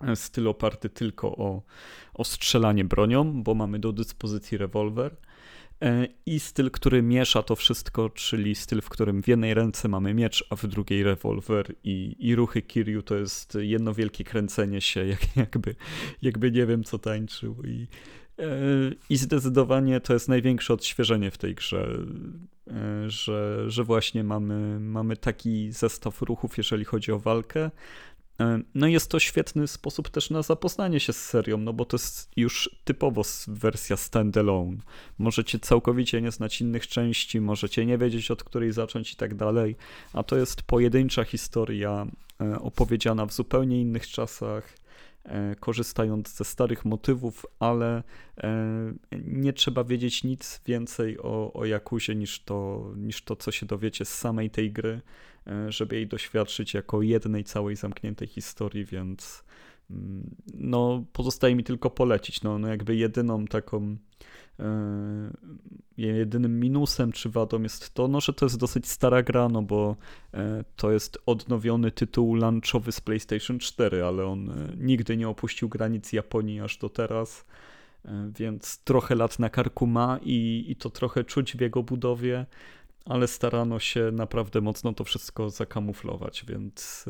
E, 0.00 0.16
styl 0.16 0.48
oparty 0.48 0.88
tylko 0.88 1.36
o, 1.36 1.62
o 2.14 2.24
strzelanie 2.24 2.84
bronią, 2.84 3.42
bo 3.42 3.54
mamy 3.54 3.78
do 3.78 3.92
dyspozycji 3.92 4.58
rewolwer. 4.58 5.16
I 6.26 6.40
styl, 6.40 6.70
który 6.70 7.02
miesza 7.02 7.42
to 7.42 7.56
wszystko, 7.56 8.10
czyli 8.10 8.54
styl, 8.54 8.80
w 8.80 8.88
którym 8.88 9.22
w 9.22 9.28
jednej 9.28 9.54
ręce 9.54 9.88
mamy 9.88 10.14
miecz, 10.14 10.44
a 10.50 10.56
w 10.56 10.66
drugiej 10.66 11.02
rewolwer 11.02 11.74
i, 11.84 12.16
i 12.18 12.34
ruchy 12.34 12.62
Kiryu 12.62 13.02
to 13.02 13.16
jest 13.16 13.58
jedno 13.60 13.94
wielkie 13.94 14.24
kręcenie 14.24 14.80
się, 14.80 15.06
jak, 15.06 15.36
jakby, 15.36 15.74
jakby 16.22 16.50
nie 16.50 16.66
wiem 16.66 16.84
co 16.84 16.98
tańczył. 16.98 17.62
I, 17.64 17.86
E, 18.38 18.46
I 19.10 19.16
zdecydowanie 19.16 20.00
to 20.00 20.12
jest 20.12 20.28
największe 20.28 20.74
odświeżenie 20.74 21.30
w 21.30 21.38
tej 21.38 21.54
grze, 21.54 21.98
e, 22.70 23.10
że, 23.10 23.70
że 23.70 23.84
właśnie 23.84 24.24
mamy, 24.24 24.80
mamy 24.80 25.16
taki 25.16 25.72
zestaw 25.72 26.22
ruchów, 26.22 26.58
jeżeli 26.58 26.84
chodzi 26.84 27.12
o 27.12 27.18
walkę. 27.18 27.70
E, 28.40 28.60
no 28.74 28.86
jest 28.86 29.10
to 29.10 29.20
świetny 29.20 29.68
sposób 29.68 30.08
też 30.08 30.30
na 30.30 30.42
zapoznanie 30.42 31.00
się 31.00 31.12
z 31.12 31.24
serią, 31.24 31.58
no 31.58 31.72
bo 31.72 31.84
to 31.84 31.94
jest 31.94 32.30
już 32.36 32.70
typowo 32.84 33.22
wersja 33.48 33.96
standalone. 33.96 34.76
Możecie 35.18 35.58
całkowicie 35.58 36.22
nie 36.22 36.30
znać 36.30 36.60
innych 36.60 36.86
części, 36.86 37.40
możecie 37.40 37.86
nie 37.86 37.98
wiedzieć 37.98 38.30
od 38.30 38.44
której 38.44 38.72
zacząć 38.72 39.12
i 39.12 39.16
tak 39.16 39.34
dalej, 39.34 39.76
a 40.12 40.22
to 40.22 40.36
jest 40.36 40.62
pojedyncza 40.62 41.24
historia 41.24 42.06
opowiedziana 42.60 43.26
w 43.26 43.32
zupełnie 43.32 43.80
innych 43.80 44.06
czasach 44.06 44.84
E, 45.24 45.56
korzystając 45.60 46.36
ze 46.36 46.44
starych 46.44 46.84
motywów, 46.84 47.46
ale 47.58 48.02
e, 48.38 48.92
nie 49.24 49.52
trzeba 49.52 49.84
wiedzieć 49.84 50.24
nic 50.24 50.60
więcej 50.66 51.18
o, 51.18 51.52
o 51.52 51.64
Jakuzie 51.64 52.14
niż 52.14 52.40
to, 52.40 52.90
niż 52.96 53.22
to, 53.22 53.36
co 53.36 53.52
się 53.52 53.66
dowiecie 53.66 54.04
z 54.04 54.18
samej 54.18 54.50
tej 54.50 54.72
gry, 54.72 54.90
e, 54.90 55.00
żeby 55.68 55.96
jej 55.96 56.06
doświadczyć 56.06 56.74
jako 56.74 57.02
jednej 57.02 57.44
całej 57.44 57.76
zamkniętej 57.76 58.28
historii, 58.28 58.84
więc 58.84 59.44
mm, 59.90 60.34
no, 60.54 61.04
pozostaje 61.12 61.54
mi 61.54 61.64
tylko 61.64 61.90
polecić. 61.90 62.42
No, 62.42 62.58
no 62.58 62.68
jakby 62.68 62.96
jedyną 62.96 63.46
taką 63.46 63.96
E, 64.60 65.30
jedynym 65.96 66.60
minusem 66.60 67.12
czy 67.12 67.28
wadą 67.28 67.62
jest 67.62 67.94
to, 67.94 68.08
no, 68.08 68.20
że 68.20 68.32
to 68.32 68.46
jest 68.46 68.58
dosyć 68.58 68.88
stara 68.88 69.22
gra, 69.22 69.48
no 69.48 69.62
bo 69.62 69.96
e, 70.34 70.64
to 70.76 70.92
jest 70.92 71.18
odnowiony 71.26 71.90
tytuł 71.90 72.34
lunchowy 72.34 72.92
z 72.92 73.00
PlayStation 73.00 73.58
4, 73.58 74.04
ale 74.04 74.26
on 74.26 74.50
e, 74.50 74.54
nigdy 74.76 75.16
nie 75.16 75.28
opuścił 75.28 75.68
granic 75.68 76.12
Japonii 76.12 76.60
aż 76.60 76.78
do 76.78 76.88
teraz, 76.88 77.44
więc 78.38 78.78
trochę 78.78 79.14
lat 79.14 79.38
na 79.38 79.50
karku 79.50 79.86
ma 79.86 80.18
i, 80.22 80.64
i 80.68 80.76
to 80.76 80.90
trochę 80.90 81.24
czuć 81.24 81.56
w 81.56 81.60
jego 81.60 81.82
budowie, 81.82 82.46
ale 83.04 83.28
starano 83.28 83.78
się 83.78 84.10
naprawdę 84.12 84.60
mocno 84.60 84.92
to 84.92 85.04
wszystko 85.04 85.50
zakamuflować, 85.50 86.44
więc 86.48 87.04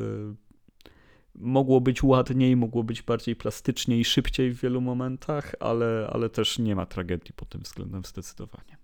mogło 1.35 1.81
być 1.81 2.03
ładniej, 2.03 2.57
mogło 2.57 2.85
być 2.85 3.03
bardziej 3.03 3.37
plastycznie 3.37 4.01
i 4.01 4.05
szybciej 4.05 4.51
w 4.51 4.61
wielu 4.61 4.81
momentach, 4.81 5.55
ale, 5.61 6.11
ale 6.13 6.31
też 6.31 6.59
nie 6.59 6.77
ma 6.77 6.87
tragedii 6.87 7.33
pod 7.37 7.49
tym 7.49 7.61
względem 7.61 8.05
zdecydowanie. 8.05 8.77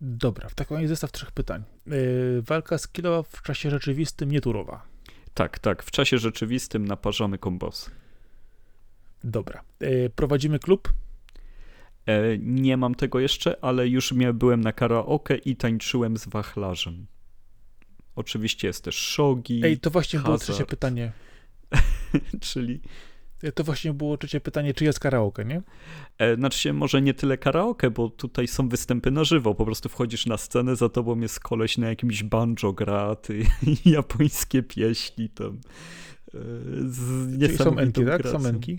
Dobra, 0.00 0.48
w 0.48 0.54
takim 0.54 0.76
razie 0.76 0.88
zestaw 0.88 1.12
trzech 1.12 1.32
pytań. 1.32 1.62
Yy, 1.86 2.42
walka 2.42 2.78
skillowa 2.78 3.22
w 3.22 3.42
czasie 3.42 3.70
rzeczywistym 3.70 4.30
nieturowa. 4.30 4.86
Tak, 5.34 5.58
tak, 5.58 5.82
w 5.82 5.90
czasie 5.90 6.18
rzeczywistym 6.18 6.84
naparzamy 6.84 7.38
kombosy. 7.38 7.90
Dobra. 9.24 9.62
Yy, 9.80 10.10
prowadzimy 10.16 10.58
klub? 10.58 10.92
E, 12.06 12.38
nie 12.38 12.76
mam 12.76 12.94
tego 12.94 13.20
jeszcze, 13.20 13.64
ale 13.64 13.88
już 13.88 14.14
byłem 14.34 14.60
na 14.60 14.72
karaoke 14.72 15.36
i 15.36 15.56
tańczyłem 15.56 16.16
z 16.16 16.28
wachlarzem. 16.28 17.06
Oczywiście 18.16 18.66
jest 18.66 18.84
też 18.84 18.96
shogi. 18.96 19.60
Ej, 19.64 19.78
to 19.78 19.90
właśnie 19.90 20.18
hazard. 20.18 20.26
było 20.26 20.38
trzecie 20.38 20.66
pytanie. 20.66 21.12
Czyli. 22.40 22.80
To 23.54 23.64
właśnie 23.64 23.92
było 23.92 24.18
trzecie 24.18 24.40
pytanie, 24.40 24.74
czy 24.74 24.84
jest 24.84 25.00
karaoke, 25.00 25.44
nie? 25.44 25.62
E, 26.18 26.36
znaczy 26.36 26.58
się 26.58 26.72
może 26.72 27.02
nie 27.02 27.14
tyle 27.14 27.38
karaoke, 27.38 27.90
bo 27.90 28.08
tutaj 28.08 28.48
są 28.48 28.68
występy 28.68 29.10
na 29.10 29.24
żywo. 29.24 29.54
Po 29.54 29.64
prostu 29.64 29.88
wchodzisz 29.88 30.26
na 30.26 30.36
scenę, 30.36 30.76
za 30.76 30.88
tobą 30.88 31.20
jest 31.20 31.40
koleś 31.40 31.78
na 31.78 31.88
jakimś 31.88 32.22
banjo 32.22 32.72
gra, 32.72 33.16
ty, 33.16 33.46
japońskie 33.86 34.62
pieśni 34.62 35.28
tam. 35.28 35.60
E, 36.34 36.38
z 36.84 37.40
Czyli 37.40 37.58
są 37.58 37.78
enki, 37.78 38.04
tak? 38.04 38.28
Są 38.28 38.46
enki? 38.46 38.78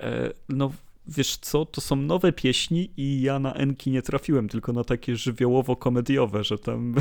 E, 0.00 0.30
no 0.48 0.72
wiesz 1.08 1.36
co, 1.36 1.64
to 1.64 1.80
są 1.80 1.96
nowe 1.96 2.32
pieśni 2.32 2.90
i 2.96 3.20
ja 3.20 3.38
na 3.38 3.54
Enki 3.54 3.90
nie 3.90 4.02
trafiłem, 4.02 4.48
tylko 4.48 4.72
na 4.72 4.84
takie 4.84 5.16
żywiołowo-komediowe, 5.16 6.44
że 6.44 6.58
tam 6.58 6.94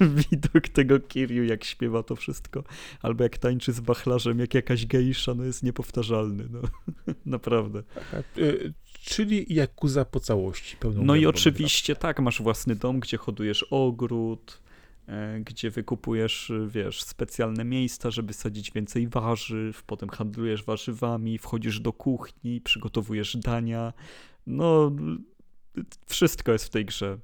widok 0.30 0.68
tego 0.68 1.00
Kiryu, 1.00 1.44
jak 1.44 1.64
śpiewa 1.64 2.02
to 2.02 2.16
wszystko, 2.16 2.64
albo 3.02 3.22
jak 3.22 3.38
tańczy 3.38 3.72
z 3.72 3.80
wachlarzem, 3.80 4.38
jak 4.38 4.54
jakaś 4.54 4.86
geisza, 4.86 5.34
no 5.34 5.44
jest 5.44 5.62
niepowtarzalny, 5.62 6.44
no 6.50 6.60
naprawdę. 7.26 7.82
Y, 8.38 8.74
czyli 9.00 9.54
Jakuza 9.54 10.04
po 10.04 10.20
całości. 10.20 10.76
No 10.94 11.14
i 11.14 11.26
oczywiście 11.26 11.96
tak, 11.96 12.20
masz 12.20 12.42
własny 12.42 12.76
dom, 12.76 13.00
gdzie 13.00 13.16
hodujesz 13.16 13.66
ogród, 13.70 14.60
gdzie 15.40 15.70
wykupujesz, 15.70 16.52
wiesz, 16.68 17.02
specjalne 17.02 17.64
miejsca, 17.64 18.10
żeby 18.10 18.32
sadzić 18.32 18.70
więcej 18.72 19.08
warzyw, 19.08 19.82
potem 19.82 20.08
handlujesz 20.08 20.64
warzywami, 20.64 21.38
wchodzisz 21.38 21.80
do 21.80 21.92
kuchni, 21.92 22.60
przygotowujesz 22.60 23.36
dania. 23.36 23.92
No, 24.46 24.92
wszystko 26.06 26.52
jest 26.52 26.64
w 26.64 26.70
tej 26.70 26.84
grze. 26.84 27.18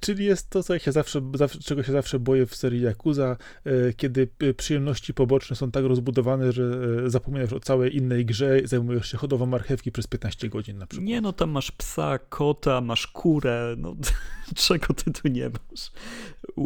Czyli 0.00 0.24
jest 0.24 0.50
to, 0.50 0.62
co 0.62 0.74
ja 0.74 0.78
się 0.78 0.92
zawsze, 0.92 1.20
czego 1.64 1.82
się 1.82 1.92
zawsze 1.92 2.18
boję 2.18 2.46
w 2.46 2.56
serii 2.56 2.82
Yakuza, 2.82 3.36
e, 3.64 3.92
kiedy 3.92 4.28
przyjemności 4.56 5.14
poboczne 5.14 5.56
są 5.56 5.70
tak 5.70 5.84
rozbudowane, 5.84 6.52
że 6.52 6.62
e, 7.06 7.10
zapominasz 7.10 7.52
o 7.52 7.60
całej 7.60 7.96
innej 7.96 8.26
grze, 8.26 8.60
zajmujesz 8.64 9.10
się 9.10 9.18
hodową 9.18 9.46
marchewki 9.46 9.92
przez 9.92 10.06
15 10.06 10.48
godzin 10.48 10.78
na 10.78 10.86
przykład. 10.86 11.08
Nie, 11.08 11.20
no 11.20 11.32
tam 11.32 11.50
masz 11.50 11.72
psa, 11.72 12.18
kota, 12.18 12.80
masz 12.80 13.06
kurę, 13.06 13.74
no 13.78 13.96
czego 14.66 14.94
ty 14.94 15.12
tu 15.12 15.28
nie 15.28 15.48
masz? 15.48 15.92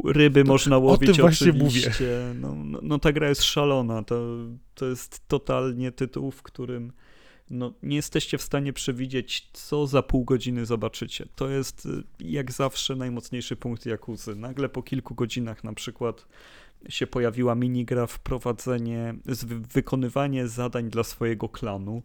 Ryby 0.04 0.44
to, 0.44 0.48
można 0.48 0.78
łowić 0.78 1.10
o 1.10 1.12
tym 1.12 1.24
oczywiście. 1.24 1.90
Mówię. 1.90 2.34
No, 2.34 2.54
no, 2.54 2.78
no 2.82 2.98
ta 2.98 3.12
gra 3.12 3.28
jest 3.28 3.42
szalona, 3.42 4.02
to, 4.02 4.36
to 4.74 4.86
jest 4.86 5.28
totalnie 5.28 5.92
tytuł, 5.92 6.30
w 6.30 6.42
którym 6.42 6.92
no, 7.50 7.72
nie 7.82 7.96
jesteście 7.96 8.38
w 8.38 8.42
stanie 8.42 8.72
przewidzieć, 8.72 9.48
co 9.52 9.86
za 9.86 10.02
pół 10.02 10.24
godziny 10.24 10.66
zobaczycie. 10.66 11.26
To 11.36 11.48
jest 11.48 11.86
y, 11.86 12.02
jak 12.20 12.52
zawsze 12.52 12.96
najmocniejszy 12.96 13.56
punkt 13.56 13.86
Jakuzy. 13.86 14.36
Nagle 14.36 14.68
po 14.68 14.82
kilku 14.82 15.14
godzinach 15.14 15.64
na 15.64 15.72
przykład 15.72 16.26
się 16.88 17.06
pojawiła 17.06 17.54
minigra 17.54 18.06
wprowadzenie, 18.06 19.14
wykonywanie 19.74 20.48
zadań 20.48 20.90
dla 20.90 21.04
swojego 21.04 21.48
klanu, 21.48 22.02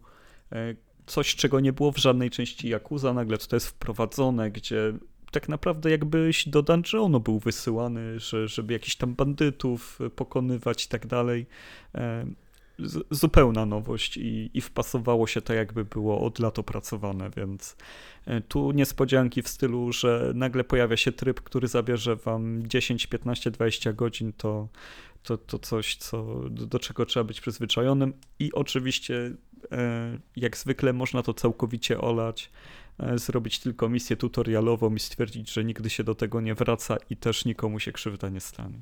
e, 0.52 0.74
coś, 1.06 1.34
czego 1.34 1.60
nie 1.60 1.72
było 1.72 1.92
w 1.92 1.98
żadnej 1.98 2.30
części 2.30 2.68
Yakuza, 2.68 3.14
nagle 3.14 3.38
to 3.38 3.56
jest 3.56 3.66
wprowadzone, 3.66 4.50
gdzie 4.50 4.92
tak 5.30 5.48
naprawdę 5.48 5.90
jakbyś 5.90 6.48
do 6.48 6.62
dungeonu 6.62 7.20
był 7.20 7.38
wysyłany, 7.38 8.20
że, 8.20 8.48
żeby 8.48 8.72
jakichś 8.72 8.96
tam 8.96 9.14
bandytów 9.14 9.98
pokonywać 10.16 10.84
i 10.84 10.88
tak 10.88 11.06
dalej. 11.06 11.46
Zupełna 13.10 13.66
nowość 13.66 14.16
i, 14.16 14.50
i 14.54 14.60
wpasowało 14.60 15.26
się 15.26 15.40
to 15.40 15.54
jakby 15.54 15.84
było 15.84 16.20
od 16.20 16.38
lat 16.38 16.58
opracowane, 16.58 17.30
więc 17.36 17.76
e, 18.26 18.40
tu 18.40 18.72
niespodzianki 18.72 19.42
w 19.42 19.48
stylu, 19.48 19.92
że 19.92 20.32
nagle 20.34 20.64
pojawia 20.64 20.96
się 20.96 21.12
tryb, 21.12 21.40
który 21.40 21.68
zabierze 21.68 22.16
wam 22.16 22.66
10, 22.66 23.06
15, 23.06 23.50
20 23.50 23.92
godzin, 23.92 24.32
to, 24.32 24.68
to, 25.22 25.38
to 25.38 25.58
coś, 25.58 25.96
co, 25.96 26.40
do, 26.50 26.66
do 26.66 26.78
czego 26.78 27.06
trzeba 27.06 27.24
być 27.24 27.40
przyzwyczajonym 27.40 28.12
i 28.38 28.52
oczywiście 28.52 29.34
e, 29.72 30.18
jak 30.36 30.56
zwykle 30.56 30.92
można 30.92 31.22
to 31.22 31.34
całkowicie 31.34 32.00
olać, 32.00 32.50
e, 32.98 33.18
zrobić 33.18 33.58
tylko 33.58 33.88
misję 33.88 34.16
tutorialową 34.16 34.94
i 34.94 35.00
stwierdzić, 35.00 35.52
że 35.52 35.64
nigdy 35.64 35.90
się 35.90 36.04
do 36.04 36.14
tego 36.14 36.40
nie 36.40 36.54
wraca 36.54 36.96
i 37.10 37.16
też 37.16 37.44
nikomu 37.44 37.80
się 37.80 37.92
krzywda 37.92 38.28
nie 38.28 38.40
stanie. 38.40 38.80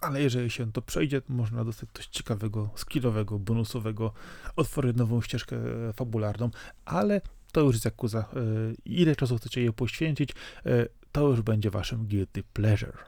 Ale 0.00 0.22
jeżeli 0.22 0.50
się 0.50 0.72
to 0.72 0.82
przejdzie, 0.82 1.20
to 1.20 1.32
można 1.32 1.64
dostać 1.64 1.88
coś 1.94 2.06
ciekawego, 2.06 2.70
skillowego, 2.76 3.38
bonusowego, 3.38 4.12
otworzyć 4.56 4.96
nową 4.96 5.22
ścieżkę 5.22 5.56
fabularną, 5.92 6.50
ale 6.84 7.20
to 7.52 7.60
już 7.60 7.74
jest 7.74 7.84
Yakuza. 7.84 8.18
E, 8.18 8.24
ile 8.84 9.16
czasu 9.16 9.36
chcecie 9.36 9.62
je 9.62 9.72
poświęcić, 9.72 10.30
e, 10.66 10.86
to 11.12 11.28
już 11.28 11.42
będzie 11.42 11.70
waszym 11.70 12.06
guilty 12.06 12.42
pleasure. 12.42 12.98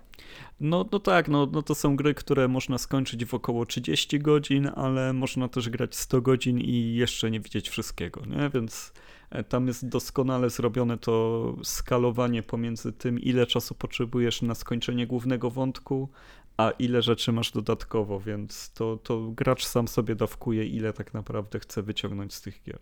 No, 0.60 0.86
no 0.92 0.98
tak, 0.98 1.28
no, 1.28 1.48
no 1.52 1.62
to 1.62 1.74
są 1.74 1.96
gry, 1.96 2.14
które 2.14 2.48
można 2.48 2.78
skończyć 2.78 3.24
w 3.24 3.34
około 3.34 3.66
30 3.66 4.18
godzin, 4.18 4.70
ale 4.74 5.12
można 5.12 5.48
też 5.48 5.68
grać 5.68 5.94
100 5.94 6.20
godzin 6.20 6.58
i 6.60 6.94
jeszcze 6.94 7.30
nie 7.30 7.40
widzieć 7.40 7.68
wszystkiego, 7.68 8.22
nie? 8.26 8.50
Więc 8.54 8.92
e, 9.30 9.44
tam 9.44 9.66
jest 9.66 9.88
doskonale 9.88 10.50
zrobione 10.50 10.98
to 10.98 11.56
skalowanie 11.62 12.42
pomiędzy 12.42 12.92
tym, 12.92 13.20
ile 13.20 13.46
czasu 13.46 13.74
potrzebujesz 13.74 14.42
na 14.42 14.54
skończenie 14.54 15.06
głównego 15.06 15.50
wątku, 15.50 16.08
a 16.56 16.70
ile 16.70 17.02
rzeczy 17.02 17.32
masz 17.32 17.50
dodatkowo, 17.50 18.20
więc 18.20 18.70
to, 18.70 18.96
to 18.96 19.30
gracz 19.30 19.66
sam 19.66 19.88
sobie 19.88 20.14
dawkuje, 20.14 20.66
ile 20.66 20.92
tak 20.92 21.14
naprawdę 21.14 21.60
chce 21.60 21.82
wyciągnąć 21.82 22.34
z 22.34 22.40
tych 22.40 22.62
gier. 22.62 22.78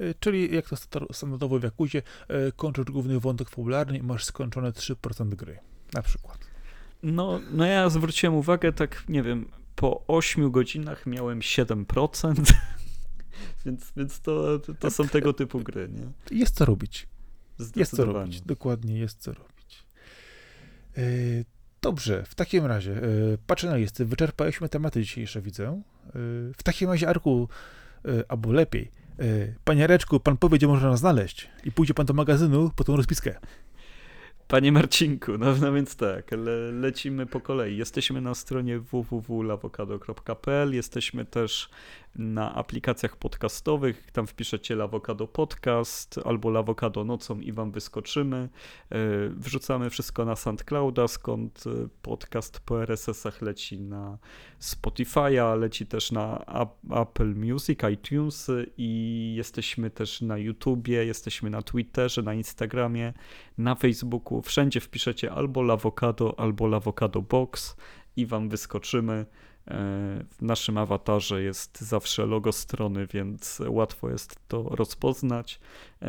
E, 0.00 0.14
czyli 0.14 0.54
jak 0.54 0.68
to 0.68 0.76
standardowo 1.12 1.58
w 1.58 1.62
Jakuzie, 1.62 2.02
e, 2.28 2.52
kończysz 2.52 2.84
główny 2.84 3.20
wątek 3.20 3.50
fabularny 3.50 3.98
i 3.98 4.02
masz 4.02 4.24
skończone 4.24 4.72
3% 4.72 5.28
gry, 5.28 5.58
na 5.92 6.02
przykład. 6.02 6.38
No, 7.02 7.40
no 7.50 7.66
ja 7.66 7.90
zwróciłem 7.90 8.34
uwagę, 8.34 8.72
tak 8.72 9.04
nie 9.08 9.22
wiem, 9.22 9.48
po 9.76 10.06
8 10.06 10.50
godzinach 10.50 11.06
miałem 11.06 11.40
7%, 11.40 12.52
więc, 13.64 13.92
więc 13.96 14.20
to, 14.20 14.58
to 14.58 14.90
są 14.90 15.08
tego 15.08 15.32
typu 15.32 15.60
gry, 15.60 15.88
nie? 15.88 16.38
Jest 16.38 16.54
co 16.54 16.64
robić. 16.64 17.08
Jest 17.76 17.96
co 17.96 18.04
robić, 18.04 18.40
dokładnie 18.40 18.98
jest 18.98 19.22
co 19.22 19.32
robić. 19.32 19.86
E, 21.76 21.82
Dobrze, 21.82 22.24
w 22.24 22.34
takim 22.34 22.66
razie, 22.66 22.90
yy, 22.90 23.38
patrzę 23.46 23.66
na 23.66 23.76
listy, 23.76 24.04
wyczerpaliśmy 24.04 24.68
tematy 24.68 25.02
dzisiejsze, 25.02 25.42
widzę. 25.42 25.82
Yy, 26.06 26.12
w 26.56 26.62
takim 26.62 26.90
razie, 26.90 27.08
Arku, 27.08 27.48
yy, 28.04 28.24
albo 28.28 28.52
lepiej, 28.52 28.90
panie 29.64 29.86
Reczku, 29.86 30.20
pan 30.20 30.36
powie, 30.36 30.58
gdzie 30.58 30.66
można 30.66 30.90
nas 30.90 31.00
znaleźć 31.00 31.50
i 31.64 31.72
pójdzie 31.72 31.94
pan 31.94 32.06
do 32.06 32.14
magazynu 32.14 32.70
po 32.76 32.84
tą 32.84 32.96
rozpiskę. 32.96 33.38
Panie 34.48 34.72
Marcinku, 34.72 35.38
no, 35.38 35.54
no 35.60 35.72
więc 35.72 35.96
tak, 35.96 36.30
le, 36.30 36.72
lecimy 36.72 37.26
po 37.26 37.40
kolei. 37.40 37.76
Jesteśmy 37.76 38.20
na 38.20 38.34
stronie 38.34 38.78
www.lawokado.pl, 38.78 40.74
jesteśmy 40.74 41.24
też 41.24 41.68
na 42.18 42.54
aplikacjach 42.54 43.16
podcastowych, 43.16 44.10
tam 44.10 44.26
wpiszecie 44.26 44.76
Lawokado 44.76 45.26
Podcast 45.26 46.20
albo 46.24 46.50
Lawokado 46.50 47.04
Nocą 47.04 47.40
i 47.40 47.52
wam 47.52 47.72
wyskoczymy. 47.72 48.48
E, 48.90 48.98
wrzucamy 49.28 49.90
wszystko 49.90 50.24
na 50.24 50.36
SoundClouda, 50.36 51.08
skąd 51.08 51.64
e, 51.66 51.88
podcast 52.02 52.60
po 52.60 52.82
RSS-ach 52.82 53.42
leci 53.42 53.80
na 53.80 54.18
Spotify'a, 54.60 55.58
leci 55.58 55.86
też 55.86 56.12
na 56.12 56.44
Apple 57.02 57.34
Music, 57.34 57.80
iTunes 57.92 58.50
i 58.76 59.34
jesteśmy 59.36 59.90
też 59.90 60.20
na 60.20 60.38
YouTubie, 60.38 61.04
jesteśmy 61.04 61.50
na 61.50 61.62
Twitterze, 61.62 62.22
na 62.22 62.34
Instagramie, 62.34 63.12
na 63.58 63.74
Facebooku. 63.74 64.42
Wszędzie 64.42 64.80
wpiszecie 64.80 65.32
albo 65.32 65.62
Lawokado, 65.62 66.40
albo 66.40 66.66
Lawokado 66.66 67.22
Box 67.22 67.76
i 68.16 68.26
wam 68.26 68.48
wyskoczymy. 68.48 69.26
W 70.30 70.36
naszym 70.40 70.78
awatarze 70.78 71.42
jest 71.42 71.80
zawsze 71.80 72.26
logo 72.26 72.52
strony, 72.52 73.06
więc 73.06 73.62
łatwo 73.68 74.10
jest 74.10 74.48
to 74.48 74.62
rozpoznać. 74.62 75.60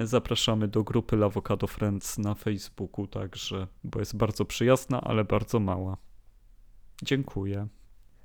Zapraszamy 0.03 0.67
do 0.67 0.84
grupy 0.84 1.15
Lavocado 1.15 1.67
Friends 1.67 2.17
na 2.17 2.35
Facebooku 2.35 3.07
także, 3.07 3.67
bo 3.84 3.99
jest 3.99 4.17
bardzo 4.17 4.45
przyjazna, 4.45 5.01
ale 5.01 5.25
bardzo 5.25 5.59
mała. 5.59 5.97
Dziękuję. 7.03 7.67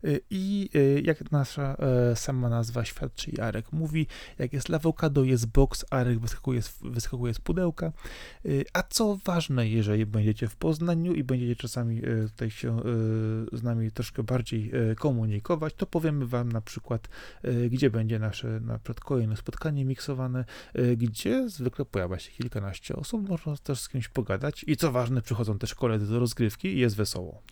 Y, 0.04 0.20
I 0.30 0.70
y, 0.74 1.02
jak 1.04 1.30
nasza 1.30 1.76
e, 1.76 2.16
sama 2.16 2.48
nazwa 2.48 2.84
świadczy 2.84 3.30
i 3.30 3.40
Arek 3.40 3.72
mówi, 3.72 4.06
jak 4.38 4.52
jest 4.52 4.68
lawokado, 4.68 5.24
jest 5.24 5.46
box, 5.46 5.84
Arek 5.90 6.18
wyskakuje 6.18 6.60
wyskakuje 6.82 7.34
z 7.34 7.38
pudełka. 7.38 7.92
Y, 8.46 8.64
a 8.72 8.82
co 8.82 9.18
ważne, 9.24 9.68
jeżeli 9.68 10.06
będziecie 10.06 10.48
w 10.48 10.56
Poznaniu 10.56 11.14
i 11.14 11.24
będziecie 11.24 11.56
czasami 11.56 11.98
e, 11.98 12.28
tutaj 12.28 12.50
się 12.50 12.78
e, 12.78 12.82
z 13.52 13.62
nami 13.62 13.90
troszkę 13.90 14.22
bardziej 14.22 14.72
komunikować, 14.96 15.74
to 15.74 15.86
powiemy 15.86 16.26
wam 16.26 16.52
na 16.52 16.60
przykład, 16.60 17.08
gdzie 17.70 17.90
będzie 17.90 18.18
nasze 18.18 18.60
na 18.60 18.78
przykład 18.78 19.00
kolejne 19.00 19.36
spotkanie 19.36 19.84
miksowane, 19.84 20.44
gdzie 20.96 21.48
zwykle 21.48 21.84
pojawia 21.84 22.18
się 22.18 22.30
kilkanaście 22.30 22.96
osób, 22.96 23.28
można 23.28 23.56
też 23.56 23.80
z 23.80 23.88
kimś 23.88 24.08
pogadać 24.08 24.64
i 24.66 24.76
co 24.76 24.92
ważne, 24.92 25.22
przychodzą 25.22 25.58
też 25.58 25.74
koledzy 25.74 26.06
do 26.06 26.18
rozgrywki 26.18 26.68
i 26.68 26.78
jest 26.78 26.96
wesoło. 26.96 27.42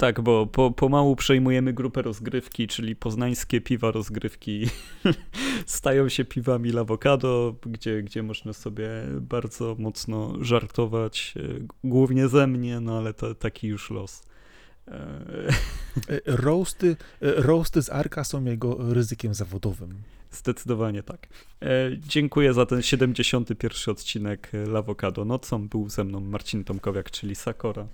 Tak, 0.00 0.20
bo 0.20 0.46
po, 0.46 0.70
pomału 0.70 1.16
przejmujemy 1.16 1.72
grupę 1.72 2.02
rozgrywki, 2.02 2.68
czyli 2.68 2.96
poznańskie 2.96 3.60
piwa 3.60 3.90
rozgrywki 3.90 4.66
stają 5.66 6.08
się 6.08 6.24
piwami 6.24 6.72
Lawokado, 6.72 7.54
gdzie, 7.66 8.02
gdzie 8.02 8.22
można 8.22 8.52
sobie 8.52 8.88
bardzo 9.20 9.76
mocno 9.78 10.44
żartować, 10.44 11.34
e, 11.36 11.42
głównie 11.84 12.28
ze 12.28 12.46
mnie, 12.46 12.80
no 12.80 12.98
ale 12.98 13.14
to 13.14 13.34
taki 13.34 13.66
już 13.66 13.90
los. 13.90 14.22
E, 14.88 14.92
e, 16.08 16.20
roasty, 16.26 16.96
roasty 17.20 17.82
z 17.82 17.90
Arka 17.90 18.24
są 18.24 18.44
jego 18.44 18.92
ryzykiem 18.92 19.34
zawodowym. 19.34 20.02
Zdecydowanie 20.30 21.02
tak. 21.02 21.28
dziękuję 21.98 22.54
za 22.54 22.66
ten 22.66 22.82
71 22.82 23.92
odcinek 23.92 24.50
Lawokado 24.66 25.24
nocą. 25.24 25.68
Był 25.68 25.88
ze 25.88 26.04
mną 26.04 26.20
Marcin 26.20 26.64
Tomkowiak, 26.64 27.10
czyli 27.10 27.34
Sakora 27.34 27.86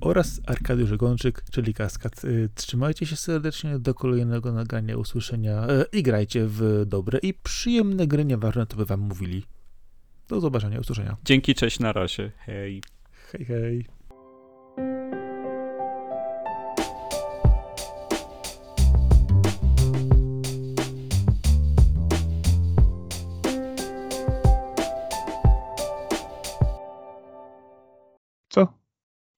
oraz 0.00 0.40
Arkadiusz 0.46 0.88
Żegonczyk, 0.88 1.42
czyli 1.50 1.74
Kaskad. 1.74 2.24
Y, 2.24 2.48
trzymajcie 2.54 3.06
się 3.06 3.16
serdecznie 3.16 3.78
do 3.78 3.94
kolejnego 3.94 4.52
nagrania, 4.52 4.96
usłyszenia 4.96 5.66
y, 5.70 5.84
i 5.92 6.02
grajcie 6.02 6.46
w 6.46 6.84
dobre 6.86 7.18
i 7.18 7.34
przyjemne 7.34 8.06
gry, 8.06 8.24
nieważne 8.24 8.66
co 8.66 8.76
by 8.76 8.84
wam 8.84 9.00
mówili. 9.00 9.44
Do 10.28 10.40
zobaczenia, 10.40 10.80
usłyszenia. 10.80 11.16
Dzięki, 11.24 11.54
cześć, 11.54 11.80
na 11.80 11.92
razie. 11.92 12.32
Hej. 12.38 12.82
Hej, 13.32 13.44
hej. 13.44 13.93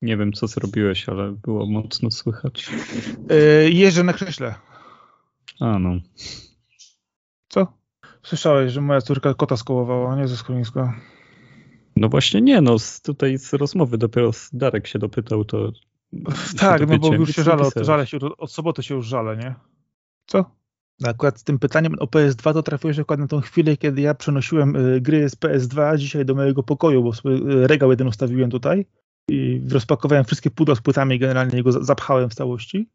Nie 0.02 0.16
wiem, 0.16 0.32
co 0.32 0.46
zrobiłeś, 0.46 1.08
ale 1.08 1.32
było 1.32 1.66
mocno 1.66 2.10
słychać. 2.10 2.70
Yy, 3.30 3.70
jeżdżę 3.70 4.02
na 4.02 4.12
krześle. 4.12 4.54
A 5.60 5.78
no. 5.78 5.90
Co? 7.48 7.72
Słyszałeś, 8.22 8.72
że 8.72 8.80
moja 8.80 9.00
córka 9.00 9.34
kota 9.34 9.56
skołowała, 9.56 10.16
nie 10.16 10.28
ze 10.28 10.36
schroniska? 10.36 10.94
No 11.96 12.08
właśnie 12.08 12.42
nie, 12.42 12.60
no 12.60 12.78
z, 12.78 13.00
tutaj 13.00 13.38
z 13.38 13.52
rozmowy 13.52 13.98
dopiero 13.98 14.30
Darek 14.52 14.86
się 14.86 14.98
dopytał, 14.98 15.44
to... 15.44 15.72
Tak, 16.58 16.88
no 16.88 16.98
bo 16.98 17.14
już 17.14 17.30
się 17.30 17.42
żale, 17.42 17.62
od, 17.62 17.74
żale 17.74 18.06
się, 18.06 18.18
od 18.38 18.52
soboty 18.52 18.82
się 18.82 18.94
już 18.94 19.06
żale, 19.06 19.36
nie? 19.36 19.54
Co? 20.26 20.44
No 21.00 21.08
akurat 21.08 21.40
z 21.40 21.44
tym 21.44 21.58
pytaniem 21.58 21.94
o 21.98 22.04
PS2 22.04 22.52
to 22.52 22.62
trafiłeś 22.62 22.98
akurat 22.98 23.20
na 23.20 23.26
tą 23.26 23.40
chwilę, 23.40 23.76
kiedy 23.76 24.00
ja 24.00 24.14
przenosiłem 24.14 24.76
y, 24.76 25.00
gry 25.00 25.28
z 25.28 25.36
PS2 25.36 25.98
dzisiaj 25.98 26.24
do 26.24 26.34
mojego 26.34 26.62
pokoju, 26.62 27.02
bo 27.02 27.12
sobie 27.12 27.34
y, 27.34 27.66
regał 27.66 27.90
jeden 27.90 28.06
ustawiłem 28.06 28.50
tutaj 28.50 28.86
i 29.30 29.62
rozpakowałem 29.70 30.24
wszystkie 30.24 30.50
pudła 30.50 30.74
z 30.74 30.80
płytami 30.80 31.16
i 31.16 31.18
generalnie 31.18 31.62
go 31.62 31.72
zapchałem 31.72 32.30
w 32.30 32.34
całości. 32.34 32.88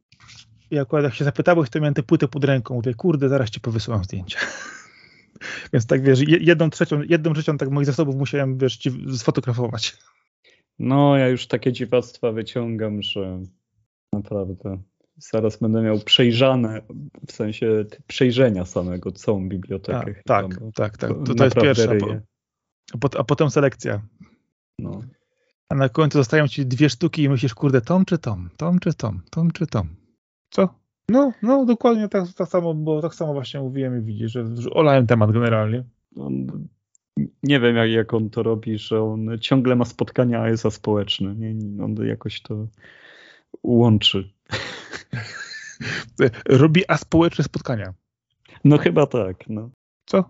I 0.72 0.80
akurat 0.80 1.03
jak 1.06 1.14
się 1.14 1.26
zapytałeś, 1.26 1.70
to 1.70 1.80
miałem 1.80 1.94
te 1.94 2.03
płyty 2.03 2.28
pod 2.28 2.44
ręką. 2.44 2.74
Mówię, 2.74 2.94
kurde, 2.94 3.30
zaraz 3.30 3.49
ci 3.49 3.60
powysyłam 3.60 4.03
zdjęcia. 4.03 4.40
Więc 5.74 5.86
tak 5.86 6.03
wiesz, 6.03 6.20
jedną 6.28 6.70
trzecią, 6.70 7.02
jedną 7.02 7.34
trzecią 7.34 7.58
tak 7.58 7.70
moich 7.70 7.86
zasobów 7.86 8.16
musiałem 8.16 8.58
wiesz, 8.58 8.78
ci 8.78 8.91
sfotografować. 9.18 9.98
No, 10.80 11.18
ja 11.18 11.28
już 11.28 11.48
takie 11.48 11.74
dziwactwa 11.74 12.32
wyciągam, 12.32 13.02
że 13.02 13.44
naprawdę 14.14 14.78
zaraz 15.18 15.58
będę 15.58 15.82
miał 15.82 15.99
przejrzane, 15.99 16.82
w 17.28 17.32
sensie 17.32 17.86
przejrzenia 18.08 18.66
samego, 18.66 19.12
całą 19.12 19.49
bibliotekę. 19.49 20.14
tak, 20.26 20.45
chyba, 20.53 20.66
bo 20.66 20.72
tak, 20.72 20.98
tak. 20.98 21.10
To, 21.26 21.36
to 21.36 21.44
jest. 21.44 21.56
Po, 21.56 21.62
ryję. 21.62 22.22
a, 22.94 22.98
pot- 22.98 23.16
a 23.16 23.24
potem 23.24 23.49
selekcja. 23.49 24.02
No. 24.80 25.02
A 25.72 25.76
na 25.76 25.89
końcu 25.89 26.18
zostają 26.18 26.48
ci 26.48 26.65
dwie 26.65 26.89
sztuki 26.89 27.23
i 27.23 27.30
myślisz, 27.30 27.53
kurde, 27.53 27.81
tom 27.81 28.06
czy 28.06 28.18
tom? 28.18 28.49
Tom 28.57 28.80
czy 28.80 28.93
tom? 28.93 29.22
Tom 29.30 29.52
czy 29.52 29.68
tom? 29.68 29.88
Co? 30.49 30.69
No, 31.10 31.31
no, 31.41 31.65
dokładnie 31.65 32.10
tak, 32.10 32.34
tak 32.34 32.48
samo, 32.48 32.73
bo 32.73 33.02
tak 33.02 33.15
samo 33.15 33.34
właśnie 33.34 33.60
mówiłem 33.60 33.99
i 33.99 34.02
widzisz, 34.02 34.31
że, 34.31 34.45
że 34.56 34.69
olałem 34.69 35.07
temat 35.07 35.31
generalnie. 35.31 35.84
On, 36.15 36.48
nie 37.43 37.60
wiem, 37.60 37.76
jak, 37.76 37.89
jak 37.89 38.14
on 38.14 38.30
to 38.30 38.43
robi, 38.43 38.77
że 38.77 39.02
on 39.03 39.39
ciągle 39.39 39.76
ma 39.76 39.85
spotkania 39.85 40.43
ASA 40.43 40.72
społeczne. 40.72 41.35
Nie, 41.35 41.53
nie, 41.53 41.84
on 41.84 41.95
jakoś 42.07 42.41
to 42.41 42.68
łączy. 43.64 44.31
Robi 46.61 46.81
aspołeczne 46.88 47.43
spotkania. 47.43 47.93
No 48.64 48.77
chyba 48.77 49.06
tak, 49.06 49.49
no. 49.49 49.69
Co? 50.06 50.30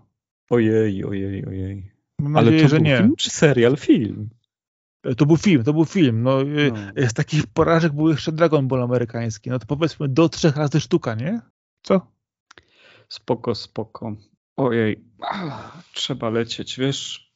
Ojej, 0.50 1.04
ojej, 1.04 1.46
ojej. 1.46 1.92
Mam 2.18 2.36
Ale 2.36 2.44
nadzieję, 2.44 2.62
to 2.62 2.68
że 2.68 2.76
był 2.76 2.84
nie. 2.84 2.96
film 2.96 3.16
czy 3.16 3.30
serial? 3.30 3.76
Film. 3.76 4.28
To 5.16 5.26
był 5.26 5.36
film, 5.36 5.64
to 5.64 5.72
był 5.72 5.84
film. 5.84 6.22
No, 6.22 6.42
y, 6.42 6.72
No. 6.72 7.08
Z 7.08 7.14
takich 7.14 7.46
porażek 7.46 7.92
był 7.92 8.08
jeszcze 8.08 8.32
Dragon 8.32 8.68
Ball 8.68 8.82
amerykański. 8.82 9.50
No 9.50 9.58
to 9.58 9.66
powiedzmy 9.66 10.08
do 10.08 10.28
trzech 10.28 10.56
razy 10.56 10.80
sztuka, 10.80 11.14
nie? 11.14 11.40
Co? 11.82 12.12
Spoko, 13.08 13.54
spoko. 13.54 14.16
Ojej, 14.56 15.04
ah, 15.20 15.82
trzeba 15.94 16.30
lecieć, 16.30 16.78
wiesz? 16.78 17.30